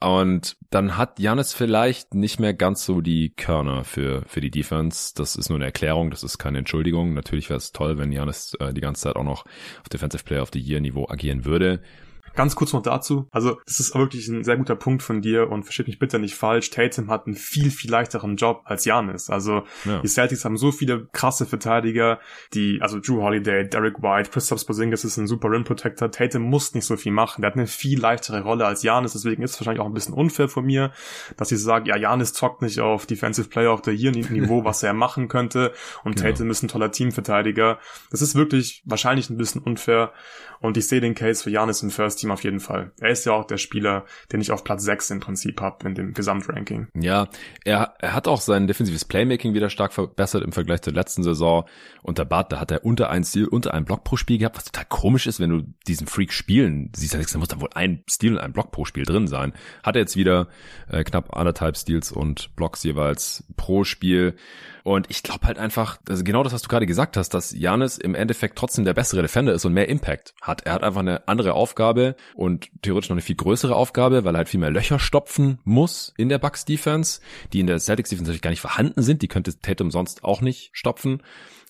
Und 0.00 0.56
dann 0.70 0.96
hat 0.96 1.18
Janis 1.18 1.52
vielleicht 1.52 2.14
nicht 2.14 2.40
mehr 2.40 2.54
ganz 2.54 2.86
so 2.86 3.02
die 3.02 3.34
Körner 3.36 3.84
für, 3.84 4.22
für 4.26 4.40
die 4.40 4.50
Defense. 4.50 5.12
Das 5.14 5.36
ist 5.36 5.50
nur 5.50 5.58
eine 5.58 5.66
Erklärung, 5.66 6.10
das 6.10 6.22
ist 6.22 6.38
keine 6.38 6.58
Entschuldigung. 6.58 7.12
Natürlich 7.12 7.50
wäre 7.50 7.58
es 7.58 7.72
toll, 7.72 7.98
wenn 7.98 8.10
Janis 8.10 8.54
äh, 8.60 8.72
die 8.72 8.80
ganze 8.80 9.02
Zeit 9.02 9.16
auch 9.16 9.24
noch 9.24 9.44
auf 9.80 9.88
Defensive 9.92 10.24
Player 10.24 10.42
of 10.42 10.50
the 10.54 10.58
Year 10.58 10.80
Niveau 10.80 11.06
agieren 11.06 11.44
würde. 11.44 11.82
Ganz 12.34 12.56
kurz 12.56 12.72
noch 12.72 12.82
dazu. 12.82 13.28
Also, 13.30 13.60
das 13.66 13.80
ist 13.80 13.94
wirklich 13.94 14.28
ein 14.28 14.44
sehr 14.44 14.56
guter 14.56 14.76
Punkt 14.76 15.02
von 15.02 15.20
dir 15.20 15.50
und 15.50 15.64
versteht 15.64 15.86
mich 15.86 15.98
bitte 15.98 16.18
nicht 16.18 16.34
falsch. 16.34 16.70
Tatum 16.70 17.10
hat 17.10 17.26
einen 17.26 17.36
viel, 17.36 17.70
viel 17.70 17.90
leichteren 17.90 18.36
Job 18.36 18.62
als 18.64 18.84
Janis. 18.84 19.30
Also, 19.30 19.64
ja. 19.84 20.00
die 20.00 20.08
Celtics 20.08 20.44
haben 20.44 20.56
so 20.56 20.72
viele 20.72 21.06
krasse 21.12 21.46
Verteidiger, 21.46 22.20
die, 22.54 22.80
also 22.80 23.00
Drew 23.00 23.22
Holiday, 23.22 23.68
Derek 23.68 24.02
White, 24.02 24.30
Christoph 24.30 24.64
Porzingis 24.66 25.04
ist 25.04 25.16
ein 25.16 25.26
super 25.26 25.50
Rim 25.50 25.64
Protector. 25.64 26.10
Tatum 26.10 26.42
muss 26.42 26.74
nicht 26.74 26.84
so 26.84 26.96
viel 26.96 27.12
machen. 27.12 27.42
Der 27.42 27.50
hat 27.50 27.56
eine 27.56 27.66
viel 27.66 28.00
leichtere 28.00 28.42
Rolle 28.42 28.66
als 28.66 28.82
Janis. 28.82 29.12
Deswegen 29.12 29.42
ist 29.42 29.54
es 29.54 29.60
wahrscheinlich 29.60 29.80
auch 29.80 29.86
ein 29.86 29.94
bisschen 29.94 30.14
unfair 30.14 30.48
von 30.48 30.64
mir, 30.64 30.92
dass 31.36 31.52
ich 31.52 31.60
sage, 31.60 31.88
ja, 31.88 31.96
Janis 31.96 32.32
zockt 32.32 32.62
nicht 32.62 32.80
auf 32.80 33.06
Defensive 33.06 33.48
Player 33.48 33.72
of 33.72 33.82
the 33.84 33.90
Year 33.90 34.12
Niveau, 34.12 34.64
was 34.64 34.82
er 34.82 34.92
machen 34.92 35.28
könnte. 35.28 35.72
Und 36.04 36.16
genau. 36.16 36.28
Tatum 36.30 36.50
ist 36.50 36.62
ein 36.62 36.68
toller 36.68 36.90
Teamverteidiger. 36.90 37.78
Das 38.10 38.22
ist 38.22 38.34
wirklich 38.34 38.82
wahrscheinlich 38.84 39.30
ein 39.30 39.36
bisschen 39.36 39.62
unfair. 39.62 40.12
Und 40.60 40.76
ich 40.76 40.86
sehe 40.86 41.00
den 41.00 41.14
Case 41.14 41.42
für 41.42 41.50
Janis 41.50 41.82
im 41.82 41.90
First 41.90 42.19
Team 42.20 42.30
auf 42.30 42.44
jeden 42.44 42.60
Fall. 42.60 42.92
Er 43.00 43.10
ist 43.10 43.24
ja 43.26 43.32
auch 43.32 43.46
der 43.46 43.58
Spieler, 43.58 44.04
den 44.32 44.40
ich 44.40 44.52
auf 44.52 44.64
Platz 44.64 44.84
6 44.84 45.10
im 45.10 45.20
Prinzip 45.20 45.60
habe 45.60 45.88
in 45.88 45.94
dem 45.94 46.14
Gesamtranking. 46.14 46.88
Ja, 46.94 47.28
er, 47.64 47.94
er 47.98 48.14
hat 48.14 48.28
auch 48.28 48.40
sein 48.40 48.66
defensives 48.66 49.04
Playmaking 49.04 49.54
wieder 49.54 49.70
stark 49.70 49.92
verbessert 49.92 50.44
im 50.44 50.52
Vergleich 50.52 50.82
zur 50.82 50.92
letzten 50.92 51.22
Saison. 51.22 51.64
Unter 52.02 52.24
Bart, 52.24 52.52
da 52.52 52.60
hat 52.60 52.70
er 52.70 52.84
unter 52.84 53.10
ein 53.10 53.24
Stil, 53.24 53.46
unter 53.46 53.74
einen 53.74 53.84
Block 53.84 54.04
pro 54.04 54.16
Spiel 54.16 54.38
gehabt, 54.38 54.56
was 54.56 54.64
total 54.64 54.86
komisch 54.88 55.26
ist, 55.26 55.40
wenn 55.40 55.50
du 55.50 55.62
diesen 55.86 56.06
Freak 56.06 56.32
spielen 56.32 56.90
siehst. 56.94 57.14
Da 57.14 57.38
muss 57.38 57.48
da 57.48 57.60
wohl 57.60 57.70
ein 57.74 58.04
Stil 58.08 58.34
und 58.34 58.40
ein 58.40 58.52
Block 58.52 58.70
pro 58.70 58.84
Spiel 58.84 59.04
drin 59.04 59.26
sein. 59.26 59.52
Hat 59.82 59.96
er 59.96 60.02
jetzt 60.02 60.16
wieder 60.16 60.48
äh, 60.88 61.04
knapp 61.04 61.36
anderthalb 61.36 61.76
Steals 61.76 62.12
und 62.12 62.54
Blocks 62.56 62.82
jeweils 62.82 63.44
pro 63.56 63.84
Spiel. 63.84 64.36
Und 64.84 65.06
ich 65.10 65.22
glaube 65.22 65.46
halt 65.46 65.58
einfach, 65.58 65.98
also 66.08 66.24
genau 66.24 66.42
das, 66.42 66.52
was 66.52 66.62
du 66.62 66.68
gerade 66.68 66.86
gesagt 66.86 67.16
hast, 67.16 67.30
dass 67.30 67.52
Janis 67.52 67.98
im 67.98 68.14
Endeffekt 68.14 68.56
trotzdem 68.56 68.84
der 68.84 68.94
bessere 68.94 69.22
Defender 69.22 69.52
ist 69.52 69.64
und 69.64 69.74
mehr 69.74 69.88
Impact 69.88 70.34
hat. 70.40 70.62
Er 70.62 70.72
hat 70.74 70.82
einfach 70.82 71.00
eine 71.00 71.28
andere 71.28 71.54
Aufgabe 71.54 72.16
und 72.34 72.68
theoretisch 72.82 73.10
noch 73.10 73.14
eine 73.14 73.22
viel 73.22 73.36
größere 73.36 73.74
Aufgabe, 73.74 74.24
weil 74.24 74.34
er 74.34 74.38
halt 74.38 74.48
viel 74.48 74.60
mehr 74.60 74.70
Löcher 74.70 74.98
stopfen 74.98 75.58
muss 75.64 76.14
in 76.16 76.28
der 76.28 76.38
Bucks 76.38 76.64
Defense, 76.64 77.20
die 77.52 77.60
in 77.60 77.66
der 77.66 77.78
Celtics 77.78 78.10
Defense 78.10 78.30
natürlich 78.30 78.42
gar 78.42 78.50
nicht 78.50 78.60
vorhanden 78.60 79.02
sind. 79.02 79.22
Die 79.22 79.28
könnte 79.28 79.58
Tatum 79.60 79.90
sonst 79.90 80.24
auch 80.24 80.40
nicht 80.40 80.70
stopfen. 80.72 81.22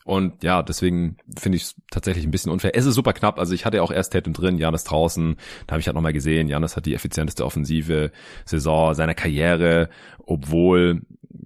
Und 0.04 0.42
ja, 0.42 0.62
deswegen 0.62 1.18
finde 1.38 1.56
ich 1.56 1.62
es 1.64 1.74
tatsächlich 1.90 2.24
ein 2.24 2.30
bisschen 2.30 2.50
unfair. 2.50 2.74
Es 2.74 2.86
ist 2.86 2.94
super 2.94 3.12
knapp. 3.12 3.38
Also 3.38 3.54
ich 3.54 3.64
hatte 3.64 3.76
ja 3.76 3.82
auch 3.82 3.92
erst 3.92 4.12
Tatum 4.12 4.32
drin, 4.32 4.58
Janis 4.58 4.84
draußen. 4.84 5.36
Da 5.66 5.72
habe 5.72 5.80
ich 5.80 5.86
halt 5.86 5.94
nochmal 5.94 6.12
gesehen, 6.12 6.48
Janis 6.48 6.76
hat 6.76 6.86
die 6.86 6.94
effizienteste 6.94 7.44
offensive 7.44 8.10
Saison 8.44 8.94
seiner 8.94 9.14
Karriere, 9.14 9.90
obwohl 10.24 11.02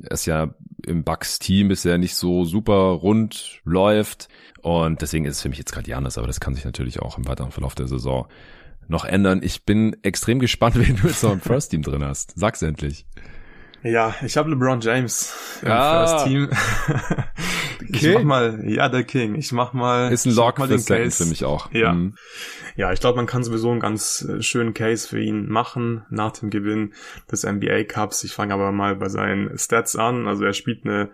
es 0.08 0.24
ja 0.24 0.54
im 0.84 1.04
Bucks-Team 1.04 1.68
bisher 1.68 1.98
nicht 1.98 2.14
so 2.14 2.44
super 2.44 2.74
rund 2.74 3.60
läuft. 3.64 4.28
Und 4.62 5.02
deswegen 5.02 5.24
ist 5.24 5.36
es 5.36 5.42
für 5.42 5.48
mich 5.48 5.58
jetzt 5.58 5.72
gerade 5.72 5.88
Janis, 5.88 6.18
aber 6.18 6.26
das 6.26 6.40
kann 6.40 6.54
sich 6.54 6.64
natürlich 6.64 7.00
auch 7.00 7.18
im 7.18 7.26
weiteren 7.28 7.50
Verlauf 7.50 7.74
der 7.74 7.88
Saison 7.88 8.26
noch 8.88 9.04
ändern. 9.04 9.40
Ich 9.42 9.64
bin 9.64 9.96
extrem 10.02 10.38
gespannt, 10.40 10.76
wen 10.76 10.96
du 10.96 11.08
jetzt 11.08 11.22
noch 11.22 11.32
im 11.32 11.40
First-Team 11.40 11.82
drin 11.82 12.04
hast. 12.04 12.32
Sag's 12.36 12.62
endlich. 12.62 13.06
Ja, 13.84 14.14
ich 14.24 14.38
habe 14.38 14.48
LeBron 14.48 14.80
James 14.80 15.60
im 15.60 15.70
ah. 15.70 16.06
First 16.06 16.26
Team. 16.26 16.48
ich 17.92 18.00
King. 18.00 18.14
mach 18.14 18.22
mal, 18.22 18.62
ja, 18.64 18.88
der 18.88 19.04
King. 19.04 19.34
Ich 19.34 19.52
mach 19.52 19.74
mal. 19.74 20.10
Ist 20.10 20.24
ein 20.24 20.34
Lock 20.34 20.58
mal 20.58 20.66
den 20.66 20.82
Case. 20.82 21.22
für 21.22 21.28
mich 21.28 21.44
auch. 21.44 21.70
Ja. 21.70 21.92
Mhm. 21.92 22.14
Ja, 22.76 22.92
ich 22.92 23.00
glaube, 23.00 23.16
man 23.16 23.26
kann 23.26 23.44
sowieso 23.44 23.70
einen 23.70 23.80
ganz 23.80 24.26
äh, 24.26 24.42
schönen 24.42 24.72
Case 24.72 25.06
für 25.06 25.20
ihn 25.20 25.50
machen 25.50 26.06
nach 26.08 26.32
dem 26.32 26.48
Gewinn 26.48 26.94
des 27.30 27.44
NBA 27.44 27.84
Cups. 27.84 28.24
Ich 28.24 28.32
fange 28.32 28.54
aber 28.54 28.72
mal 28.72 28.96
bei 28.96 29.10
seinen 29.10 29.56
Stats 29.58 29.96
an. 29.96 30.26
Also 30.26 30.44
er 30.44 30.54
spielt 30.54 30.86
eine 30.86 31.10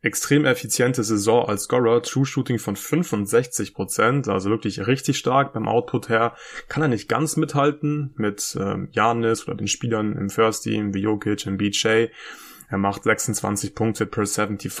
extrem 0.00 0.44
effiziente 0.44 1.02
Saison 1.02 1.48
als 1.48 1.64
Scorer, 1.64 2.02
True 2.02 2.24
Shooting 2.24 2.58
von 2.58 2.76
65%, 2.76 3.74
Prozent, 3.74 4.28
also 4.28 4.50
wirklich 4.50 4.86
richtig 4.86 5.18
stark 5.18 5.52
beim 5.52 5.68
Output 5.68 6.08
her. 6.08 6.34
Kann 6.68 6.82
er 6.82 6.88
nicht 6.88 7.08
ganz 7.08 7.36
mithalten 7.36 8.12
mit 8.16 8.56
ähm, 8.60 8.88
Janis 8.92 9.46
oder 9.46 9.56
den 9.56 9.68
Spielern 9.68 10.16
im 10.16 10.30
First 10.30 10.64
Team 10.64 10.94
wie 10.94 11.00
Jokic 11.00 11.46
und 11.46 11.56
BJ. 11.56 12.06
Er 12.70 12.78
macht 12.78 13.04
26 13.04 13.74
Punkte 13.74 14.06
per 14.06 14.26
75 14.26 14.72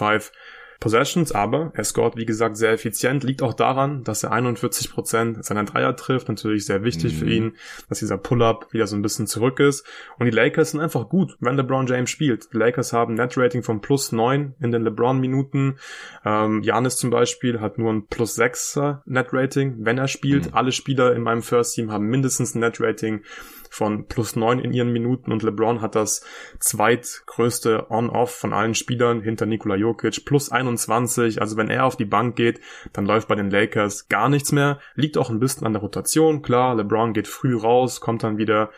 Possessions, 0.80 1.32
aber 1.32 1.72
er 1.74 1.82
scored, 1.82 2.16
wie 2.16 2.24
gesagt, 2.24 2.56
sehr 2.56 2.72
effizient. 2.72 3.24
Liegt 3.24 3.42
auch 3.42 3.54
daran, 3.54 4.04
dass 4.04 4.22
er 4.22 4.30
41 4.30 4.92
Prozent 4.92 5.44
seiner 5.44 5.64
Dreier 5.64 5.96
trifft. 5.96 6.28
Natürlich 6.28 6.66
sehr 6.66 6.84
wichtig 6.84 7.14
mhm. 7.14 7.18
für 7.18 7.30
ihn, 7.30 7.56
dass 7.88 7.98
dieser 7.98 8.16
Pull-Up 8.16 8.72
wieder 8.72 8.86
so 8.86 8.94
ein 8.94 9.02
bisschen 9.02 9.26
zurück 9.26 9.58
ist. 9.58 9.84
Und 10.18 10.26
die 10.26 10.30
Lakers 10.30 10.70
sind 10.70 10.80
einfach 10.80 11.08
gut, 11.08 11.36
wenn 11.40 11.56
LeBron 11.56 11.88
James 11.88 12.10
spielt. 12.10 12.52
Die 12.52 12.58
Lakers 12.58 12.92
haben 12.92 13.14
Net-Rating 13.14 13.64
von 13.64 13.80
plus 13.80 14.12
9 14.12 14.54
in 14.60 14.70
den 14.70 14.82
LeBron-Minuten. 14.82 15.78
Ähm, 16.24 16.62
Janis 16.62 16.96
zum 16.96 17.10
Beispiel 17.10 17.60
hat 17.60 17.78
nur 17.78 17.92
ein 17.92 18.06
plus 18.06 18.36
6 18.36 18.78
Net-Rating, 19.04 19.78
wenn 19.80 19.98
er 19.98 20.08
spielt. 20.08 20.46
Mhm. 20.46 20.54
Alle 20.54 20.70
Spieler 20.70 21.12
in 21.12 21.22
meinem 21.22 21.42
First 21.42 21.74
Team 21.74 21.90
haben 21.90 22.06
mindestens 22.06 22.54
ein 22.54 22.60
Net-Rating 22.60 23.22
von 23.70 24.06
plus 24.06 24.36
neun 24.36 24.58
in 24.58 24.72
ihren 24.72 24.92
Minuten 24.92 25.32
und 25.32 25.42
LeBron 25.42 25.80
hat 25.80 25.94
das 25.94 26.24
zweitgrößte 26.58 27.90
On-Off 27.90 28.34
von 28.34 28.52
allen 28.52 28.74
Spielern 28.74 29.20
hinter 29.20 29.46
Nikola 29.46 29.76
Jokic 29.76 30.24
plus 30.24 30.50
21. 30.68 31.40
Also 31.40 31.56
wenn 31.56 31.70
er 31.70 31.84
auf 31.84 31.96
die 31.96 32.04
Bank 32.04 32.36
geht, 32.36 32.60
dann 32.92 33.06
läuft 33.06 33.28
bei 33.28 33.34
den 33.34 33.50
Lakers 33.50 34.08
gar 34.08 34.28
nichts 34.28 34.52
mehr. 34.52 34.78
Liegt 34.94 35.18
auch 35.18 35.30
ein 35.30 35.40
bisschen 35.40 35.66
an 35.66 35.72
der 35.72 35.82
Rotation. 35.82 36.42
Klar, 36.42 36.74
LeBron 36.76 37.12
geht 37.12 37.28
früh 37.28 37.56
raus, 37.56 38.00
kommt 38.00 38.22
dann 38.22 38.38
wieder 38.38 38.70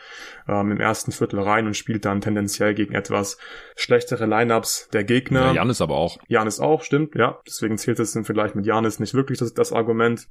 ähm, 0.47 0.71
im 0.71 0.79
ersten 0.79 1.11
Viertel 1.11 1.39
rein 1.39 1.67
und 1.67 1.77
spielt 1.77 2.05
dann 2.05 2.21
tendenziell 2.21 2.73
gegen 2.73 2.93
etwas 2.93 3.37
schlechtere 3.75 4.25
Lineups 4.25 4.89
der 4.93 5.03
Gegner. 5.03 5.47
Ja, 5.47 5.53
Janis 5.53 5.81
aber 5.81 5.95
auch. 5.95 6.17
Janis 6.27 6.59
auch, 6.59 6.83
stimmt, 6.83 7.15
ja. 7.15 7.39
Deswegen 7.47 7.77
zählt 7.77 7.99
es 7.99 8.15
im 8.15 8.25
Vergleich 8.25 8.55
mit 8.55 8.65
Janis 8.65 8.99
nicht 8.99 9.13
wirklich 9.13 9.39
das, 9.39 9.53
das 9.53 9.73
Argument. 9.73 10.27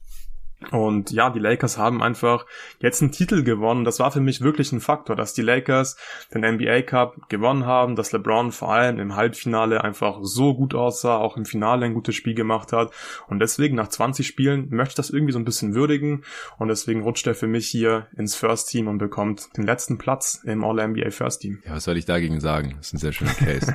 Und 0.70 1.10
ja, 1.10 1.30
die 1.30 1.38
Lakers 1.38 1.78
haben 1.78 2.02
einfach 2.02 2.44
jetzt 2.80 3.00
einen 3.00 3.12
Titel 3.12 3.42
gewonnen. 3.42 3.84
Das 3.84 3.98
war 3.98 4.12
für 4.12 4.20
mich 4.20 4.42
wirklich 4.42 4.72
ein 4.72 4.80
Faktor, 4.80 5.16
dass 5.16 5.32
die 5.32 5.42
Lakers 5.42 5.96
den 6.34 6.42
NBA 6.42 6.82
Cup 6.82 7.28
gewonnen 7.28 7.64
haben, 7.64 7.96
dass 7.96 8.12
LeBron 8.12 8.52
vor 8.52 8.72
allem 8.72 8.98
im 8.98 9.16
Halbfinale 9.16 9.82
einfach 9.82 10.18
so 10.22 10.54
gut 10.54 10.74
aussah, 10.74 11.16
auch 11.16 11.36
im 11.36 11.46
Finale 11.46 11.86
ein 11.86 11.94
gutes 11.94 12.14
Spiel 12.14 12.34
gemacht 12.34 12.72
hat. 12.72 12.92
Und 13.26 13.40
deswegen 13.40 13.74
nach 13.74 13.88
20 13.88 14.26
Spielen 14.26 14.68
möchte 14.70 14.92
ich 14.92 14.96
das 14.96 15.10
irgendwie 15.10 15.32
so 15.32 15.38
ein 15.38 15.44
bisschen 15.44 15.74
würdigen. 15.74 16.24
Und 16.58 16.68
deswegen 16.68 17.02
rutscht 17.02 17.26
er 17.26 17.34
für 17.34 17.46
mich 17.46 17.66
hier 17.66 18.08
ins 18.16 18.34
First 18.34 18.68
Team 18.68 18.86
und 18.86 18.98
bekommt 18.98 19.56
den 19.56 19.64
letzten 19.64 19.98
Platz 19.98 20.40
im 20.44 20.62
All-NBA 20.62 21.10
First 21.10 21.40
Team. 21.40 21.62
Ja, 21.64 21.74
was 21.74 21.84
soll 21.84 21.96
ich 21.96 22.04
dagegen 22.04 22.40
sagen? 22.40 22.74
Das 22.76 22.88
ist 22.88 22.94
ein 22.94 22.98
sehr 22.98 23.12
schöner 23.12 23.34
Case. 23.34 23.74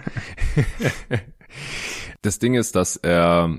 das 2.22 2.40
Ding 2.40 2.54
ist, 2.54 2.76
dass 2.76 2.96
er 2.96 3.58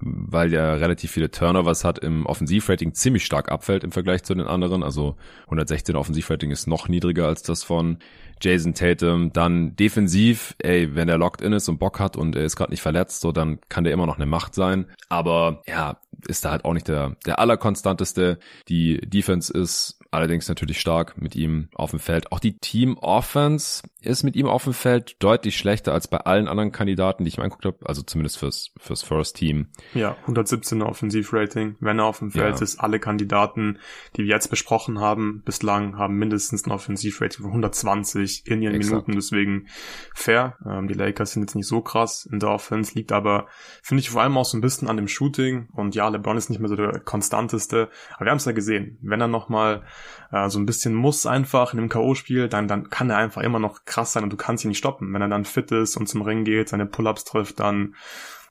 weil 0.00 0.52
er 0.52 0.80
relativ 0.80 1.10
viele 1.10 1.30
Turnovers 1.30 1.84
hat, 1.84 1.98
im 1.98 2.26
Offensivrating 2.26 2.94
ziemlich 2.94 3.24
stark 3.24 3.50
abfällt 3.50 3.84
im 3.84 3.92
Vergleich 3.92 4.22
zu 4.22 4.34
den 4.34 4.46
anderen. 4.46 4.82
Also 4.82 5.16
116 5.44 5.96
Offensivrating 5.96 6.50
ist 6.50 6.66
noch 6.66 6.88
niedriger 6.88 7.26
als 7.26 7.42
das 7.42 7.62
von 7.62 7.98
Jason 8.40 8.74
Tatum. 8.74 9.32
Dann 9.32 9.76
defensiv, 9.76 10.54
ey, 10.58 10.94
wenn 10.94 11.08
er 11.08 11.18
locked 11.18 11.42
in 11.42 11.52
ist 11.52 11.68
und 11.68 11.78
Bock 11.78 12.00
hat 12.00 12.16
und 12.16 12.36
er 12.36 12.44
ist 12.44 12.56
gerade 12.56 12.70
nicht 12.72 12.82
verletzt, 12.82 13.20
so 13.20 13.32
dann 13.32 13.58
kann 13.68 13.84
der 13.84 13.92
immer 13.92 14.06
noch 14.06 14.16
eine 14.16 14.26
Macht 14.26 14.54
sein. 14.54 14.86
Aber 15.08 15.62
ja, 15.66 15.98
ist 16.26 16.44
da 16.44 16.50
halt 16.50 16.64
auch 16.64 16.72
nicht 16.72 16.88
der, 16.88 17.16
der 17.26 17.38
allerkonstanteste. 17.38 18.38
Die 18.68 18.98
Defense 19.00 19.52
ist 19.52 19.99
allerdings 20.10 20.48
natürlich 20.48 20.80
stark 20.80 21.20
mit 21.20 21.36
ihm 21.36 21.68
auf 21.74 21.90
dem 21.90 22.00
Feld. 22.00 22.32
Auch 22.32 22.40
die 22.40 22.58
Team 22.58 22.98
Offense 22.98 23.82
ist 24.02 24.22
mit 24.22 24.34
ihm 24.34 24.46
auf 24.46 24.64
dem 24.64 24.72
Feld 24.72 25.22
deutlich 25.22 25.56
schlechter 25.56 25.92
als 25.92 26.08
bei 26.08 26.18
allen 26.18 26.48
anderen 26.48 26.72
Kandidaten, 26.72 27.24
die 27.24 27.28
ich 27.28 27.36
mir 27.36 27.44
angeguckt 27.44 27.66
habe, 27.66 27.78
also 27.84 28.02
zumindest 28.02 28.38
fürs, 28.38 28.72
fürs 28.78 29.02
First 29.02 29.36
Team. 29.36 29.68
Ja, 29.94 30.16
117er 30.26 30.84
Offensivrating. 30.84 31.76
Wenn 31.80 31.98
er 31.98 32.06
auf 32.06 32.18
dem 32.18 32.30
Feld 32.30 32.56
ja. 32.56 32.62
ist, 32.62 32.80
alle 32.80 32.98
Kandidaten, 32.98 33.78
die 34.16 34.22
wir 34.22 34.30
jetzt 34.30 34.48
besprochen 34.48 34.98
haben, 34.98 35.42
bislang 35.44 35.96
haben 35.96 36.16
mindestens 36.16 36.66
ein 36.66 36.72
Offensivrating 36.72 37.42
von 37.42 37.50
120 37.50 38.46
in 38.46 38.62
ihren 38.62 38.74
Exakt. 38.74 38.90
Minuten, 38.90 39.12
deswegen 39.12 39.68
fair. 40.14 40.56
Ähm, 40.66 40.88
die 40.88 40.94
Lakers 40.94 41.32
sind 41.32 41.42
jetzt 41.42 41.54
nicht 41.54 41.68
so 41.68 41.82
krass 41.82 42.26
in 42.30 42.40
der 42.40 42.50
Offense, 42.50 42.94
liegt 42.94 43.12
aber, 43.12 43.46
finde 43.82 44.00
ich, 44.00 44.10
vor 44.10 44.22
allem 44.22 44.36
auch 44.36 44.44
so 44.44 44.56
ein 44.56 44.60
bisschen 44.60 44.88
an 44.88 44.96
dem 44.96 45.08
Shooting 45.08 45.68
und 45.72 45.94
ja, 45.94 46.08
LeBron 46.08 46.36
ist 46.36 46.50
nicht 46.50 46.58
mehr 46.60 46.68
so 46.68 46.76
der 46.76 47.00
konstanteste, 47.00 47.90
aber 48.16 48.26
wir 48.26 48.30
haben 48.30 48.38
es 48.38 48.44
ja 48.44 48.52
gesehen, 48.52 48.98
wenn 49.02 49.20
er 49.20 49.28
nochmal 49.28 49.84
äh, 50.32 50.48
so 50.48 50.58
ein 50.58 50.66
bisschen 50.66 50.94
muss 50.94 51.26
einfach 51.26 51.72
in 51.72 51.78
einem 51.78 51.88
K.O.-Spiel, 51.88 52.48
dann, 52.48 52.68
dann 52.68 52.90
kann 52.90 53.10
er 53.10 53.16
einfach 53.16 53.42
immer 53.42 53.58
noch 53.58 53.84
krass 53.84 54.12
sein 54.12 54.24
und 54.24 54.32
du 54.32 54.36
kannst 54.36 54.64
ihn 54.64 54.68
nicht 54.68 54.78
stoppen. 54.78 55.12
Wenn 55.12 55.22
er 55.22 55.28
dann 55.28 55.44
fit 55.44 55.70
ist 55.72 55.96
und 55.96 56.08
zum 56.08 56.22
Ring 56.22 56.44
geht, 56.44 56.68
seine 56.68 56.86
Pull-Ups 56.86 57.24
trifft, 57.24 57.60
dann 57.60 57.94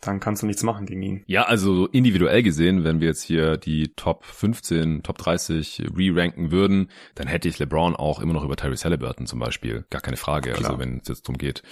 dann 0.02 0.20
kannst 0.20 0.42
du 0.42 0.48
nichts 0.48 0.64
machen 0.64 0.86
gegen 0.86 1.02
ihn. 1.02 1.24
Ja, 1.28 1.44
also 1.44 1.88
individuell 1.88 2.42
gesehen, 2.42 2.84
wenn 2.84 3.02
wir 3.02 3.10
jetzt 3.10 3.24
hier 3.24 3.58
die 3.58 3.90
Top 3.96 4.24
15, 4.26 5.04
Top 5.04 5.18
30 5.18 5.84
re-ranken 5.96 6.52
würden, 6.52 6.90
dann 7.16 7.28
hätte 7.28 7.50
ich 7.50 7.60
LeBron 7.60 7.96
auch 7.96 8.22
immer 8.22 8.34
noch 8.34 8.46
über 8.46 8.56
Tyrese 8.56 8.86
Halliburton 8.86 9.28
zum 9.28 9.40
Beispiel. 9.40 9.86
Gar 9.90 10.02
keine 10.02 10.18
Frage. 10.18 10.52
Klar. 10.52 10.72
Also 10.72 10.80
wenn 10.80 11.00
es 11.02 11.08
jetzt 11.10 11.24
darum 11.24 11.38
geht, 11.38 11.64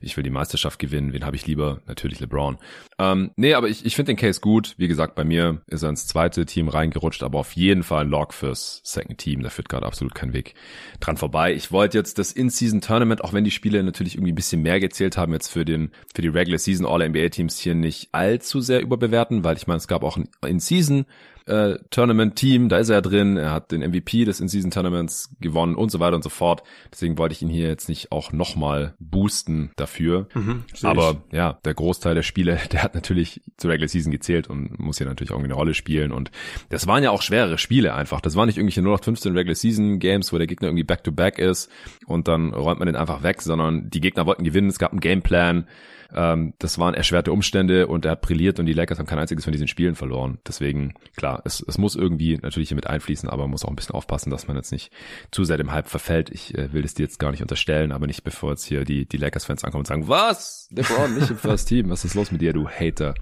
ich 0.00 0.16
will 0.16 0.24
die 0.24 0.30
Meisterschaft 0.30 0.78
gewinnen, 0.80 1.12
wen 1.12 1.24
habe 1.24 1.36
ich 1.36 1.46
lieber? 1.46 1.80
Natürlich 1.86 2.18
LeBron. 2.18 2.58
Ähm, 2.98 3.30
nee, 3.36 3.54
aber 3.54 3.68
ich, 3.68 3.86
ich 3.86 3.94
finde 3.94 4.12
den 4.12 4.16
Case 4.16 4.40
gut. 4.40 4.74
Wie 4.78 4.88
gesagt, 4.88 5.14
bei 5.14 5.24
mir 5.24 5.62
ist 5.66 5.82
er 5.82 5.90
ins 5.90 6.06
zweite 6.08 6.44
Team 6.44 6.68
reingerutscht, 6.68 7.22
aber 7.22 7.38
auf 7.38 7.52
jeden 7.52 7.84
Fall 7.84 8.04
ein 8.04 8.10
Lock 8.10 8.34
fürs 8.34 8.80
Second 8.82 9.18
Team. 9.18 9.42
Da 9.42 9.50
führt 9.50 9.68
gerade 9.68 9.86
absolut 9.86 10.14
kein 10.14 10.32
Weg 10.32 10.54
dran 10.98 11.16
vorbei. 11.16 11.54
Ich 11.54 11.70
wollte 11.70 11.98
jetzt 11.98 12.18
das 12.18 12.32
In-Season-Tournament, 12.32 13.22
auch 13.22 13.32
wenn 13.32 13.44
die 13.44 13.50
Spiele 13.52 13.82
natürlich 13.84 14.16
irgendwie 14.16 14.32
ein 14.32 14.36
bisschen 14.36 14.62
mehr 14.62 14.80
gezählt 14.80 15.16
haben, 15.16 15.32
jetzt 15.32 15.48
für 15.48 15.64
den, 15.64 15.92
für 16.12 16.22
die 16.22 16.28
Regular 16.28 16.58
Season 16.58 16.86
All-NBA-Teams 16.86 17.58
hier 17.58 17.75
nicht 17.80 18.08
allzu 18.12 18.60
sehr 18.60 18.80
überbewerten, 18.80 19.44
weil 19.44 19.56
ich 19.56 19.66
meine, 19.66 19.78
es 19.78 19.88
gab 19.88 20.02
auch 20.02 20.16
ein 20.16 20.28
In-Season 20.46 21.06
äh, 21.46 21.78
Tournament-Team, 21.90 22.68
da 22.68 22.78
ist 22.78 22.88
er 22.88 22.96
ja 22.96 23.00
drin, 23.00 23.36
er 23.36 23.52
hat 23.52 23.70
den 23.70 23.80
MVP 23.80 24.24
des 24.24 24.40
In-Season-Tournaments 24.40 25.36
gewonnen 25.40 25.76
und 25.76 25.90
so 25.90 26.00
weiter 26.00 26.16
und 26.16 26.22
so 26.22 26.28
fort. 26.28 26.62
Deswegen 26.92 27.18
wollte 27.18 27.34
ich 27.34 27.42
ihn 27.42 27.48
hier 27.48 27.68
jetzt 27.68 27.88
nicht 27.88 28.12
auch 28.12 28.32
nochmal 28.32 28.94
boosten 28.98 29.70
dafür. 29.76 30.28
Mhm, 30.34 30.64
Aber 30.82 31.22
ich. 31.28 31.36
ja, 31.36 31.58
der 31.64 31.74
Großteil 31.74 32.14
der 32.14 32.22
Spiele, 32.22 32.58
der 32.72 32.82
hat 32.82 32.94
natürlich 32.94 33.40
zur 33.56 33.70
Regular 33.70 33.88
Season 33.88 34.10
gezählt 34.10 34.48
und 34.48 34.78
muss 34.78 34.98
hier 34.98 35.06
natürlich 35.06 35.32
auch 35.32 35.42
eine 35.42 35.54
Rolle 35.54 35.74
spielen. 35.74 36.12
Und 36.12 36.30
das 36.68 36.86
waren 36.86 37.02
ja 37.02 37.10
auch 37.10 37.22
schwere 37.22 37.58
Spiele 37.58 37.94
einfach. 37.94 38.20
Das 38.20 38.34
waren 38.34 38.46
nicht 38.46 38.58
irgendwelche 38.58 38.80
0815 38.80 39.36
Regular 39.36 39.54
Season 39.54 39.98
Games, 39.98 40.32
wo 40.32 40.38
der 40.38 40.46
Gegner 40.46 40.68
irgendwie 40.68 40.84
back-to-back 40.84 41.38
-back 41.38 41.42
ist 41.42 41.70
und 42.06 42.28
dann 42.28 42.52
räumt 42.52 42.80
man 42.80 42.86
den 42.86 42.96
einfach 42.96 43.22
weg, 43.22 43.42
sondern 43.42 43.88
die 43.88 44.00
Gegner 44.00 44.26
wollten 44.26 44.44
gewinnen, 44.44 44.68
es 44.68 44.78
gab 44.78 44.90
einen 44.90 45.00
Gameplan. 45.00 45.66
Ähm, 46.14 46.54
das 46.58 46.78
waren 46.78 46.94
erschwerte 46.94 47.32
Umstände 47.32 47.86
und 47.86 48.04
er 48.04 48.12
hat 48.12 48.20
brilliert 48.20 48.58
und 48.58 48.66
die 48.66 48.72
Lakers 48.72 48.98
haben 48.98 49.06
kein 49.06 49.18
einziges 49.18 49.44
von 49.44 49.52
diesen 49.52 49.68
Spielen 49.68 49.94
verloren. 49.94 50.38
Deswegen, 50.46 50.94
klar, 51.16 51.35
es, 51.44 51.64
es 51.66 51.78
muss 51.78 51.96
irgendwie 51.96 52.38
natürlich 52.38 52.68
hier 52.68 52.76
mit 52.76 52.86
einfließen, 52.86 53.28
aber 53.28 53.42
man 53.42 53.50
muss 53.52 53.64
auch 53.64 53.70
ein 53.70 53.76
bisschen 53.76 53.94
aufpassen, 53.94 54.30
dass 54.30 54.46
man 54.46 54.56
jetzt 54.56 54.72
nicht 54.72 54.92
zu 55.30 55.44
sehr 55.44 55.56
dem 55.56 55.72
Hype 55.72 55.88
verfällt. 55.88 56.30
Ich 56.30 56.56
äh, 56.56 56.72
will 56.72 56.84
es 56.84 56.94
dir 56.94 57.04
jetzt 57.04 57.18
gar 57.18 57.30
nicht 57.30 57.42
unterstellen, 57.42 57.92
aber 57.92 58.06
nicht 58.06 58.24
bevor 58.24 58.50
jetzt 58.50 58.64
hier 58.64 58.84
die, 58.84 59.06
die 59.06 59.16
Lakers-Fans 59.16 59.64
ankommen 59.64 59.82
und 59.82 59.86
sagen, 59.86 60.08
was? 60.08 60.68
LeBron 60.70 61.14
nicht 61.14 61.30
im 61.30 61.38
First 61.38 61.68
Team, 61.68 61.90
was 61.90 62.04
ist 62.04 62.14
los 62.14 62.32
mit 62.32 62.40
dir, 62.40 62.52
du 62.52 62.68
Hater? 62.68 63.14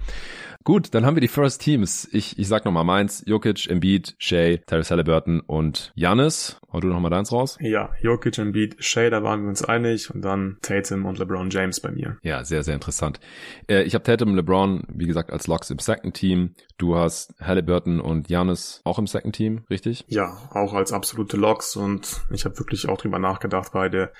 Gut, 0.65 0.95
dann 0.95 1.05
haben 1.05 1.15
wir 1.15 1.21
die 1.21 1.27
First 1.27 1.61
Teams. 1.61 2.09
Ich, 2.11 2.39
ich 2.39 2.47
sag 2.47 2.65
nochmal 2.65 2.83
meins. 2.83 3.21
Jokic, 3.27 3.69
Embiid, 3.69 4.15
Shea, 4.17 4.57
Tyrese 4.65 4.89
Halliburton 4.89 5.39
und 5.41 5.93
Giannis. 5.95 6.59
Hau 6.73 6.79
du 6.79 6.87
nochmal 6.87 7.11
deins 7.11 7.31
raus? 7.31 7.59
Ja, 7.61 7.91
Jokic, 8.01 8.39
Embiid, 8.39 8.75
Shea, 8.79 9.11
da 9.11 9.21
waren 9.21 9.43
wir 9.43 9.49
uns 9.49 9.63
einig. 9.63 10.09
Und 10.09 10.23
dann 10.23 10.57
Tatum 10.63 11.05
und 11.05 11.19
LeBron 11.19 11.51
James 11.51 11.79
bei 11.81 11.91
mir. 11.91 12.17
Ja, 12.23 12.43
sehr, 12.43 12.63
sehr 12.63 12.73
interessant. 12.73 13.19
Äh, 13.69 13.83
ich 13.83 13.93
habe 13.93 14.03
Tatum 14.03 14.29
und 14.29 14.37
LeBron, 14.37 14.85
wie 14.87 15.05
gesagt, 15.05 15.31
als 15.31 15.45
Locks 15.45 15.69
im 15.69 15.77
Second 15.77 16.15
Team. 16.15 16.55
Du 16.79 16.95
hast 16.95 17.35
Halliburton 17.39 18.01
und 18.05 18.27
Giannis 18.27 18.81
auch 18.83 18.99
im 18.99 19.07
Second 19.07 19.35
Team, 19.35 19.63
richtig? 19.69 20.05
Ja, 20.07 20.37
auch 20.51 20.73
als 20.73 20.93
absolute 20.93 21.37
Locks. 21.37 21.75
Und 21.75 22.21
ich 22.31 22.45
habe 22.45 22.57
wirklich 22.59 22.87
auch 22.87 22.97
drüber 22.97 23.19
nachgedacht, 23.19 23.71
beide 23.73 24.11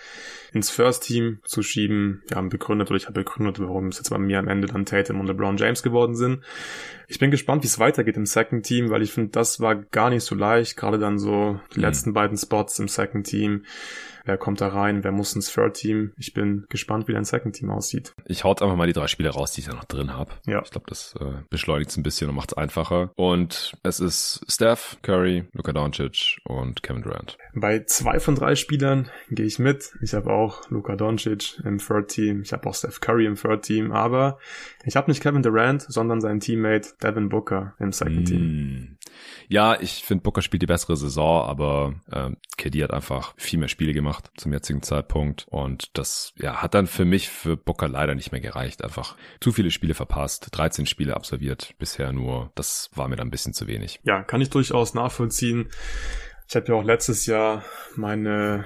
ins 0.52 0.70
First 0.70 1.04
Team 1.04 1.40
zu 1.46 1.62
schieben. 1.62 2.24
Wir 2.28 2.38
haben 2.38 2.50
begründet, 2.50 2.90
oder 2.90 2.98
ich 2.98 3.06
habe 3.06 3.24
begründet, 3.24 3.60
warum 3.60 3.88
es 3.88 3.98
jetzt 3.98 4.10
bei 4.10 4.18
mir 4.18 4.40
am 4.40 4.48
Ende 4.48 4.68
dann 4.68 4.86
Tatum 4.86 5.20
und 5.20 5.28
LeBron 5.28 5.58
James 5.58 5.84
geworden 5.84 6.16
sind. 6.16 6.44
Ich 7.08 7.20
bin 7.20 7.32
gespannt, 7.32 7.64
wie 7.64 7.68
es 7.68 7.80
weitergeht 7.80 8.18
im 8.18 8.26
Second 8.26 8.66
Team, 8.66 8.90
weil 8.90 9.02
ich 9.02 9.12
finde, 9.12 9.32
das 9.32 9.60
war 9.60 9.76
gar 9.76 10.10
nicht 10.10 10.24
so 10.24 10.36
leicht. 10.36 10.76
Gerade 10.78 11.00
dann 11.00 11.20
so 11.20 11.60
die 11.74 11.80
mhm. 11.80 11.86
letzten 11.86 12.14
beiden 12.14 12.38
Spots 12.38 12.80
im 12.80 12.88
Second 12.88 13.26
Team 13.26 13.64
wer 14.26 14.38
kommt 14.38 14.60
da 14.62 14.68
rein, 14.68 15.04
wer 15.04 15.12
muss 15.12 15.36
ins 15.36 15.52
Third 15.54 15.76
Team. 15.76 16.12
Ich 16.18 16.34
bin 16.34 16.66
gespannt, 16.70 17.08
wie 17.08 17.14
dein 17.14 17.26
Second 17.26 17.56
Team 17.56 17.70
aussieht. 17.70 18.14
Ich 18.26 18.44
haut 18.44 18.62
einfach 18.62 18.76
mal 18.76 18.88
die 18.88 18.94
drei 18.94 19.08
Spiele 19.08 19.30
raus, 19.30 19.54
die 19.54 19.62
ich 19.62 19.68
ja 19.68 19.74
noch 19.74 19.86
drin 19.86 20.14
habe. 20.14 20.32
Ja. 20.46 20.62
Ich 20.64 20.72
glaube, 20.72 20.88
das 20.90 21.16
äh, 21.20 21.44
beschleunigt 21.50 21.92
es 21.92 21.98
ein 21.98 22.04
bisschen 22.04 22.30
und 22.30 22.36
macht 22.36 22.52
es 22.52 22.58
einfacher. 22.58 23.12
Und 23.16 23.74
es 23.84 24.00
ist 24.00 24.42
Steph, 24.50 24.98
Curry, 25.02 25.46
Luka 25.54 25.72
Doncic 25.72 26.38
und 26.44 26.84
Kevin 26.84 27.04
Durant. 27.04 27.38
Bei 27.54 27.84
zwei 27.86 28.20
von 28.20 28.36
drei 28.36 28.56
Spielern 28.56 29.10
gehe 29.30 29.46
ich 29.46 29.60
mit. 29.60 29.92
Ich 30.02 30.14
habe 30.14 30.32
auch 30.32 30.70
Luka 30.70 30.96
Doncic 30.96 31.60
im 31.64 31.78
Third 31.78 32.10
Team. 32.10 32.42
Ich 32.42 32.52
habe 32.52 32.68
auch 32.68 32.76
Steph 32.76 33.00
Curry 33.00 33.26
im 33.26 33.36
Third 33.36 33.64
Team. 33.64 33.92
Aber 33.92 34.40
ich 34.86 34.96
habe 34.96 35.12
nicht 35.12 35.22
Kevin 35.22 35.44
Durant, 35.44 35.82
sondern 35.82 36.22
seinen 36.22 36.40
Teammate 36.40 36.90
Devin 37.04 37.30
Booker 37.30 37.74
im 37.80 37.92
Second 37.92 38.22
mm. 38.22 38.26
Team. 38.26 38.98
Ja, 39.48 39.80
ich 39.80 40.04
finde 40.04 40.24
Booker 40.24 40.42
spielt 40.42 40.62
die 40.62 40.68
bessere 40.68 40.98
Saison, 40.98 41.48
aber 41.48 41.94
äh, 42.12 42.32
KD 42.58 42.84
hat 42.84 42.92
einfach 42.92 43.34
viel 43.38 43.60
mehr 43.60 43.68
Spiele 43.68 43.94
gemacht 43.94 44.06
gemacht 44.06 44.32
zum 44.38 44.54
jetzigen 44.54 44.82
Zeitpunkt. 44.82 45.48
Und 45.50 45.98
das 45.98 46.34
ja, 46.38 46.62
hat 46.62 46.74
dann 46.74 46.88
für 46.88 47.06
mich, 47.06 47.30
für 47.30 47.58
Booker 47.58 47.88
leider 47.88 48.16
nicht 48.16 48.32
mehr 48.32 48.42
gereicht. 48.42 48.84
Einfach 48.84 49.16
zu 49.40 49.52
viele 49.52 49.72
Spiele 49.72 49.94
verpasst, 49.94 50.50
13 50.52 50.86
Spiele 50.86 51.16
absolviert 51.16 51.76
bisher 51.80 52.14
nur. 52.14 52.52
Das 52.56 52.90
war 52.94 53.08
mir 53.08 53.16
dann 53.16 53.28
ein 53.28 53.32
bisschen 53.32 53.54
zu 53.54 53.68
wenig. 53.68 54.00
Ja, 54.04 54.24
kann 54.24 54.42
ich 54.42 54.50
durchaus 54.50 54.94
nachvollziehen. 54.94 55.70
Ich 56.48 56.56
habe 56.56 56.68
ja 56.68 56.76
auch 56.76 56.84
letztes 56.84 57.26
Jahr 57.26 57.64
meine 57.96 58.66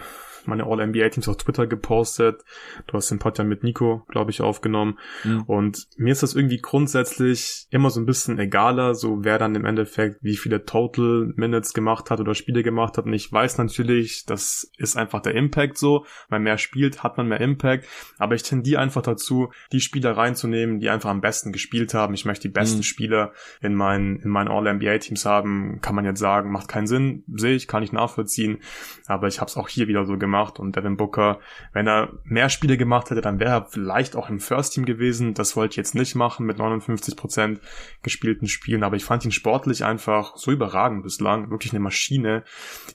meine 0.50 0.66
All-NBA-Teams 0.66 1.28
auf 1.28 1.38
Twitter 1.38 1.68
gepostet. 1.68 2.44
Du 2.88 2.94
hast 2.94 3.10
den 3.10 3.20
Pod 3.20 3.38
ja 3.38 3.44
mit 3.44 3.64
Nico, 3.64 4.04
glaube 4.10 4.32
ich, 4.32 4.42
aufgenommen. 4.42 5.00
Mhm. 5.24 5.44
Und 5.44 5.88
mir 5.98 6.12
ist 6.12 6.24
das 6.24 6.36
irgendwie 6.36 6.58
grundsätzlich 6.58 7.68
immer 7.70 7.90
so 7.90 8.00
ein 8.00 8.06
bisschen 8.06 8.40
egaler, 8.40 8.96
so 8.96 9.24
wer 9.24 9.38
dann 9.38 9.56
im 9.56 9.66
Endeffekt 9.66 10.18
wie 10.22 10.36
viele 10.36 10.66
Total 10.66 11.32
Minutes 11.36 11.74
gemacht 11.74 12.10
hat 12.10 12.20
oder 12.20 12.36
Spiele 12.36 12.64
gemacht 12.64 12.98
hat. 12.98 13.06
Und 13.06 13.14
ich 13.14 13.32
weiß 13.32 13.58
natürlich, 13.58 14.26
das 14.26 14.72
ist 14.78 14.98
einfach 14.98 15.22
der 15.22 15.36
Impact 15.36 15.78
so. 15.78 16.06
Weil 16.30 16.40
mehr 16.40 16.58
spielt, 16.58 17.04
hat 17.04 17.18
man 17.18 17.28
mehr 17.28 17.42
Impact. 17.42 17.86
Aber 18.18 18.36
ich 18.36 18.44
tendiere 18.44 18.82
einfach 18.82 19.02
dazu, 19.02 19.52
die 19.72 19.80
Spieler 19.80 20.18
reinzunehmen, 20.18 20.80
die 20.80 20.90
einfach 20.90 21.10
am 21.10 21.22
besten 21.22 21.52
gespielt 21.52 21.94
haben. 21.94 22.14
Ich 22.14 22.26
möchte 22.26 22.48
die 22.48 22.54
besten 22.54 22.78
mhm. 22.78 22.84
Spieler 22.84 23.34
in 23.62 23.76
meinen, 23.76 24.18
in 24.18 24.30
meinen 24.30 24.50
All-NBA-Teams 24.50 25.26
haben. 25.26 25.80
Kann 25.82 25.96
man 25.96 26.06
jetzt 26.06 26.20
sagen, 26.20 26.52
macht 26.52 26.68
keinen 26.68 26.88
Sinn. 26.88 27.24
Sehe 27.34 27.56
ich, 27.56 27.68
kann 27.68 27.84
ich 27.84 27.92
nachvollziehen. 27.92 28.60
Aber 29.08 29.28
ich 29.28 29.40
habe 29.40 29.50
es 29.50 29.58
auch 29.58 29.70
hier 29.70 29.88
wieder 29.88 30.06
so 30.06 30.18
gemacht 30.18 30.39
gemacht 30.40 30.60
und 30.60 30.76
Devin 30.76 30.98
Booker, 30.98 31.40
wenn 31.74 31.88
er 31.88 32.10
mehr 32.24 32.50
Spiele 32.50 32.78
gemacht 32.78 33.10
hätte, 33.10 33.22
dann 33.22 33.40
wäre 33.40 33.52
er 33.52 33.66
vielleicht 33.66 34.16
auch 34.16 34.30
im 34.30 34.40
First 34.40 34.74
Team 34.74 34.86
gewesen. 34.86 35.34
Das 35.34 35.56
wollte 35.56 35.74
ich 35.74 35.78
jetzt 35.78 35.96
nicht 35.96 36.16
machen 36.16 36.46
mit 36.46 36.58
59 36.58 37.16
Prozent 37.16 37.60
gespielten 38.04 38.48
Spielen, 38.48 38.84
aber 38.84 38.96
ich 38.96 39.04
fand 39.04 39.26
ihn 39.26 39.32
sportlich 39.32 39.84
einfach 39.84 40.38
so 40.38 40.52
überragend 40.52 41.04
bislang, 41.04 41.52
wirklich 41.52 41.74
eine 41.74 41.80
Maschine 41.80 42.44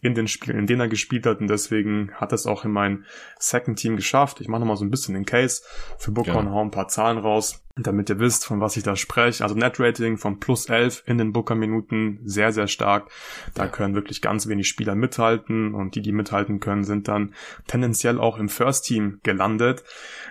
in 0.01 0.15
den 0.15 0.29
Spielen, 0.29 0.59
in 0.59 0.67
denen 0.67 0.81
er 0.81 0.89
gespielt 0.89 1.27
hat 1.27 1.41
und 1.41 1.49
deswegen 1.49 2.13
hat 2.15 2.33
er 2.33 2.37
es 2.37 2.47
auch 2.47 2.65
in 2.65 2.73
mein 2.73 3.05
Second 3.39 3.79
Team 3.79 3.97
geschafft. 3.97 4.41
Ich 4.41 4.49
mache 4.49 4.61
nochmal 4.61 4.77
so 4.77 4.85
ein 4.85 4.91
bisschen 4.91 5.15
den 5.15 5.27
Case 5.27 5.63
für 5.99 6.13
Booker 6.13 6.35
ja. 6.35 6.39
und 6.39 6.51
hau 6.51 6.63
ein 6.63 6.71
paar 6.71 6.89
Zahlen 6.89 7.19
raus. 7.19 7.61
damit 7.77 8.09
ihr 8.09 8.21
wisst, 8.21 8.47
von 8.47 8.61
was 8.61 8.77
ich 8.77 8.85
da 8.85 8.95
spreche. 8.95 9.43
Also 9.43 9.57
Net-Rating 9.57 10.17
von 10.17 10.39
plus 10.39 10.69
11 10.69 11.03
in 11.07 11.19
den 11.19 11.33
Booker-Minuten, 11.33 12.21
sehr, 12.25 12.53
sehr 12.53 12.69
stark. 12.69 13.11
Da 13.55 13.67
können 13.67 13.97
wirklich 13.97 14.23
ganz 14.23 14.47
wenig 14.47 14.69
Spieler 14.69 14.95
mithalten 14.95 15.75
und 15.75 15.97
die, 15.97 16.01
die 16.01 16.13
mithalten 16.13 16.61
können, 16.61 16.85
sind 16.85 17.09
dann 17.09 17.24
tendenziell 17.66 18.18
auch 18.18 18.39
im 18.39 18.49
First-Team 18.49 19.20
gelandet. 19.22 19.85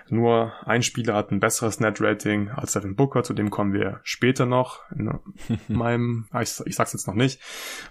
Nur 0.09 0.53
ein 0.65 0.83
Spieler 0.83 1.15
hat 1.15 1.31
ein 1.31 1.39
besseres 1.39 1.79
Net-Rating 1.79 2.49
als 2.49 2.73
Devin 2.73 2.95
Booker, 2.95 3.23
zu 3.23 3.33
dem 3.33 3.49
kommen 3.49 3.73
wir 3.73 3.99
später 4.03 4.45
noch 4.45 4.81
in 4.91 5.11
meinem, 5.67 6.27
ah, 6.31 6.41
ich, 6.41 6.59
ich 6.65 6.75
sag's 6.75 6.93
jetzt 6.93 7.07
noch 7.07 7.15
nicht, 7.15 7.39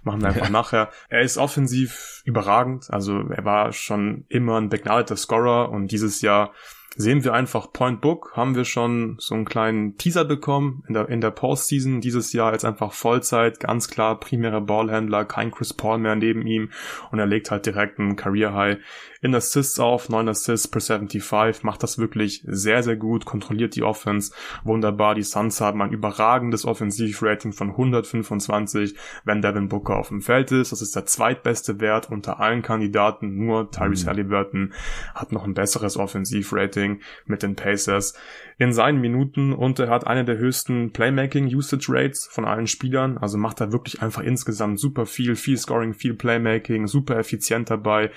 machen 0.03 0.21
wir 0.21 0.29
einfach 0.29 0.45
ja. 0.45 0.51
nachher. 0.51 0.91
Er 1.09 1.23
ist 1.23 1.39
offensiv 1.39 2.23
überragend, 2.25 2.91
also 2.91 3.29
er 3.29 3.45
war 3.45 3.73
schon 3.73 4.25
immer 4.29 4.61
ein 4.61 4.69
begnadeter 4.69 5.17
Scorer 5.17 5.71
und 5.71 5.91
dieses 5.91 6.21
Jahr 6.21 6.53
sehen 6.97 7.25
wir 7.25 7.35
einfach 7.35 7.73
Point 7.73 8.01
Book, 8.01 8.33
haben 8.35 8.55
wir 8.55 8.65
schon 8.65 9.17
so 9.19 9.35
einen 9.35 9.45
kleinen 9.45 9.97
Teaser 9.97 10.25
bekommen 10.25 10.85
in 10.89 10.95
der, 10.95 11.09
in 11.09 11.21
der 11.21 11.31
Postseason 11.31 12.01
dieses 12.01 12.33
Jahr 12.33 12.53
als 12.53 12.65
einfach 12.65 12.93
Vollzeit, 12.93 13.61
ganz 13.61 13.89
klar 13.89 14.19
primärer 14.21 14.61
Ballhändler, 14.61 15.25
kein 15.25 15.51
Chris 15.51 15.73
Paul 15.73 15.99
mehr 15.99 16.17
neben 16.17 16.47
ihm 16.47 16.71
und 17.11 17.19
er 17.19 17.27
legt 17.27 17.51
halt 17.51 17.67
direkt 17.67 17.99
ein 17.99 18.17
Career 18.17 18.55
High 18.55 18.79
in 19.23 19.37
Assists 19.37 19.79
auf, 19.79 20.09
9 20.09 20.29
Assists 20.29 20.67
per 20.67 20.81
75, 20.81 21.63
macht 21.63 21.85
das 21.85 21.97
wirklich 21.97 22.43
sehr, 22.45 22.83
sehr 22.83 22.97
gut, 22.97 23.25
kontrolliert 23.25 23.77
die 23.77 23.85
Offense 23.85 24.35
wunderbar. 24.65 25.15
Die 25.15 25.23
Suns 25.23 25.61
haben 25.61 25.81
ein 25.81 25.93
überragendes 25.93 26.65
Offensivrating 26.65 27.53
von 27.53 27.71
125, 27.71 28.97
wenn 29.25 29.41
Devin 29.41 29.69
Booker 29.69 29.97
auf 29.97 30.09
dem 30.09 30.23
Feld 30.23 30.51
ist. 30.51 30.73
Das 30.73 30.83
ist 30.83 30.97
der 30.97 31.07
zweitbeste 31.07 31.81
Wert 31.81 32.11
unter 32.11 32.41
allen 32.41 32.63
Kandidaten. 32.63 33.37
Nur 33.37 33.71
Tyrese 33.71 34.07
mhm. 34.07 34.11
Halliburton 34.11 34.73
hat 35.15 35.31
noch 35.31 35.45
ein 35.45 35.55
besseres 35.55 35.97
Offensivrating 35.97 36.82
mit 37.27 37.43
den 37.43 37.57
Pacers 37.57 38.15
in 38.63 38.73
seinen 38.73 39.01
Minuten 39.01 39.53
und 39.53 39.79
er 39.79 39.89
hat 39.89 40.07
eine 40.07 40.25
der 40.25 40.39
höchsten 40.39 40.93
Playmaking-Usage-Rates 40.93 42.29
von 42.31 42.45
allen 42.45 42.67
Spielern. 42.67 43.19
Also 43.19 43.37
macht 43.37 43.61
er 43.61 43.73
wirklich 43.73 44.03
einfach 44.03 44.23
insgesamt 44.23 44.79
super 44.79 45.05
viel, 45.05 45.35
viel 45.35 45.57
Scoring, 45.57 45.95
viel 45.95 46.15
Playmaking, 46.15 46.87
super 46.87 47.19
effizient 47.19 47.71
dabei. 47.71 48.11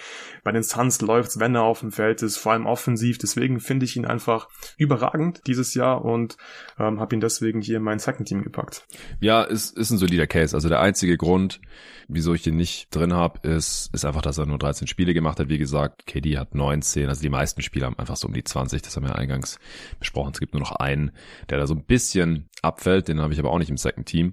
Bei 0.44 0.52
den 0.52 0.62
Suns 0.62 1.02
läuft's, 1.02 1.40
wenn 1.40 1.56
er 1.56 1.64
auf 1.64 1.80
dem 1.80 1.92
Feld 1.92 2.22
ist, 2.22 2.38
vor 2.38 2.52
allem 2.52 2.68
offensiv. 2.68 3.18
Deswegen 3.18 3.60
finde 3.60 3.86
ich 3.86 3.96
ihn 3.96 4.06
einfach 4.06 4.48
überragend 4.78 5.42
dieses 5.48 5.74
Jahr 5.74 6.06
und 6.06 6.38
ähm, 6.78 7.00
habe 7.00 7.16
ihn 7.16 7.22
deswegen 7.22 7.62
hier 7.62 7.78
in 7.78 7.84
mein 7.84 8.00
Second 8.00 8.28
Team 8.28 8.44
gepackt. 8.44 8.86
Ja, 9.20 9.42
ist, 9.42 9.76
ist 9.78 9.90
ein 9.90 9.98
solider 9.98 10.28
Case. 10.28 10.56
Also 10.56 10.70
der 10.70 10.80
einzige 10.80 11.18
Grund, 11.18 11.60
wieso 12.08 12.34
ich 12.34 12.44
den 12.44 12.56
nicht 12.56 12.94
drin 12.96 13.14
habe, 13.14 13.48
ist, 13.48 13.90
ist 13.94 14.06
einfach, 14.06 14.22
dass 14.22 14.38
er 14.38 14.46
nur 14.46 14.60
13 14.60 14.88
Spiele 14.88 15.14
gemacht 15.14 15.40
hat. 15.40 15.50
Wie 15.50 15.58
gesagt, 15.58 16.06
KD 16.06 16.38
hat 16.38 16.54
19, 16.54 17.10
also 17.10 17.22
die 17.22 17.30
meisten 17.30 17.62
Spiele 17.62 17.86
haben 17.86 17.98
einfach 17.98 18.16
so 18.16 18.28
um 18.28 18.34
die 18.34 18.44
20, 18.56 18.82
das 18.82 18.96
haben 18.96 19.06
wir 19.06 19.16
eingangs 19.16 19.60
besprochen. 20.00 20.32
Es 20.34 20.40
gibt 20.40 20.54
nur 20.54 20.62
noch 20.62 20.72
einen, 20.72 21.12
der 21.50 21.58
da 21.58 21.68
so 21.68 21.76
ein 21.76 21.84
bisschen 21.84 22.50
abfällt, 22.62 23.08
den 23.10 23.20
habe 23.20 23.34
ich 23.34 23.40
aber 23.40 23.52
auch 23.52 23.60
nicht 23.60 23.70
im 23.70 23.78
Second 23.78 24.08
Team. 24.08 24.32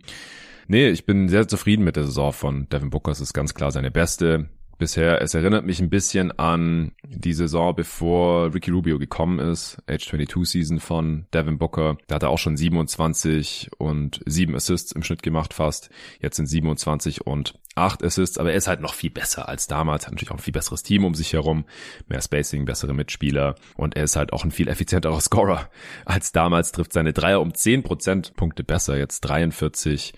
Nee, 0.68 0.88
ich 0.88 1.06
bin 1.06 1.28
sehr 1.28 1.48
zufrieden 1.48 1.84
mit 1.84 1.96
der 1.96 2.04
Saison 2.04 2.32
von 2.32 2.68
Devin 2.68 2.90
Booker. 2.90 3.10
Es 3.10 3.20
ist 3.20 3.32
ganz 3.32 3.54
klar 3.54 3.72
seine 3.72 3.90
beste 3.90 4.48
bisher. 4.82 5.22
Es 5.22 5.34
erinnert 5.34 5.64
mich 5.64 5.78
ein 5.78 5.90
bisschen 5.90 6.36
an 6.40 6.90
die 7.06 7.34
Saison, 7.34 7.72
bevor 7.72 8.52
Ricky 8.52 8.72
Rubio 8.72 8.98
gekommen 8.98 9.38
ist, 9.38 9.80
Age 9.86 10.04
22 10.04 10.50
Season 10.50 10.80
von 10.80 11.26
Devin 11.32 11.56
Booker. 11.56 11.98
Da 12.08 12.16
hat 12.16 12.24
er 12.24 12.30
auch 12.30 12.38
schon 12.38 12.56
27 12.56 13.70
und 13.78 14.20
7 14.26 14.56
Assists 14.56 14.90
im 14.90 15.04
Schnitt 15.04 15.22
gemacht 15.22 15.54
fast. 15.54 15.88
Jetzt 16.20 16.34
sind 16.34 16.46
27 16.46 17.24
und 17.24 17.54
8 17.76 18.02
Assists, 18.02 18.38
aber 18.38 18.50
er 18.50 18.56
ist 18.56 18.66
halt 18.66 18.80
noch 18.80 18.94
viel 18.94 19.10
besser 19.10 19.48
als 19.48 19.68
damals, 19.68 20.06
hat 20.06 20.14
natürlich 20.14 20.32
auch 20.32 20.38
ein 20.38 20.42
viel 20.42 20.52
besseres 20.52 20.82
Team 20.82 21.04
um 21.04 21.14
sich 21.14 21.32
herum, 21.32 21.64
mehr 22.08 22.20
Spacing, 22.20 22.64
bessere 22.64 22.92
Mitspieler 22.92 23.54
und 23.76 23.96
er 23.96 24.02
ist 24.02 24.16
halt 24.16 24.32
auch 24.32 24.42
ein 24.42 24.50
viel 24.50 24.66
effizienterer 24.66 25.20
Scorer 25.20 25.70
als 26.04 26.32
damals, 26.32 26.72
trifft 26.72 26.92
seine 26.92 27.12
Dreier 27.12 27.40
um 27.40 27.54
10 27.54 27.84
Prozentpunkte 27.84 28.64
besser, 28.64 28.98
jetzt 28.98 29.20
43 29.20 30.12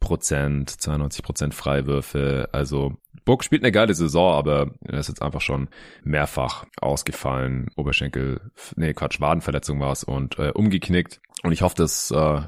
Prozent, 0.00 0.70
92 0.70 1.22
Prozent 1.22 1.54
Freiwürfe, 1.54 2.48
also 2.52 2.96
Book 3.24 3.44
spielt 3.44 3.62
eine 3.62 3.72
geile 3.72 3.92
Saison, 3.94 4.32
aber 4.32 4.70
er 4.86 5.00
ist 5.00 5.08
jetzt 5.08 5.20
einfach 5.20 5.42
schon 5.42 5.68
mehrfach 6.02 6.64
ausgefallen. 6.80 7.68
Oberschenkel, 7.76 8.40
nee, 8.76 8.94
Quatsch, 8.94 9.20
Wadenverletzung 9.20 9.80
war 9.80 9.92
es 9.92 10.02
und 10.02 10.38
äh, 10.38 10.50
umgeknickt. 10.50 11.20
Und 11.42 11.52
ich 11.52 11.60
hoffe, 11.60 11.74
das 11.76 12.10
äh, 12.10 12.40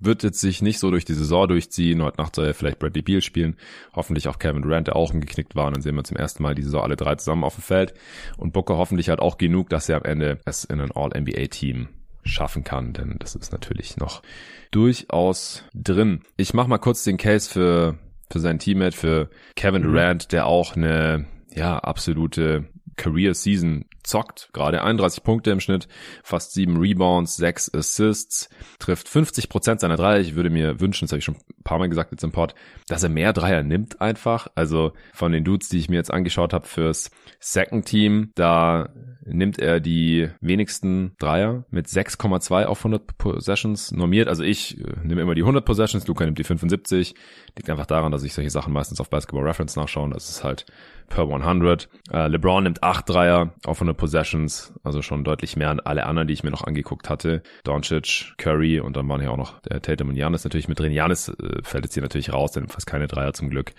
wird 0.00 0.22
jetzt 0.22 0.40
sich 0.40 0.60
nicht 0.60 0.80
so 0.80 0.90
durch 0.90 1.04
die 1.04 1.14
Saison 1.14 1.46
durchziehen. 1.46 2.02
Heute 2.02 2.20
Nacht 2.20 2.34
soll 2.34 2.46
er 2.46 2.54
vielleicht 2.54 2.80
Bradley 2.80 3.02
Beal 3.02 3.22
spielen. 3.22 3.56
Hoffentlich 3.94 4.26
auch 4.26 4.40
Kevin 4.40 4.62
Durant, 4.62 4.88
der 4.88 4.96
auch 4.96 5.12
umgeknickt 5.12 5.54
war. 5.54 5.68
Und 5.68 5.76
dann 5.76 5.82
sehen 5.82 5.94
wir 5.94 6.04
zum 6.04 6.16
ersten 6.16 6.42
Mal 6.42 6.56
die 6.56 6.62
Saison 6.62 6.82
alle 6.82 6.96
drei 6.96 7.14
zusammen 7.14 7.44
auf 7.44 7.54
dem 7.54 7.62
Feld. 7.62 7.94
Und 8.36 8.52
Booker 8.52 8.76
hoffentlich 8.76 9.10
hat 9.10 9.20
auch 9.20 9.38
genug, 9.38 9.68
dass 9.68 9.88
er 9.88 9.98
am 9.98 10.04
Ende 10.04 10.40
es 10.44 10.64
in 10.64 10.80
ein 10.80 10.90
All-NBA-Team 10.90 11.88
schaffen 12.24 12.64
kann, 12.64 12.92
denn 12.92 13.16
das 13.18 13.34
ist 13.34 13.52
natürlich 13.52 13.96
noch 13.96 14.22
durchaus 14.70 15.62
drin. 15.74 16.22
Ich 16.36 16.54
mache 16.54 16.68
mal 16.68 16.78
kurz 16.78 17.04
den 17.04 17.16
Case 17.16 17.50
für 17.50 17.98
für 18.30 18.40
sein 18.40 18.58
Teammate, 18.58 18.96
für 18.96 19.30
Kevin 19.54 19.82
mhm. 19.82 19.92
Durant, 19.92 20.32
der 20.32 20.46
auch 20.46 20.76
eine 20.76 21.26
ja 21.54 21.78
absolute 21.78 22.64
Career 22.96 23.34
Season 23.34 23.86
zockt. 24.02 24.50
Gerade 24.52 24.82
31 24.82 25.22
Punkte 25.22 25.50
im 25.50 25.60
Schnitt, 25.60 25.88
fast 26.22 26.52
7 26.52 26.76
Rebounds, 26.76 27.36
6 27.36 27.74
Assists, 27.74 28.48
trifft 28.78 29.08
50 29.08 29.48
Prozent 29.48 29.80
seiner 29.80 29.96
Dreier. 29.96 30.20
Ich 30.20 30.34
würde 30.34 30.50
mir 30.50 30.80
wünschen, 30.80 31.06
das 31.06 31.12
habe 31.12 31.18
ich 31.18 31.24
schon 31.24 31.36
ein 31.36 31.64
paar 31.64 31.78
Mal 31.78 31.88
gesagt 31.88 32.12
jetzt 32.12 32.24
im 32.24 32.32
Pod, 32.32 32.54
dass 32.88 33.02
er 33.02 33.08
mehr 33.08 33.32
Dreier 33.32 33.62
nimmt 33.62 34.00
einfach. 34.00 34.48
Also 34.54 34.92
von 35.12 35.32
den 35.32 35.44
Dudes, 35.44 35.68
die 35.68 35.78
ich 35.78 35.88
mir 35.88 35.96
jetzt 35.96 36.12
angeschaut 36.12 36.52
habe 36.52 36.66
fürs 36.66 37.10
Second 37.40 37.86
Team, 37.86 38.32
da 38.34 38.90
nimmt 39.26 39.58
er 39.58 39.80
die 39.80 40.28
wenigsten 40.40 41.14
Dreier 41.18 41.64
mit 41.70 41.86
6,2 41.86 42.66
auf 42.66 42.78
100 42.80 43.16
Possessions 43.18 43.92
normiert. 43.92 44.28
Also 44.28 44.42
ich 44.42 44.78
äh, 44.78 44.92
nehme 45.02 45.22
immer 45.22 45.34
die 45.34 45.42
100 45.42 45.64
Possessions, 45.64 46.06
Luca 46.06 46.24
nimmt 46.24 46.38
die 46.38 46.44
75. 46.44 47.14
Liegt 47.56 47.70
einfach 47.70 47.86
daran, 47.86 48.12
dass 48.12 48.22
ich 48.22 48.34
solche 48.34 48.50
Sachen 48.50 48.72
meistens 48.72 49.00
auf 49.00 49.10
Basketball 49.10 49.46
Reference 49.46 49.76
nachschaue. 49.76 50.10
Das 50.10 50.28
ist 50.28 50.44
halt 50.44 50.66
per 51.08 51.24
100. 51.24 51.88
Äh, 52.12 52.28
LeBron 52.28 52.64
nimmt 52.64 52.82
8 52.84 53.08
Dreier 53.08 53.54
auf 53.64 53.78
100 53.78 53.96
Possessions, 53.96 54.72
also 54.82 55.02
schon 55.02 55.24
deutlich 55.24 55.56
mehr 55.56 55.70
an 55.70 55.80
alle 55.80 56.06
anderen, 56.06 56.28
die 56.28 56.34
ich 56.34 56.44
mir 56.44 56.50
noch 56.50 56.64
angeguckt 56.64 57.08
hatte. 57.08 57.42
Doncic, 57.64 58.34
Curry 58.36 58.80
und 58.80 58.96
dann 58.96 59.08
waren 59.08 59.20
hier 59.20 59.32
auch 59.32 59.38
noch 59.38 59.60
der 59.60 59.80
Tatum 59.80 60.10
und 60.10 60.16
Janis 60.16 60.44
natürlich 60.44 60.68
mit 60.68 60.78
drin. 60.78 60.92
Janis 60.92 61.28
äh, 61.28 61.62
fällt 61.62 61.84
jetzt 61.84 61.94
hier 61.94 62.02
natürlich 62.02 62.32
raus, 62.32 62.52
denn 62.52 62.68
fast 62.68 62.86
keine 62.86 63.06
Dreier 63.06 63.32
zum 63.32 63.50
Glück. 63.50 63.72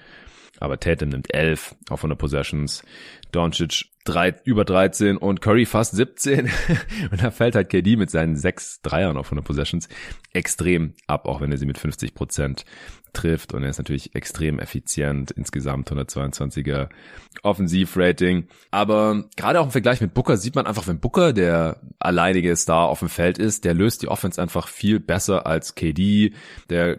Aber 0.59 0.79
Tatum 0.79 1.09
nimmt 1.09 1.33
11 1.33 1.75
auf 1.89 1.99
100 1.99 2.17
Possessions. 2.17 2.83
Doncic 3.31 3.85
drei, 4.05 4.35
über 4.45 4.63
13 4.63 5.17
und 5.17 5.41
Curry 5.41 5.65
fast 5.65 5.95
17. 5.95 6.49
und 7.11 7.21
da 7.21 7.31
fällt 7.31 7.55
halt 7.55 7.69
KD 7.69 7.97
mit 7.97 8.09
seinen 8.09 8.37
sechs 8.37 8.81
Dreiern 8.81 9.17
auf 9.17 9.27
100 9.27 9.45
Possessions 9.45 9.89
extrem 10.33 10.93
ab, 11.07 11.27
auch 11.27 11.41
wenn 11.41 11.51
er 11.51 11.57
sie 11.57 11.65
mit 11.65 11.77
50 11.77 12.13
Prozent 12.13 12.65
trifft 13.16 13.53
und 13.53 13.63
er 13.63 13.70
ist 13.70 13.78
natürlich 13.78 14.16
extrem 14.16 14.59
effizient, 14.59 15.32
insgesamt 15.32 15.91
122er 15.91 16.89
Offensivrating. 17.41 18.47
Aber 18.72 19.26
gerade 19.36 19.59
auch 19.59 19.66
im 19.66 19.72
Vergleich 19.72 20.01
mit 20.01 20.13
Booker 20.13 20.38
sieht 20.38 20.55
man 20.55 20.68
einfach, 20.68 20.88
wenn 20.88 20.99
Booker 20.99 21.34
der 21.34 21.82
alleinige 21.99 22.55
Star 22.55 22.88
auf 22.88 22.99
dem 22.99 23.09
Feld 23.09 23.38
ist, 23.38 23.66
der 23.66 23.74
löst 23.74 24.01
die 24.03 24.07
Offense 24.07 24.41
einfach 24.41 24.68
viel 24.68 24.99
besser 24.99 25.47
als 25.47 25.76
KD, 25.76 26.34
der 26.70 26.97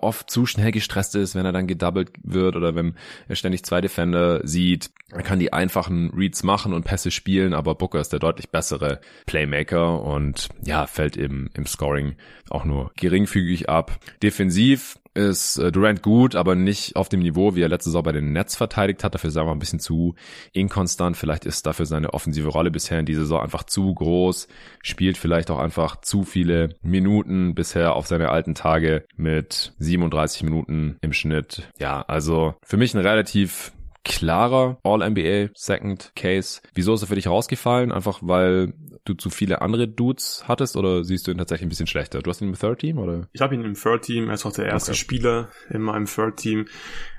oft 0.00 0.30
zu 0.30 0.46
schnell 0.46 0.72
gestresst 0.72 1.14
ist, 1.14 1.34
wenn 1.34 1.46
er 1.46 1.52
dann 1.52 1.66
gedoubled 1.66 2.10
wird 2.22 2.56
oder 2.56 2.74
wenn 2.74 2.94
er 3.28 3.36
ständig 3.36 3.64
zwei 3.64 3.80
Defender 3.80 4.46
sieht. 4.46 4.90
Er 5.10 5.22
kann 5.22 5.38
die 5.38 5.52
einfachen 5.52 6.10
Reads 6.10 6.42
machen 6.42 6.72
und 6.72 6.84
Pässe 6.84 7.10
spielen, 7.10 7.54
aber 7.54 7.74
Booker 7.74 8.00
ist 8.00 8.12
der 8.12 8.18
deutlich 8.18 8.50
bessere 8.50 9.00
Playmaker 9.26 10.02
und 10.02 10.48
ja, 10.64 10.86
fällt 10.86 11.16
eben 11.16 11.50
im 11.54 11.66
Scoring 11.66 12.16
auch 12.50 12.64
nur 12.64 12.90
geringfügig 12.96 13.68
ab. 13.68 13.98
Defensiv 14.22 14.98
ist 15.14 15.58
äh, 15.58 15.70
Durant 15.72 16.02
gut, 16.02 16.34
aber 16.34 16.54
nicht 16.54 16.96
auf 16.96 17.08
dem 17.08 17.20
Niveau, 17.20 17.54
wie 17.54 17.62
er 17.62 17.68
letzte 17.68 17.90
Saison 17.90 18.02
bei 18.02 18.12
den 18.12 18.32
Nets 18.32 18.56
verteidigt 18.56 19.04
hat. 19.04 19.14
Dafür 19.14 19.30
er 19.34 19.42
einfach 19.42 19.52
ein 19.52 19.58
bisschen 19.58 19.80
zu 19.80 20.14
inkonstant. 20.52 21.16
Vielleicht 21.16 21.44
ist 21.44 21.66
dafür 21.66 21.86
seine 21.86 22.12
offensive 22.14 22.48
Rolle 22.48 22.70
bisher 22.70 22.98
in 22.98 23.06
dieser 23.06 23.22
Saison 23.22 23.42
einfach 23.42 23.64
zu 23.64 23.94
groß. 23.94 24.48
Spielt 24.82 25.16
vielleicht 25.16 25.50
auch 25.50 25.58
einfach 25.58 26.00
zu 26.00 26.24
viele 26.24 26.70
Minuten 26.82 27.54
bisher 27.54 27.94
auf 27.94 28.06
seine 28.06 28.30
alten 28.30 28.54
Tage 28.54 29.04
mit 29.16 29.72
37 29.78 30.42
Minuten 30.42 30.96
im 31.00 31.12
Schnitt. 31.12 31.68
Ja, 31.78 32.02
also 32.02 32.54
für 32.62 32.76
mich 32.76 32.94
ein 32.94 33.00
relativ 33.00 33.72
klarer 34.04 34.78
All-NBA 34.82 35.50
Second 35.54 36.12
Case. 36.14 36.60
Wieso 36.74 36.94
ist 36.94 37.02
er 37.02 37.08
für 37.08 37.14
dich 37.14 37.26
rausgefallen? 37.26 37.90
Einfach 37.90 38.20
weil 38.22 38.74
du 39.04 39.14
zu 39.14 39.30
viele 39.30 39.62
andere 39.62 39.88
Dudes 39.88 40.44
hattest 40.46 40.76
oder 40.76 41.04
siehst 41.04 41.26
du 41.26 41.30
ihn 41.30 41.38
tatsächlich 41.38 41.66
ein 41.66 41.70
bisschen 41.70 41.86
schlechter? 41.86 42.20
Du 42.20 42.30
hast 42.30 42.40
ihn 42.40 42.48
im 42.48 42.54
Third 42.54 42.80
Team 42.80 42.98
oder? 42.98 43.28
Ich 43.32 43.40
habe 43.40 43.54
ihn 43.54 43.64
im 43.64 43.74
Third 43.74 44.02
Team. 44.02 44.28
Er 44.28 44.34
ist 44.34 44.46
auch 44.46 44.52
der 44.52 44.66
erste 44.66 44.92
okay. 44.92 45.00
Spieler 45.00 45.48
in 45.70 45.82
meinem 45.82 46.06
Third 46.06 46.36
Team. 46.36 46.66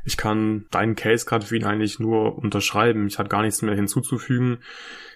Ich 0.06 0.18
kann 0.18 0.66
deinen 0.72 0.96
Case 0.96 1.26
gerade 1.26 1.46
für 1.46 1.56
ihn 1.56 1.66
eigentlich 1.66 2.00
nur 2.00 2.38
unterschreiben. 2.38 3.08
Ich 3.08 3.20
habe 3.20 3.30
gar 3.30 3.42
nichts 3.42 3.62
mehr 3.62 3.76
hinzuzufügen. 3.76 4.60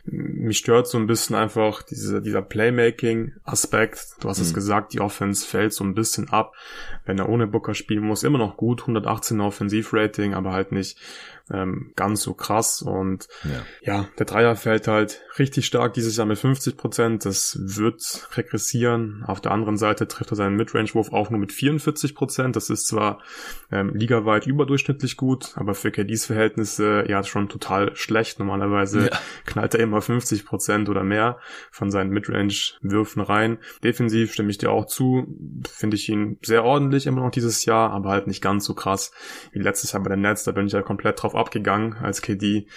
Mich 0.05 0.57
stört 0.57 0.87
so 0.87 0.97
ein 0.97 1.07
bisschen 1.07 1.35
einfach 1.35 1.83
diese, 1.83 2.21
dieser 2.21 2.41
Playmaking-Aspekt. 2.41 4.15
Du 4.19 4.29
hast 4.29 4.39
mhm. 4.39 4.45
es 4.45 4.53
gesagt, 4.53 4.93
die 4.93 5.01
Offense 5.01 5.45
fällt 5.45 5.73
so 5.73 5.83
ein 5.83 5.93
bisschen 5.93 6.29
ab. 6.29 6.55
Wenn 7.05 7.19
er 7.19 7.29
ohne 7.29 7.47
Booker 7.47 7.75
spielen 7.75 8.03
muss, 8.03 8.23
immer 8.23 8.39
noch 8.39 8.57
gut, 8.57 8.81
118 8.81 9.39
Offensivrating, 9.39 10.33
aber 10.33 10.51
halt 10.51 10.71
nicht 10.71 10.97
ähm, 11.51 11.91
ganz 11.95 12.21
so 12.21 12.33
krass. 12.33 12.81
Und 12.81 13.27
ja. 13.43 13.93
ja. 13.93 14.07
der 14.17 14.25
Dreier 14.25 14.55
fällt 14.55 14.87
halt 14.87 15.21
richtig 15.37 15.65
stark 15.65 15.93
dieses 15.93 16.15
Jahr 16.17 16.25
mit 16.25 16.37
50 16.37 16.77
Prozent. 16.77 17.25
Das 17.25 17.57
wird 17.61 18.29
regressieren. 18.35 19.23
Auf 19.25 19.41
der 19.41 19.51
anderen 19.51 19.77
Seite 19.77 20.07
trifft 20.07 20.31
er 20.31 20.35
seinen 20.35 20.55
Midrange-Wurf 20.55 21.11
auch 21.11 21.29
nur 21.29 21.39
mit 21.39 21.51
44 21.51 22.15
Prozent. 22.15 22.55
Das 22.55 22.69
ist 22.69 22.87
zwar 22.87 23.19
ähm, 23.71 23.93
ligaweit 23.95 24.47
überdurchschnittlich 24.47 24.78
gut, 25.17 25.53
aber 25.55 25.75
für 25.75 25.91
KDs 25.91 26.25
Verhältnisse 26.25 27.05
ja 27.07 27.23
schon 27.23 27.49
total 27.49 27.95
schlecht. 27.95 28.39
Normalerweise 28.39 29.09
ja. 29.09 29.19
knallt 29.45 29.73
er 29.75 29.81
immer 29.81 30.01
50 30.01 30.45
Prozent 30.45 30.89
oder 30.89 31.03
mehr 31.03 31.39
von 31.71 31.91
seinen 31.91 32.11
Midrange-Würfen 32.11 33.21
rein. 33.21 33.57
Defensiv 33.83 34.33
stimme 34.33 34.51
ich 34.51 34.57
dir 34.57 34.71
auch 34.71 34.85
zu. 34.85 35.27
Finde 35.69 35.95
ich 35.95 36.09
ihn 36.09 36.37
sehr 36.41 36.63
ordentlich 36.63 37.07
immer 37.07 37.21
noch 37.21 37.31
dieses 37.31 37.65
Jahr, 37.65 37.91
aber 37.91 38.09
halt 38.09 38.27
nicht 38.27 38.41
ganz 38.41 38.65
so 38.65 38.73
krass 38.73 39.11
wie 39.51 39.59
letztes 39.59 39.91
Jahr 39.91 40.03
bei 40.03 40.09
den 40.09 40.21
Nets. 40.21 40.43
Da 40.43 40.51
bin 40.51 40.67
ich 40.67 40.73
ja 40.73 40.81
komplett 40.81 41.21
drauf 41.21 41.35
abgegangen, 41.35 41.93
als 41.93 42.21
KD 42.21 42.67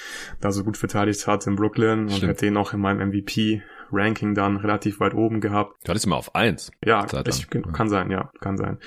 da 0.41 0.53
so 0.53 0.65
gut 0.65 0.77
verteidigt 0.77 1.27
hat 1.27 1.47
in 1.47 1.57
Brooklyn 1.57 2.09
und 2.09 2.23
hätte 2.23 2.47
ihn 2.47 2.57
auch 2.57 2.73
in 2.73 2.81
meinem 2.81 3.09
MVP 3.09 3.63
Ranking 3.93 4.35
dann 4.35 4.57
relativ 4.57 5.01
weit 5.01 5.15
oben 5.15 5.41
gehabt. 5.41 5.77
Du 5.85 5.91
hattest 5.91 6.07
immer 6.07 6.17
auf 6.17 6.35
eins. 6.35 6.71
Ja, 6.85 7.05
ich, 7.05 7.49
kann 7.73 7.89
sein, 7.89 8.11
ja, 8.11 8.31
kann 8.41 8.57
sein. 8.57 8.79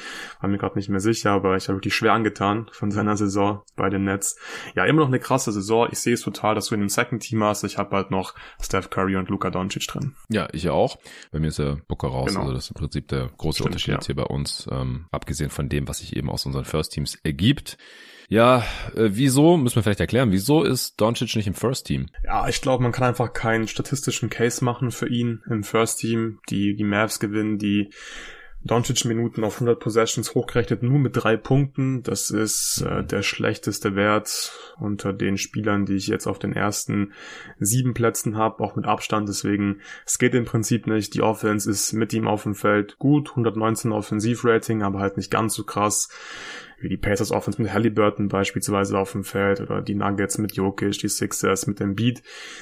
War 0.42 0.50
mir 0.50 0.58
gerade 0.58 0.78
nicht 0.78 0.90
mehr 0.90 1.00
sicher, 1.00 1.32
aber 1.32 1.56
ich 1.56 1.68
habe 1.68 1.78
wirklich 1.78 1.96
schwer 1.96 2.14
angetan 2.14 2.68
von 2.72 2.92
seiner 2.92 3.18
Saison 3.18 3.62
bei 3.76 3.90
den 3.90 4.04
Nets. 4.04 4.38
Ja, 4.76 4.86
immer 4.86 5.02
noch 5.02 5.08
eine 5.08 5.20
krasse 5.20 5.52
Saison. 5.52 5.88
Ich 5.92 6.00
sehe 6.00 6.14
es 6.14 6.22
total, 6.22 6.56
dass 6.56 6.68
du 6.68 6.76
in 6.76 6.82
dem 6.82 6.90
Second 6.90 7.22
Team 7.22 7.44
hast. 7.44 7.64
Ich 7.64 7.78
habe 7.78 7.96
halt 7.96 8.12
noch 8.12 8.34
Steph 8.62 8.90
Curry 8.90 9.16
und 9.16 9.30
Luka 9.30 9.50
Doncic 9.50 9.88
drin. 9.88 10.16
Ja, 10.30 10.48
ich 10.52 10.70
auch. 10.70 10.98
Bei 11.32 11.40
mir 11.40 11.48
ist 11.48 11.60
der 11.60 11.78
Booker 11.88 12.08
raus. 12.08 12.30
Genau. 12.30 12.42
Also 12.42 12.54
das 12.54 12.66
ist 12.66 12.72
im 12.72 12.76
Prinzip 12.76 13.08
der 13.08 13.30
große 13.38 13.58
Stimmt, 13.58 13.68
Unterschied 13.68 13.94
ja. 13.94 14.06
hier 14.06 14.16
bei 14.16 14.24
uns, 14.24 14.68
ähm, 14.72 15.06
abgesehen 15.12 15.50
von 15.50 15.70
dem, 15.70 15.88
was 15.88 16.00
sich 16.00 16.16
eben 16.16 16.30
aus 16.30 16.46
unseren 16.46 16.66
First 16.66 16.94
Teams 16.94 17.16
ergibt. 17.24 17.78
Ja, 18.28 18.64
äh, 18.96 19.10
wieso, 19.12 19.58
müssen 19.58 19.76
wir 19.76 19.84
vielleicht 19.84 20.00
erklären, 20.00 20.32
wieso 20.32 20.64
ist 20.64 21.00
Doncic 21.00 21.36
nicht 21.36 21.48
im 21.48 21.54
First 21.54 21.88
Team? 21.88 22.08
Ja, 22.24 22.48
ich 22.48 22.62
glaube, 22.62 22.84
man 22.84 22.92
kann 22.92 23.08
einfach 23.08 23.34
keinen 23.34 23.68
statistischen 23.68 24.30
Case 24.30 24.64
machen 24.64 24.92
für 24.92 25.08
ihn 25.08 25.42
im 25.50 25.64
First 25.64 26.00
Team. 26.00 26.40
Die, 26.50 26.76
die 26.76 26.84
Mavs 26.84 27.20
gewinnen 27.20 27.58
die 27.58 27.90
Doncic-Minuten 28.66 29.44
auf 29.44 29.58
100 29.58 29.80
Possessions 29.80 30.34
hochgerechnet 30.34 30.82
nur 30.82 30.98
mit 30.98 31.16
drei 31.16 31.38
Punkten. 31.38 32.02
Das 32.02 32.32
ist 32.32 32.82
äh, 32.82 33.04
der 33.04 33.22
schlechteste 33.22 33.96
Wert 33.96 34.54
unter 34.80 35.14
den 35.14 35.38
Spielern, 35.38 35.86
die 35.86 35.96
ich 35.96 36.08
jetzt 36.08 36.26
auf 36.26 36.40
den 36.40 36.52
ersten 36.52 37.14
sieben 37.60 37.94
Plätzen 37.94 38.38
habe, 38.38 38.64
auch 38.64 38.76
mit 38.76 38.86
Abstand. 38.86 39.30
Deswegen, 39.30 39.82
es 40.04 40.18
geht 40.18 40.34
im 40.34 40.46
Prinzip 40.46 40.88
nicht. 40.88 41.14
Die 41.14 41.22
Offense 41.22 41.70
ist 41.70 41.94
mit 41.94 42.12
ihm 42.14 42.28
auf 42.28 42.44
dem 42.44 42.56
Feld 42.56 42.98
gut, 42.98 43.30
119 43.30 43.92
Offensivrating, 43.92 44.82
aber 44.82 45.00
halt 45.00 45.16
nicht 45.16 45.30
ganz 45.30 45.54
so 45.54 45.64
krass 45.64 46.10
wie 46.80 46.90
die 46.90 46.98
Pacers 46.98 47.32
Offense 47.32 47.62
mit 47.62 47.74
Halliburton 47.74 48.28
beispielsweise 48.28 48.98
auf 48.98 49.12
dem 49.12 49.24
Feld 49.24 49.62
oder 49.62 49.82
die 49.82 49.96
Nuggets 49.96 50.38
mit 50.38 50.54
Jokic, 50.54 51.00
die 51.00 51.08
Sixers 51.08 51.68
mit 51.68 51.80
dem 51.80 51.96
Beat. 51.96 52.22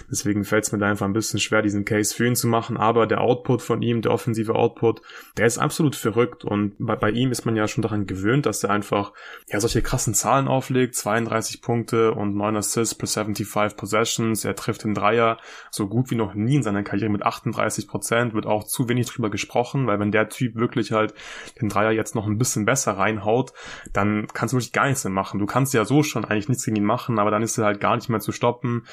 Deswegen 0.09 0.43
fällt 0.43 0.65
es 0.65 0.71
mir 0.71 0.79
da 0.79 0.89
einfach 0.89 1.05
ein 1.05 1.13
bisschen 1.13 1.39
schwer, 1.39 1.61
diesen 1.61 1.85
Case 1.85 2.13
für 2.13 2.27
ihn 2.27 2.35
zu 2.35 2.47
machen. 2.47 2.77
Aber 2.77 3.07
der 3.07 3.21
Output 3.21 3.61
von 3.61 3.81
ihm, 3.81 4.01
der 4.01 4.11
offensive 4.11 4.55
Output, 4.55 5.01
der 5.37 5.45
ist 5.45 5.57
absolut 5.57 5.95
verrückt. 5.95 6.45
Und 6.45 6.75
bei, 6.79 6.95
bei 6.95 7.11
ihm 7.11 7.31
ist 7.31 7.45
man 7.45 7.55
ja 7.55 7.67
schon 7.67 7.81
daran 7.81 8.05
gewöhnt, 8.05 8.45
dass 8.45 8.63
er 8.63 8.69
einfach 8.69 9.13
ja 9.47 9.59
solche 9.59 9.81
krassen 9.81 10.13
Zahlen 10.13 10.47
auflegt. 10.47 10.95
32 10.95 11.61
Punkte 11.61 12.13
und 12.13 12.35
9 12.35 12.55
Assists 12.57 12.95
plus 12.95 13.13
75 13.13 13.77
Possessions. 13.77 14.45
Er 14.45 14.55
trifft 14.55 14.83
den 14.83 14.93
Dreier 14.93 15.37
so 15.71 15.87
gut 15.87 16.11
wie 16.11 16.15
noch 16.15 16.33
nie 16.33 16.55
in 16.55 16.63
seiner 16.63 16.83
Karriere 16.83 17.09
mit 17.09 17.23
38 17.23 17.87
Prozent. 17.87 18.33
Wird 18.33 18.45
auch 18.45 18.63
zu 18.65 18.89
wenig 18.89 19.07
drüber 19.07 19.29
gesprochen, 19.29 19.87
weil 19.87 19.99
wenn 19.99 20.11
der 20.11 20.29
Typ 20.29 20.55
wirklich 20.55 20.91
halt 20.91 21.13
den 21.61 21.69
Dreier 21.69 21.91
jetzt 21.91 22.15
noch 22.15 22.27
ein 22.27 22.37
bisschen 22.37 22.65
besser 22.65 22.93
reinhaut, 22.93 23.53
dann 23.91 24.02
dann 24.03 24.27
kannst 24.33 24.53
du 24.53 24.57
wirklich 24.57 24.73
gar 24.73 24.87
nichts 24.87 25.03
mehr 25.03 25.13
machen. 25.13 25.39
Du 25.39 25.45
kannst 25.45 25.73
ja 25.73 25.85
so 25.85 26.03
schon 26.03 26.25
eigentlich 26.25 26.49
nichts 26.49 26.65
gegen 26.65 26.77
ihn 26.77 26.83
machen, 26.83 27.19
aber 27.19 27.31
dann 27.31 27.43
ist 27.43 27.57
er 27.57 27.65
halt 27.65 27.79
gar 27.79 27.95
nicht 27.95 28.09
mehr 28.09 28.19
zu 28.19 28.31
stoppen, 28.31 28.85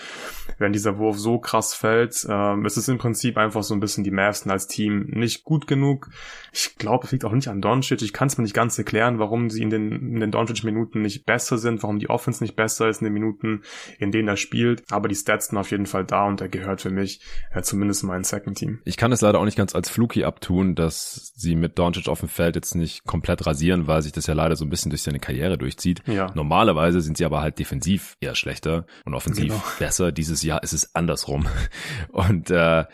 wenn 0.58 0.72
dieser 0.72 0.98
Wurf 0.98 1.18
so 1.18 1.38
krass 1.38 1.74
fällt. 1.74 2.26
Ähm, 2.28 2.64
es 2.64 2.88
im 2.88 2.98
Prinzip 2.98 3.36
einfach 3.36 3.62
so 3.62 3.74
ein 3.74 3.80
bisschen 3.80 4.04
die 4.04 4.11
Mavs 4.11 4.46
als 4.46 4.66
Team 4.66 5.06
nicht 5.11 5.44
gut 5.44 5.66
genug. 5.66 6.08
Ich 6.52 6.76
glaube, 6.76 7.04
es 7.04 7.12
liegt 7.12 7.24
auch 7.24 7.32
nicht 7.32 7.48
an 7.48 7.61
Doncic. 7.61 8.02
Ich 8.02 8.12
kann 8.12 8.28
es 8.28 8.38
mir 8.38 8.42
nicht 8.42 8.54
ganz 8.54 8.78
erklären, 8.78 9.18
warum 9.18 9.50
sie 9.50 9.62
in 9.62 9.70
den, 9.70 9.92
in 9.92 10.20
den 10.20 10.30
Doncic-Minuten 10.30 11.02
nicht 11.02 11.26
besser 11.26 11.58
sind, 11.58 11.82
warum 11.82 11.98
die 11.98 12.08
Offense 12.08 12.42
nicht 12.42 12.56
besser 12.56 12.88
ist 12.88 13.00
in 13.00 13.04
den 13.04 13.14
Minuten, 13.14 13.62
in 13.98 14.12
denen 14.12 14.28
er 14.28 14.36
spielt. 14.36 14.82
Aber 14.90 15.08
die 15.08 15.14
Stats 15.14 15.48
sind 15.48 15.58
auf 15.58 15.70
jeden 15.70 15.86
Fall 15.86 16.04
da 16.04 16.26
und 16.26 16.40
er 16.40 16.48
gehört 16.48 16.80
für 16.80 16.90
mich 16.90 17.20
äh, 17.52 17.62
zumindest 17.62 18.04
mal 18.04 18.16
ins 18.16 18.30
Second 18.30 18.56
Team. 18.56 18.80
Ich 18.84 18.96
kann 18.96 19.12
es 19.12 19.20
leider 19.20 19.38
auch 19.38 19.44
nicht 19.44 19.58
ganz 19.58 19.74
als 19.74 19.90
Fluky 19.90 20.24
abtun, 20.24 20.74
dass 20.74 21.32
sie 21.36 21.54
mit 21.54 21.78
Doncic 21.78 22.08
auf 22.08 22.20
dem 22.20 22.28
Feld 22.28 22.56
jetzt 22.56 22.74
nicht 22.74 23.04
komplett 23.04 23.46
rasieren, 23.46 23.86
weil 23.86 24.02
sich 24.02 24.12
das 24.12 24.26
ja 24.26 24.34
leider 24.34 24.56
so 24.56 24.64
ein 24.64 24.70
bisschen 24.70 24.90
durch 24.90 24.99
seine 25.03 25.20
Karriere 25.20 25.59
durchzieht. 25.59 26.03
Ja. 26.07 26.30
Normalerweise 26.34 27.01
sind 27.01 27.16
sie 27.16 27.24
aber 27.24 27.40
halt 27.40 27.59
defensiv 27.59 28.16
eher 28.20 28.34
schlechter 28.34 28.86
und 29.05 29.14
offensiv 29.14 29.48
genau. 29.48 29.62
besser. 29.78 30.12
Dieses 30.12 30.42
Jahr 30.42 30.62
ist 30.62 30.72
es 30.72 30.94
andersrum. 30.94 31.46
Und 32.12 32.51
äh, 32.51 32.84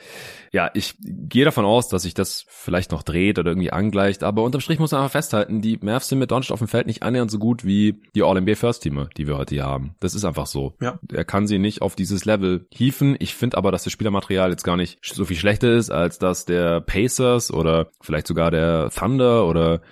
ja, 0.53 0.71
ich 0.73 0.95
gehe 1.01 1.45
davon 1.45 1.65
aus, 1.65 1.89
dass 1.89 2.03
sich 2.03 2.15
das 2.15 2.47
vielleicht 2.49 2.91
noch 2.91 3.03
dreht 3.03 3.39
oder 3.39 3.51
irgendwie 3.51 3.73
angleicht, 3.73 4.23
aber 4.23 4.43
unterm 4.43 4.61
Strich 4.61 4.79
muss 4.79 4.93
man 4.93 5.03
einfach 5.03 5.13
festhalten, 5.13 5.61
die 5.61 5.79
Mavs 5.83 6.09
sind 6.09 6.19
mit 6.19 6.31
Doncic 6.31 6.51
auf 6.51 6.61
dem 6.61 6.69
Feld 6.69 6.87
nicht 6.87 7.03
annähernd 7.03 7.31
so 7.31 7.39
gut 7.39 7.65
wie 7.65 8.01
die 8.15 8.23
All-NBA 8.23 8.55
First 8.55 8.83
Teamer, 8.83 9.09
die 9.17 9.27
wir 9.27 9.37
heute 9.37 9.55
hier 9.55 9.65
haben. 9.65 9.95
Das 10.01 10.15
ist 10.15 10.25
einfach 10.25 10.47
so. 10.47 10.75
Ja. 10.81 10.99
Er 11.13 11.25
kann 11.25 11.47
sie 11.47 11.59
nicht 11.59 11.83
auf 11.83 11.95
dieses 11.95 12.25
Level 12.25 12.67
hieven. 12.73 13.17
Ich 13.19 13.35
finde 13.35 13.59
aber, 13.59 13.71
dass 13.71 13.85
das 13.85 13.93
Spielermaterial 13.93 14.51
jetzt 14.51 14.65
gar 14.65 14.77
nicht 14.77 14.99
so 15.03 15.25
viel 15.25 15.37
schlechter 15.37 15.73
ist 15.73 15.91
als 15.91 16.19
das 16.19 16.47
der 16.47 16.81
Pacers 16.81 17.53
oder 17.53 17.91
vielleicht 18.01 18.27
sogar 18.27 18.51
der 18.51 18.91
Thunder 18.91 19.47
oder 19.47 19.83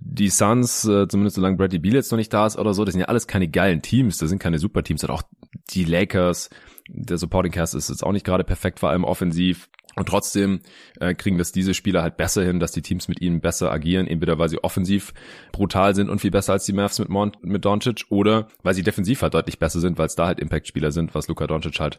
die 0.00 0.28
Suns, 0.28 0.84
äh, 0.84 1.08
zumindest 1.08 1.36
solange 1.36 1.56
Bradley 1.56 1.78
Beal 1.78 1.94
jetzt 1.94 2.10
noch 2.10 2.18
nicht 2.18 2.32
da 2.32 2.46
ist 2.46 2.58
oder 2.58 2.74
so, 2.74 2.84
das 2.84 2.92
sind 2.92 3.00
ja 3.00 3.08
alles 3.08 3.26
keine 3.26 3.48
geilen 3.48 3.82
Teams, 3.82 4.18
das 4.18 4.28
sind 4.28 4.38
keine 4.38 4.58
Superteams, 4.58 5.04
und 5.04 5.10
auch 5.10 5.22
die 5.70 5.84
Lakers, 5.84 6.50
der 6.88 7.18
Supporting 7.18 7.52
Cast 7.52 7.74
ist 7.74 7.88
jetzt 7.88 8.04
auch 8.04 8.12
nicht 8.12 8.24
gerade 8.26 8.44
perfekt, 8.44 8.80
vor 8.80 8.90
allem 8.90 9.04
offensiv. 9.04 9.68
Und 9.96 10.10
trotzdem 10.10 10.60
äh, 11.00 11.14
kriegen 11.14 11.38
das 11.38 11.52
diese 11.52 11.72
Spieler 11.72 12.02
halt 12.02 12.18
besser 12.18 12.44
hin, 12.44 12.60
dass 12.60 12.72
die 12.72 12.82
Teams 12.82 13.08
mit 13.08 13.22
ihnen 13.22 13.40
besser 13.40 13.72
agieren, 13.72 14.06
entweder 14.06 14.38
weil 14.38 14.50
sie 14.50 14.62
offensiv 14.62 15.14
brutal 15.52 15.94
sind 15.94 16.10
und 16.10 16.20
viel 16.20 16.30
besser 16.30 16.52
als 16.52 16.66
die 16.66 16.74
Mavs 16.74 16.98
mit, 16.98 17.08
Mon 17.08 17.32
mit 17.40 17.64
Doncic 17.64 18.04
oder 18.10 18.48
weil 18.62 18.74
sie 18.74 18.82
defensiv 18.82 19.22
halt 19.22 19.32
deutlich 19.32 19.58
besser 19.58 19.80
sind, 19.80 19.96
weil 19.96 20.06
es 20.06 20.14
da 20.14 20.26
halt 20.26 20.38
Impact-Spieler 20.38 20.92
sind, 20.92 21.14
was 21.14 21.28
Luka 21.28 21.46
Doncic 21.46 21.80
halt 21.80 21.98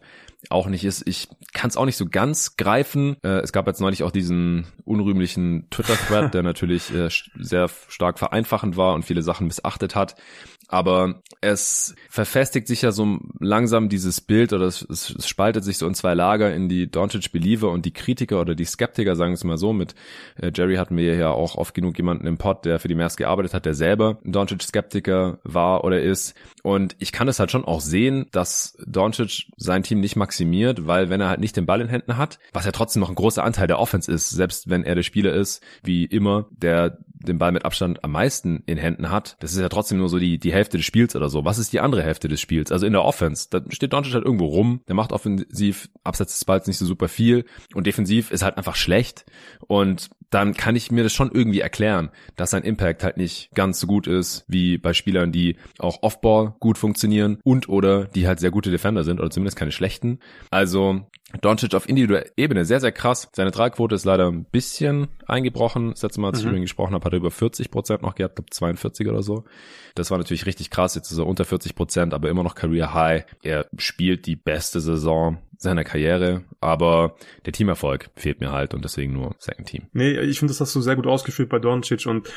auch 0.50 0.68
nicht 0.68 0.86
ist. 0.86 1.08
Ich 1.08 1.28
kann 1.54 1.70
es 1.70 1.76
auch 1.76 1.86
nicht 1.86 1.98
so 1.98 2.06
ganz 2.06 2.56
greifen. 2.56 3.18
Äh, 3.24 3.40
es 3.40 3.52
gab 3.52 3.66
jetzt 3.66 3.82
neulich 3.82 4.04
auch 4.04 4.12
diesen 4.12 4.68
unrühmlichen 4.86 5.68
Twitter-Thread, 5.72 6.36
der 6.36 6.44
natürlich 6.44 6.94
äh, 6.94 7.10
sehr 7.40 7.68
stark 7.88 8.20
vereinfachend 8.20 8.78
war 8.78 8.94
und 8.94 9.06
viele 9.06 9.24
Sachen 9.24 9.48
missachtet 9.48 9.96
hat. 9.96 10.16
Aber 10.68 11.22
es 11.40 11.96
verfestigt 12.10 12.68
sich 12.68 12.82
ja 12.82 12.92
so 12.92 13.20
langsam 13.40 13.88
dieses 13.88 14.20
Bild 14.20 14.52
oder 14.52 14.66
es, 14.66 14.82
es, 14.82 15.26
spaltet 15.26 15.64
sich 15.64 15.78
so 15.78 15.88
in 15.88 15.94
zwei 15.94 16.14
Lager 16.14 16.54
in 16.54 16.68
die 16.68 16.92
Doncic-Believer 16.92 17.70
und 17.70 17.86
die 17.86 17.94
Kritiker 17.94 18.42
oder 18.42 18.54
die 18.54 18.66
Skeptiker, 18.66 19.16
sagen 19.16 19.32
wir 19.32 19.36
es 19.36 19.44
mal 19.46 19.58
so. 19.58 19.72
Mit 19.72 19.96
äh, 20.42 20.52
Jerry 20.54 20.76
hatten 20.76 20.98
wir 20.98 21.16
ja 21.16 21.30
auch 21.30 21.56
oft 21.56 21.74
genug 21.74 21.98
jemanden 21.98 22.28
im 22.28 22.38
Pod, 22.38 22.66
der 22.66 22.80
für 22.80 22.90
die 22.90 22.96
Mavs 22.96 23.16
gearbeitet 23.16 23.54
hat, 23.54 23.66
der 23.66 23.76
selber 23.76 24.18
Doncic-Skeptiker 24.26 25.40
war 25.44 25.86
oder 25.86 26.02
ist. 26.02 26.36
Und 26.64 26.98
ich 27.00 27.14
kann 27.14 27.30
es 27.30 27.40
halt 27.40 27.52
schon 27.52 27.64
auch 27.64 27.80
sehen, 27.80 28.28
dass 28.32 28.78
Doncic 28.86 29.48
sein 29.56 29.84
Team 29.84 30.02
nicht 30.02 30.18
maximiert, 30.18 30.86
weil 30.86 31.10
wenn 31.10 31.22
er 31.22 31.30
halt 31.30 31.40
nicht 31.40 31.56
den 31.56 31.66
Ball 31.66 31.80
in 31.80 31.88
Händen 31.88 32.18
hat, 32.18 32.40
was 32.52 32.66
ja 32.66 32.74
trotzdem 32.74 33.00
noch 33.00 33.10
ein 33.10 33.16
großer 33.16 33.44
Anteil 33.44 33.68
der 33.68 33.80
Offense 33.80 34.12
ist, 34.12 34.30
selbst 34.32 34.70
wenn 34.70 34.84
er 34.84 34.96
der 34.96 35.04
Spieler 35.04 35.34
ist, 35.34 35.64
wie 35.84 36.04
immer, 36.04 36.48
der 36.52 36.98
den 37.20 37.38
Ball 37.38 37.52
mit 37.52 37.66
Abstand 37.66 38.04
am 38.04 38.12
meisten 38.12 38.64
in 38.66 38.78
Händen 38.78 39.10
hat, 39.10 39.38
das 39.40 39.54
ist 39.54 39.60
ja 39.60 39.70
trotzdem 39.70 39.98
nur 39.98 40.10
so 40.10 40.20
die, 40.20 40.38
die 40.38 40.54
Hälfte 40.54 40.78
des 40.78 40.86
Spiels 40.86 41.16
oder 41.16 41.30
so. 41.30 41.46
Was 41.46 41.58
ist 41.58 41.74
die 41.74 41.80
andere 41.80 42.04
Hälfte 42.04 42.28
des 42.28 42.42
Spiels? 42.42 42.72
Also 42.72 42.86
in 42.86 42.94
der 42.94 43.04
Offense, 43.04 43.48
da 43.50 43.62
steht 43.70 43.94
Doncic 43.94 44.14
halt 44.14 44.26
irgendwo 44.26 44.46
rum, 44.46 44.82
der 44.88 44.96
macht 44.96 45.12
offensiv 45.12 45.90
abseits 46.04 46.34
des 46.34 46.46
Balls 46.46 46.68
nicht 46.68 46.78
so 46.78 46.86
super 46.86 47.08
viel 47.08 47.46
und 47.74 47.88
defensiv 47.88 48.32
ist 48.32 48.44
halt 48.44 48.58
einfach 48.58 48.76
schlecht 48.76 49.26
und 49.68 50.10
dann 50.30 50.54
kann 50.54 50.76
ich 50.76 50.92
mir 50.92 51.04
das 51.04 51.14
schon 51.14 51.32
irgendwie 51.32 51.62
erklären, 51.62 52.10
dass 52.36 52.52
sein 52.52 52.64
Impact 52.64 53.04
halt 53.04 53.18
nicht 53.18 53.50
ganz 53.56 53.80
so 53.80 53.88
gut 53.88 54.08
ist 54.08 54.44
wie 54.48 54.78
bei 54.78 54.94
Spielern, 54.94 55.32
die 55.32 55.58
auch 55.80 56.04
Offball 56.04 56.56
gut 56.60 56.78
funktionieren 56.78 57.40
und 57.44 57.70
oder 57.70 58.06
die 58.06 58.28
halt 58.28 58.40
sehr 58.40 58.52
gute 58.52 58.72
Defender 58.72 59.04
sind 59.04 59.20
oder 59.20 59.30
zumindest 59.30 59.58
keine 59.58 59.72
schlechten. 59.72 60.20
Also 60.52 61.02
Doncic 61.42 61.76
auf 61.76 61.90
individueller 61.90 62.26
Ebene 62.38 62.64
sehr, 62.64 62.80
sehr 62.80 62.94
krass. 62.94 63.30
Seine 63.34 63.52
Tragquote 63.52 63.96
ist 63.96 64.06
leider 64.06 64.32
ein 64.32 64.46
bisschen 64.46 65.08
eingebrochen. 65.26 65.92
Das 65.92 66.02
letzte 66.02 66.22
Mal, 66.22 66.30
als 66.30 66.40
ich 66.40 66.46
mhm. 66.46 66.52
über 66.52 66.58
ihn 66.58 66.64
gesprochen 66.64 66.94
habe, 66.94 67.04
hat 67.04 67.14
er 67.14 67.18
über 67.18 67.32
40 67.32 67.70
Prozent 67.70 68.02
noch 68.02 68.16
gehabt, 68.16 68.36
glaube 68.36 68.50
42 68.50 69.08
oder 69.08 69.22
so. 69.22 69.44
Das 69.96 70.10
war 70.10 70.18
natürlich 70.18 70.46
richtig 70.46 70.70
krass. 70.70 70.96
Jetzt 70.96 71.12
ist 71.12 71.18
er 71.18 71.28
unter 71.28 71.44
40 71.44 71.76
Prozent, 71.76 72.14
aber 72.14 72.30
immer 72.30 72.44
noch 72.44 72.56
Career 72.56 72.94
High. 72.94 73.26
Er 73.44 73.66
spielt 73.78 74.26
die 74.26 74.38
beste 74.38 74.80
Saison 74.80 75.38
seiner 75.58 75.84
Karriere, 75.84 76.44
aber 76.62 77.16
der 77.46 77.54
Teamerfolg 77.54 78.10
fehlt 78.16 78.40
mir 78.40 78.52
halt 78.52 78.74
und 78.74 78.84
deswegen 78.84 79.14
nur 79.14 79.36
Second 79.40 79.68
Team. 79.68 79.88
Nee, 79.94 80.20
ich 80.20 80.40
finde, 80.40 80.52
das 80.52 80.62
hast 80.62 80.76
du 80.76 80.82
sehr 80.82 80.96
gut 80.96 81.08
ausgeführt 81.08 81.50
bei 81.50 81.60
Doncic 81.60 82.06
und 82.06 82.30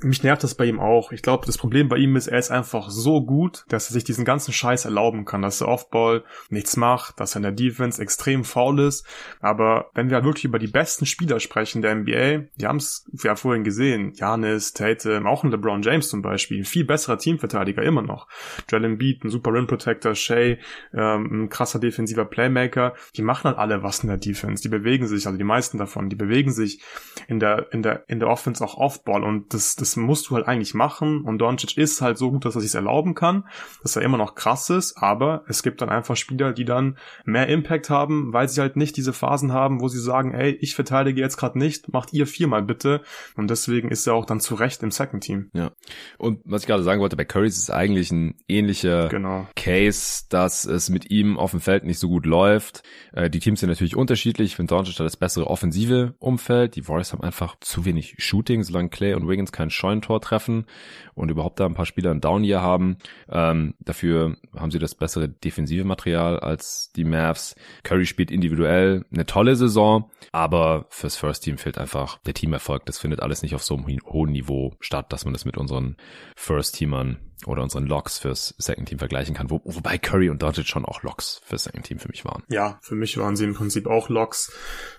mich 0.00 0.22
nervt 0.22 0.44
das 0.44 0.54
bei 0.54 0.66
ihm 0.66 0.80
auch. 0.80 1.12
Ich 1.12 1.22
glaube, 1.22 1.46
das 1.46 1.58
Problem 1.58 1.88
bei 1.88 1.96
ihm 1.96 2.16
ist, 2.16 2.26
er 2.26 2.38
ist 2.38 2.50
einfach 2.50 2.90
so 2.90 3.24
gut, 3.24 3.64
dass 3.68 3.90
er 3.90 3.94
sich 3.94 4.04
diesen 4.04 4.24
ganzen 4.24 4.52
Scheiß 4.52 4.84
erlauben 4.84 5.24
kann, 5.24 5.42
dass 5.42 5.60
er 5.60 5.68
Offball 5.68 6.24
nichts 6.50 6.76
macht, 6.76 7.18
dass 7.20 7.34
er 7.34 7.38
in 7.38 7.42
der 7.42 7.52
Defense 7.52 8.00
extrem 8.00 8.44
faul 8.44 8.80
ist. 8.80 9.06
Aber 9.40 9.90
wenn 9.94 10.08
wir 10.08 10.16
halt 10.16 10.24
wirklich 10.24 10.44
über 10.44 10.58
die 10.58 10.66
besten 10.66 11.06
Spieler 11.06 11.40
sprechen 11.40 11.82
der 11.82 11.94
NBA, 11.94 12.48
die 12.56 12.66
haben 12.66 12.76
es 12.76 13.04
ja 13.22 13.34
vorhin 13.36 13.64
gesehen, 13.64 14.12
Janis, 14.14 14.72
Tatum, 14.72 15.26
auch 15.26 15.44
ein 15.44 15.50
LeBron 15.50 15.82
James 15.82 16.08
zum 16.08 16.22
Beispiel, 16.22 16.60
ein 16.60 16.64
viel 16.64 16.84
besserer 16.84 17.18
Teamverteidiger 17.18 17.82
immer 17.82 18.02
noch. 18.02 18.28
Jalen 18.70 18.98
Beat, 18.98 19.24
ein 19.24 19.30
super 19.30 19.52
Rim 19.52 19.66
Protector, 19.66 20.14
Shea, 20.14 20.56
ähm, 20.94 21.44
ein 21.44 21.48
krasser 21.48 21.78
defensiver 21.78 22.24
Playmaker, 22.24 22.94
die 23.16 23.22
machen 23.22 23.44
halt 23.44 23.58
alle 23.58 23.82
was 23.82 24.00
in 24.00 24.08
der 24.08 24.18
Defense. 24.18 24.62
Die 24.62 24.68
bewegen 24.68 25.06
sich, 25.06 25.26
also 25.26 25.38
die 25.38 25.44
meisten 25.44 25.78
davon, 25.78 26.08
die 26.08 26.16
bewegen 26.16 26.52
sich 26.52 26.82
in 27.26 27.40
der, 27.40 27.72
in 27.72 27.82
der, 27.82 28.04
in 28.08 28.20
der 28.20 28.28
Offense 28.28 28.64
auch 28.64 28.76
Offball 28.76 29.24
und 29.24 29.54
das, 29.54 29.76
das 29.76 29.87
musst 29.96 30.28
du 30.28 30.36
halt 30.36 30.46
eigentlich 30.46 30.74
machen 30.74 31.22
und 31.22 31.38
Doncic 31.38 31.76
ist 31.76 32.00
halt 32.00 32.18
so 32.18 32.30
gut, 32.30 32.44
dass 32.44 32.54
er 32.54 32.60
sich 32.60 32.74
erlauben 32.74 33.14
kann, 33.14 33.44
dass 33.82 33.96
er 33.96 34.02
immer 34.02 34.18
noch 34.18 34.34
krass 34.34 34.70
ist, 34.70 34.96
aber 34.96 35.44
es 35.48 35.62
gibt 35.62 35.80
dann 35.80 35.88
einfach 35.88 36.16
Spieler, 36.16 36.52
die 36.52 36.64
dann 36.64 36.98
mehr 37.24 37.48
Impact 37.48 37.90
haben, 37.90 38.32
weil 38.32 38.48
sie 38.48 38.60
halt 38.60 38.76
nicht 38.76 38.96
diese 38.96 39.12
Phasen 39.12 39.52
haben, 39.52 39.80
wo 39.80 39.88
sie 39.88 40.00
sagen, 40.00 40.32
ey, 40.34 40.52
ich 40.60 40.74
verteidige 40.74 41.20
jetzt 41.20 41.36
gerade 41.36 41.58
nicht, 41.58 41.92
macht 41.92 42.12
ihr 42.12 42.26
viermal 42.26 42.62
bitte 42.62 43.02
und 43.36 43.50
deswegen 43.50 43.90
ist 43.90 44.06
er 44.06 44.14
auch 44.14 44.26
dann 44.26 44.40
zu 44.40 44.54
Recht 44.54 44.82
im 44.82 44.90
Second 44.90 45.22
Team. 45.22 45.50
Ja. 45.54 45.72
Und 46.18 46.40
was 46.44 46.62
ich 46.62 46.68
gerade 46.68 46.82
sagen 46.82 47.00
wollte, 47.00 47.16
bei 47.16 47.24
Curry 47.24 47.48
ist 47.48 47.58
es 47.58 47.70
eigentlich 47.70 48.10
ein 48.10 48.34
ähnlicher 48.48 49.08
genau. 49.08 49.46
Case, 49.56 50.24
dass 50.28 50.64
es 50.64 50.90
mit 50.90 51.10
ihm 51.10 51.38
auf 51.38 51.52
dem 51.52 51.60
Feld 51.60 51.84
nicht 51.84 51.98
so 51.98 52.08
gut 52.08 52.26
läuft. 52.26 52.82
Äh, 53.12 53.30
die 53.30 53.40
Teams 53.40 53.60
sind 53.60 53.68
natürlich 53.68 53.96
unterschiedlich. 53.96 54.48
Ich 54.48 54.56
finde 54.56 54.74
Doncic 54.74 54.98
hat 54.98 55.06
das 55.06 55.16
bessere 55.16 55.46
offensive 55.46 56.14
Umfeld. 56.18 56.76
Die 56.76 56.88
Warriors 56.88 57.12
haben 57.12 57.22
einfach 57.22 57.56
zu 57.60 57.84
wenig 57.84 58.14
Shooting, 58.18 58.62
solange 58.62 58.88
Clay 58.88 59.14
und 59.14 59.28
Wiggins 59.28 59.52
kein 59.52 59.70
Scheunentor 59.78 60.20
treffen 60.20 60.66
und 61.14 61.30
überhaupt 61.30 61.60
da 61.60 61.66
ein 61.66 61.74
paar 61.74 61.86
Spieler 61.86 62.10
ein 62.10 62.20
Down 62.20 62.42
hier 62.42 62.60
haben. 62.60 62.98
Ähm, 63.30 63.74
dafür 63.80 64.36
haben 64.56 64.70
sie 64.70 64.78
das 64.78 64.94
bessere 64.94 65.28
defensive 65.28 65.84
Material 65.84 66.38
als 66.40 66.92
die 66.94 67.04
Mavs. 67.04 67.54
Curry 67.84 68.06
spielt 68.06 68.30
individuell 68.30 69.04
eine 69.12 69.26
tolle 69.26 69.56
Saison, 69.56 70.10
aber 70.32 70.86
fürs 70.90 71.16
First 71.16 71.44
Team 71.44 71.58
fehlt 71.58 71.78
einfach 71.78 72.18
der 72.18 72.34
Teamerfolg. 72.34 72.84
Das 72.86 72.98
findet 72.98 73.20
alles 73.20 73.42
nicht 73.42 73.54
auf 73.54 73.62
so 73.62 73.76
einem 73.76 73.86
hohen 74.06 74.32
Niveau 74.32 74.74
statt, 74.80 75.12
dass 75.12 75.24
man 75.24 75.32
das 75.32 75.44
mit 75.44 75.56
unseren 75.56 75.96
First 76.36 76.74
Teamern 76.76 77.18
oder 77.46 77.62
unseren 77.62 77.86
Locks 77.86 78.18
fürs 78.18 78.54
Second 78.58 78.88
Team 78.88 78.98
vergleichen 78.98 79.34
kann, 79.34 79.50
wo, 79.50 79.60
wobei 79.64 79.96
Curry 79.96 80.28
und 80.28 80.42
Doncic 80.42 80.66
schon 80.66 80.84
auch 80.84 81.02
Locks 81.02 81.40
fürs 81.44 81.64
Second 81.64 81.86
Team 81.86 81.98
für 81.98 82.08
mich 82.08 82.24
waren. 82.24 82.42
Ja, 82.48 82.78
für 82.82 82.96
mich 82.96 83.16
waren 83.16 83.36
sie 83.36 83.44
im 83.44 83.54
Prinzip 83.54 83.86
auch 83.86 84.08
Locks 84.08 84.52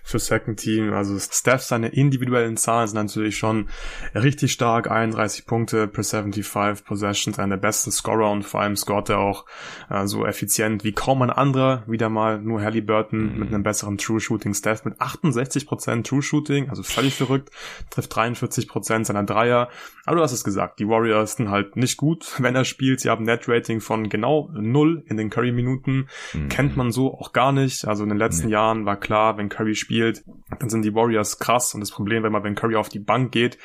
für 0.04 0.20
Second 0.20 0.60
Team. 0.60 0.94
Also 0.94 1.20
Steph, 1.20 1.62
seine 1.62 1.90
individuellen 1.90 2.56
Zahlen 2.56 2.88
sind 2.88 2.96
natürlich 2.96 3.38
schon 3.38 3.70
richtig 4.16 4.54
stark. 4.54 4.90
31 4.90 5.46
Punkte 5.46 5.88
per 5.88 6.04
75 6.04 6.86
Possessions, 6.86 7.40
einer 7.40 7.58
der 7.58 7.62
besten 7.62 7.92
Scorer 7.92 8.32
und 8.32 8.44
vor 8.44 8.62
allem 8.62 8.76
scoret 8.76 9.10
er 9.10 9.20
auch 9.20 9.46
äh, 9.90 10.08
so 10.08 10.26
effizient 10.26 10.84
wie 10.84 10.94
kaum 10.94 11.22
ein 11.22 11.30
anderer. 11.30 11.84
Wieder 11.88 12.10
mal 12.10 12.40
nur 12.40 12.62
Halliburton 12.62 13.34
mhm. 13.34 13.40
mit 13.40 13.48
einem 13.50 13.64
besseren 13.64 13.98
True 13.98 14.20
Shooting. 14.20 14.54
Steph 14.54 14.86
mit 14.86 15.00
68% 15.00 16.04
True 16.04 16.22
Shooting, 16.22 16.70
also 16.70 16.84
völlig 16.84 17.16
verrückt, 17.16 17.50
trifft 17.90 18.14
43% 18.14 19.06
seiner 19.06 19.24
Dreier. 19.24 19.70
Aber 20.06 20.18
du 20.18 20.24
hast 20.24 20.32
es 20.32 20.44
gesagt, 20.44 20.80
die 20.80 20.88
Warriors 20.88 21.34
sind 21.34 21.50
halt 21.50 21.76
nicht 21.76 21.98
gut 21.98 22.29
wenn 22.38 22.56
er 22.56 22.66
spielt. 22.66 23.00
Sie 23.00 23.10
haben 23.10 23.24
Net-Rating 23.24 23.82
von 23.82 24.10
genau 24.10 24.50
null 24.54 25.04
in 25.08 25.18
den 25.18 25.30
Curry-Minuten. 25.30 26.08
Mhm. 26.34 26.50
Kennt 26.50 26.78
man 26.78 26.92
so 26.92 27.14
auch 27.14 27.34
gar 27.34 27.52
nicht. 27.52 27.88
Also 27.88 28.04
in 28.04 28.10
den 28.10 28.18
letzten 28.18 28.48
nee. 28.48 28.54
Jahren 28.54 28.86
war 28.86 29.00
klar, 29.00 29.38
wenn 29.38 29.50
Curry 29.50 29.76
spielt, 29.76 30.24
dann 30.60 30.70
sind 30.70 30.84
die 30.84 30.94
Warriors 30.94 31.40
krass. 31.40 31.74
Und 31.74 31.82
das 31.82 31.92
Problem, 31.92 32.24
wenn 32.24 32.32
man, 32.32 32.44
wenn 32.44 32.56
Curry 32.56 32.76
auf 32.76 32.90
die 32.90 33.00
Bank 33.00 33.32
geht, 33.32 33.58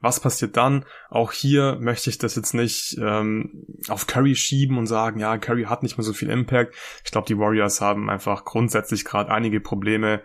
was 0.00 0.20
passiert 0.20 0.56
dann? 0.56 0.84
Auch 1.10 1.32
hier 1.32 1.76
möchte 1.80 2.10
ich 2.10 2.18
das 2.18 2.34
jetzt 2.34 2.54
nicht 2.54 2.96
ähm, 3.00 3.64
auf 3.88 4.06
Curry 4.06 4.34
schieben 4.34 4.78
und 4.78 4.86
sagen, 4.86 5.20
ja, 5.20 5.36
Curry 5.38 5.64
hat 5.64 5.82
nicht 5.82 5.98
mehr 5.98 6.04
so 6.04 6.12
viel 6.12 6.30
Impact. 6.30 6.74
Ich 7.04 7.10
glaube, 7.10 7.26
die 7.26 7.38
Warriors 7.38 7.80
haben 7.80 8.08
einfach 8.08 8.44
grundsätzlich 8.44 9.04
gerade 9.04 9.30
einige 9.30 9.60
Probleme 9.60 10.22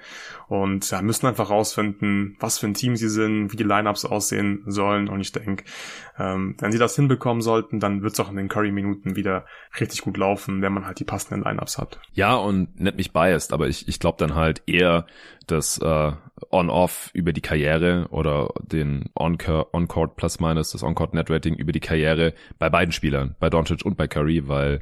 und 0.47 0.89
ja, 0.91 1.01
müssen 1.01 1.28
einfach 1.28 1.49
rausfinden, 1.49 2.38
was 2.39 2.59
für 2.59 2.67
ein 2.67 2.73
Team 2.73 2.95
sie 2.95 3.09
sind, 3.09 3.51
wie 3.51 3.57
die 3.57 3.63
Lineups 3.63 4.05
aussehen 4.05 4.63
sollen. 4.65 5.09
Und 5.09 5.19
ich 5.21 5.32
denke, 5.32 5.65
ähm, 6.17 6.55
wenn 6.59 6.71
sie 6.71 6.78
das 6.78 6.95
hinbekommen 6.95 7.41
sollten, 7.41 7.80
dann 7.80 8.01
wird 8.01 8.13
es 8.13 8.19
auch 8.19 8.30
in 8.30 8.38
den 8.38 8.47
Curry-Minuten 8.47 9.15
wieder 9.15 9.45
richtig 9.80 10.01
gut 10.01 10.17
laufen, 10.17 10.61
wenn 10.61 10.73
man 10.73 10.86
halt 10.86 10.99
die 10.99 11.03
passenden 11.03 11.43
Lineups 11.43 11.78
hat. 11.78 11.99
Ja, 12.13 12.36
und 12.36 12.80
nicht 12.80 12.97
mich 12.97 13.11
biased, 13.11 13.51
aber 13.51 13.67
ich, 13.67 13.88
ich 13.88 13.99
glaube 13.99 14.17
dann 14.19 14.36
halt 14.36 14.61
eher, 14.67 15.05
dass 15.48 15.78
äh, 15.78 16.12
On-Off 16.52 17.10
über 17.14 17.34
die 17.34 17.41
Karriere 17.41 18.08
oder 18.10 18.54
den 18.62 19.10
On-Court 19.16 20.16
Plus-Minus, 20.16 20.72
das 20.72 20.84
On-Court-Net-Rating 20.84 21.56
über 21.56 21.72
die 21.72 21.80
Karriere 21.80 22.34
bei 22.60 22.70
beiden 22.70 22.91
Spielern, 22.91 23.36
bei 23.39 23.50
Doncic 23.50 23.86
und 23.86 23.98
bei 23.98 24.08
Curry, 24.08 24.48
weil 24.48 24.80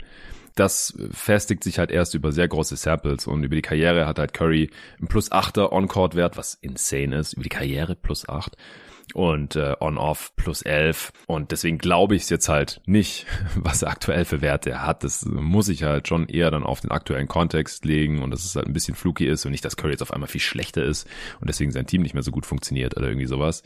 das 0.56 0.98
festigt 1.12 1.64
sich 1.64 1.80
halt 1.80 1.90
erst 1.92 2.14
über 2.14 2.32
sehr 2.32 2.48
große 2.48 2.76
Samples 2.76 3.26
und 3.28 3.44
über 3.44 3.56
die 3.56 3.62
Karriere 3.62 4.06
hat 4.06 4.20
halt 4.20 4.34
Curry 4.34 4.70
ein 5.02 5.08
plus 5.08 5.32
8er 5.32 5.72
On-Court-Wert, 5.72 6.38
was 6.38 6.54
insane 6.56 7.16
ist, 7.16 7.34
über 7.34 7.44
die 7.44 7.50
Karriere 7.50 7.96
plus 7.96 8.28
8 8.30 8.56
und 9.14 9.56
äh, 9.56 9.76
On-Off 9.80 10.36
plus 10.36 10.62
11. 10.62 11.12
Und 11.28 11.52
deswegen 11.52 11.78
glaube 11.78 12.16
ich 12.16 12.24
es 12.24 12.30
jetzt 12.30 12.50
halt 12.50 12.82
nicht, 12.86 13.26
was 13.56 13.82
er 13.82 13.90
aktuell 13.90 14.26
für 14.26 14.42
Werte 14.42 14.72
er 14.72 14.86
hat. 14.86 15.04
Das 15.04 15.26
muss 15.26 15.70
ich 15.70 15.84
halt 15.84 16.08
schon 16.08 16.28
eher 16.28 16.52
dann 16.52 16.64
auf 16.64 16.82
den 16.82 16.92
aktuellen 16.92 17.28
Kontext 17.28 17.86
legen 17.86 18.24
und 18.24 18.32
dass 18.32 18.46
es 18.46 18.56
halt 18.56 18.68
ein 18.68 18.74
bisschen 18.74 18.96
fluky 18.96 19.26
ist 19.26 19.46
und 19.46 19.52
nicht, 19.52 19.66
dass 19.66 19.78
Curry 19.78 19.92
jetzt 19.92 20.02
auf 20.02 20.14
einmal 20.14 20.30
viel 20.30 20.42
schlechter 20.42 20.84
ist 20.84 21.08
und 21.40 21.50
deswegen 21.50 21.72
sein 21.72 21.86
Team 21.86 22.02
nicht 22.02 22.14
mehr 22.14 22.24
so 22.24 22.32
gut 22.32 22.46
funktioniert 22.46 22.98
oder 22.98 23.08
irgendwie 23.08 23.28
sowas. 23.28 23.64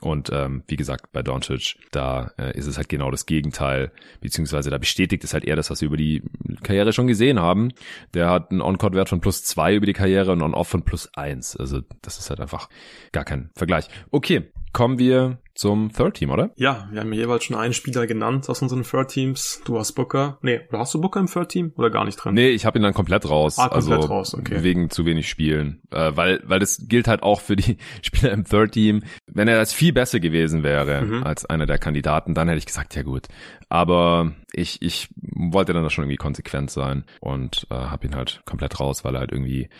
Und 0.00 0.30
ähm, 0.32 0.62
wie 0.68 0.76
gesagt, 0.76 1.12
bei 1.12 1.22
Doncic, 1.22 1.76
da 1.90 2.32
äh, 2.38 2.56
ist 2.56 2.66
es 2.66 2.76
halt 2.76 2.88
genau 2.88 3.10
das 3.10 3.26
Gegenteil, 3.26 3.92
beziehungsweise 4.20 4.70
da 4.70 4.78
bestätigt 4.78 5.24
es 5.24 5.32
halt 5.32 5.44
eher 5.44 5.56
das, 5.56 5.70
was 5.70 5.80
wir 5.80 5.86
über 5.86 5.96
die 5.96 6.22
Karriere 6.62 6.92
schon 6.92 7.06
gesehen 7.06 7.40
haben. 7.40 7.72
Der 8.14 8.30
hat 8.30 8.50
einen 8.50 8.60
On-Court-Wert 8.60 9.08
von 9.08 9.20
plus 9.20 9.44
zwei 9.44 9.74
über 9.74 9.86
die 9.86 9.94
Karriere 9.94 10.32
und 10.32 10.42
On-Off 10.42 10.68
von 10.68 10.82
plus 10.82 11.10
eins. 11.14 11.56
Also 11.56 11.80
das 12.02 12.18
ist 12.18 12.30
halt 12.30 12.40
einfach 12.40 12.68
gar 13.12 13.24
kein 13.24 13.50
Vergleich. 13.54 13.88
Okay, 14.10 14.50
kommen 14.76 14.98
wir 14.98 15.38
zum 15.54 15.90
Third 15.90 16.16
Team, 16.16 16.28
oder? 16.28 16.50
Ja, 16.56 16.86
wir 16.92 17.00
haben 17.00 17.10
jeweils 17.14 17.44
schon 17.44 17.56
einen 17.56 17.72
Spieler 17.72 18.06
genannt 18.06 18.46
aus 18.50 18.60
unseren 18.60 18.82
Third 18.82 19.08
Teams. 19.08 19.62
Du 19.64 19.78
hast 19.78 19.92
Booker. 19.92 20.36
Nee, 20.42 20.60
oder 20.68 20.80
hast 20.80 20.92
du 20.92 21.00
Booker 21.00 21.18
im 21.18 21.28
Third 21.28 21.48
Team 21.48 21.72
oder 21.78 21.88
gar 21.88 22.04
nicht 22.04 22.16
drin? 22.16 22.34
Nee, 22.34 22.50
ich 22.50 22.66
habe 22.66 22.78
ihn 22.78 22.82
dann 22.82 22.92
komplett 22.92 23.26
raus. 23.26 23.58
Ah, 23.58 23.70
komplett 23.70 23.94
also 23.94 24.06
raus, 24.06 24.34
okay. 24.34 24.62
Wegen 24.62 24.90
zu 24.90 25.06
wenig 25.06 25.30
Spielen. 25.30 25.80
Äh, 25.90 26.14
weil, 26.14 26.42
weil 26.44 26.58
das 26.58 26.86
gilt 26.88 27.08
halt 27.08 27.22
auch 27.22 27.40
für 27.40 27.56
die 27.56 27.78
Spieler 28.02 28.32
im 28.32 28.44
Third 28.44 28.72
Team. 28.72 29.02
Wenn 29.26 29.48
er 29.48 29.56
das 29.56 29.72
viel 29.72 29.94
besser 29.94 30.20
gewesen 30.20 30.62
wäre 30.62 31.00
mhm. 31.00 31.22
als 31.22 31.46
einer 31.46 31.64
der 31.64 31.78
Kandidaten, 31.78 32.34
dann 32.34 32.48
hätte 32.48 32.58
ich 32.58 32.66
gesagt, 32.66 32.94
ja 32.94 33.02
gut. 33.02 33.28
Aber 33.70 34.34
ich, 34.52 34.82
ich 34.82 35.08
wollte 35.18 35.72
dann 35.72 35.84
da 35.84 35.88
schon 35.88 36.04
irgendwie 36.04 36.18
konsequent 36.18 36.70
sein 36.70 37.04
und 37.20 37.66
äh, 37.70 37.76
habe 37.76 38.06
ihn 38.06 38.14
halt 38.14 38.42
komplett 38.44 38.78
raus, 38.78 39.06
weil 39.06 39.14
er 39.14 39.20
halt 39.20 39.32
irgendwie 39.32 39.70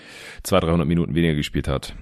200, 0.44 0.70
300 0.70 0.88
Minuten 0.88 1.14
weniger 1.14 1.34
gespielt 1.34 1.68
hat 1.68 1.94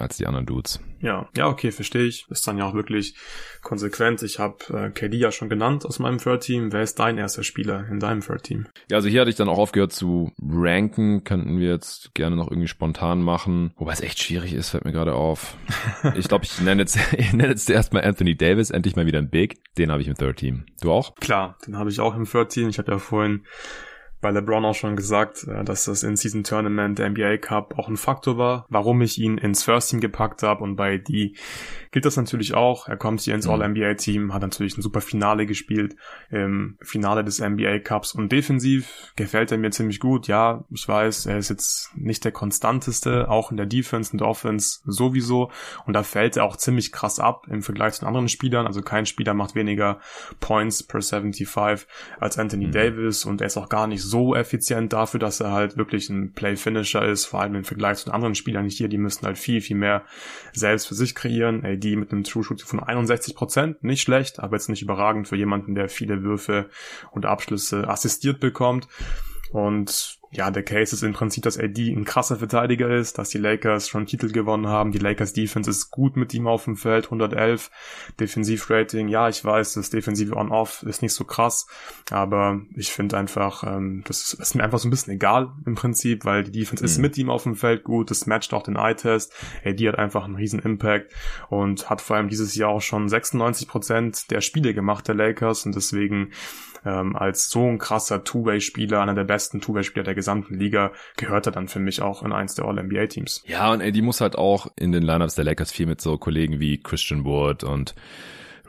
als 0.00 0.16
die 0.16 0.26
anderen 0.26 0.46
Dudes. 0.46 0.80
Ja, 1.00 1.28
ja, 1.34 1.48
okay, 1.48 1.72
verstehe 1.72 2.04
ich. 2.04 2.26
Ist 2.28 2.46
dann 2.46 2.58
ja 2.58 2.66
auch 2.66 2.74
wirklich 2.74 3.14
konsequent. 3.62 4.22
Ich 4.22 4.38
habe 4.38 4.56
äh, 4.68 4.90
KD 4.90 5.16
ja 5.16 5.32
schon 5.32 5.48
genannt 5.48 5.86
aus 5.86 5.98
meinem 5.98 6.18
Third 6.18 6.42
Team. 6.42 6.72
Wer 6.72 6.82
ist 6.82 6.98
dein 6.98 7.16
erster 7.16 7.42
Spieler 7.42 7.86
in 7.88 8.00
deinem 8.00 8.20
Third 8.20 8.42
Team? 8.42 8.66
Ja, 8.90 8.98
also 8.98 9.08
hier 9.08 9.20
hatte 9.20 9.30
ich 9.30 9.36
dann 9.36 9.48
auch 9.48 9.58
aufgehört 9.58 9.92
zu 9.92 10.32
ranken. 10.42 11.24
Könnten 11.24 11.58
wir 11.58 11.68
jetzt 11.68 12.14
gerne 12.14 12.36
noch 12.36 12.50
irgendwie 12.50 12.68
spontan 12.68 13.22
machen. 13.22 13.72
Wobei 13.76 13.92
es 13.92 14.02
echt 14.02 14.22
schwierig 14.22 14.52
ist, 14.52 14.70
fällt 14.70 14.84
mir 14.84 14.92
gerade 14.92 15.14
auf. 15.14 15.56
ich 16.14 16.28
glaube, 16.28 16.44
ich 16.44 16.60
nenne 16.60 16.82
jetzt, 16.82 16.98
ich 17.16 17.32
nenne 17.32 17.50
jetzt 17.50 17.70
erstmal 17.70 18.04
Anthony 18.04 18.36
Davis, 18.36 18.70
endlich 18.70 18.96
mal 18.96 19.06
wieder 19.06 19.18
ein 19.18 19.30
Big. 19.30 19.56
Den 19.78 19.90
habe 19.90 20.02
ich 20.02 20.08
im 20.08 20.14
Third 20.14 20.36
Team. 20.36 20.66
Du 20.82 20.92
auch? 20.92 21.14
Klar, 21.16 21.56
den 21.66 21.76
habe 21.78 21.90
ich 21.90 22.00
auch 22.00 22.14
im 22.14 22.24
Third 22.24 22.50
Team. 22.50 22.68
Ich 22.68 22.78
habe 22.78 22.92
ja 22.92 22.98
vorhin 22.98 23.44
bei 24.20 24.30
LeBron 24.30 24.64
auch 24.64 24.74
schon 24.74 24.96
gesagt, 24.96 25.46
äh, 25.48 25.64
dass 25.64 25.84
das 25.84 26.02
In-Season-Tournament 26.02 26.98
der 26.98 27.10
NBA 27.10 27.38
Cup 27.38 27.78
auch 27.78 27.88
ein 27.88 27.96
Faktor 27.96 28.38
war, 28.38 28.66
warum 28.68 29.00
ich 29.02 29.18
ihn 29.18 29.38
ins 29.38 29.64
First 29.64 29.90
Team 29.90 30.00
gepackt 30.00 30.42
habe 30.42 30.62
und 30.62 30.76
bei 30.76 30.98
die 30.98 31.36
gilt 31.90 32.04
das 32.04 32.16
natürlich 32.16 32.54
auch. 32.54 32.88
Er 32.88 32.96
kommt 32.96 33.20
hier 33.20 33.34
ins 33.34 33.46
mhm. 33.46 33.52
All-NBA-Team, 33.52 34.32
hat 34.32 34.42
natürlich 34.42 34.76
ein 34.76 34.82
super 34.82 35.00
Finale 35.00 35.46
gespielt 35.46 35.96
im 36.30 36.78
Finale 36.80 37.24
des 37.24 37.40
NBA 37.40 37.80
Cups 37.80 38.12
und 38.14 38.30
defensiv 38.32 39.12
gefällt 39.16 39.52
er 39.52 39.58
mir 39.58 39.70
ziemlich 39.70 40.00
gut. 40.00 40.28
Ja, 40.28 40.64
ich 40.70 40.86
weiß, 40.86 41.26
er 41.26 41.38
ist 41.38 41.50
jetzt 41.50 41.90
nicht 41.96 42.24
der 42.24 42.32
konstanteste, 42.32 43.28
auch 43.28 43.50
in 43.50 43.56
der 43.56 43.66
Defense 43.66 44.12
und 44.12 44.22
Offense 44.22 44.80
sowieso 44.84 45.50
und 45.86 45.94
da 45.94 46.02
fällt 46.02 46.36
er 46.36 46.44
auch 46.44 46.56
ziemlich 46.56 46.92
krass 46.92 47.18
ab 47.18 47.46
im 47.50 47.62
Vergleich 47.62 47.94
zu 47.94 48.06
anderen 48.06 48.28
Spielern. 48.28 48.66
Also 48.66 48.82
kein 48.82 49.06
Spieler 49.06 49.34
macht 49.34 49.54
weniger 49.54 50.00
Points 50.40 50.82
per 50.82 51.02
75 51.02 51.86
als 52.18 52.38
Anthony 52.38 52.66
mhm. 52.66 52.72
Davis 52.72 53.24
und 53.24 53.40
er 53.40 53.48
ist 53.48 53.56
auch 53.56 53.68
gar 53.68 53.86
nicht 53.86 54.02
so 54.02 54.34
effizient 54.34 54.92
dafür, 54.92 55.20
dass 55.20 55.40
er 55.40 55.52
halt 55.52 55.76
wirklich 55.76 56.08
ein 56.08 56.32
Play-Finisher 56.32 57.04
ist, 57.04 57.24
vor 57.24 57.40
allem 57.40 57.56
im 57.56 57.64
Vergleich 57.64 57.98
zu 57.98 58.06
den 58.06 58.14
anderen 58.14 58.34
Spielern 58.34 58.68
hier, 58.68 58.88
die 58.88 58.98
müssen 58.98 59.26
halt 59.26 59.38
viel, 59.38 59.60
viel 59.60 59.76
mehr 59.76 60.04
selbst 60.52 60.86
für 60.86 60.94
sich 60.94 61.14
kreieren. 61.14 61.64
Ey, 61.64 61.79
AD 61.80 61.96
mit 61.96 62.12
einem 62.12 62.24
True 62.24 62.44
Shooting 62.44 62.66
von 62.66 62.80
61 62.80 63.34
Prozent, 63.34 63.82
nicht 63.82 64.02
schlecht, 64.02 64.40
aber 64.40 64.56
jetzt 64.56 64.68
nicht 64.68 64.82
überragend 64.82 65.28
für 65.28 65.36
jemanden, 65.36 65.74
der 65.74 65.88
viele 65.88 66.22
Würfe 66.22 66.68
und 67.10 67.26
Abschlüsse 67.26 67.88
assistiert 67.88 68.40
bekommt. 68.40 68.88
Und 69.52 70.19
ja, 70.32 70.48
der 70.52 70.62
Case 70.62 70.94
ist 70.94 71.02
im 71.02 71.12
Prinzip, 71.12 71.42
dass 71.42 71.58
AD 71.58 71.90
ein 71.90 72.04
krasser 72.04 72.36
Verteidiger 72.36 72.88
ist, 72.88 73.18
dass 73.18 73.30
die 73.30 73.38
Lakers 73.38 73.88
schon 73.88 74.06
Titel 74.06 74.30
gewonnen 74.30 74.68
haben. 74.68 74.92
Die 74.92 74.98
Lakers 74.98 75.32
Defense 75.32 75.68
ist 75.68 75.90
gut 75.90 76.16
mit 76.16 76.32
ihm 76.34 76.46
auf 76.46 76.64
dem 76.64 76.76
Feld, 76.76 77.06
111 77.06 77.68
Defensivrating. 78.20 79.08
Ja, 79.08 79.28
ich 79.28 79.44
weiß, 79.44 79.74
das 79.74 79.90
defensive 79.90 80.36
On-Off 80.36 80.84
ist 80.84 81.02
nicht 81.02 81.14
so 81.14 81.24
krass, 81.24 81.66
aber 82.12 82.60
ich 82.76 82.92
finde 82.92 83.18
einfach, 83.18 83.64
ähm, 83.64 84.04
das 84.06 84.34
ist 84.34 84.54
mir 84.54 84.62
einfach 84.62 84.78
so 84.78 84.86
ein 84.86 84.92
bisschen 84.92 85.14
egal 85.14 85.50
im 85.66 85.74
Prinzip, 85.74 86.24
weil 86.24 86.44
die 86.44 86.52
Defense 86.52 86.84
mhm. 86.84 86.86
ist 86.86 86.98
mit 86.98 87.18
ihm 87.18 87.28
auf 87.28 87.42
dem 87.42 87.56
Feld 87.56 87.82
gut, 87.82 88.12
das 88.12 88.26
matcht 88.26 88.54
auch 88.54 88.62
den 88.62 88.76
Eye-Test. 88.76 89.32
AD 89.64 89.88
hat 89.88 89.98
einfach 89.98 90.24
einen 90.24 90.36
riesen 90.36 90.60
Impact 90.60 91.12
und 91.48 91.90
hat 91.90 92.00
vor 92.00 92.14
allem 92.14 92.28
dieses 92.28 92.54
Jahr 92.54 92.70
auch 92.70 92.82
schon 92.82 93.08
96 93.08 93.66
Prozent 93.66 94.30
der 94.30 94.42
Spiele 94.42 94.74
gemacht 94.74 95.08
der 95.08 95.16
Lakers 95.16 95.66
und 95.66 95.74
deswegen 95.74 96.30
ähm, 96.84 97.16
als 97.16 97.50
so 97.50 97.66
ein 97.66 97.78
krasser 97.78 98.24
Two-Way-Spieler, 98.24 99.00
einer 99.00 99.14
der 99.14 99.24
besten 99.24 99.60
Two-Way-Spieler 99.60 100.04
der 100.04 100.14
gesamten 100.14 100.58
Liga, 100.58 100.92
gehört 101.16 101.46
er 101.46 101.52
dann 101.52 101.68
für 101.68 101.80
mich 101.80 102.02
auch 102.02 102.22
in 102.22 102.32
eins 102.32 102.54
der 102.54 102.64
All-NBA-Teams. 102.64 103.44
Ja, 103.46 103.72
und 103.72 103.80
die 103.80 104.02
muss 104.02 104.20
halt 104.20 104.36
auch 104.36 104.68
in 104.76 104.92
den 104.92 105.02
Lineups 105.02 105.34
der 105.34 105.44
Lakers 105.44 105.72
viel 105.72 105.86
mit 105.86 106.00
so 106.00 106.18
Kollegen 106.18 106.60
wie 106.60 106.80
Christian 106.80 107.24
Wood 107.24 107.64
und 107.64 107.94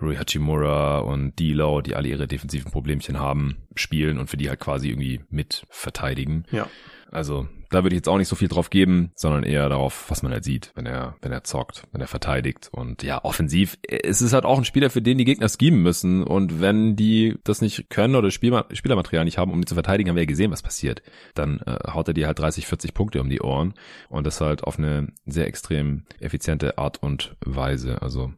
Rui 0.01 0.16
Hachimura 0.16 0.99
und 0.99 1.39
D'Lo, 1.39 1.82
die 1.82 1.95
alle 1.95 2.07
ihre 2.07 2.28
defensiven 2.28 2.72
Problemchen 2.72 3.20
haben, 3.20 3.57
spielen 3.76 4.18
und 4.18 4.30
für 4.30 4.38
die 4.38 4.49
halt 4.49 4.59
quasi 4.59 4.89
irgendwie 4.89 5.22
mit 5.30 5.64
verteidigen. 5.70 6.45
Ja. 6.51 6.68
Also 7.12 7.47
da 7.70 7.84
würde 7.84 7.95
ich 7.95 7.99
jetzt 7.99 8.09
auch 8.09 8.18
nicht 8.18 8.28
so 8.28 8.36
viel 8.36 8.47
drauf 8.47 8.70
geben, 8.70 9.12
sondern 9.16 9.43
eher 9.43 9.68
darauf, 9.70 10.09
was 10.09 10.24
man 10.24 10.32
halt 10.32 10.43
sieht, 10.43 10.72
wenn 10.76 10.86
er, 10.86 11.16
wenn 11.22 11.32
er 11.32 11.43
zockt, 11.43 11.84
wenn 11.91 12.01
er 12.01 12.07
verteidigt. 12.07 12.70
Und 12.72 13.03
ja, 13.03 13.24
offensiv, 13.24 13.78
es 13.88 14.22
ist 14.22 14.34
halt 14.34 14.45
auch 14.45 14.57
ein 14.57 14.66
Spieler, 14.66 14.89
für 14.89 15.01
den 15.01 15.18
die 15.18 15.26
Gegner 15.26 15.47
schemen 15.49 15.82
müssen. 15.82 16.24
Und 16.24 16.62
wenn 16.62 16.95
die 16.95 17.36
das 17.43 17.62
nicht 17.62 17.89
können 17.89 18.16
oder 18.16 18.32
Spielma 18.32 18.66
Spielermaterial 18.72 19.26
nicht 19.26 19.38
haben, 19.38 19.51
um 19.51 19.62
die 19.62 19.68
zu 19.68 19.74
verteidigen, 19.74 20.09
haben 20.09 20.16
wir 20.16 20.24
ja 20.24 20.28
gesehen, 20.28 20.51
was 20.51 20.62
passiert. 20.62 21.01
Dann 21.34 21.59
äh, 21.59 21.78
haut 21.91 22.07
er 22.07 22.14
dir 22.14 22.28
halt 22.28 22.39
30, 22.39 22.66
40 22.66 22.93
Punkte 22.93 23.22
um 23.22 23.30
die 23.30 23.41
Ohren. 23.41 23.74
Und 24.09 24.26
das 24.26 24.41
halt 24.41 24.64
auf 24.64 24.78
eine 24.78 25.07
sehr 25.26 25.47
extrem 25.47 26.03
effiziente 26.20 26.78
Art 26.78 27.01
und 27.01 27.36
Weise. 27.45 28.01
Also 28.01 28.34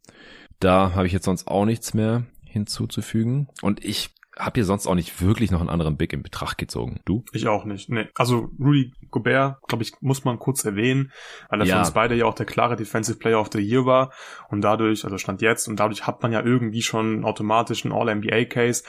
da 0.59 0.93
habe 0.93 1.07
ich 1.07 1.13
jetzt 1.13 1.26
sonst 1.26 1.47
auch 1.47 1.65
nichts 1.65 1.93
mehr 1.93 2.24
hinzuzufügen. 2.45 3.47
Und 3.61 3.84
ich 3.84 4.11
hab 4.38 4.55
hier 4.55 4.65
sonst 4.65 4.88
auch 4.88 4.95
nicht 4.95 5.21
wirklich 5.21 5.51
noch 5.51 5.59
einen 5.59 5.69
anderen 5.69 5.97
Big 5.97 6.13
in 6.13 6.23
Betracht 6.23 6.57
gezogen. 6.57 6.99
Du? 7.05 7.23
Ich 7.34 7.47
auch 7.47 7.65
nicht. 7.65 7.89
Nee. 7.89 8.07
Also 8.15 8.49
Rudy 8.59 8.93
Gobert, 9.11 9.57
glaube 9.67 9.84
ich, 9.84 9.93
muss 10.01 10.23
man 10.25 10.39
kurz 10.39 10.65
erwähnen, 10.65 11.11
weil 11.49 11.61
er 11.61 11.67
ja. 11.67 11.75
für 11.75 11.79
uns 11.79 11.91
beide 11.91 12.15
ja 12.15 12.25
auch 12.25 12.34
der 12.34 12.45
klare 12.45 12.75
Defensive 12.75 13.19
Player 13.19 13.39
of 13.39 13.49
the 13.51 13.59
Year 13.59 13.86
war 13.86 14.11
und 14.49 14.61
dadurch, 14.61 15.03
also 15.05 15.17
stand 15.17 15.41
jetzt 15.41 15.67
und 15.67 15.79
dadurch 15.79 16.07
hat 16.07 16.21
man 16.23 16.31
ja 16.31 16.41
irgendwie 16.41 16.81
schon 16.81 17.25
automatisch 17.25 17.86
einen 17.86 17.93
All-NBA-Case. 17.93 18.84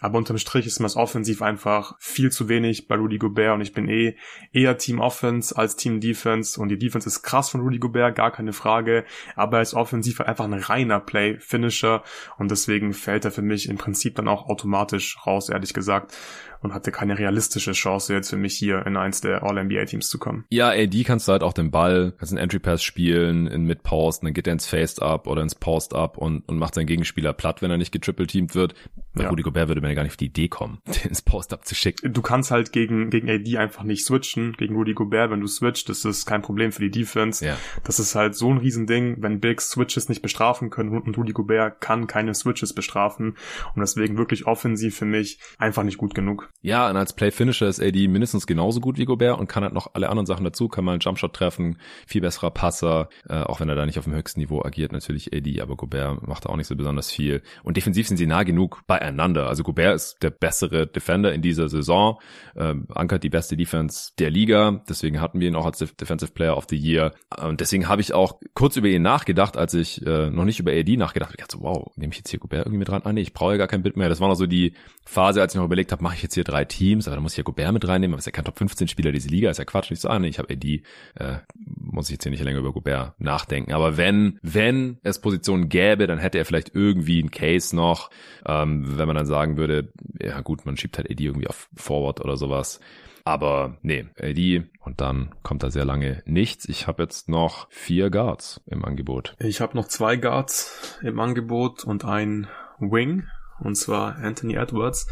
Aber 0.00 0.18
unterm 0.18 0.38
Strich 0.38 0.66
ist 0.66 0.80
mir 0.80 0.86
das 0.86 0.96
offensiv 0.96 1.42
einfach 1.42 1.94
viel 1.98 2.32
zu 2.32 2.48
wenig 2.48 2.88
bei 2.88 2.96
Rudy 2.96 3.18
Gobert 3.18 3.54
und 3.54 3.60
ich 3.60 3.72
bin 3.72 3.88
eh 3.88 4.16
eher 4.52 4.78
Team 4.78 4.98
Offense 4.98 5.56
als 5.56 5.76
Team 5.76 6.00
Defense 6.00 6.60
und 6.60 6.68
die 6.68 6.78
Defense 6.78 7.06
ist 7.06 7.22
krass 7.22 7.50
von 7.50 7.60
Rudy 7.60 7.78
Gobert, 7.78 8.16
gar 8.16 8.30
keine 8.30 8.52
Frage, 8.52 9.04
aber 9.36 9.58
er 9.58 9.62
ist 9.62 9.74
offensiv 9.74 10.20
einfach 10.20 10.46
ein 10.46 10.54
reiner 10.54 11.00
Play-Finisher 11.00 12.02
und 12.38 12.50
deswegen 12.50 12.94
fällt 12.94 13.24
er 13.24 13.30
für 13.30 13.42
mich 13.42 13.68
im 13.68 13.76
Prinzip 13.76 14.16
dann 14.16 14.28
auch 14.28 14.48
automatisch 14.48 15.18
raus, 15.26 15.48
ehrlich 15.48 15.74
gesagt 15.74 16.16
und 16.60 16.74
hatte 16.74 16.92
keine 16.92 17.18
realistische 17.18 17.72
Chance 17.72 18.14
jetzt 18.14 18.30
für 18.30 18.36
mich 18.36 18.54
hier 18.54 18.86
in 18.86 18.96
eins 18.96 19.20
der 19.20 19.42
All-NBA-Teams 19.42 20.08
zu 20.08 20.18
kommen. 20.18 20.44
Ja, 20.50 20.68
AD 20.68 21.04
kannst 21.04 21.28
du 21.28 21.32
halt 21.32 21.42
auch 21.42 21.52
den 21.52 21.70
Ball, 21.70 22.12
kannst 22.18 22.32
einen 22.32 22.42
Entry-Pass 22.42 22.82
spielen 22.82 23.46
in 23.46 23.64
Mid-Post, 23.64 24.22
dann 24.22 24.32
geht 24.32 24.46
er 24.46 24.52
ins 24.52 24.66
Faced-Up 24.66 25.26
oder 25.26 25.42
ins 25.42 25.54
Post-Up 25.54 26.18
und, 26.18 26.48
und 26.48 26.58
macht 26.58 26.74
seinen 26.74 26.86
Gegenspieler 26.86 27.32
platt, 27.32 27.62
wenn 27.62 27.70
er 27.70 27.78
nicht 27.78 27.92
getriple-teamt 27.92 28.54
wird. 28.54 28.74
Bei 29.12 29.24
ja. 29.24 29.30
Rudy 29.30 29.42
Gobert 29.42 29.68
würde 29.68 29.80
ja 29.86 29.94
gar 29.94 30.04
nicht 30.04 30.12
auf 30.12 30.16
die 30.16 30.26
Idee 30.26 30.48
kommen, 30.48 30.78
den 30.86 31.08
ins 31.08 31.22
Post-Up 31.22 31.64
zu 31.64 31.74
schicken. 31.74 32.12
Du 32.12 32.22
kannst 32.22 32.50
halt 32.50 32.72
gegen, 32.72 33.10
gegen 33.10 33.28
AD 33.28 33.56
einfach 33.56 33.82
nicht 33.82 34.04
switchen, 34.04 34.52
gegen 34.52 34.76
Rudy 34.76 34.94
Gobert, 34.94 35.30
wenn 35.30 35.40
du 35.40 35.46
switcht, 35.46 35.88
das 35.88 36.04
ist 36.04 36.26
kein 36.26 36.42
Problem 36.42 36.72
für 36.72 36.82
die 36.82 36.90
Defense. 36.90 37.44
Ja. 37.44 37.56
Das 37.84 37.98
ist 37.98 38.14
halt 38.14 38.36
so 38.36 38.50
ein 38.50 38.58
Riesending, 38.58 39.16
wenn 39.20 39.40
Bigs 39.40 39.70
Switches 39.70 40.08
nicht 40.08 40.22
bestrafen 40.22 40.70
können 40.70 40.90
und 40.90 41.16
Rudy 41.16 41.32
Gobert 41.32 41.80
kann 41.80 42.06
keine 42.06 42.34
Switches 42.34 42.72
bestrafen 42.72 43.36
und 43.74 43.80
deswegen 43.80 44.16
wirklich 44.16 44.46
offensiv 44.46 44.96
für 44.96 45.04
mich 45.04 45.38
einfach 45.58 45.82
nicht 45.82 45.98
gut 45.98 46.14
genug. 46.14 46.49
Ja, 46.62 46.90
und 46.90 46.96
als 46.96 47.14
Play-Finisher 47.14 47.68
ist 47.68 47.80
AD 47.80 48.08
mindestens 48.08 48.46
genauso 48.46 48.80
gut 48.80 48.98
wie 48.98 49.06
Gobert 49.06 49.38
und 49.38 49.48
kann 49.48 49.62
halt 49.62 49.72
noch 49.72 49.94
alle 49.94 50.10
anderen 50.10 50.26
Sachen 50.26 50.44
dazu, 50.44 50.68
kann 50.68 50.84
mal 50.84 50.92
einen 50.92 51.00
Jumpshot 51.00 51.32
treffen, 51.32 51.78
viel 52.06 52.20
besserer 52.20 52.50
Passer, 52.50 53.08
äh, 53.28 53.40
auch 53.40 53.60
wenn 53.60 53.68
er 53.70 53.76
da 53.76 53.86
nicht 53.86 53.98
auf 53.98 54.04
dem 54.04 54.14
höchsten 54.14 54.40
Niveau 54.40 54.62
agiert, 54.62 54.92
natürlich 54.92 55.32
AD, 55.34 55.60
aber 55.62 55.76
Gobert 55.76 56.26
macht 56.28 56.44
da 56.44 56.50
auch 56.50 56.56
nicht 56.56 56.66
so 56.66 56.76
besonders 56.76 57.10
viel. 57.10 57.42
Und 57.62 57.78
defensiv 57.78 58.08
sind 58.08 58.18
sie 58.18 58.26
nah 58.26 58.42
genug 58.42 58.82
beieinander. 58.86 59.48
Also 59.48 59.62
Gobert 59.62 59.94
ist 59.94 60.22
der 60.22 60.30
bessere 60.30 60.86
Defender 60.86 61.32
in 61.32 61.40
dieser 61.40 61.70
Saison, 61.70 62.20
ähm, 62.54 62.86
ankert 62.90 63.22
die 63.22 63.30
beste 63.30 63.56
Defense 63.56 64.12
der 64.18 64.30
Liga, 64.30 64.82
deswegen 64.86 65.20
hatten 65.22 65.40
wir 65.40 65.48
ihn 65.48 65.56
auch 65.56 65.66
als 65.66 65.78
Defensive 65.78 66.32
Player 66.32 66.58
of 66.58 66.66
the 66.68 66.76
Year. 66.76 67.14
Und 67.42 67.60
deswegen 67.60 67.88
habe 67.88 68.02
ich 68.02 68.12
auch 68.12 68.38
kurz 68.52 68.76
über 68.76 68.88
ihn 68.88 69.02
nachgedacht, 69.02 69.56
als 69.56 69.72
ich 69.72 70.06
äh, 70.06 70.28
noch 70.28 70.44
nicht 70.44 70.60
über 70.60 70.72
AD 70.72 70.94
nachgedacht 70.98 71.30
habe. 71.30 71.36
Ich 71.38 71.46
dachte 71.46 71.56
so, 71.56 71.62
wow, 71.62 71.90
nehme 71.96 72.12
ich 72.12 72.18
jetzt 72.18 72.28
hier 72.28 72.38
Gobert 72.38 72.66
irgendwie 72.66 72.80
mit 72.80 72.88
dran? 72.88 73.00
Ah 73.04 73.14
nee, 73.14 73.22
ich 73.22 73.32
brauche 73.32 73.52
ja 73.52 73.56
gar 73.56 73.68
kein 73.68 73.82
Bit 73.82 73.96
mehr. 73.96 74.10
Das 74.10 74.20
war 74.20 74.28
noch 74.28 74.34
so 74.34 74.46
die 74.46 74.74
Phase, 75.06 75.40
als 75.40 75.54
ich 75.54 75.58
noch 75.58 75.64
überlegt 75.64 75.90
habe, 75.90 76.02
mache 76.02 76.16
ich 76.16 76.22
jetzt 76.22 76.34
hier 76.34 76.39
drei 76.44 76.64
Teams, 76.64 77.06
aber 77.06 77.16
da 77.16 77.22
muss 77.22 77.32
ich 77.32 77.38
ja 77.38 77.44
Gobert 77.44 77.72
mit 77.72 77.86
reinnehmen, 77.86 78.14
aber 78.14 78.18
ist 78.18 78.26
ja 78.26 78.32
kein 78.32 78.44
Top 78.44 78.58
15 78.58 78.88
Spieler 78.88 79.12
diese 79.12 79.28
Liga, 79.28 79.50
ist 79.50 79.58
ja 79.58 79.64
Quatsch. 79.64 79.90
Nicht 79.90 80.02
so, 80.02 80.08
ah, 80.08 80.18
nee, 80.18 80.28
ich 80.28 80.38
habe 80.38 80.52
AD, 80.52 80.82
äh, 81.16 81.38
muss 81.54 82.06
ich 82.06 82.12
jetzt 82.12 82.24
hier 82.24 82.30
nicht 82.30 82.42
länger 82.42 82.58
über 82.58 82.72
Gobert 82.72 83.20
nachdenken. 83.20 83.72
Aber 83.72 83.96
wenn, 83.96 84.38
wenn 84.42 84.98
es 85.02 85.20
Positionen 85.20 85.68
gäbe, 85.68 86.06
dann 86.06 86.18
hätte 86.18 86.38
er 86.38 86.44
vielleicht 86.44 86.74
irgendwie 86.74 87.20
einen 87.20 87.30
Case 87.30 87.74
noch, 87.74 88.10
ähm, 88.46 88.98
wenn 88.98 89.06
man 89.06 89.16
dann 89.16 89.26
sagen 89.26 89.56
würde, 89.56 89.92
ja 90.20 90.40
gut, 90.40 90.66
man 90.66 90.76
schiebt 90.76 90.98
halt 90.98 91.10
AD 91.10 91.22
irgendwie 91.22 91.48
auf 91.48 91.68
Forward 91.74 92.20
oder 92.20 92.36
sowas. 92.36 92.80
Aber 93.24 93.76
nee, 93.82 94.06
AD 94.18 94.64
und 94.80 95.00
dann 95.00 95.34
kommt 95.42 95.62
da 95.62 95.70
sehr 95.70 95.84
lange 95.84 96.22
nichts. 96.26 96.68
Ich 96.68 96.86
habe 96.86 97.02
jetzt 97.02 97.28
noch 97.28 97.68
vier 97.70 98.10
Guards 98.10 98.60
im 98.66 98.84
Angebot. 98.84 99.36
Ich 99.38 99.60
habe 99.60 99.76
noch 99.76 99.88
zwei 99.88 100.16
Guards 100.16 100.98
im 101.02 101.20
Angebot 101.20 101.84
und 101.84 102.04
ein 102.04 102.48
Wing 102.78 103.24
und 103.60 103.76
zwar 103.76 104.16
Anthony 104.16 104.54
Edwards. 104.54 105.06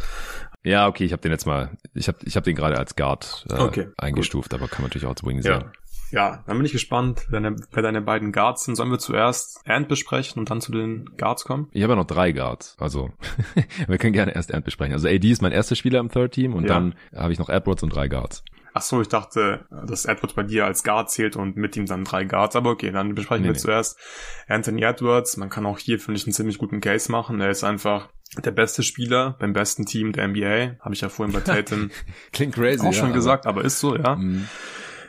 Ja, 0.64 0.88
okay, 0.88 1.04
ich 1.04 1.12
habe 1.12 1.22
den 1.22 1.32
jetzt 1.32 1.46
mal, 1.46 1.76
ich 1.94 2.09
habe 2.09 2.18
ich 2.24 2.36
hab 2.36 2.44
den 2.44 2.56
gerade 2.56 2.78
als 2.78 2.96
Guard 2.96 3.46
äh, 3.50 3.54
okay, 3.54 3.88
eingestuft, 3.96 4.50
gut. 4.50 4.59
aber 4.59 4.68
kann 4.68 4.82
man 4.82 4.88
natürlich 4.88 5.06
auch 5.06 5.11
als 5.11 5.24
Wing. 5.24 5.40
Ja. 5.42 5.70
Ja, 6.11 6.42
dann 6.46 6.56
bin 6.56 6.64
ich 6.64 6.72
gespannt, 6.72 7.26
wer, 7.28 7.42
wer 7.42 7.82
deine 7.82 8.00
beiden 8.00 8.32
Guards 8.32 8.64
sind. 8.64 8.76
Sollen 8.76 8.90
wir 8.90 8.98
zuerst 8.98 9.61
Ant 9.66 9.88
besprechen 9.88 10.40
und 10.40 10.50
dann 10.50 10.62
zu 10.62 10.72
den 10.72 11.04
Guards 11.18 11.44
kommen? 11.44 11.68
Ich 11.72 11.82
habe 11.82 11.92
ja 11.92 11.96
noch 11.96 12.06
drei 12.06 12.32
Guards, 12.32 12.76
also 12.78 13.11
wir 13.86 13.98
können 13.98 14.14
gerne 14.14 14.34
erst 14.34 14.52
Ant 14.54 14.64
besprechen. 14.64 14.94
Also 14.94 15.06
AD 15.06 15.30
ist 15.30 15.42
mein 15.42 15.52
erster 15.52 15.76
Spieler 15.76 16.00
im 16.00 16.09
Third 16.09 16.32
Team 16.32 16.54
und 16.54 16.62
ja. 16.62 16.68
dann 16.68 16.94
habe 17.14 17.32
ich 17.32 17.38
noch 17.38 17.50
Edwards 17.50 17.82
und 17.82 17.94
drei 17.94 18.09
Guards. 18.09 18.42
Ach 18.74 18.82
so, 18.82 19.00
ich 19.00 19.09
dachte, 19.09 19.66
dass 19.86 20.04
Edwards 20.04 20.34
bei 20.34 20.44
dir 20.44 20.64
als 20.64 20.84
Guard 20.84 21.11
zählt 21.11 21.36
und 21.36 21.56
mit 21.56 21.76
ihm 21.76 21.86
dann 21.86 22.04
drei 22.04 22.24
Guards. 22.24 22.54
Aber 22.54 22.70
okay, 22.70 22.92
dann 22.92 23.14
besprechen 23.14 23.42
nee, 23.42 23.48
wir 23.48 23.54
nee. 23.54 23.59
zuerst 23.59 23.98
Anthony 24.46 24.82
Edwards. 24.82 25.36
Man 25.36 25.50
kann 25.50 25.66
auch 25.66 25.78
hier, 25.78 25.98
finde 25.98 26.20
ich, 26.20 26.26
einen 26.26 26.32
ziemlich 26.32 26.59
guten 26.59 26.80
Case 26.80 27.11
machen. 27.11 27.40
Er 27.40 27.50
ist 27.50 27.64
einfach 27.64 28.09
der 28.37 28.51
beste 28.51 28.83
Spieler 28.83 29.37
beim 29.39 29.53
besten 29.53 29.87
Team 29.87 30.12
der 30.12 30.29
NBA. 30.29 30.76
Habe 30.81 30.95
ich 30.95 31.01
ja 31.01 31.09
vorhin 31.09 31.33
bei 31.33 31.41
Tatum 31.41 31.91
Klingt 32.33 32.55
crazy, 32.55 32.87
auch 32.87 32.93
schon 32.93 33.09
ja, 33.09 33.14
gesagt, 33.14 33.47
aber 33.47 33.64
ist 33.64 33.81
so, 33.81 33.97
ja. 33.97 34.16
Mhm. 34.16 34.49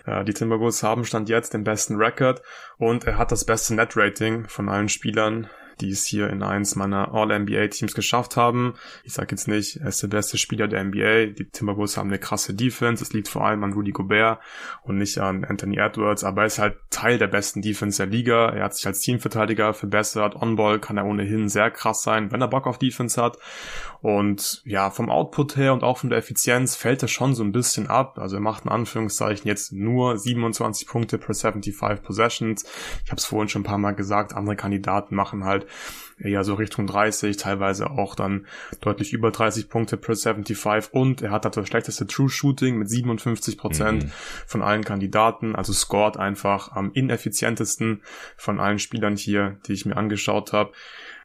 Ja, 0.07 0.24
die 0.24 0.34
Timberwolves 0.34 0.82
haben 0.82 1.05
Stand 1.05 1.30
jetzt 1.30 1.53
den 1.53 1.63
besten 1.63 1.95
Record 1.97 2.41
und 2.78 3.03
er 3.03 3.17
hat 3.17 3.32
das 3.32 3.45
beste 3.45 3.76
Net-Rating 3.76 4.47
von 4.47 4.70
allen 4.70 4.89
Spielern 4.89 5.49
die 5.82 5.91
es 5.91 6.05
hier 6.05 6.30
in 6.30 6.43
eins 6.43 6.75
meiner 6.75 7.13
All-NBA-Teams 7.13 7.93
geschafft 7.93 8.36
haben. 8.36 8.73
Ich 9.03 9.13
sage 9.13 9.30
jetzt 9.32 9.47
nicht, 9.47 9.77
er 9.77 9.89
ist 9.89 10.01
der 10.03 10.07
beste 10.07 10.38
Spieler 10.38 10.67
der 10.67 10.84
NBA. 10.84 11.27
Die 11.27 11.49
Timberwolves 11.51 11.97
haben 11.97 12.09
eine 12.09 12.19
krasse 12.19 12.53
Defense. 12.53 13.03
Es 13.03 13.13
liegt 13.13 13.27
vor 13.27 13.45
allem 13.45 13.63
an 13.63 13.73
Rudy 13.73 13.91
Gobert 13.91 14.39
und 14.84 14.97
nicht 14.97 15.17
an 15.19 15.43
Anthony 15.43 15.77
Edwards, 15.77 16.23
aber 16.23 16.41
er 16.41 16.47
ist 16.47 16.59
halt 16.59 16.77
Teil 16.89 17.17
der 17.17 17.27
besten 17.27 17.61
Defense 17.61 17.97
der 17.97 18.11
Liga. 18.11 18.49
Er 18.49 18.65
hat 18.65 18.75
sich 18.75 18.86
als 18.88 18.99
Teamverteidiger 18.99 19.73
verbessert. 19.73 20.36
On-Ball 20.36 20.80
kann 20.80 20.97
er 20.97 21.05
ohnehin 21.05 21.49
sehr 21.49 21.71
krass 21.71 22.03
sein, 22.03 22.32
wenn 22.32 22.41
er 22.41 22.47
Bock 22.47 22.67
auf 22.67 22.77
Defense 22.77 23.21
hat. 23.21 23.38
Und 24.01 24.61
ja, 24.65 24.89
vom 24.91 25.09
Output 25.09 25.57
her 25.57 25.73
und 25.73 25.84
auch 25.84 25.97
von 25.97 26.09
der 26.09 26.19
Effizienz 26.19 26.75
fällt 26.75 27.01
er 27.01 27.09
schon 27.09 27.36
so 27.36 27.43
ein 27.43 27.51
bisschen 27.51 27.88
ab. 27.88 28.17
Also 28.17 28.38
er 28.38 28.41
macht 28.41 28.65
in 28.65 28.71
Anführungszeichen 28.71 29.47
jetzt 29.47 29.73
nur 29.73 30.17
27 30.17 30.88
Punkte 30.88 31.17
per 31.17 31.34
75 31.34 32.01
Possessions. 32.01 32.65
Ich 33.03 33.11
habe 33.11 33.17
es 33.17 33.25
vorhin 33.25 33.49
schon 33.49 33.61
ein 33.61 33.65
paar 33.65 33.77
Mal 33.77 33.91
gesagt, 33.91 34.34
andere 34.34 34.55
Kandidaten 34.55 35.15
machen 35.15 35.43
halt 35.43 35.65
eher 36.20 36.43
so 36.43 36.55
Richtung 36.55 36.88
30, 36.88 37.38
teilweise 37.38 37.89
auch 37.89 38.15
dann 38.15 38.45
deutlich 38.82 39.13
über 39.13 39.32
30 39.32 39.70
Punkte 39.70 39.97
per 39.97 40.15
75 40.15 40.93
und 40.93 41.22
er 41.22 41.32
hat 41.32 41.45
das 41.45 41.67
schlechteste 41.67 42.07
True 42.07 42.30
Shooting 42.30 42.78
mit 42.78 42.89
57 42.89 43.57
Prozent 43.57 44.03
mhm. 44.03 44.11
von 44.45 44.61
allen 44.61 44.84
Kandidaten, 44.84 45.55
also 45.55 45.74
scored 45.74 46.17
einfach 46.17 46.72
am 46.74 46.91
ineffizientesten 46.93 48.01
von 48.38 48.59
allen 48.59 48.80
Spielern 48.80 49.15
hier, 49.15 49.57
die 49.67 49.74
ich 49.74 49.86
mir 49.86 49.97
angeschaut 49.97 50.53
habe. 50.53 50.72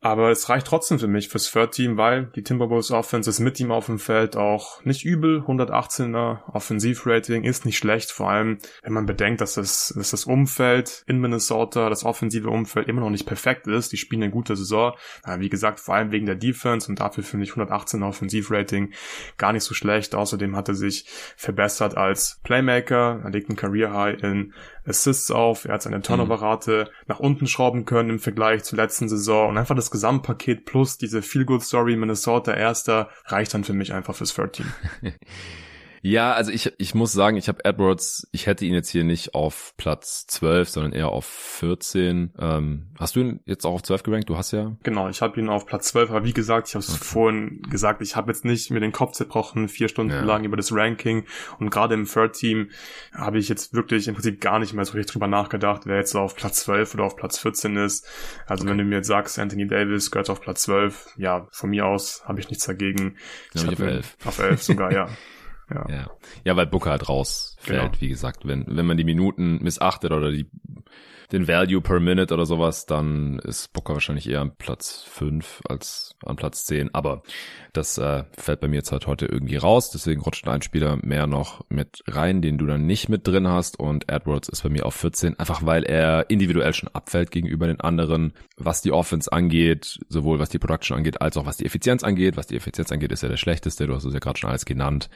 Aber 0.04 0.30
es 0.30 0.50
reicht 0.50 0.66
trotzdem 0.66 0.98
für 0.98 1.08
mich 1.08 1.30
fürs 1.30 1.50
Third 1.50 1.72
Team, 1.72 1.96
weil 1.96 2.26
die 2.36 2.42
Timberwolves 2.42 2.90
Offense 2.90 3.30
ist 3.30 3.40
mit 3.40 3.58
ihm 3.58 3.72
auf 3.72 3.86
dem 3.86 3.98
Feld 3.98 4.36
auch 4.36 4.84
nicht 4.84 5.06
übel. 5.06 5.40
118er 5.40 6.40
Offensivrating 6.52 7.42
ist 7.42 7.64
nicht 7.64 7.78
schlecht, 7.78 8.10
vor 8.10 8.28
allem 8.28 8.58
wenn 8.82 8.92
man 8.92 9.06
bedenkt, 9.06 9.40
dass 9.40 9.54
das, 9.54 9.94
dass 9.96 10.10
das 10.10 10.26
Umfeld 10.26 11.04
in 11.06 11.22
Minnesota, 11.22 11.88
das 11.88 12.04
offensive 12.04 12.50
Umfeld 12.50 12.86
immer 12.86 13.00
noch 13.00 13.08
nicht 13.08 13.24
perfekt 13.24 13.66
ist. 13.66 13.92
Die 13.92 13.96
spielen 13.96 14.22
eine 14.22 14.30
gute 14.30 14.56
Saison. 14.56 14.92
Wie 15.38 15.48
gesagt, 15.48 15.80
vor 15.80 15.94
allem 15.94 16.12
wegen 16.12 16.26
der 16.26 16.34
Defense 16.34 16.86
und 16.86 17.00
dafür 17.00 17.24
finde 17.24 17.46
ich 17.46 17.52
118er 17.52 18.06
Offensivrating 18.06 18.92
gar 19.38 19.54
nicht 19.54 19.64
so 19.64 19.72
schlecht. 19.72 20.14
Außerdem 20.14 20.54
hat 20.54 20.68
er 20.68 20.74
sich 20.74 21.06
verbessert 21.34 21.96
als 21.96 22.40
Playmaker. 22.42 23.22
Er 23.24 23.30
legt 23.30 23.48
ein 23.48 23.56
Career 23.56 23.94
High 23.94 24.22
in 24.22 24.52
Assists 24.86 25.30
auf, 25.30 25.64
er 25.64 25.74
hat 25.74 25.82
seine 25.82 26.02
Turnover-Rate 26.02 26.84
mhm. 26.84 26.94
nach 27.06 27.20
unten 27.20 27.46
schrauben 27.46 27.84
können 27.84 28.10
im 28.10 28.18
Vergleich 28.18 28.64
zur 28.64 28.76
letzten 28.76 29.08
Saison 29.08 29.50
und 29.50 29.58
einfach 29.58 29.76
das 29.76 29.90
Gesamtpaket 29.90 30.64
plus 30.64 30.98
diese 30.98 31.22
Feel-Good-Story 31.22 31.96
Minnesota 31.96 32.52
Erster 32.52 33.08
reicht 33.26 33.54
dann 33.54 33.64
für 33.64 33.72
mich 33.72 33.92
einfach 33.92 34.14
fürs 34.14 34.34
Third 34.34 34.54
Team. 34.54 34.66
Ja, 36.06 36.34
also 36.34 36.52
ich, 36.52 36.70
ich 36.76 36.94
muss 36.94 37.12
sagen, 37.12 37.38
ich 37.38 37.48
habe 37.48 37.64
Edwards, 37.64 38.28
ich 38.30 38.46
hätte 38.46 38.66
ihn 38.66 38.74
jetzt 38.74 38.90
hier 38.90 39.04
nicht 39.04 39.34
auf 39.34 39.72
Platz 39.78 40.26
12, 40.26 40.68
sondern 40.68 40.92
eher 40.92 41.08
auf 41.08 41.24
14. 41.24 42.34
Ähm, 42.38 42.88
hast 42.98 43.16
du 43.16 43.20
ihn 43.20 43.40
jetzt 43.46 43.64
auch 43.64 43.72
auf 43.72 43.82
12 43.82 44.02
gerankt? 44.02 44.28
Du 44.28 44.36
hast 44.36 44.52
ja... 44.52 44.76
Genau, 44.82 45.08
ich 45.08 45.22
habe 45.22 45.40
ihn 45.40 45.48
auf 45.48 45.64
Platz 45.64 45.88
12, 45.88 46.10
aber 46.10 46.24
wie 46.26 46.34
gesagt, 46.34 46.68
ich 46.68 46.74
habe 46.74 46.84
es 46.84 46.90
okay. 46.90 47.04
vorhin 47.04 47.62
gesagt, 47.70 48.02
ich 48.02 48.16
habe 48.16 48.30
jetzt 48.30 48.44
nicht 48.44 48.70
mir 48.70 48.80
den 48.80 48.92
Kopf 48.92 49.12
zerbrochen, 49.12 49.66
vier 49.66 49.88
Stunden 49.88 50.12
ja. 50.12 50.20
lang 50.20 50.44
über 50.44 50.58
das 50.58 50.72
Ranking 50.72 51.24
und 51.58 51.70
gerade 51.70 51.94
im 51.94 52.04
Third 52.04 52.34
Team 52.34 52.68
habe 53.14 53.38
ich 53.38 53.48
jetzt 53.48 53.72
wirklich 53.72 54.06
im 54.06 54.12
Prinzip 54.12 54.42
gar 54.42 54.58
nicht 54.58 54.74
mehr 54.74 54.84
so 54.84 54.92
richtig 54.92 55.14
drüber 55.14 55.26
nachgedacht, 55.26 55.86
wer 55.86 55.96
jetzt 55.96 56.14
auf 56.14 56.36
Platz 56.36 56.64
12 56.64 56.92
oder 56.96 57.04
auf 57.04 57.16
Platz 57.16 57.38
14 57.38 57.78
ist. 57.78 58.06
Also 58.46 58.64
okay. 58.64 58.72
wenn 58.72 58.76
du 58.76 58.84
mir 58.84 58.96
jetzt 58.96 59.08
sagst, 59.08 59.38
Anthony 59.38 59.66
Davis 59.66 60.10
gehört 60.10 60.28
auf 60.28 60.42
Platz 60.42 60.64
12, 60.64 61.14
ja, 61.16 61.48
von 61.50 61.70
mir 61.70 61.86
aus 61.86 62.24
habe 62.26 62.40
ich 62.40 62.50
nichts 62.50 62.66
dagegen. 62.66 63.16
Ich, 63.54 63.64
ich 63.64 63.70
auf 63.70 63.80
11. 63.80 64.16
Auf 64.26 64.38
11 64.38 64.62
sogar, 64.62 64.92
ja. 64.92 65.08
Ja. 65.70 65.86
ja. 65.88 66.10
Ja, 66.44 66.56
weil 66.56 66.66
Booker 66.66 66.90
halt 66.90 67.08
rausfällt, 67.08 67.92
genau. 67.92 68.00
wie 68.00 68.08
gesagt. 68.08 68.46
Wenn, 68.46 68.64
wenn 68.66 68.86
man 68.86 68.96
die 68.96 69.04
Minuten 69.04 69.62
missachtet 69.62 70.12
oder 70.12 70.30
die 70.30 70.50
den 71.34 71.48
Value 71.48 71.80
per 71.80 72.00
Minute 72.00 72.32
oder 72.32 72.46
sowas, 72.46 72.86
dann 72.86 73.38
ist 73.40 73.72
Booker 73.72 73.94
wahrscheinlich 73.94 74.28
eher 74.28 74.40
an 74.40 74.56
Platz 74.56 75.04
5 75.08 75.62
als 75.68 76.16
an 76.24 76.36
Platz 76.36 76.64
10. 76.64 76.94
Aber 76.94 77.22
das 77.72 77.98
äh, 77.98 78.24
fällt 78.38 78.60
bei 78.60 78.68
mir 78.68 78.76
jetzt 78.76 78.92
halt 78.92 79.06
heute 79.06 79.26
irgendwie 79.26 79.56
raus. 79.56 79.90
Deswegen 79.90 80.22
rutscht 80.22 80.46
ein 80.48 80.62
Spieler 80.62 80.96
mehr 81.02 81.26
noch 81.26 81.64
mit 81.68 82.02
rein, 82.06 82.40
den 82.40 82.56
du 82.56 82.66
dann 82.66 82.86
nicht 82.86 83.08
mit 83.08 83.26
drin 83.26 83.48
hast. 83.48 83.78
Und 83.78 84.08
Edwards 84.08 84.48
ist 84.48 84.62
bei 84.62 84.68
mir 84.68 84.86
auf 84.86 84.94
14, 84.94 85.38
einfach 85.38 85.66
weil 85.66 85.84
er 85.84 86.30
individuell 86.30 86.72
schon 86.72 86.88
abfällt 86.92 87.30
gegenüber 87.30 87.66
den 87.66 87.80
anderen, 87.80 88.32
was 88.56 88.80
die 88.80 88.92
Offense 88.92 89.30
angeht, 89.32 89.98
sowohl 90.08 90.38
was 90.38 90.50
die 90.50 90.58
Production 90.58 90.96
angeht, 90.96 91.20
als 91.20 91.36
auch 91.36 91.46
was 91.46 91.56
die 91.56 91.66
Effizienz 91.66 92.04
angeht. 92.04 92.36
Was 92.36 92.46
die 92.46 92.56
Effizienz 92.56 92.92
angeht, 92.92 93.12
ist 93.12 93.24
er 93.24 93.28
der 93.28 93.36
schlechteste. 93.36 93.86
Du 93.86 93.94
hast 93.94 94.04
es 94.04 94.14
ja 94.14 94.20
gerade 94.20 94.38
schon 94.38 94.50
alles 94.50 94.64
genannt. 94.64 95.10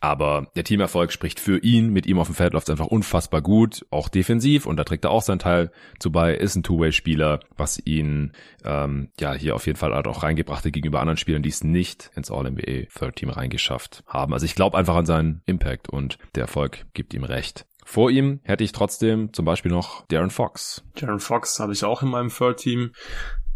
Aber 0.00 0.48
der 0.56 0.64
Teamerfolg 0.64 1.12
spricht 1.12 1.40
für 1.40 1.58
ihn. 1.58 1.90
Mit 1.90 2.06
ihm 2.06 2.18
auf 2.18 2.28
dem 2.28 2.34
Feld 2.34 2.52
läuft 2.52 2.68
es 2.68 2.72
einfach 2.72 2.86
unfassbar 2.86 3.40
gut, 3.40 3.86
auch 3.90 4.10
defensiv. 4.10 4.66
Und 4.66 4.76
da 4.76 4.84
trägt 4.84 5.04
er 5.04 5.10
auch 5.10 5.22
seinen 5.22 5.38
Teil 5.38 5.53
zu 5.98 6.12
bei. 6.12 6.34
Ist 6.34 6.56
ein 6.56 6.62
Two-Way-Spieler, 6.62 7.40
was 7.56 7.80
ihn 7.84 8.32
ähm, 8.64 9.10
ja 9.20 9.34
hier 9.34 9.54
auf 9.54 9.66
jeden 9.66 9.78
Fall 9.78 9.94
halt 9.94 10.06
auch 10.06 10.22
reingebracht 10.22 10.64
hat 10.64 10.72
gegenüber 10.72 11.00
anderen 11.00 11.16
Spielern, 11.16 11.42
die 11.42 11.48
es 11.48 11.64
nicht 11.64 12.10
ins 12.14 12.30
All-NBA 12.30 12.88
Third 12.96 13.16
Team 13.16 13.30
reingeschafft 13.30 14.02
haben. 14.06 14.32
Also 14.32 14.46
ich 14.46 14.54
glaube 14.54 14.76
einfach 14.76 14.96
an 14.96 15.06
seinen 15.06 15.42
Impact 15.46 15.88
und 15.88 16.18
der 16.34 16.42
Erfolg 16.42 16.86
gibt 16.94 17.14
ihm 17.14 17.24
recht. 17.24 17.66
Vor 17.84 18.10
ihm 18.10 18.40
hätte 18.44 18.64
ich 18.64 18.72
trotzdem 18.72 19.32
zum 19.32 19.44
Beispiel 19.44 19.70
noch 19.70 20.06
Darren 20.06 20.30
Fox. 20.30 20.82
Darren 20.98 21.20
Fox 21.20 21.60
habe 21.60 21.74
ich 21.74 21.84
auch 21.84 22.02
in 22.02 22.08
meinem 22.08 22.30
Third 22.30 22.58
Team. 22.58 22.92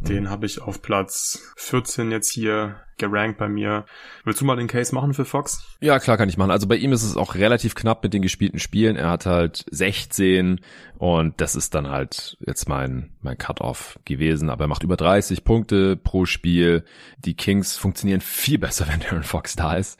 Den 0.01 0.25
mhm. 0.25 0.31
habe 0.31 0.47
ich 0.47 0.61
auf 0.61 0.81
Platz 0.81 1.53
14 1.57 2.11
jetzt 2.11 2.31
hier 2.31 2.77
gerankt 2.99 3.39
bei 3.39 3.49
mir. 3.49 3.85
Willst 4.25 4.41
du 4.41 4.45
mal 4.45 4.57
den 4.57 4.67
Case 4.67 4.95
machen 4.95 5.15
für 5.15 5.25
Fox? 5.25 5.77
Ja, 5.81 5.99
klar 5.99 6.17
kann 6.17 6.29
ich 6.29 6.37
machen. 6.37 6.51
Also 6.51 6.67
bei 6.67 6.77
ihm 6.77 6.93
ist 6.93 7.03
es 7.03 7.17
auch 7.17 7.35
relativ 7.35 7.75
knapp 7.75 8.03
mit 8.03 8.13
den 8.13 8.23
gespielten 8.23 8.59
Spielen. 8.59 8.97
Er 8.97 9.11
hat 9.11 9.27
halt 9.27 9.65
16 9.71 10.61
und 10.99 11.41
das 11.41 11.57
ist 11.57 11.75
dann 11.75 11.89
halt 11.89 12.37
jetzt 12.45 12.69
mein, 12.69 13.11
mein 13.23 13.39
Cut-Off 13.39 13.99
gewesen. 14.05 14.51
Aber 14.51 14.65
er 14.65 14.69
macht 14.69 14.83
über 14.83 14.97
30 14.97 15.45
Punkte 15.45 15.97
pro 15.97 16.27
Spiel. 16.27 16.85
Die 17.19 17.35
Kings 17.35 17.77
funktionieren 17.77 18.21
viel 18.21 18.59
besser, 18.59 18.87
wenn 18.93 19.01
Darren 19.01 19.25
Fox 19.25 19.57
da 19.57 19.75
ist. 19.75 19.99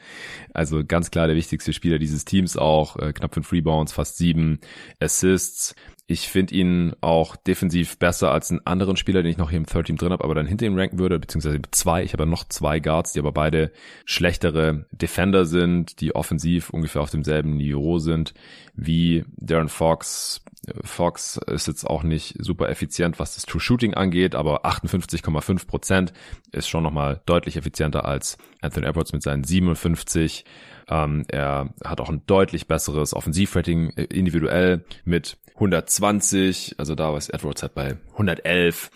Also 0.53 0.83
ganz 0.85 1.11
klar 1.11 1.27
der 1.27 1.35
wichtigste 1.35 1.73
Spieler 1.73 1.99
dieses 1.99 2.25
Teams 2.25 2.57
auch. 2.57 2.97
Äh, 2.97 3.13
knapp 3.13 3.33
5 3.33 3.51
Rebounds, 3.51 3.93
fast 3.93 4.17
7 4.17 4.59
Assists. 4.99 5.75
Ich 6.11 6.27
finde 6.27 6.55
ihn 6.55 6.95
auch 7.01 7.35
defensiv 7.35 7.99
besser 7.99 8.31
als 8.31 8.49
einen 8.49 8.65
anderen 8.65 8.97
Spieler, 8.97 9.21
den 9.21 9.29
ich 9.29 9.37
noch 9.37 9.51
hier 9.51 9.59
im 9.59 9.67
Third 9.67 9.85
Team 9.85 9.95
drin 9.95 10.11
habe, 10.11 10.23
aber 10.23 10.33
dann 10.33 10.47
hinter 10.47 10.65
ihm 10.65 10.75
ranken 10.75 10.97
würde, 10.97 11.19
beziehungsweise 11.19 11.61
zwei. 11.69 12.01
Ich 12.01 12.13
habe 12.13 12.23
ja 12.23 12.29
noch 12.29 12.45
zwei 12.45 12.79
Guards, 12.79 13.13
die 13.13 13.19
aber 13.19 13.31
beide 13.31 13.71
schlechtere 14.05 14.87
Defender 14.91 15.45
sind, 15.45 16.01
die 16.01 16.15
offensiv 16.15 16.71
ungefähr 16.71 17.03
auf 17.03 17.11
demselben 17.11 17.57
Niveau 17.57 17.99
sind 17.99 18.33
wie 18.73 19.23
Darren 19.37 19.69
Fox. 19.69 20.41
Fox 20.81 21.39
ist 21.45 21.67
jetzt 21.67 21.85
auch 21.85 22.01
nicht 22.01 22.37
super 22.39 22.69
effizient, 22.69 23.19
was 23.19 23.35
das 23.35 23.45
True 23.45 23.61
Shooting 23.61 23.93
angeht, 23.93 24.33
aber 24.33 24.65
58,5 24.65 25.67
Prozent 25.67 26.13
ist 26.51 26.69
schon 26.69 26.81
nochmal 26.81 27.21
deutlich 27.27 27.55
effizienter 27.55 28.05
als 28.05 28.39
Anthony 28.61 28.87
Edwards 28.87 29.13
mit 29.13 29.21
seinen 29.21 29.43
57. 29.43 30.43
Ähm, 30.89 31.23
er 31.27 31.69
hat 31.85 32.01
auch 32.01 32.09
ein 32.09 32.23
deutlich 32.25 32.65
besseres 32.65 33.13
Offensivrating 33.13 33.91
äh, 33.91 34.05
individuell 34.05 34.83
mit 35.05 35.37
120, 35.59 36.75
also 36.77 36.95
da 36.95 37.11
war 37.11 37.17
Edwards 37.17 37.61
halt 37.61 37.75
bei 37.75 37.97
111 38.13 38.89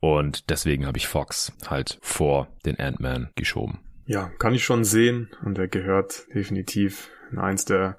und 0.00 0.50
deswegen 0.50 0.86
habe 0.86 0.98
ich 0.98 1.06
Fox 1.06 1.52
halt 1.68 1.98
vor 2.02 2.48
den 2.66 2.78
Ant-Man 2.78 3.30
geschoben. 3.36 3.78
Ja, 4.06 4.30
kann 4.38 4.54
ich 4.54 4.64
schon 4.64 4.84
sehen 4.84 5.30
und 5.44 5.58
er 5.58 5.68
gehört 5.68 6.26
definitiv 6.34 7.10
in 7.30 7.38
eins 7.38 7.64
der 7.64 7.98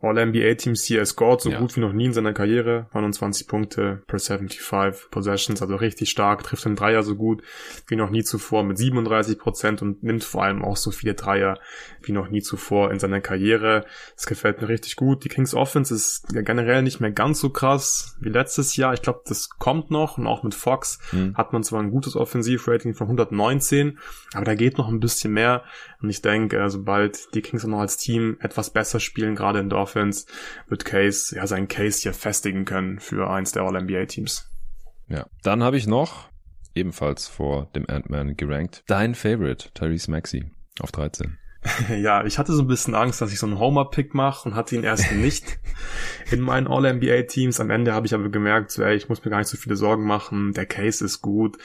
All-NBA-Teams 0.00 0.84
hier. 0.84 1.00
Er 1.00 1.06
scored 1.06 1.40
so 1.40 1.50
ja. 1.50 1.58
gut 1.58 1.76
wie 1.76 1.80
noch 1.80 1.92
nie 1.92 2.06
in 2.06 2.12
seiner 2.12 2.32
Karriere. 2.32 2.86
29 2.92 3.48
Punkte 3.48 4.02
per 4.06 4.18
75 4.18 5.10
Possessions, 5.10 5.62
also 5.62 5.76
richtig 5.76 6.10
stark. 6.10 6.44
Trifft 6.44 6.64
den 6.64 6.76
Dreier 6.76 7.02
so 7.02 7.16
gut 7.16 7.42
wie 7.86 7.96
noch 7.96 8.10
nie 8.10 8.22
zuvor 8.22 8.64
mit 8.64 8.78
37 8.78 9.38
Prozent 9.38 9.82
und 9.82 10.02
nimmt 10.02 10.24
vor 10.24 10.44
allem 10.44 10.64
auch 10.64 10.76
so 10.76 10.90
viele 10.90 11.14
Dreier 11.14 11.58
wie 12.02 12.12
noch 12.12 12.28
nie 12.28 12.42
zuvor 12.42 12.90
in 12.90 12.98
seiner 12.98 13.20
Karriere. 13.20 13.84
Das 14.14 14.26
gefällt 14.26 14.60
mir 14.60 14.68
richtig 14.68 14.96
gut. 14.96 15.24
Die 15.24 15.28
Kings 15.28 15.54
Offense 15.54 15.94
ist 15.94 16.26
generell 16.28 16.82
nicht 16.82 17.00
mehr 17.00 17.10
ganz 17.10 17.40
so 17.40 17.50
krass 17.50 18.16
wie 18.20 18.28
letztes 18.28 18.76
Jahr. 18.76 18.94
Ich 18.94 19.02
glaube, 19.02 19.22
das 19.26 19.48
kommt 19.50 19.90
noch 19.90 20.18
und 20.18 20.26
auch 20.26 20.42
mit 20.42 20.54
Fox 20.54 20.98
mhm. 21.12 21.36
hat 21.36 21.52
man 21.52 21.62
zwar 21.62 21.80
ein 21.80 21.90
gutes 21.90 22.16
Offensivrating 22.16 22.94
von 22.94 23.06
119, 23.06 23.98
aber 24.34 24.44
da 24.44 24.54
geht 24.54 24.78
noch 24.78 24.88
ein 24.88 25.00
bisschen 25.00 25.32
mehr. 25.32 25.64
Und 26.00 26.10
ich 26.10 26.22
denke, 26.22 26.68
sobald 26.70 27.34
die 27.34 27.42
Kings 27.42 27.64
auch 27.64 27.68
noch 27.68 27.80
als 27.80 27.96
Team 27.96 28.36
etwas 28.40 28.70
besser 28.70 29.00
spielen, 29.00 29.34
gerade 29.34 29.58
in 29.58 29.68
der 29.68 29.78
Offense, 29.88 30.26
wird 30.68 30.84
Case 30.84 31.34
ja 31.34 31.46
seinen 31.46 31.68
Case 31.68 32.02
hier 32.02 32.12
festigen 32.12 32.64
können 32.64 33.00
für 33.00 33.30
eins 33.30 33.52
der 33.52 33.62
All-NBA-Teams. 33.62 34.50
Ja, 35.08 35.26
dann 35.42 35.62
habe 35.62 35.78
ich 35.78 35.86
noch 35.86 36.28
ebenfalls 36.74 37.26
vor 37.26 37.70
dem 37.74 37.88
Ant-Man 37.88 38.36
gerankt. 38.36 38.84
Dein 38.86 39.14
Favorite, 39.14 39.70
Tyrese 39.72 40.10
Maxey 40.10 40.50
auf 40.80 40.92
13. 40.92 41.38
Ja, 41.90 42.24
ich 42.24 42.38
hatte 42.38 42.52
so 42.52 42.62
ein 42.62 42.68
bisschen 42.68 42.94
Angst, 42.94 43.20
dass 43.20 43.32
ich 43.32 43.40
so 43.40 43.46
einen 43.46 43.58
Homer-Pick 43.58 44.14
mache 44.14 44.48
und 44.48 44.54
hatte 44.54 44.76
ihn 44.76 44.84
erst 44.84 45.10
nicht 45.16 45.58
in 46.30 46.40
meinen 46.40 46.68
All-NBA-Teams. 46.68 47.58
Am 47.58 47.70
Ende 47.70 47.94
habe 47.94 48.06
ich 48.06 48.14
aber 48.14 48.28
gemerkt, 48.28 48.70
so, 48.70 48.82
ey, 48.82 48.94
ich 48.94 49.08
muss 49.08 49.24
mir 49.24 49.30
gar 49.30 49.38
nicht 49.38 49.48
so 49.48 49.56
viele 49.56 49.74
Sorgen 49.76 50.04
machen. 50.04 50.52
Der 50.52 50.66
Case 50.66 51.04
ist 51.04 51.20
gut. 51.20 51.58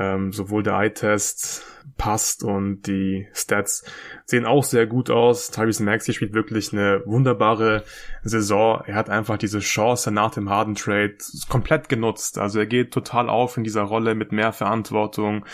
Ähm, 0.00 0.32
sowohl 0.32 0.62
der 0.62 0.78
Eye-Test 0.78 1.62
passt 1.98 2.42
und 2.42 2.86
die 2.86 3.28
Stats 3.34 3.84
sehen 4.24 4.46
auch 4.46 4.64
sehr 4.64 4.86
gut 4.86 5.10
aus. 5.10 5.50
Tyrese 5.50 5.82
Maxey 5.82 6.14
spielt 6.14 6.32
wirklich 6.32 6.72
eine 6.72 7.02
wunderbare 7.04 7.84
Saison. 8.22 8.82
Er 8.86 8.94
hat 8.94 9.10
einfach 9.10 9.36
diese 9.36 9.58
Chance 9.58 10.10
nach 10.10 10.30
dem 10.30 10.48
Harden 10.48 10.74
Trade 10.74 11.18
komplett 11.50 11.90
genutzt. 11.90 12.38
Also 12.38 12.60
er 12.60 12.66
geht 12.66 12.94
total 12.94 13.28
auf 13.28 13.58
in 13.58 13.64
dieser 13.64 13.82
Rolle 13.82 14.14
mit 14.14 14.32
mehr 14.32 14.54
Verantwortung. 14.54 15.44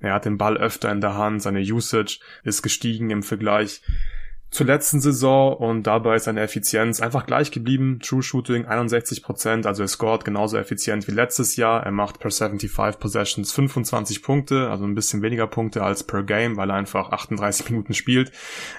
Er 0.00 0.12
hat 0.12 0.26
den 0.26 0.36
Ball 0.36 0.58
öfter 0.58 0.92
in 0.92 1.00
der 1.00 1.14
Hand. 1.14 1.40
Seine 1.40 1.60
Usage 1.60 2.20
ist 2.44 2.62
gestiegen 2.62 3.08
im 3.08 3.22
Vergleich 3.22 3.80
zur 4.56 4.66
letzten 4.66 5.00
Saison 5.00 5.54
und 5.54 5.82
dabei 5.82 6.16
ist 6.16 6.24
seine 6.24 6.40
Effizienz 6.40 7.02
einfach 7.02 7.26
gleich 7.26 7.50
geblieben. 7.50 8.00
True 8.02 8.22
Shooting 8.22 8.64
61%, 8.66 9.66
also 9.66 9.82
er 9.82 9.88
scored 9.88 10.24
genauso 10.24 10.56
effizient 10.56 11.06
wie 11.06 11.12
letztes 11.12 11.56
Jahr. 11.56 11.82
Er 11.82 11.92
macht 11.92 12.20
per 12.20 12.30
75 12.30 12.98
Possessions 12.98 13.52
25 13.52 14.22
Punkte, 14.22 14.70
also 14.70 14.84
ein 14.84 14.94
bisschen 14.94 15.20
weniger 15.20 15.46
Punkte 15.46 15.82
als 15.82 16.04
per 16.04 16.22
Game, 16.22 16.56
weil 16.56 16.70
er 16.70 16.76
einfach 16.76 17.10
38 17.10 17.68
Minuten 17.70 17.92
spielt. 17.92 18.32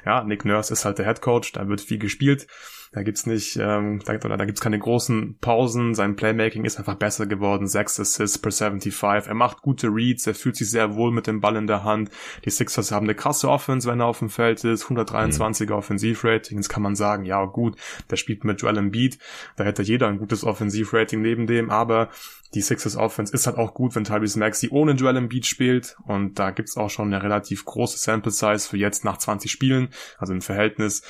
Ja, 0.03 0.23
Nick 0.23 0.45
Nurse 0.45 0.73
ist 0.73 0.83
halt 0.83 0.97
der 0.97 1.05
Head 1.05 1.21
Coach, 1.21 1.53
da 1.53 1.67
wird 1.67 1.81
viel 1.81 1.99
gespielt. 1.99 2.47
Da 2.91 3.03
gibt's 3.03 3.25
nicht, 3.25 3.57
ähm, 3.61 4.01
da, 4.05 4.17
da 4.17 4.45
gibt's 4.45 4.61
keine 4.61 4.79
großen 4.79 5.37
Pausen. 5.39 5.93
Sein 5.93 6.15
Playmaking 6.15 6.65
ist 6.65 6.77
einfach 6.77 6.95
besser 6.95 7.25
geworden. 7.25 7.67
Sechs 7.67 7.99
Assists 7.99 8.37
per 8.37 8.51
75. 8.51 9.27
Er 9.27 9.33
macht 9.33 9.61
gute 9.61 9.87
Reads. 9.87 10.27
Er 10.27 10.35
fühlt 10.35 10.55
sich 10.55 10.69
sehr 10.69 10.95
wohl 10.95 11.11
mit 11.11 11.27
dem 11.27 11.41
Ball 11.41 11.55
in 11.55 11.67
der 11.67 11.83
Hand. 11.83 12.09
Die 12.45 12.49
Sixers 12.49 12.91
haben 12.91 13.05
eine 13.05 13.15
krasse 13.15 13.49
Offense, 13.49 13.89
wenn 13.89 13.99
er 13.99 14.07
auf 14.07 14.19
dem 14.19 14.29
Feld 14.29 14.63
ist. 14.63 14.85
123er 14.85 15.65
mhm. 15.65 15.71
Offensivrating. 15.71 16.57
Jetzt 16.57 16.69
kann 16.69 16.83
man 16.83 16.95
sagen, 16.95 17.25
ja 17.25 17.43
gut, 17.45 17.77
der 18.09 18.15
spielt 18.15 18.43
mit 18.43 18.61
Joel 18.61 18.77
Embiid. 18.77 19.17
Da 19.57 19.63
hätte 19.63 19.83
jeder 19.83 20.07
ein 20.07 20.17
gutes 20.17 20.43
Offensivrating 20.43 21.21
neben 21.21 21.47
dem. 21.47 21.69
Aber 21.69 22.09
die 22.53 22.61
Sixers 22.61 22.95
Offense 22.95 23.33
ist 23.33 23.47
halt 23.47 23.57
auch 23.57 23.73
gut, 23.73 23.95
wenn 23.95 24.03
Tyrese 24.03 24.39
Maxey 24.39 24.69
ohne 24.69 24.93
Joel 24.93 25.17
Embiid 25.17 25.45
spielt. 25.45 25.97
Und 26.05 26.39
da 26.39 26.51
gibt's 26.51 26.77
auch 26.77 26.89
schon 26.89 27.13
eine 27.13 27.21
relativ 27.23 27.65
große 27.65 27.97
Sample 27.97 28.31
Size 28.31 28.59
für 28.59 28.77
jetzt 28.77 29.03
nach 29.03 29.17
20 29.17 29.51
Spielen, 29.51 29.89
also 30.17 30.33
im 30.33 30.41
Verhältnis. 30.41 31.01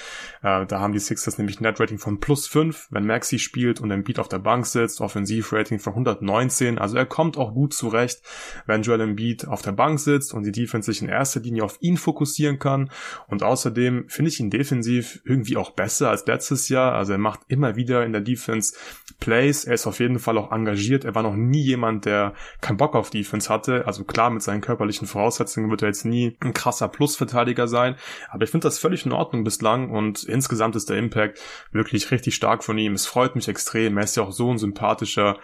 Äh, 0.41 0.65
da 0.65 0.79
haben 0.79 0.93
die 0.93 0.99
Sixers 0.99 1.38
nämlich 1.38 1.59
Net 1.59 1.79
Rating 1.79 1.99
von 1.99 2.19
plus 2.19 2.47
5, 2.47 2.88
wenn 2.91 3.05
Maxey 3.05 3.39
spielt 3.39 3.79
und 3.79 3.91
Embiid 3.91 4.19
auf 4.19 4.29
der 4.29 4.39
Bank 4.39 4.65
sitzt, 4.65 5.01
Offensivrating 5.01 5.79
von 5.79 5.93
119, 5.93 6.77
also 6.77 6.97
er 6.97 7.05
kommt 7.05 7.38
auch 7.38 7.53
gut 7.53 7.73
zurecht, 7.73 8.21
wenn 8.65 8.81
Joel 8.81 9.01
Embiid 9.01 9.47
auf 9.47 9.61
der 9.61 9.71
Bank 9.71 9.99
sitzt 9.99 10.33
und 10.33 10.43
die 10.43 10.51
Defense 10.51 10.91
sich 10.91 11.01
in 11.01 11.09
erster 11.09 11.39
Linie 11.39 11.63
auf 11.63 11.77
ihn 11.81 11.97
fokussieren 11.97 12.59
kann. 12.59 12.89
Und 13.27 13.43
außerdem 13.43 14.05
finde 14.07 14.29
ich 14.29 14.39
ihn 14.39 14.49
defensiv 14.49 15.21
irgendwie 15.23 15.57
auch 15.57 15.71
besser 15.71 16.09
als 16.09 16.25
letztes 16.25 16.69
Jahr, 16.69 16.93
also 16.93 17.13
er 17.13 17.19
macht 17.19 17.41
immer 17.47 17.75
wieder 17.75 18.05
in 18.05 18.11
der 18.11 18.21
Defense 18.21 18.75
Plays, 19.19 19.65
er 19.65 19.75
ist 19.75 19.88
auf 19.88 19.99
jeden 19.99 20.19
Fall 20.19 20.38
auch 20.38 20.51
engagiert, 20.51 21.05
er 21.05 21.15
war 21.15 21.23
noch 21.28 21.36
nie 21.36 21.61
jemand, 21.61 22.05
der 22.05 22.34
keinen 22.61 22.78
Bock 22.78 22.95
auf 22.95 23.09
Defense 23.09 23.49
hatte. 23.49 23.86
Also 23.86 24.03
klar, 24.03 24.30
mit 24.30 24.41
seinen 24.41 24.61
körperlichen 24.61 25.07
Voraussetzungen 25.07 25.69
wird 25.69 25.82
er 25.82 25.89
jetzt 25.89 26.05
nie 26.05 26.38
ein 26.39 26.53
krasser 26.53 26.88
Plusverteidiger 26.88 27.67
sein. 27.67 27.95
Aber 28.30 28.43
ich 28.43 28.49
finde 28.49 28.67
das 28.67 28.80
völlig 28.80 29.05
in 29.05 29.11
Ordnung 29.11 29.43
bislang 29.43 29.89
und 29.89 30.23
insgesamt 30.23 30.75
ist 30.75 30.89
der 30.89 30.97
Impact 30.97 31.39
wirklich 31.71 32.11
richtig 32.11 32.36
stark 32.36 32.63
von 32.63 32.78
ihm. 32.78 32.93
Es 32.93 33.05
freut 33.05 33.36
mich 33.36 33.47
extrem. 33.47 33.97
Er 33.97 34.03
ist 34.03 34.15
ja 34.15 34.23
auch 34.23 34.32
so 34.32 34.51
ein 34.51 34.57
sympathischer 34.57 35.38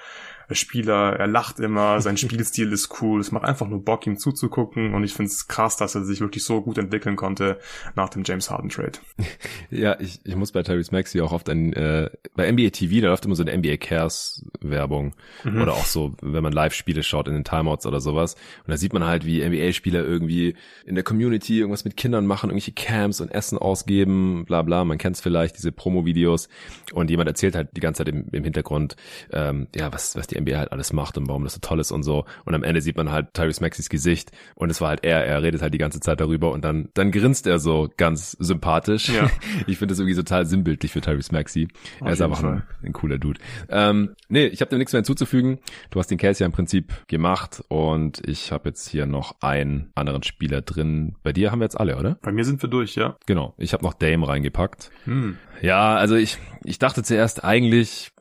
Spieler, 0.52 1.16
er 1.18 1.28
lacht 1.28 1.60
immer, 1.60 2.02
sein 2.02 2.18
Spielstil 2.18 2.72
ist 2.72 3.02
cool, 3.02 3.20
es 3.22 3.32
macht 3.32 3.46
einfach 3.46 3.68
nur 3.68 3.84
Bock, 3.84 4.06
ihm 4.08 4.18
zuzugucken. 4.18 4.94
Und 4.94 5.04
ich 5.04 5.14
finde 5.14 5.32
es 5.32 5.48
krass, 5.48 5.78
dass 5.78 5.96
er 5.96 6.04
sich 6.04 6.22
wirklich 6.22 6.44
so 6.44 6.62
gut 6.62 6.78
entwickeln 6.78 7.16
konnte 7.16 7.60
nach 7.96 8.10
dem 8.10 8.24
James 8.24 8.50
Harden 8.50 8.70
Trade. 8.70 9.00
Ja, 9.70 10.00
ich, 10.00 10.20
ich 10.24 10.36
muss 10.36 10.52
bei 10.52 10.62
Tyrese 10.62 10.92
Maxey 10.92 11.20
auch 11.22 11.32
oft 11.32 11.50
ein, 11.50 11.74
äh, 11.74 12.10
bei 12.36 12.52
NBA 12.52 12.70
TV, 12.70 13.02
da 13.02 13.08
läuft 13.08 13.26
immer 13.26 13.36
so 13.36 13.44
eine 13.44 13.58
NBA 13.58 13.78
Cares 13.78 14.46
Werbung. 14.62 15.16
Mhm. 15.44 15.62
oder 15.62 15.74
auch 15.74 15.86
so, 15.86 16.14
wenn 16.22 16.44
man 16.44 16.54
Live-Spiele 16.54 17.04
schaut 17.04 17.28
in 17.28 17.34
den 17.34 17.44
Timeouts 17.44 17.86
oder 17.86 18.00
sowas. 18.00 18.36
Und 18.66 18.72
da 18.72 18.78
sieht 18.78 18.94
man 18.94 19.04
halt, 19.04 19.26
wie 19.26 19.44
NBA-Spieler 19.44 20.04
irgendwie 20.04 20.56
in 20.86 20.96
der 20.96 21.04
Community 21.04 21.60
irgendwas 21.60 21.86
mit 21.86 21.98
Kindern 21.98 22.26
machen, 22.26 22.50
irgendwelche 22.50 22.72
Camps 22.72 23.22
und 23.22 23.30
Essen 23.30 23.58
ausgeben, 23.58 24.46
bla 24.46 24.62
bla, 24.62 24.86
man 24.86 24.98
kennt 24.98 25.16
es 25.16 25.22
vielleicht, 25.22 25.58
diese 25.58 25.72
Promo-Videos. 25.72 26.50
Und 26.94 27.10
jemand 27.10 27.30
erzählt 27.30 27.56
halt 27.56 27.70
die 27.76 27.82
ganze 27.82 28.04
Zeit 28.04 28.14
im, 28.14 28.28
im 28.32 28.44
Hintergrund, 28.44 28.96
ähm, 29.32 29.68
ja, 29.76 29.92
was, 29.92 30.16
was 30.16 30.28
die 30.28 30.33
NBA 30.40 30.58
halt 30.58 30.72
alles 30.72 30.94
macht 30.94 31.18
und 31.18 31.28
warum 31.28 31.44
das 31.44 31.54
so 31.54 31.60
toll 31.60 31.80
ist 31.80 31.92
und 31.92 32.04
so. 32.04 32.26
Und 32.46 32.54
am 32.54 32.64
Ende 32.64 32.82
sieht 32.82 32.98
man 32.98 33.12
halt 33.12 33.34
Tyrese 33.34 33.62
Maxis 33.62 33.90
Gesicht 33.90 34.32
und 34.56 34.70
es 34.70 34.82
war 34.82 34.90
halt 34.90 35.04
er, 35.04 35.26
er 35.26 35.42
redet 35.44 35.62
halt 35.62 35.74
die 35.74 35.78
ganze 35.78 36.00
Zeit 36.00 36.20
darüber 36.20 36.52
und 36.52 36.64
dann, 36.64 36.90
dann 36.94 37.12
grinst 37.12 37.48
er 37.48 37.60
so 37.60 37.90
ganz 37.98 38.32
sympathisch. 38.32 39.10
Ja. 39.10 39.30
Ich 39.68 39.78
finde 39.78 39.94
das 39.94 40.00
irgendwie 40.00 40.16
total 40.16 40.46
sinnbildlich 40.46 40.92
für 40.92 41.02
Tyrese 41.02 41.32
Maxi. 41.32 41.68
Er 42.02 42.14
ist 42.14 42.22
einfach 42.22 42.44
ein, 42.44 42.64
ein, 42.84 42.94
cooler 42.94 43.18
Dude. 43.18 43.40
Ähm, 43.70 44.16
nee, 44.30 44.46
ich 44.46 44.62
habe 44.62 44.70
dem 44.70 44.80
nichts 44.80 44.94
mehr 44.94 45.00
hinzuzufügen. 45.00 45.60
Du 45.90 46.00
hast 46.00 46.08
den 46.08 46.18
Case 46.18 46.44
ja 46.44 46.46
im 46.46 46.52
Prinzip 46.52 47.08
gemacht 47.08 47.64
und 47.68 48.22
ich 48.28 48.52
habe 48.52 48.70
jetzt 48.70 48.88
hier 48.90 49.06
noch 49.06 49.36
einen 49.42 49.92
anderen 49.96 50.24
Spieler 50.24 50.62
drin. 50.62 51.16
Bei 51.24 51.34
dir 51.34 51.52
haben 51.52 51.60
wir 51.60 51.66
jetzt 51.66 51.80
alle, 51.80 51.98
oder? 51.98 52.18
Bei 52.22 52.32
mir 52.32 52.46
sind 52.46 52.62
wir 52.62 52.70
durch, 52.70 52.96
ja. 52.96 53.16
Genau. 53.26 53.54
Ich 53.58 53.74
habe 53.74 53.84
noch 53.84 53.94
Dame 53.94 54.28
reingepackt. 54.28 54.92
Hm. 55.06 55.38
Ja, 55.62 55.96
also 55.96 56.16
ich, 56.16 56.38
ich 56.64 56.80
dachte 56.80 57.04
zuerst 57.04 57.44
eigentlich 57.44 58.13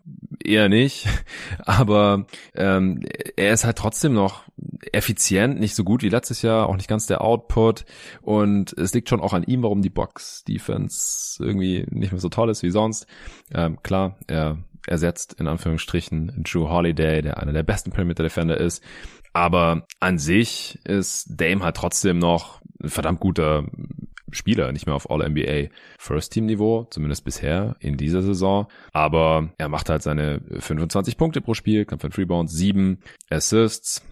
eher 0.45 0.69
nicht, 0.69 1.07
aber 1.59 2.27
ähm, 2.55 3.01
er 3.37 3.53
ist 3.53 3.65
halt 3.65 3.79
trotzdem 3.79 4.12
noch 4.15 4.45
effizient, 4.93 5.61
nicht 5.61 5.74
so 5.74 5.85
gut 5.85 6.03
wie 6.03 6.09
letztes 6.09 6.43
Jahr, 6.43 6.69
auch 6.69 6.77
nicht 6.77 6.89
ganz 6.89 7.07
der 7.07 7.23
Output. 7.23 7.85
Und 8.20 8.73
es 8.74 8.95
liegt 8.95 9.09
schon 9.09 9.20
auch 9.20 9.33
an 9.33 9.45
ihm, 9.45 9.62
warum 9.62 9.83
die 9.83 9.91
Box 9.91 10.45
Defense 10.45 11.43
irgendwie 11.43 11.87
nicht 11.91 12.12
mehr 12.12 12.20
so 12.20 12.29
toll 12.29 12.51
ist 12.51 12.62
wie 12.62 12.70
sonst. 12.70 13.07
Ähm, 13.53 13.83
klar, 13.83 14.16
er 14.27 14.59
ersetzt 14.87 15.35
in 15.35 15.47
Anführungsstrichen 15.47 16.43
Drew 16.43 16.69
Holiday, 16.69 17.23
der 17.23 17.39
einer 17.39 17.53
der 17.53 17.62
besten 17.62 17.91
Perimeter 17.91 18.24
Defender 18.24 18.59
ist, 18.59 18.83
aber 19.33 19.87
an 20.01 20.19
sich 20.19 20.79
ist 20.85 21.27
Dame 21.29 21.65
halt 21.65 21.77
trotzdem 21.77 22.19
noch 22.19 22.61
ein 22.83 22.91
verdammt 22.91 23.20
guter 23.20 23.65
Spieler, 24.33 24.73
nicht 24.73 24.87
mehr 24.87 24.95
auf 24.95 25.11
All-NBA 25.11 25.69
First-Team-Niveau, 25.99 26.87
zumindest 26.91 27.25
bisher 27.25 27.77
in 27.81 27.97
dieser 27.97 28.23
Saison. 28.23 28.67
Aber 28.93 29.51
er 29.59 29.69
macht 29.69 29.89
halt 29.89 30.03
seine 30.03 30.41
25 30.59 31.17
Punkte 31.17 31.41
pro 31.41 31.55
Spiel, 31.55 31.85
kann 31.85 31.99
von 31.99 32.13
Rebounds, 32.13 32.53
7 32.53 32.99
Assists. 33.31 34.03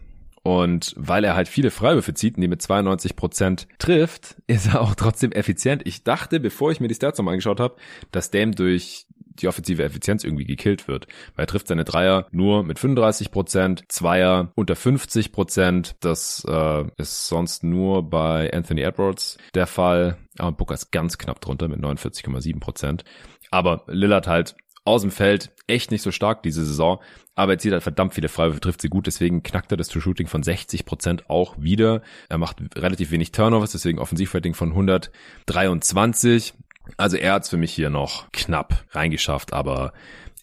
Und 0.43 0.95
weil 0.97 1.25
er 1.25 1.37
halt 1.37 1.49
viele 1.49 1.71
Freiwürfe 1.71 2.15
zieht 2.15 2.37
und 2.37 2.41
die 2.41 2.49
mit 2.49 2.63
92 2.63 3.15
Prozent 3.15 3.69
trifft, 3.79 4.37
ist 4.47 4.69
er 4.69 4.81
auch 4.81 4.95
trotzdem 4.95 5.33
effizient. 5.33 5.83
Ich 5.85 6.03
dachte, 6.03 6.41
bevor 6.41 6.71
ich 6.71 6.81
mir 6.81 6.89
die 6.89 6.95
Stats 6.95 7.19
nochmal 7.19 7.35
angeschaut 7.35 7.61
habe, 7.61 7.77
dass 8.11 8.31
Dame 8.31 8.53
durch 8.53 9.07
die 9.41 9.49
offensive 9.49 9.83
Effizienz 9.83 10.25
irgendwie 10.25 10.45
gekillt 10.45 10.89
wird. 10.89 11.07
Weil 11.35 11.45
er 11.45 11.47
trifft 11.47 11.69
seine 11.69 11.85
Dreier 11.85 12.27
nur 12.31 12.62
mit 12.62 12.79
35 12.79 13.31
Prozent, 13.31 13.85
Zweier 13.89 14.53
unter 14.55 14.77
50 14.77 15.33
Prozent. 15.33 15.97
Das 16.01 16.45
äh, 16.49 16.85
ist 16.97 17.29
sonst 17.29 17.65
nur 17.65 18.09
bei 18.09 18.53
Anthony 18.53 18.83
Edwards 18.83 19.39
der 19.55 19.67
Fall. 19.67 20.17
Aber 20.39 20.53
Booker 20.53 20.75
ist 20.75 20.93
ganz 20.93 21.19
knapp 21.19 21.41
drunter 21.41 21.69
mit 21.69 21.81
49,7 21.81 22.61
Prozent. 22.61 23.05
Aber 23.51 23.85
Lillard 23.89 24.27
halt 24.27 24.55
aus 24.85 25.03
dem 25.03 25.11
Feld 25.11 25.53
echt 25.67 25.91
nicht 25.91 26.03
so 26.03 26.11
stark 26.11 26.43
diese 26.43 26.65
Saison, 26.65 27.01
aber 27.35 27.53
er 27.53 27.59
zieht 27.59 27.73
halt 27.73 27.83
verdammt 27.83 28.15
viele 28.15 28.29
Freiwürfe, 28.29 28.61
trifft 28.61 28.81
sie 28.81 28.89
gut, 28.89 29.07
deswegen 29.07 29.43
knackt 29.43 29.71
er 29.73 29.77
das 29.77 29.89
True 29.89 30.03
Shooting 30.03 30.27
von 30.27 30.43
60 30.43 30.85
Prozent 30.85 31.31
auch 31.31 31.57
wieder. 31.59 32.03
Er 32.29 32.39
macht 32.39 32.59
relativ 32.77 33.11
wenig 33.11 33.33
Turnovers, 33.33 33.73
deswegen 33.73 33.99
Offensivrating 33.99 34.55
von 34.55 34.71
123. 34.71 36.55
Also 36.97 37.16
er 37.16 37.35
hat 37.35 37.44
es 37.44 37.48
für 37.51 37.57
mich 37.57 37.73
hier 37.73 37.90
noch 37.90 38.31
knapp 38.32 38.85
reingeschafft, 38.90 39.52
aber 39.52 39.93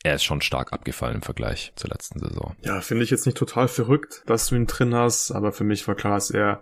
er 0.04 0.16
ist 0.16 0.24
schon 0.24 0.42
stark 0.42 0.74
abgefallen 0.74 1.16
im 1.16 1.22
Vergleich 1.22 1.74
zur 1.76 1.90
letzten 1.90 2.20
Saison. 2.20 2.56
Ja, 2.62 2.82
finde 2.82 3.04
ich 3.04 3.10
jetzt 3.10 3.26
nicht 3.26 3.38
total 3.38 3.68
verrückt, 3.68 4.24
dass 4.26 4.48
du 4.48 4.56
ihn 4.56 4.68
drin 4.68 4.96
hast, 4.96 5.32
aber 5.32 5.52
für 5.52 5.64
mich 5.64 5.88
war 5.88 5.96
klar, 5.96 6.16
dass 6.16 6.30
er 6.30 6.62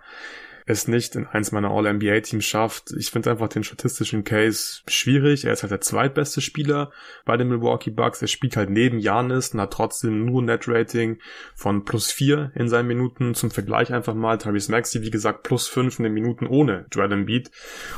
es 0.68 0.88
nicht 0.88 1.16
in 1.16 1.28
eins 1.28 1.52
meiner 1.52 1.70
All-NBA-Teams 1.70 2.44
schafft. 2.44 2.92
Ich 2.98 3.12
finde 3.12 3.30
einfach 3.30 3.50
den 3.50 3.64
statistischen 3.64 4.24
Case 4.24 4.82
schwierig. 4.88 5.46
Er 5.46 5.54
ist 5.54 5.62
halt 5.62 5.72
der 5.72 5.82
zweitbeste 5.82 6.42
Spieler 6.42 6.92
bei 7.24 7.38
den 7.38 7.50
Milwaukee 7.50 7.92
Bucks. 7.92 8.22
Er 8.22 8.28
spielt 8.28 8.58
halt 8.58 8.72
neben 8.72 8.98
Janis 8.98 9.50
und 9.50 9.62
hat 9.62 9.74
trotzdem 9.74 10.26
nur 10.26 10.42
Net-Rating 10.42 11.20
von 11.54 11.86
plus 11.86 12.12
vier 12.12 12.52
in 12.56 12.68
seinen 12.68 12.88
Minuten. 12.88 13.36
Zum 13.36 13.52
Vergleich 13.52 13.94
einfach 13.94 14.16
mal 14.16 14.40
Tyrese 14.40 14.72
Maxey, 14.72 15.04
wie 15.04 15.12
gesagt, 15.12 15.44
plus 15.44 15.68
fünf 15.68 16.00
in 16.00 16.04
den 16.04 16.14
Minuten 16.14 16.48
ohne 16.48 16.88
Joel 16.92 17.12
Embiid. 17.12 17.52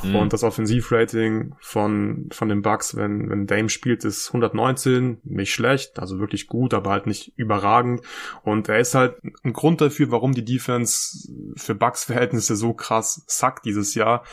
Mhm. 0.03 0.17
Und 0.17 0.33
das 0.33 0.43
Offensivrating 0.43 1.55
von, 1.61 2.27
von 2.31 2.49
den 2.49 2.61
Bucks, 2.61 2.97
wenn, 2.97 3.29
wenn 3.29 3.47
Dame 3.47 3.69
spielt, 3.69 4.03
ist 4.03 4.27
119. 4.27 5.21
Nicht 5.23 5.53
schlecht, 5.53 5.99
also 5.99 6.19
wirklich 6.19 6.47
gut, 6.47 6.73
aber 6.73 6.91
halt 6.91 7.07
nicht 7.07 7.31
überragend. 7.37 8.01
Und 8.43 8.67
er 8.67 8.79
ist 8.79 8.93
halt 8.93 9.15
ein 9.43 9.53
Grund 9.53 9.79
dafür, 9.79 10.11
warum 10.11 10.33
die 10.33 10.43
Defense 10.43 11.29
für 11.55 11.73
Bucks-Verhältnisse 11.73 12.56
so 12.57 12.73
krass 12.73 13.23
sackt 13.27 13.65
dieses 13.65 13.95
Jahr. 13.95 14.23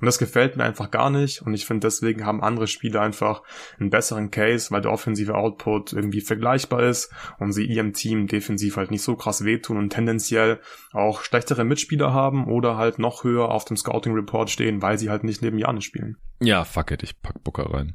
Und 0.00 0.06
das 0.06 0.18
gefällt 0.18 0.56
mir 0.56 0.64
einfach 0.64 0.90
gar 0.90 1.10
nicht. 1.10 1.42
Und 1.42 1.54
ich 1.54 1.66
finde, 1.66 1.86
deswegen 1.86 2.24
haben 2.24 2.42
andere 2.42 2.66
Spiele 2.66 3.00
einfach 3.00 3.42
einen 3.78 3.90
besseren 3.90 4.30
Case, 4.30 4.70
weil 4.70 4.82
der 4.82 4.92
offensive 4.92 5.34
Output 5.34 5.92
irgendwie 5.92 6.20
vergleichbar 6.20 6.84
ist 6.84 7.12
und 7.38 7.52
sie 7.52 7.64
ihrem 7.64 7.92
Team 7.92 8.26
defensiv 8.26 8.76
halt 8.76 8.90
nicht 8.90 9.02
so 9.02 9.16
krass 9.16 9.44
wehtun 9.44 9.78
und 9.78 9.90
tendenziell 9.90 10.60
auch 10.92 11.22
schlechtere 11.22 11.64
Mitspieler 11.64 12.12
haben 12.12 12.46
oder 12.46 12.76
halt 12.76 12.98
noch 12.98 13.24
höher 13.24 13.50
auf 13.50 13.64
dem 13.64 13.76
Scouting 13.76 14.14
Report 14.14 14.50
stehen, 14.50 14.82
weil 14.82 14.98
sie 14.98 15.10
halt 15.10 15.24
nicht 15.24 15.42
neben 15.42 15.58
Janis 15.58 15.84
spielen. 15.84 16.16
Ja, 16.42 16.64
fuck 16.64 16.90
it, 16.90 17.02
ich 17.02 17.20
pack 17.20 17.44
Booker 17.44 17.70
rein. 17.70 17.92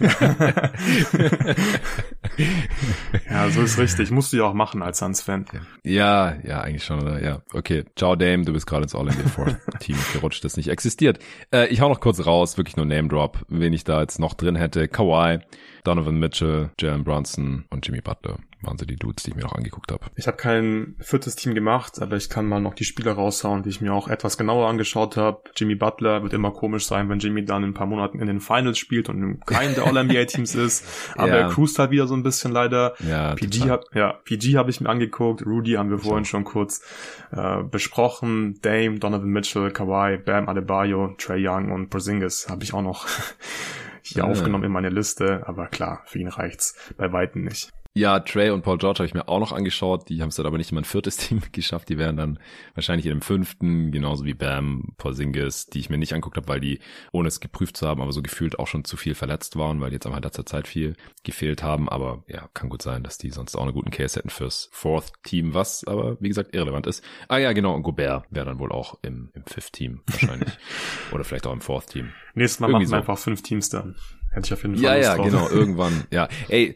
ja, 3.30 3.48
so 3.50 3.62
ist 3.62 3.78
richtig. 3.78 4.10
Musst 4.10 4.32
du 4.32 4.38
ja 4.38 4.44
auch 4.44 4.52
machen 4.52 4.82
als 4.82 4.98
Suns-Fan. 4.98 5.46
Ja, 5.84 6.34
ja, 6.42 6.60
eigentlich 6.60 6.82
schon, 6.82 7.00
oder? 7.02 7.22
Ja, 7.22 7.42
okay. 7.52 7.84
Ciao, 7.94 8.16
Dame, 8.16 8.44
du 8.44 8.52
bist 8.52 8.66
gerade 8.66 8.82
ins 8.82 8.96
All-NBA-Team 8.96 9.96
gerutscht, 10.12 10.44
das 10.44 10.56
nicht 10.56 10.68
existiert. 10.68 11.20
Äh, 11.52 11.68
ich 11.68 11.80
hau 11.80 11.88
noch 11.88 12.00
kurz 12.00 12.26
raus, 12.26 12.56
wirklich 12.56 12.76
nur 12.76 12.86
Name-Drop, 12.86 13.44
wen 13.48 13.72
ich 13.72 13.84
da 13.84 14.00
jetzt 14.00 14.18
noch 14.18 14.34
drin 14.34 14.56
hätte. 14.56 14.88
Kawhi, 14.88 15.38
Donovan 15.84 16.18
Mitchell, 16.18 16.70
Jalen 16.80 17.04
Brunson 17.04 17.64
und 17.70 17.86
Jimmy 17.86 18.00
Butler 18.00 18.38
waren 18.66 18.78
so 18.78 18.84
die 18.84 18.96
Dudes, 18.96 19.24
die 19.24 19.30
ich 19.30 19.36
mir 19.36 19.42
noch 19.42 19.54
angeguckt 19.54 19.90
habe. 19.92 20.06
Ich 20.16 20.26
habe 20.26 20.36
kein 20.36 20.96
viertes 21.00 21.36
Team 21.36 21.54
gemacht, 21.54 22.00
aber 22.00 22.16
ich 22.16 22.28
kann 22.28 22.46
mal 22.46 22.60
noch 22.60 22.74
die 22.74 22.84
Spieler 22.84 23.12
raushauen, 23.12 23.62
die 23.62 23.70
ich 23.70 23.80
mir 23.80 23.92
auch 23.92 24.08
etwas 24.08 24.38
genauer 24.38 24.68
angeschaut 24.68 25.16
habe. 25.16 25.42
Jimmy 25.56 25.74
Butler 25.74 26.22
wird 26.22 26.32
immer 26.32 26.50
komisch 26.50 26.86
sein, 26.86 27.08
wenn 27.08 27.18
Jimmy 27.18 27.44
dann 27.44 27.62
in 27.62 27.70
ein 27.70 27.74
paar 27.74 27.86
Monaten 27.86 28.20
in 28.20 28.26
den 28.26 28.40
Finals 28.40 28.78
spielt 28.78 29.08
und 29.08 29.22
in 29.22 29.40
keinem 29.40 29.74
der 29.74 29.86
All-NBA-Teams 29.86 30.54
ist. 30.54 30.84
Aber 31.16 31.28
ja. 31.28 31.36
er 31.36 31.48
cruist 31.48 31.78
halt 31.78 31.90
wieder 31.90 32.06
so 32.06 32.14
ein 32.14 32.22
bisschen 32.22 32.52
leider. 32.52 32.94
Ja, 33.00 33.34
PG 33.34 33.68
habe 33.68 33.84
ja, 33.94 34.12
PG 34.24 34.56
hab 34.56 34.68
ich 34.68 34.80
mir 34.80 34.88
angeguckt. 34.88 35.44
Rudy 35.46 35.72
haben 35.72 35.90
wir 35.90 35.98
vorhin 35.98 36.24
schon 36.24 36.44
kurz 36.44 36.82
äh, 37.32 37.62
besprochen. 37.62 38.60
Dame, 38.62 38.98
Donovan 38.98 39.28
Mitchell, 39.28 39.70
Kawhi, 39.70 40.18
Bam 40.18 40.48
Adebayo, 40.48 41.14
Trey 41.18 41.46
Young 41.46 41.72
und 41.72 41.90
Porzingis 41.90 42.48
habe 42.48 42.64
ich 42.64 42.74
auch 42.74 42.82
noch 42.82 43.06
hier 44.02 44.22
ja. 44.22 44.30
aufgenommen 44.30 44.64
in 44.64 44.72
meine 44.72 44.90
Liste. 44.90 45.42
Aber 45.46 45.66
klar, 45.66 46.02
für 46.06 46.18
ihn 46.18 46.28
reicht's 46.28 46.76
bei 46.96 47.12
weitem 47.12 47.44
nicht. 47.44 47.70
Ja, 47.96 48.18
Trey 48.18 48.50
und 48.50 48.62
Paul 48.62 48.78
George 48.78 48.98
habe 48.98 49.06
ich 49.06 49.14
mir 49.14 49.28
auch 49.28 49.38
noch 49.38 49.52
angeschaut. 49.52 50.08
Die 50.08 50.20
haben 50.20 50.30
es 50.30 50.34
dann 50.34 50.46
aber 50.46 50.58
nicht 50.58 50.72
in 50.72 50.74
mein 50.74 50.84
viertes 50.84 51.16
Team 51.18 51.40
geschafft. 51.52 51.88
Die 51.88 51.96
wären 51.96 52.16
dann 52.16 52.40
wahrscheinlich 52.74 53.06
in 53.06 53.10
dem 53.12 53.22
fünften, 53.22 53.92
genauso 53.92 54.24
wie 54.24 54.34
Bam, 54.34 54.94
Porzingis, 54.96 55.66
die 55.66 55.78
ich 55.78 55.90
mir 55.90 55.98
nicht 55.98 56.12
angeguckt 56.12 56.36
habe, 56.36 56.48
weil 56.48 56.58
die, 56.58 56.80
ohne 57.12 57.28
es 57.28 57.38
geprüft 57.38 57.76
zu 57.76 57.86
haben, 57.86 58.02
aber 58.02 58.10
so 58.10 58.20
gefühlt 58.20 58.58
auch 58.58 58.66
schon 58.66 58.84
zu 58.84 58.96
viel 58.96 59.14
verletzt 59.14 59.54
waren, 59.56 59.80
weil 59.80 59.90
die 59.90 59.94
jetzt 59.94 60.06
in 60.06 60.12
letzter 60.12 60.44
Zeit 60.44 60.66
viel 60.66 60.96
gefehlt 61.22 61.62
haben. 61.62 61.88
Aber 61.88 62.24
ja, 62.26 62.48
kann 62.52 62.68
gut 62.68 62.82
sein, 62.82 63.04
dass 63.04 63.16
die 63.16 63.30
sonst 63.30 63.54
auch 63.54 63.62
einen 63.62 63.72
guten 63.74 63.92
Case 63.92 64.18
hätten 64.18 64.30
fürs 64.30 64.68
Fourth 64.72 65.12
Team, 65.22 65.54
was 65.54 65.84
aber, 65.86 66.20
wie 66.20 66.28
gesagt, 66.28 66.52
irrelevant 66.52 66.88
ist. 66.88 67.04
Ah 67.28 67.38
ja, 67.38 67.52
genau, 67.52 67.74
und 67.76 67.84
Gobert 67.84 68.26
wäre 68.30 68.46
dann 68.46 68.58
wohl 68.58 68.72
auch 68.72 68.98
im, 69.02 69.30
im 69.34 69.44
Fifth 69.46 69.72
Team 69.74 70.00
wahrscheinlich. 70.08 70.50
Oder 71.12 71.22
vielleicht 71.22 71.46
auch 71.46 71.52
im 71.52 71.60
Fourth 71.60 71.90
Team. 71.90 72.08
Nächstes 72.34 72.58
Mal 72.58 72.70
Irgendwie 72.70 72.86
machen 72.86 72.86
wir 72.86 72.88
so. 72.88 72.96
einfach 72.96 73.18
fünf 73.18 73.42
Teams 73.42 73.68
dann. 73.68 73.94
Hätte 74.32 74.46
ich 74.46 74.52
auf 74.52 74.62
jeden 74.62 74.74
Fall 74.74 74.82
Ja, 74.84 74.96
ja, 74.96 75.14
drauf. 75.14 75.26
genau, 75.26 75.48
irgendwann. 75.52 76.02
Ja, 76.10 76.28
ey, 76.48 76.74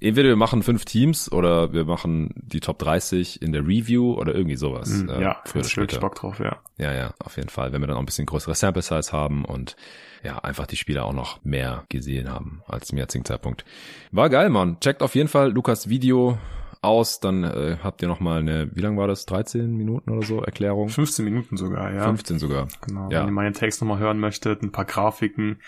entweder 0.00 0.28
wir 0.28 0.36
machen 0.36 0.62
fünf 0.62 0.84
Teams 0.84 1.30
oder 1.30 1.72
wir 1.72 1.84
machen 1.84 2.34
die 2.36 2.60
Top 2.60 2.78
30 2.78 3.42
in 3.42 3.52
der 3.52 3.62
Review 3.62 4.14
oder 4.14 4.34
irgendwie 4.34 4.56
sowas. 4.56 4.88
Mm, 4.88 5.10
äh, 5.10 5.22
ja, 5.22 5.42
für 5.44 5.64
wirklich 5.64 6.00
Bock 6.00 6.14
drauf, 6.14 6.38
ja. 6.38 6.58
Ja, 6.78 6.92
ja, 6.92 7.14
auf 7.18 7.36
jeden 7.36 7.48
Fall. 7.48 7.72
Wenn 7.72 7.80
wir 7.80 7.86
dann 7.86 7.96
auch 7.96 8.00
ein 8.00 8.06
bisschen 8.06 8.26
größere 8.26 8.54
Sample 8.54 8.82
Size 8.82 9.12
haben 9.12 9.44
und 9.44 9.76
ja, 10.24 10.38
einfach 10.38 10.66
die 10.66 10.76
Spieler 10.76 11.04
auch 11.04 11.12
noch 11.12 11.42
mehr 11.44 11.84
gesehen 11.88 12.30
haben 12.30 12.62
als 12.66 12.88
zum 12.88 12.98
jetzigen 12.98 13.24
Zeitpunkt. 13.24 13.64
War 14.10 14.28
geil, 14.28 14.50
Mann. 14.50 14.80
Checkt 14.80 15.02
auf 15.02 15.14
jeden 15.14 15.28
Fall 15.28 15.52
Lukas 15.52 15.88
Video 15.88 16.38
aus, 16.80 17.20
dann 17.20 17.44
äh, 17.44 17.78
habt 17.82 18.02
ihr 18.02 18.08
noch 18.08 18.20
mal 18.20 18.40
eine, 18.40 18.74
wie 18.74 18.80
lang 18.80 18.96
war 18.96 19.06
das, 19.06 19.26
13 19.26 19.70
Minuten 19.74 20.10
oder 20.10 20.26
so 20.26 20.42
Erklärung? 20.42 20.88
15 20.88 21.24
Minuten 21.24 21.56
sogar, 21.56 21.92
ja. 21.92 22.04
15 22.04 22.38
sogar. 22.38 22.68
Genau, 22.86 23.10
ja. 23.10 23.20
wenn 23.20 23.28
ihr 23.28 23.32
meine 23.32 23.52
Text 23.52 23.80
nochmal 23.80 23.98
hören 23.98 24.18
möchtet, 24.20 24.62
ein 24.62 24.72
paar 24.72 24.84
Grafiken 24.84 25.60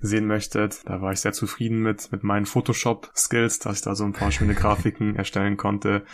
sehen 0.00 0.26
möchtet, 0.26 0.80
da 0.86 1.00
war 1.00 1.12
ich 1.12 1.20
sehr 1.20 1.32
zufrieden 1.32 1.82
mit, 1.82 2.10
mit 2.12 2.24
meinen 2.24 2.46
Photoshop-Skills, 2.46 3.58
dass 3.60 3.76
ich 3.76 3.82
da 3.82 3.94
so 3.94 4.04
ein 4.04 4.12
paar 4.12 4.32
schöne 4.32 4.54
Grafiken 4.54 5.16
erstellen 5.16 5.56
konnte. 5.56 6.04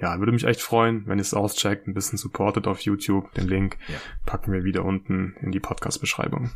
Ja, 0.00 0.18
würde 0.18 0.32
mich 0.32 0.44
echt 0.44 0.60
freuen, 0.60 1.06
wenn 1.06 1.18
ihr 1.18 1.22
es 1.22 1.34
auscheckt, 1.34 1.86
ein 1.86 1.94
bisschen 1.94 2.18
supportet 2.18 2.66
auf 2.66 2.80
YouTube. 2.80 3.32
Den 3.34 3.48
Link 3.48 3.78
ja. 3.88 3.96
packen 4.26 4.52
wir 4.52 4.64
wieder 4.64 4.84
unten 4.84 5.34
in 5.40 5.52
die 5.52 5.60
Podcast-Beschreibung. 5.60 6.50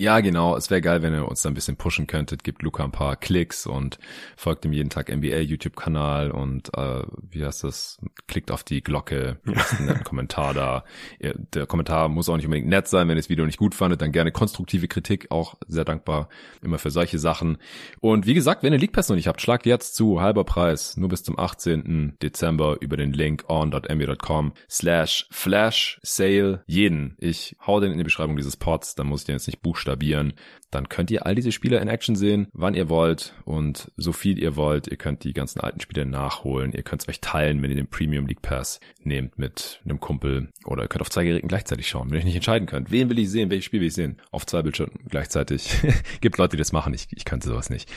Ja, 0.00 0.20
genau. 0.20 0.56
Es 0.56 0.70
wäre 0.70 0.80
geil, 0.80 1.02
wenn 1.02 1.12
ihr 1.12 1.28
uns 1.28 1.42
da 1.42 1.50
ein 1.50 1.54
bisschen 1.54 1.76
pushen 1.76 2.06
könntet. 2.06 2.42
Gebt 2.42 2.62
Luca 2.62 2.82
ein 2.82 2.90
paar 2.90 3.16
Klicks 3.16 3.66
und 3.66 3.98
folgt 4.34 4.64
ihm 4.64 4.72
jeden 4.72 4.88
Tag 4.88 5.14
NBA 5.14 5.40
YouTube-Kanal 5.40 6.30
und 6.30 6.72
äh, 6.74 7.02
wie 7.30 7.44
heißt 7.44 7.64
das? 7.64 7.98
Klickt 8.26 8.50
auf 8.50 8.64
die 8.64 8.82
Glocke, 8.82 9.40
lasst 9.44 9.74
einen 9.74 9.88
netten 9.88 10.04
Kommentar 10.04 10.54
da. 10.54 10.84
Ihr, 11.18 11.34
der 11.52 11.66
Kommentar 11.66 12.08
muss 12.08 12.30
auch 12.30 12.36
nicht 12.36 12.46
unbedingt 12.46 12.68
nett 12.68 12.88
sein. 12.88 13.08
Wenn 13.08 13.18
ihr 13.18 13.20
das 13.20 13.28
Video 13.28 13.44
nicht 13.44 13.58
gut 13.58 13.74
fandet, 13.74 14.00
dann 14.00 14.10
gerne 14.10 14.32
konstruktive 14.32 14.88
Kritik. 14.88 15.30
Auch 15.30 15.56
sehr 15.68 15.84
dankbar 15.84 16.30
immer 16.62 16.78
für 16.78 16.90
solche 16.90 17.18
Sachen. 17.18 17.58
Und 18.00 18.24
wie 18.24 18.32
gesagt, 18.32 18.62
wenn 18.62 18.72
ihr 18.72 18.78
League 18.78 18.92
Pass 18.92 19.10
noch 19.10 19.16
nicht 19.16 19.28
habt, 19.28 19.42
schlagt 19.42 19.66
jetzt 19.66 19.96
zu. 19.96 20.22
Halber 20.22 20.44
Preis. 20.44 20.96
Nur 20.96 21.10
bis 21.10 21.24
zum 21.24 21.38
18. 21.38 22.16
Dezember 22.22 22.78
über 22.80 22.96
den 22.96 23.12
Link 23.12 23.44
on.nba.com 23.48 24.54
slash 24.66 25.26
flash 25.30 26.00
sale 26.02 26.64
jeden. 26.66 27.16
Ich 27.18 27.54
hau 27.66 27.80
den 27.80 27.92
in 27.92 27.98
die 27.98 28.04
Beschreibung 28.04 28.36
dieses 28.36 28.56
Pods. 28.56 28.94
Da 28.94 29.04
muss 29.04 29.20
ich 29.20 29.26
den 29.26 29.34
jetzt 29.34 29.46
nicht 29.46 29.60
buchstaben 29.60 29.89
buchstabieren, 29.90 30.34
dann 30.70 30.88
könnt 30.88 31.10
ihr 31.10 31.26
all 31.26 31.34
diese 31.34 31.52
Spieler 31.52 31.80
in 31.80 31.88
Action 31.88 32.14
sehen, 32.14 32.48
wann 32.52 32.74
ihr 32.74 32.88
wollt 32.88 33.34
und 33.44 33.90
so 33.96 34.12
viel 34.12 34.38
ihr 34.38 34.56
wollt. 34.56 34.86
Ihr 34.88 34.96
könnt 34.96 35.24
die 35.24 35.32
ganzen 35.32 35.60
alten 35.60 35.80
Spiele 35.80 36.06
nachholen. 36.06 36.72
Ihr 36.72 36.82
könnt 36.82 37.02
es 37.02 37.08
euch 37.08 37.20
teilen, 37.20 37.62
wenn 37.62 37.70
ihr 37.70 37.76
den 37.76 37.88
Premium 37.88 38.26
League 38.26 38.42
Pass 38.42 38.80
nehmt 39.02 39.38
mit 39.38 39.80
einem 39.84 39.98
Kumpel 39.98 40.48
oder 40.64 40.82
ihr 40.82 40.88
könnt 40.88 41.02
auf 41.02 41.10
zwei 41.10 41.24
Geräten 41.24 41.48
gleichzeitig 41.48 41.88
schauen, 41.88 42.10
wenn 42.10 42.16
ihr 42.16 42.20
euch 42.20 42.24
nicht 42.24 42.36
entscheiden 42.36 42.66
könnt. 42.66 42.90
Wen 42.90 43.10
will 43.10 43.18
ich 43.18 43.30
sehen? 43.30 43.50
Welches 43.50 43.64
Spiel 43.64 43.80
will 43.80 43.88
ich 43.88 43.94
sehen? 43.94 44.18
Auf 44.30 44.46
zwei 44.46 44.62
Bildschirmen 44.62 44.94
gleichzeitig. 45.08 45.70
Gibt 46.20 46.38
Leute, 46.38 46.56
die 46.56 46.60
das 46.60 46.72
machen. 46.72 46.94
Ich, 46.94 47.08
ich 47.10 47.24
könnte 47.24 47.48
sowas 47.48 47.70
nicht. 47.70 47.90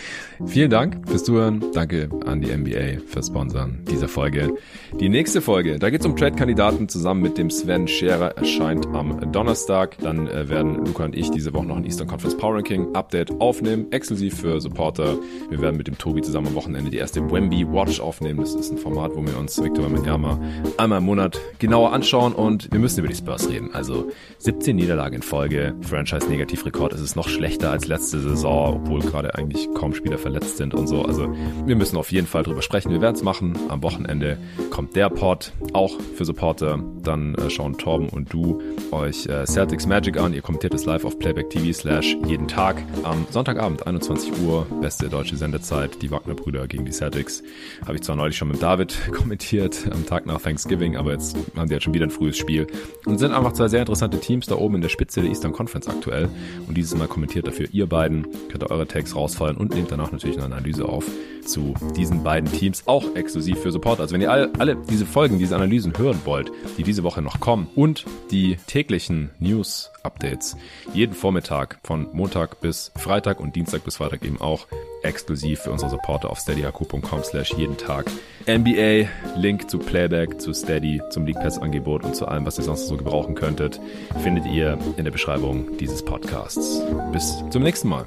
Vielen 0.45 0.69
Dank 0.69 1.07
fürs 1.07 1.23
Zuhören. 1.23 1.63
Danke 1.73 2.09
an 2.25 2.41
die 2.41 2.55
NBA 2.55 3.05
fürs 3.07 3.27
Sponsern 3.27 3.85
dieser 3.89 4.07
Folge. 4.07 4.55
Die 4.99 5.09
nächste 5.09 5.41
Folge, 5.41 5.77
da 5.77 5.89
geht 5.89 6.01
es 6.01 6.05
um 6.05 6.15
Trade-Kandidaten 6.15 6.89
zusammen 6.89 7.21
mit 7.21 7.37
dem 7.37 7.49
Sven 7.49 7.87
Scherer, 7.87 8.37
erscheint 8.37 8.87
am 8.87 9.31
Donnerstag. 9.31 9.97
Dann 9.99 10.27
äh, 10.27 10.49
werden 10.49 10.85
Luca 10.85 11.05
und 11.05 11.15
ich 11.15 11.29
diese 11.29 11.53
Woche 11.53 11.65
noch 11.65 11.77
ein 11.77 11.85
Eastern 11.85 12.07
Conference 12.07 12.37
Power 12.37 12.62
Ranking 12.63 12.95
Update 12.95 13.41
aufnehmen, 13.41 13.91
exklusiv 13.91 14.39
für 14.39 14.61
Supporter. 14.61 15.17
Wir 15.49 15.59
werden 15.59 15.75
mit 15.75 15.87
dem 15.87 15.97
Tobi 15.97 16.21
zusammen 16.21 16.47
am 16.47 16.55
Wochenende 16.55 16.91
die 16.91 16.97
erste 16.97 17.19
Wemby 17.29 17.67
Watch 17.67 17.99
aufnehmen. 17.99 18.39
Das 18.39 18.55
ist 18.55 18.71
ein 18.71 18.77
Format, 18.77 19.11
wo 19.15 19.25
wir 19.25 19.37
uns 19.37 19.61
Victor 19.61 19.83
Wembanyama 19.83 20.39
einmal 20.77 20.99
im 20.99 21.03
Monat 21.03 21.41
genauer 21.59 21.91
anschauen 21.91 22.31
und 22.31 22.71
wir 22.71 22.79
müssen 22.79 22.99
über 22.99 23.09
die 23.09 23.15
Spurs 23.15 23.49
reden. 23.49 23.71
Also 23.73 24.09
17 24.37 24.77
Niederlagen 24.77 25.15
in 25.17 25.23
Folge, 25.23 25.75
Franchise-Negativrekord. 25.81 26.93
Es 26.93 27.01
ist 27.01 27.17
noch 27.17 27.27
schlechter 27.27 27.69
als 27.69 27.85
letzte 27.85 28.21
Saison, 28.21 28.75
obwohl 28.75 29.01
gerade 29.01 29.35
eigentlich 29.35 29.67
kaum 29.73 29.93
Spieler 29.93 30.17
verletzt 30.17 30.55
sind 30.55 30.73
und 30.73 30.87
so. 30.87 31.01
Also 31.01 31.35
wir 31.65 31.75
müssen 31.75 31.97
auf 31.97 32.13
jeden 32.13 32.27
Fall 32.27 32.43
drüber 32.43 32.61
sprechen. 32.61 32.91
Wir 32.91 33.01
werden 33.01 33.15
es 33.15 33.23
machen. 33.23 33.57
Am 33.67 33.83
Wochenende 33.83 34.37
kommt 34.69 34.95
der 34.95 35.09
Pod, 35.09 35.51
auch 35.73 35.99
für 36.15 36.23
Supporter. 36.23 36.79
Dann 37.01 37.35
äh, 37.35 37.49
schauen 37.49 37.77
Torben 37.77 38.07
und 38.07 38.31
du 38.31 38.61
euch 38.91 39.25
äh, 39.25 39.45
Celtics 39.45 39.85
Magic 39.85 40.15
an. 40.15 40.33
Ihr 40.33 40.41
kommentiert 40.41 40.73
es 40.73 40.85
live 40.85 41.03
auf 41.03 41.19
Playback 41.19 41.49
TV 41.49 41.73
slash 41.73 42.15
jeden 42.25 42.47
Tag 42.53 42.83
am 43.01 43.25
Sonntagabend, 43.31 43.87
21 43.87 44.31
Uhr, 44.43 44.67
beste 44.79 45.09
deutsche 45.09 45.35
Sendezeit, 45.37 46.03
die 46.03 46.11
Wagner-Brüder 46.11 46.67
gegen 46.67 46.85
die 46.85 46.91
Celtics. 46.91 47.41
Habe 47.83 47.95
ich 47.95 48.03
zwar 48.03 48.15
neulich 48.15 48.37
schon 48.37 48.47
mit 48.47 48.61
David 48.61 48.95
kommentiert, 49.11 49.87
am 49.91 50.05
Tag 50.05 50.27
nach 50.27 50.39
Thanksgiving, 50.39 50.95
aber 50.95 51.13
jetzt 51.13 51.35
haben 51.55 51.67
die 51.67 51.73
halt 51.73 51.81
schon 51.81 51.95
wieder 51.95 52.05
ein 52.05 52.11
frühes 52.11 52.37
Spiel. 52.37 52.67
Und 53.07 53.17
sind 53.17 53.33
einfach 53.33 53.53
zwei 53.53 53.69
sehr 53.69 53.79
interessante 53.79 54.19
Teams 54.19 54.45
da 54.45 54.53
oben 54.53 54.75
in 54.75 54.81
der 54.81 54.89
Spitze 54.89 55.21
der 55.21 55.31
Eastern 55.31 55.51
Conference 55.51 55.87
aktuell. 55.87 56.29
Und 56.67 56.77
dieses 56.77 56.95
Mal 56.95 57.07
kommentiert 57.07 57.47
dafür 57.47 57.69
ihr 57.71 57.87
beiden, 57.87 58.27
könnt 58.49 58.61
ihr 58.61 58.69
eure 58.69 58.87
Tags 58.87 59.15
rausfallen 59.15 59.57
und 59.57 59.73
nehmt 59.73 59.91
danach 59.91 60.11
natürlich 60.11 60.37
eine 60.37 60.45
Analyse 60.45 60.85
auf 60.85 61.05
zu 61.45 61.73
diesen 61.95 62.23
beiden 62.23 62.51
Teams, 62.51 62.83
auch 62.87 63.15
exklusiv 63.15 63.59
für 63.59 63.71
Support. 63.71 63.99
Also 63.99 64.13
wenn 64.13 64.21
ihr 64.21 64.31
alle, 64.31 64.51
alle 64.59 64.75
diese 64.75 65.05
Folgen, 65.05 65.39
diese 65.39 65.55
Analysen 65.55 65.97
hören 65.97 66.19
wollt, 66.25 66.51
die 66.77 66.83
diese 66.83 67.03
Woche 67.03 67.21
noch 67.21 67.39
kommen 67.39 67.67
und 67.75 68.05
die 68.31 68.57
täglichen 68.67 69.31
News-Updates 69.39 70.57
jeden 70.93 71.13
Vormittag 71.13 71.79
von 71.83 72.07
Montag 72.13 72.61
bis 72.61 72.91
Freitag 72.95 73.39
und 73.39 73.55
Dienstag 73.55 73.83
bis 73.83 73.97
Freitag 73.97 74.23
eben 74.23 74.39
auch 74.41 74.67
exklusiv 75.03 75.59
für 75.59 75.71
unsere 75.71 75.91
Supporter 75.91 76.29
auf 76.29 76.39
steadyhq.com 76.39 77.23
slash 77.23 77.53
jeden 77.53 77.77
Tag. 77.77 78.09
NBA, 78.47 79.07
Link 79.37 79.69
zu 79.69 79.79
Playback, 79.79 80.41
zu 80.41 80.53
Steady, 80.53 81.01
zum 81.09 81.25
League 81.25 81.39
Pass 81.39 81.57
Angebot 81.57 82.03
und 82.03 82.15
zu 82.15 82.27
allem, 82.27 82.45
was 82.45 82.57
ihr 82.57 82.63
sonst 82.63 82.87
so 82.87 82.97
gebrauchen 82.97 83.35
könntet, 83.35 83.79
findet 84.21 84.45
ihr 84.45 84.77
in 84.97 85.05
der 85.05 85.11
Beschreibung 85.11 85.77
dieses 85.77 86.03
Podcasts. 86.03 86.81
Bis 87.11 87.43
zum 87.49 87.63
nächsten 87.63 87.89
Mal. 87.89 88.05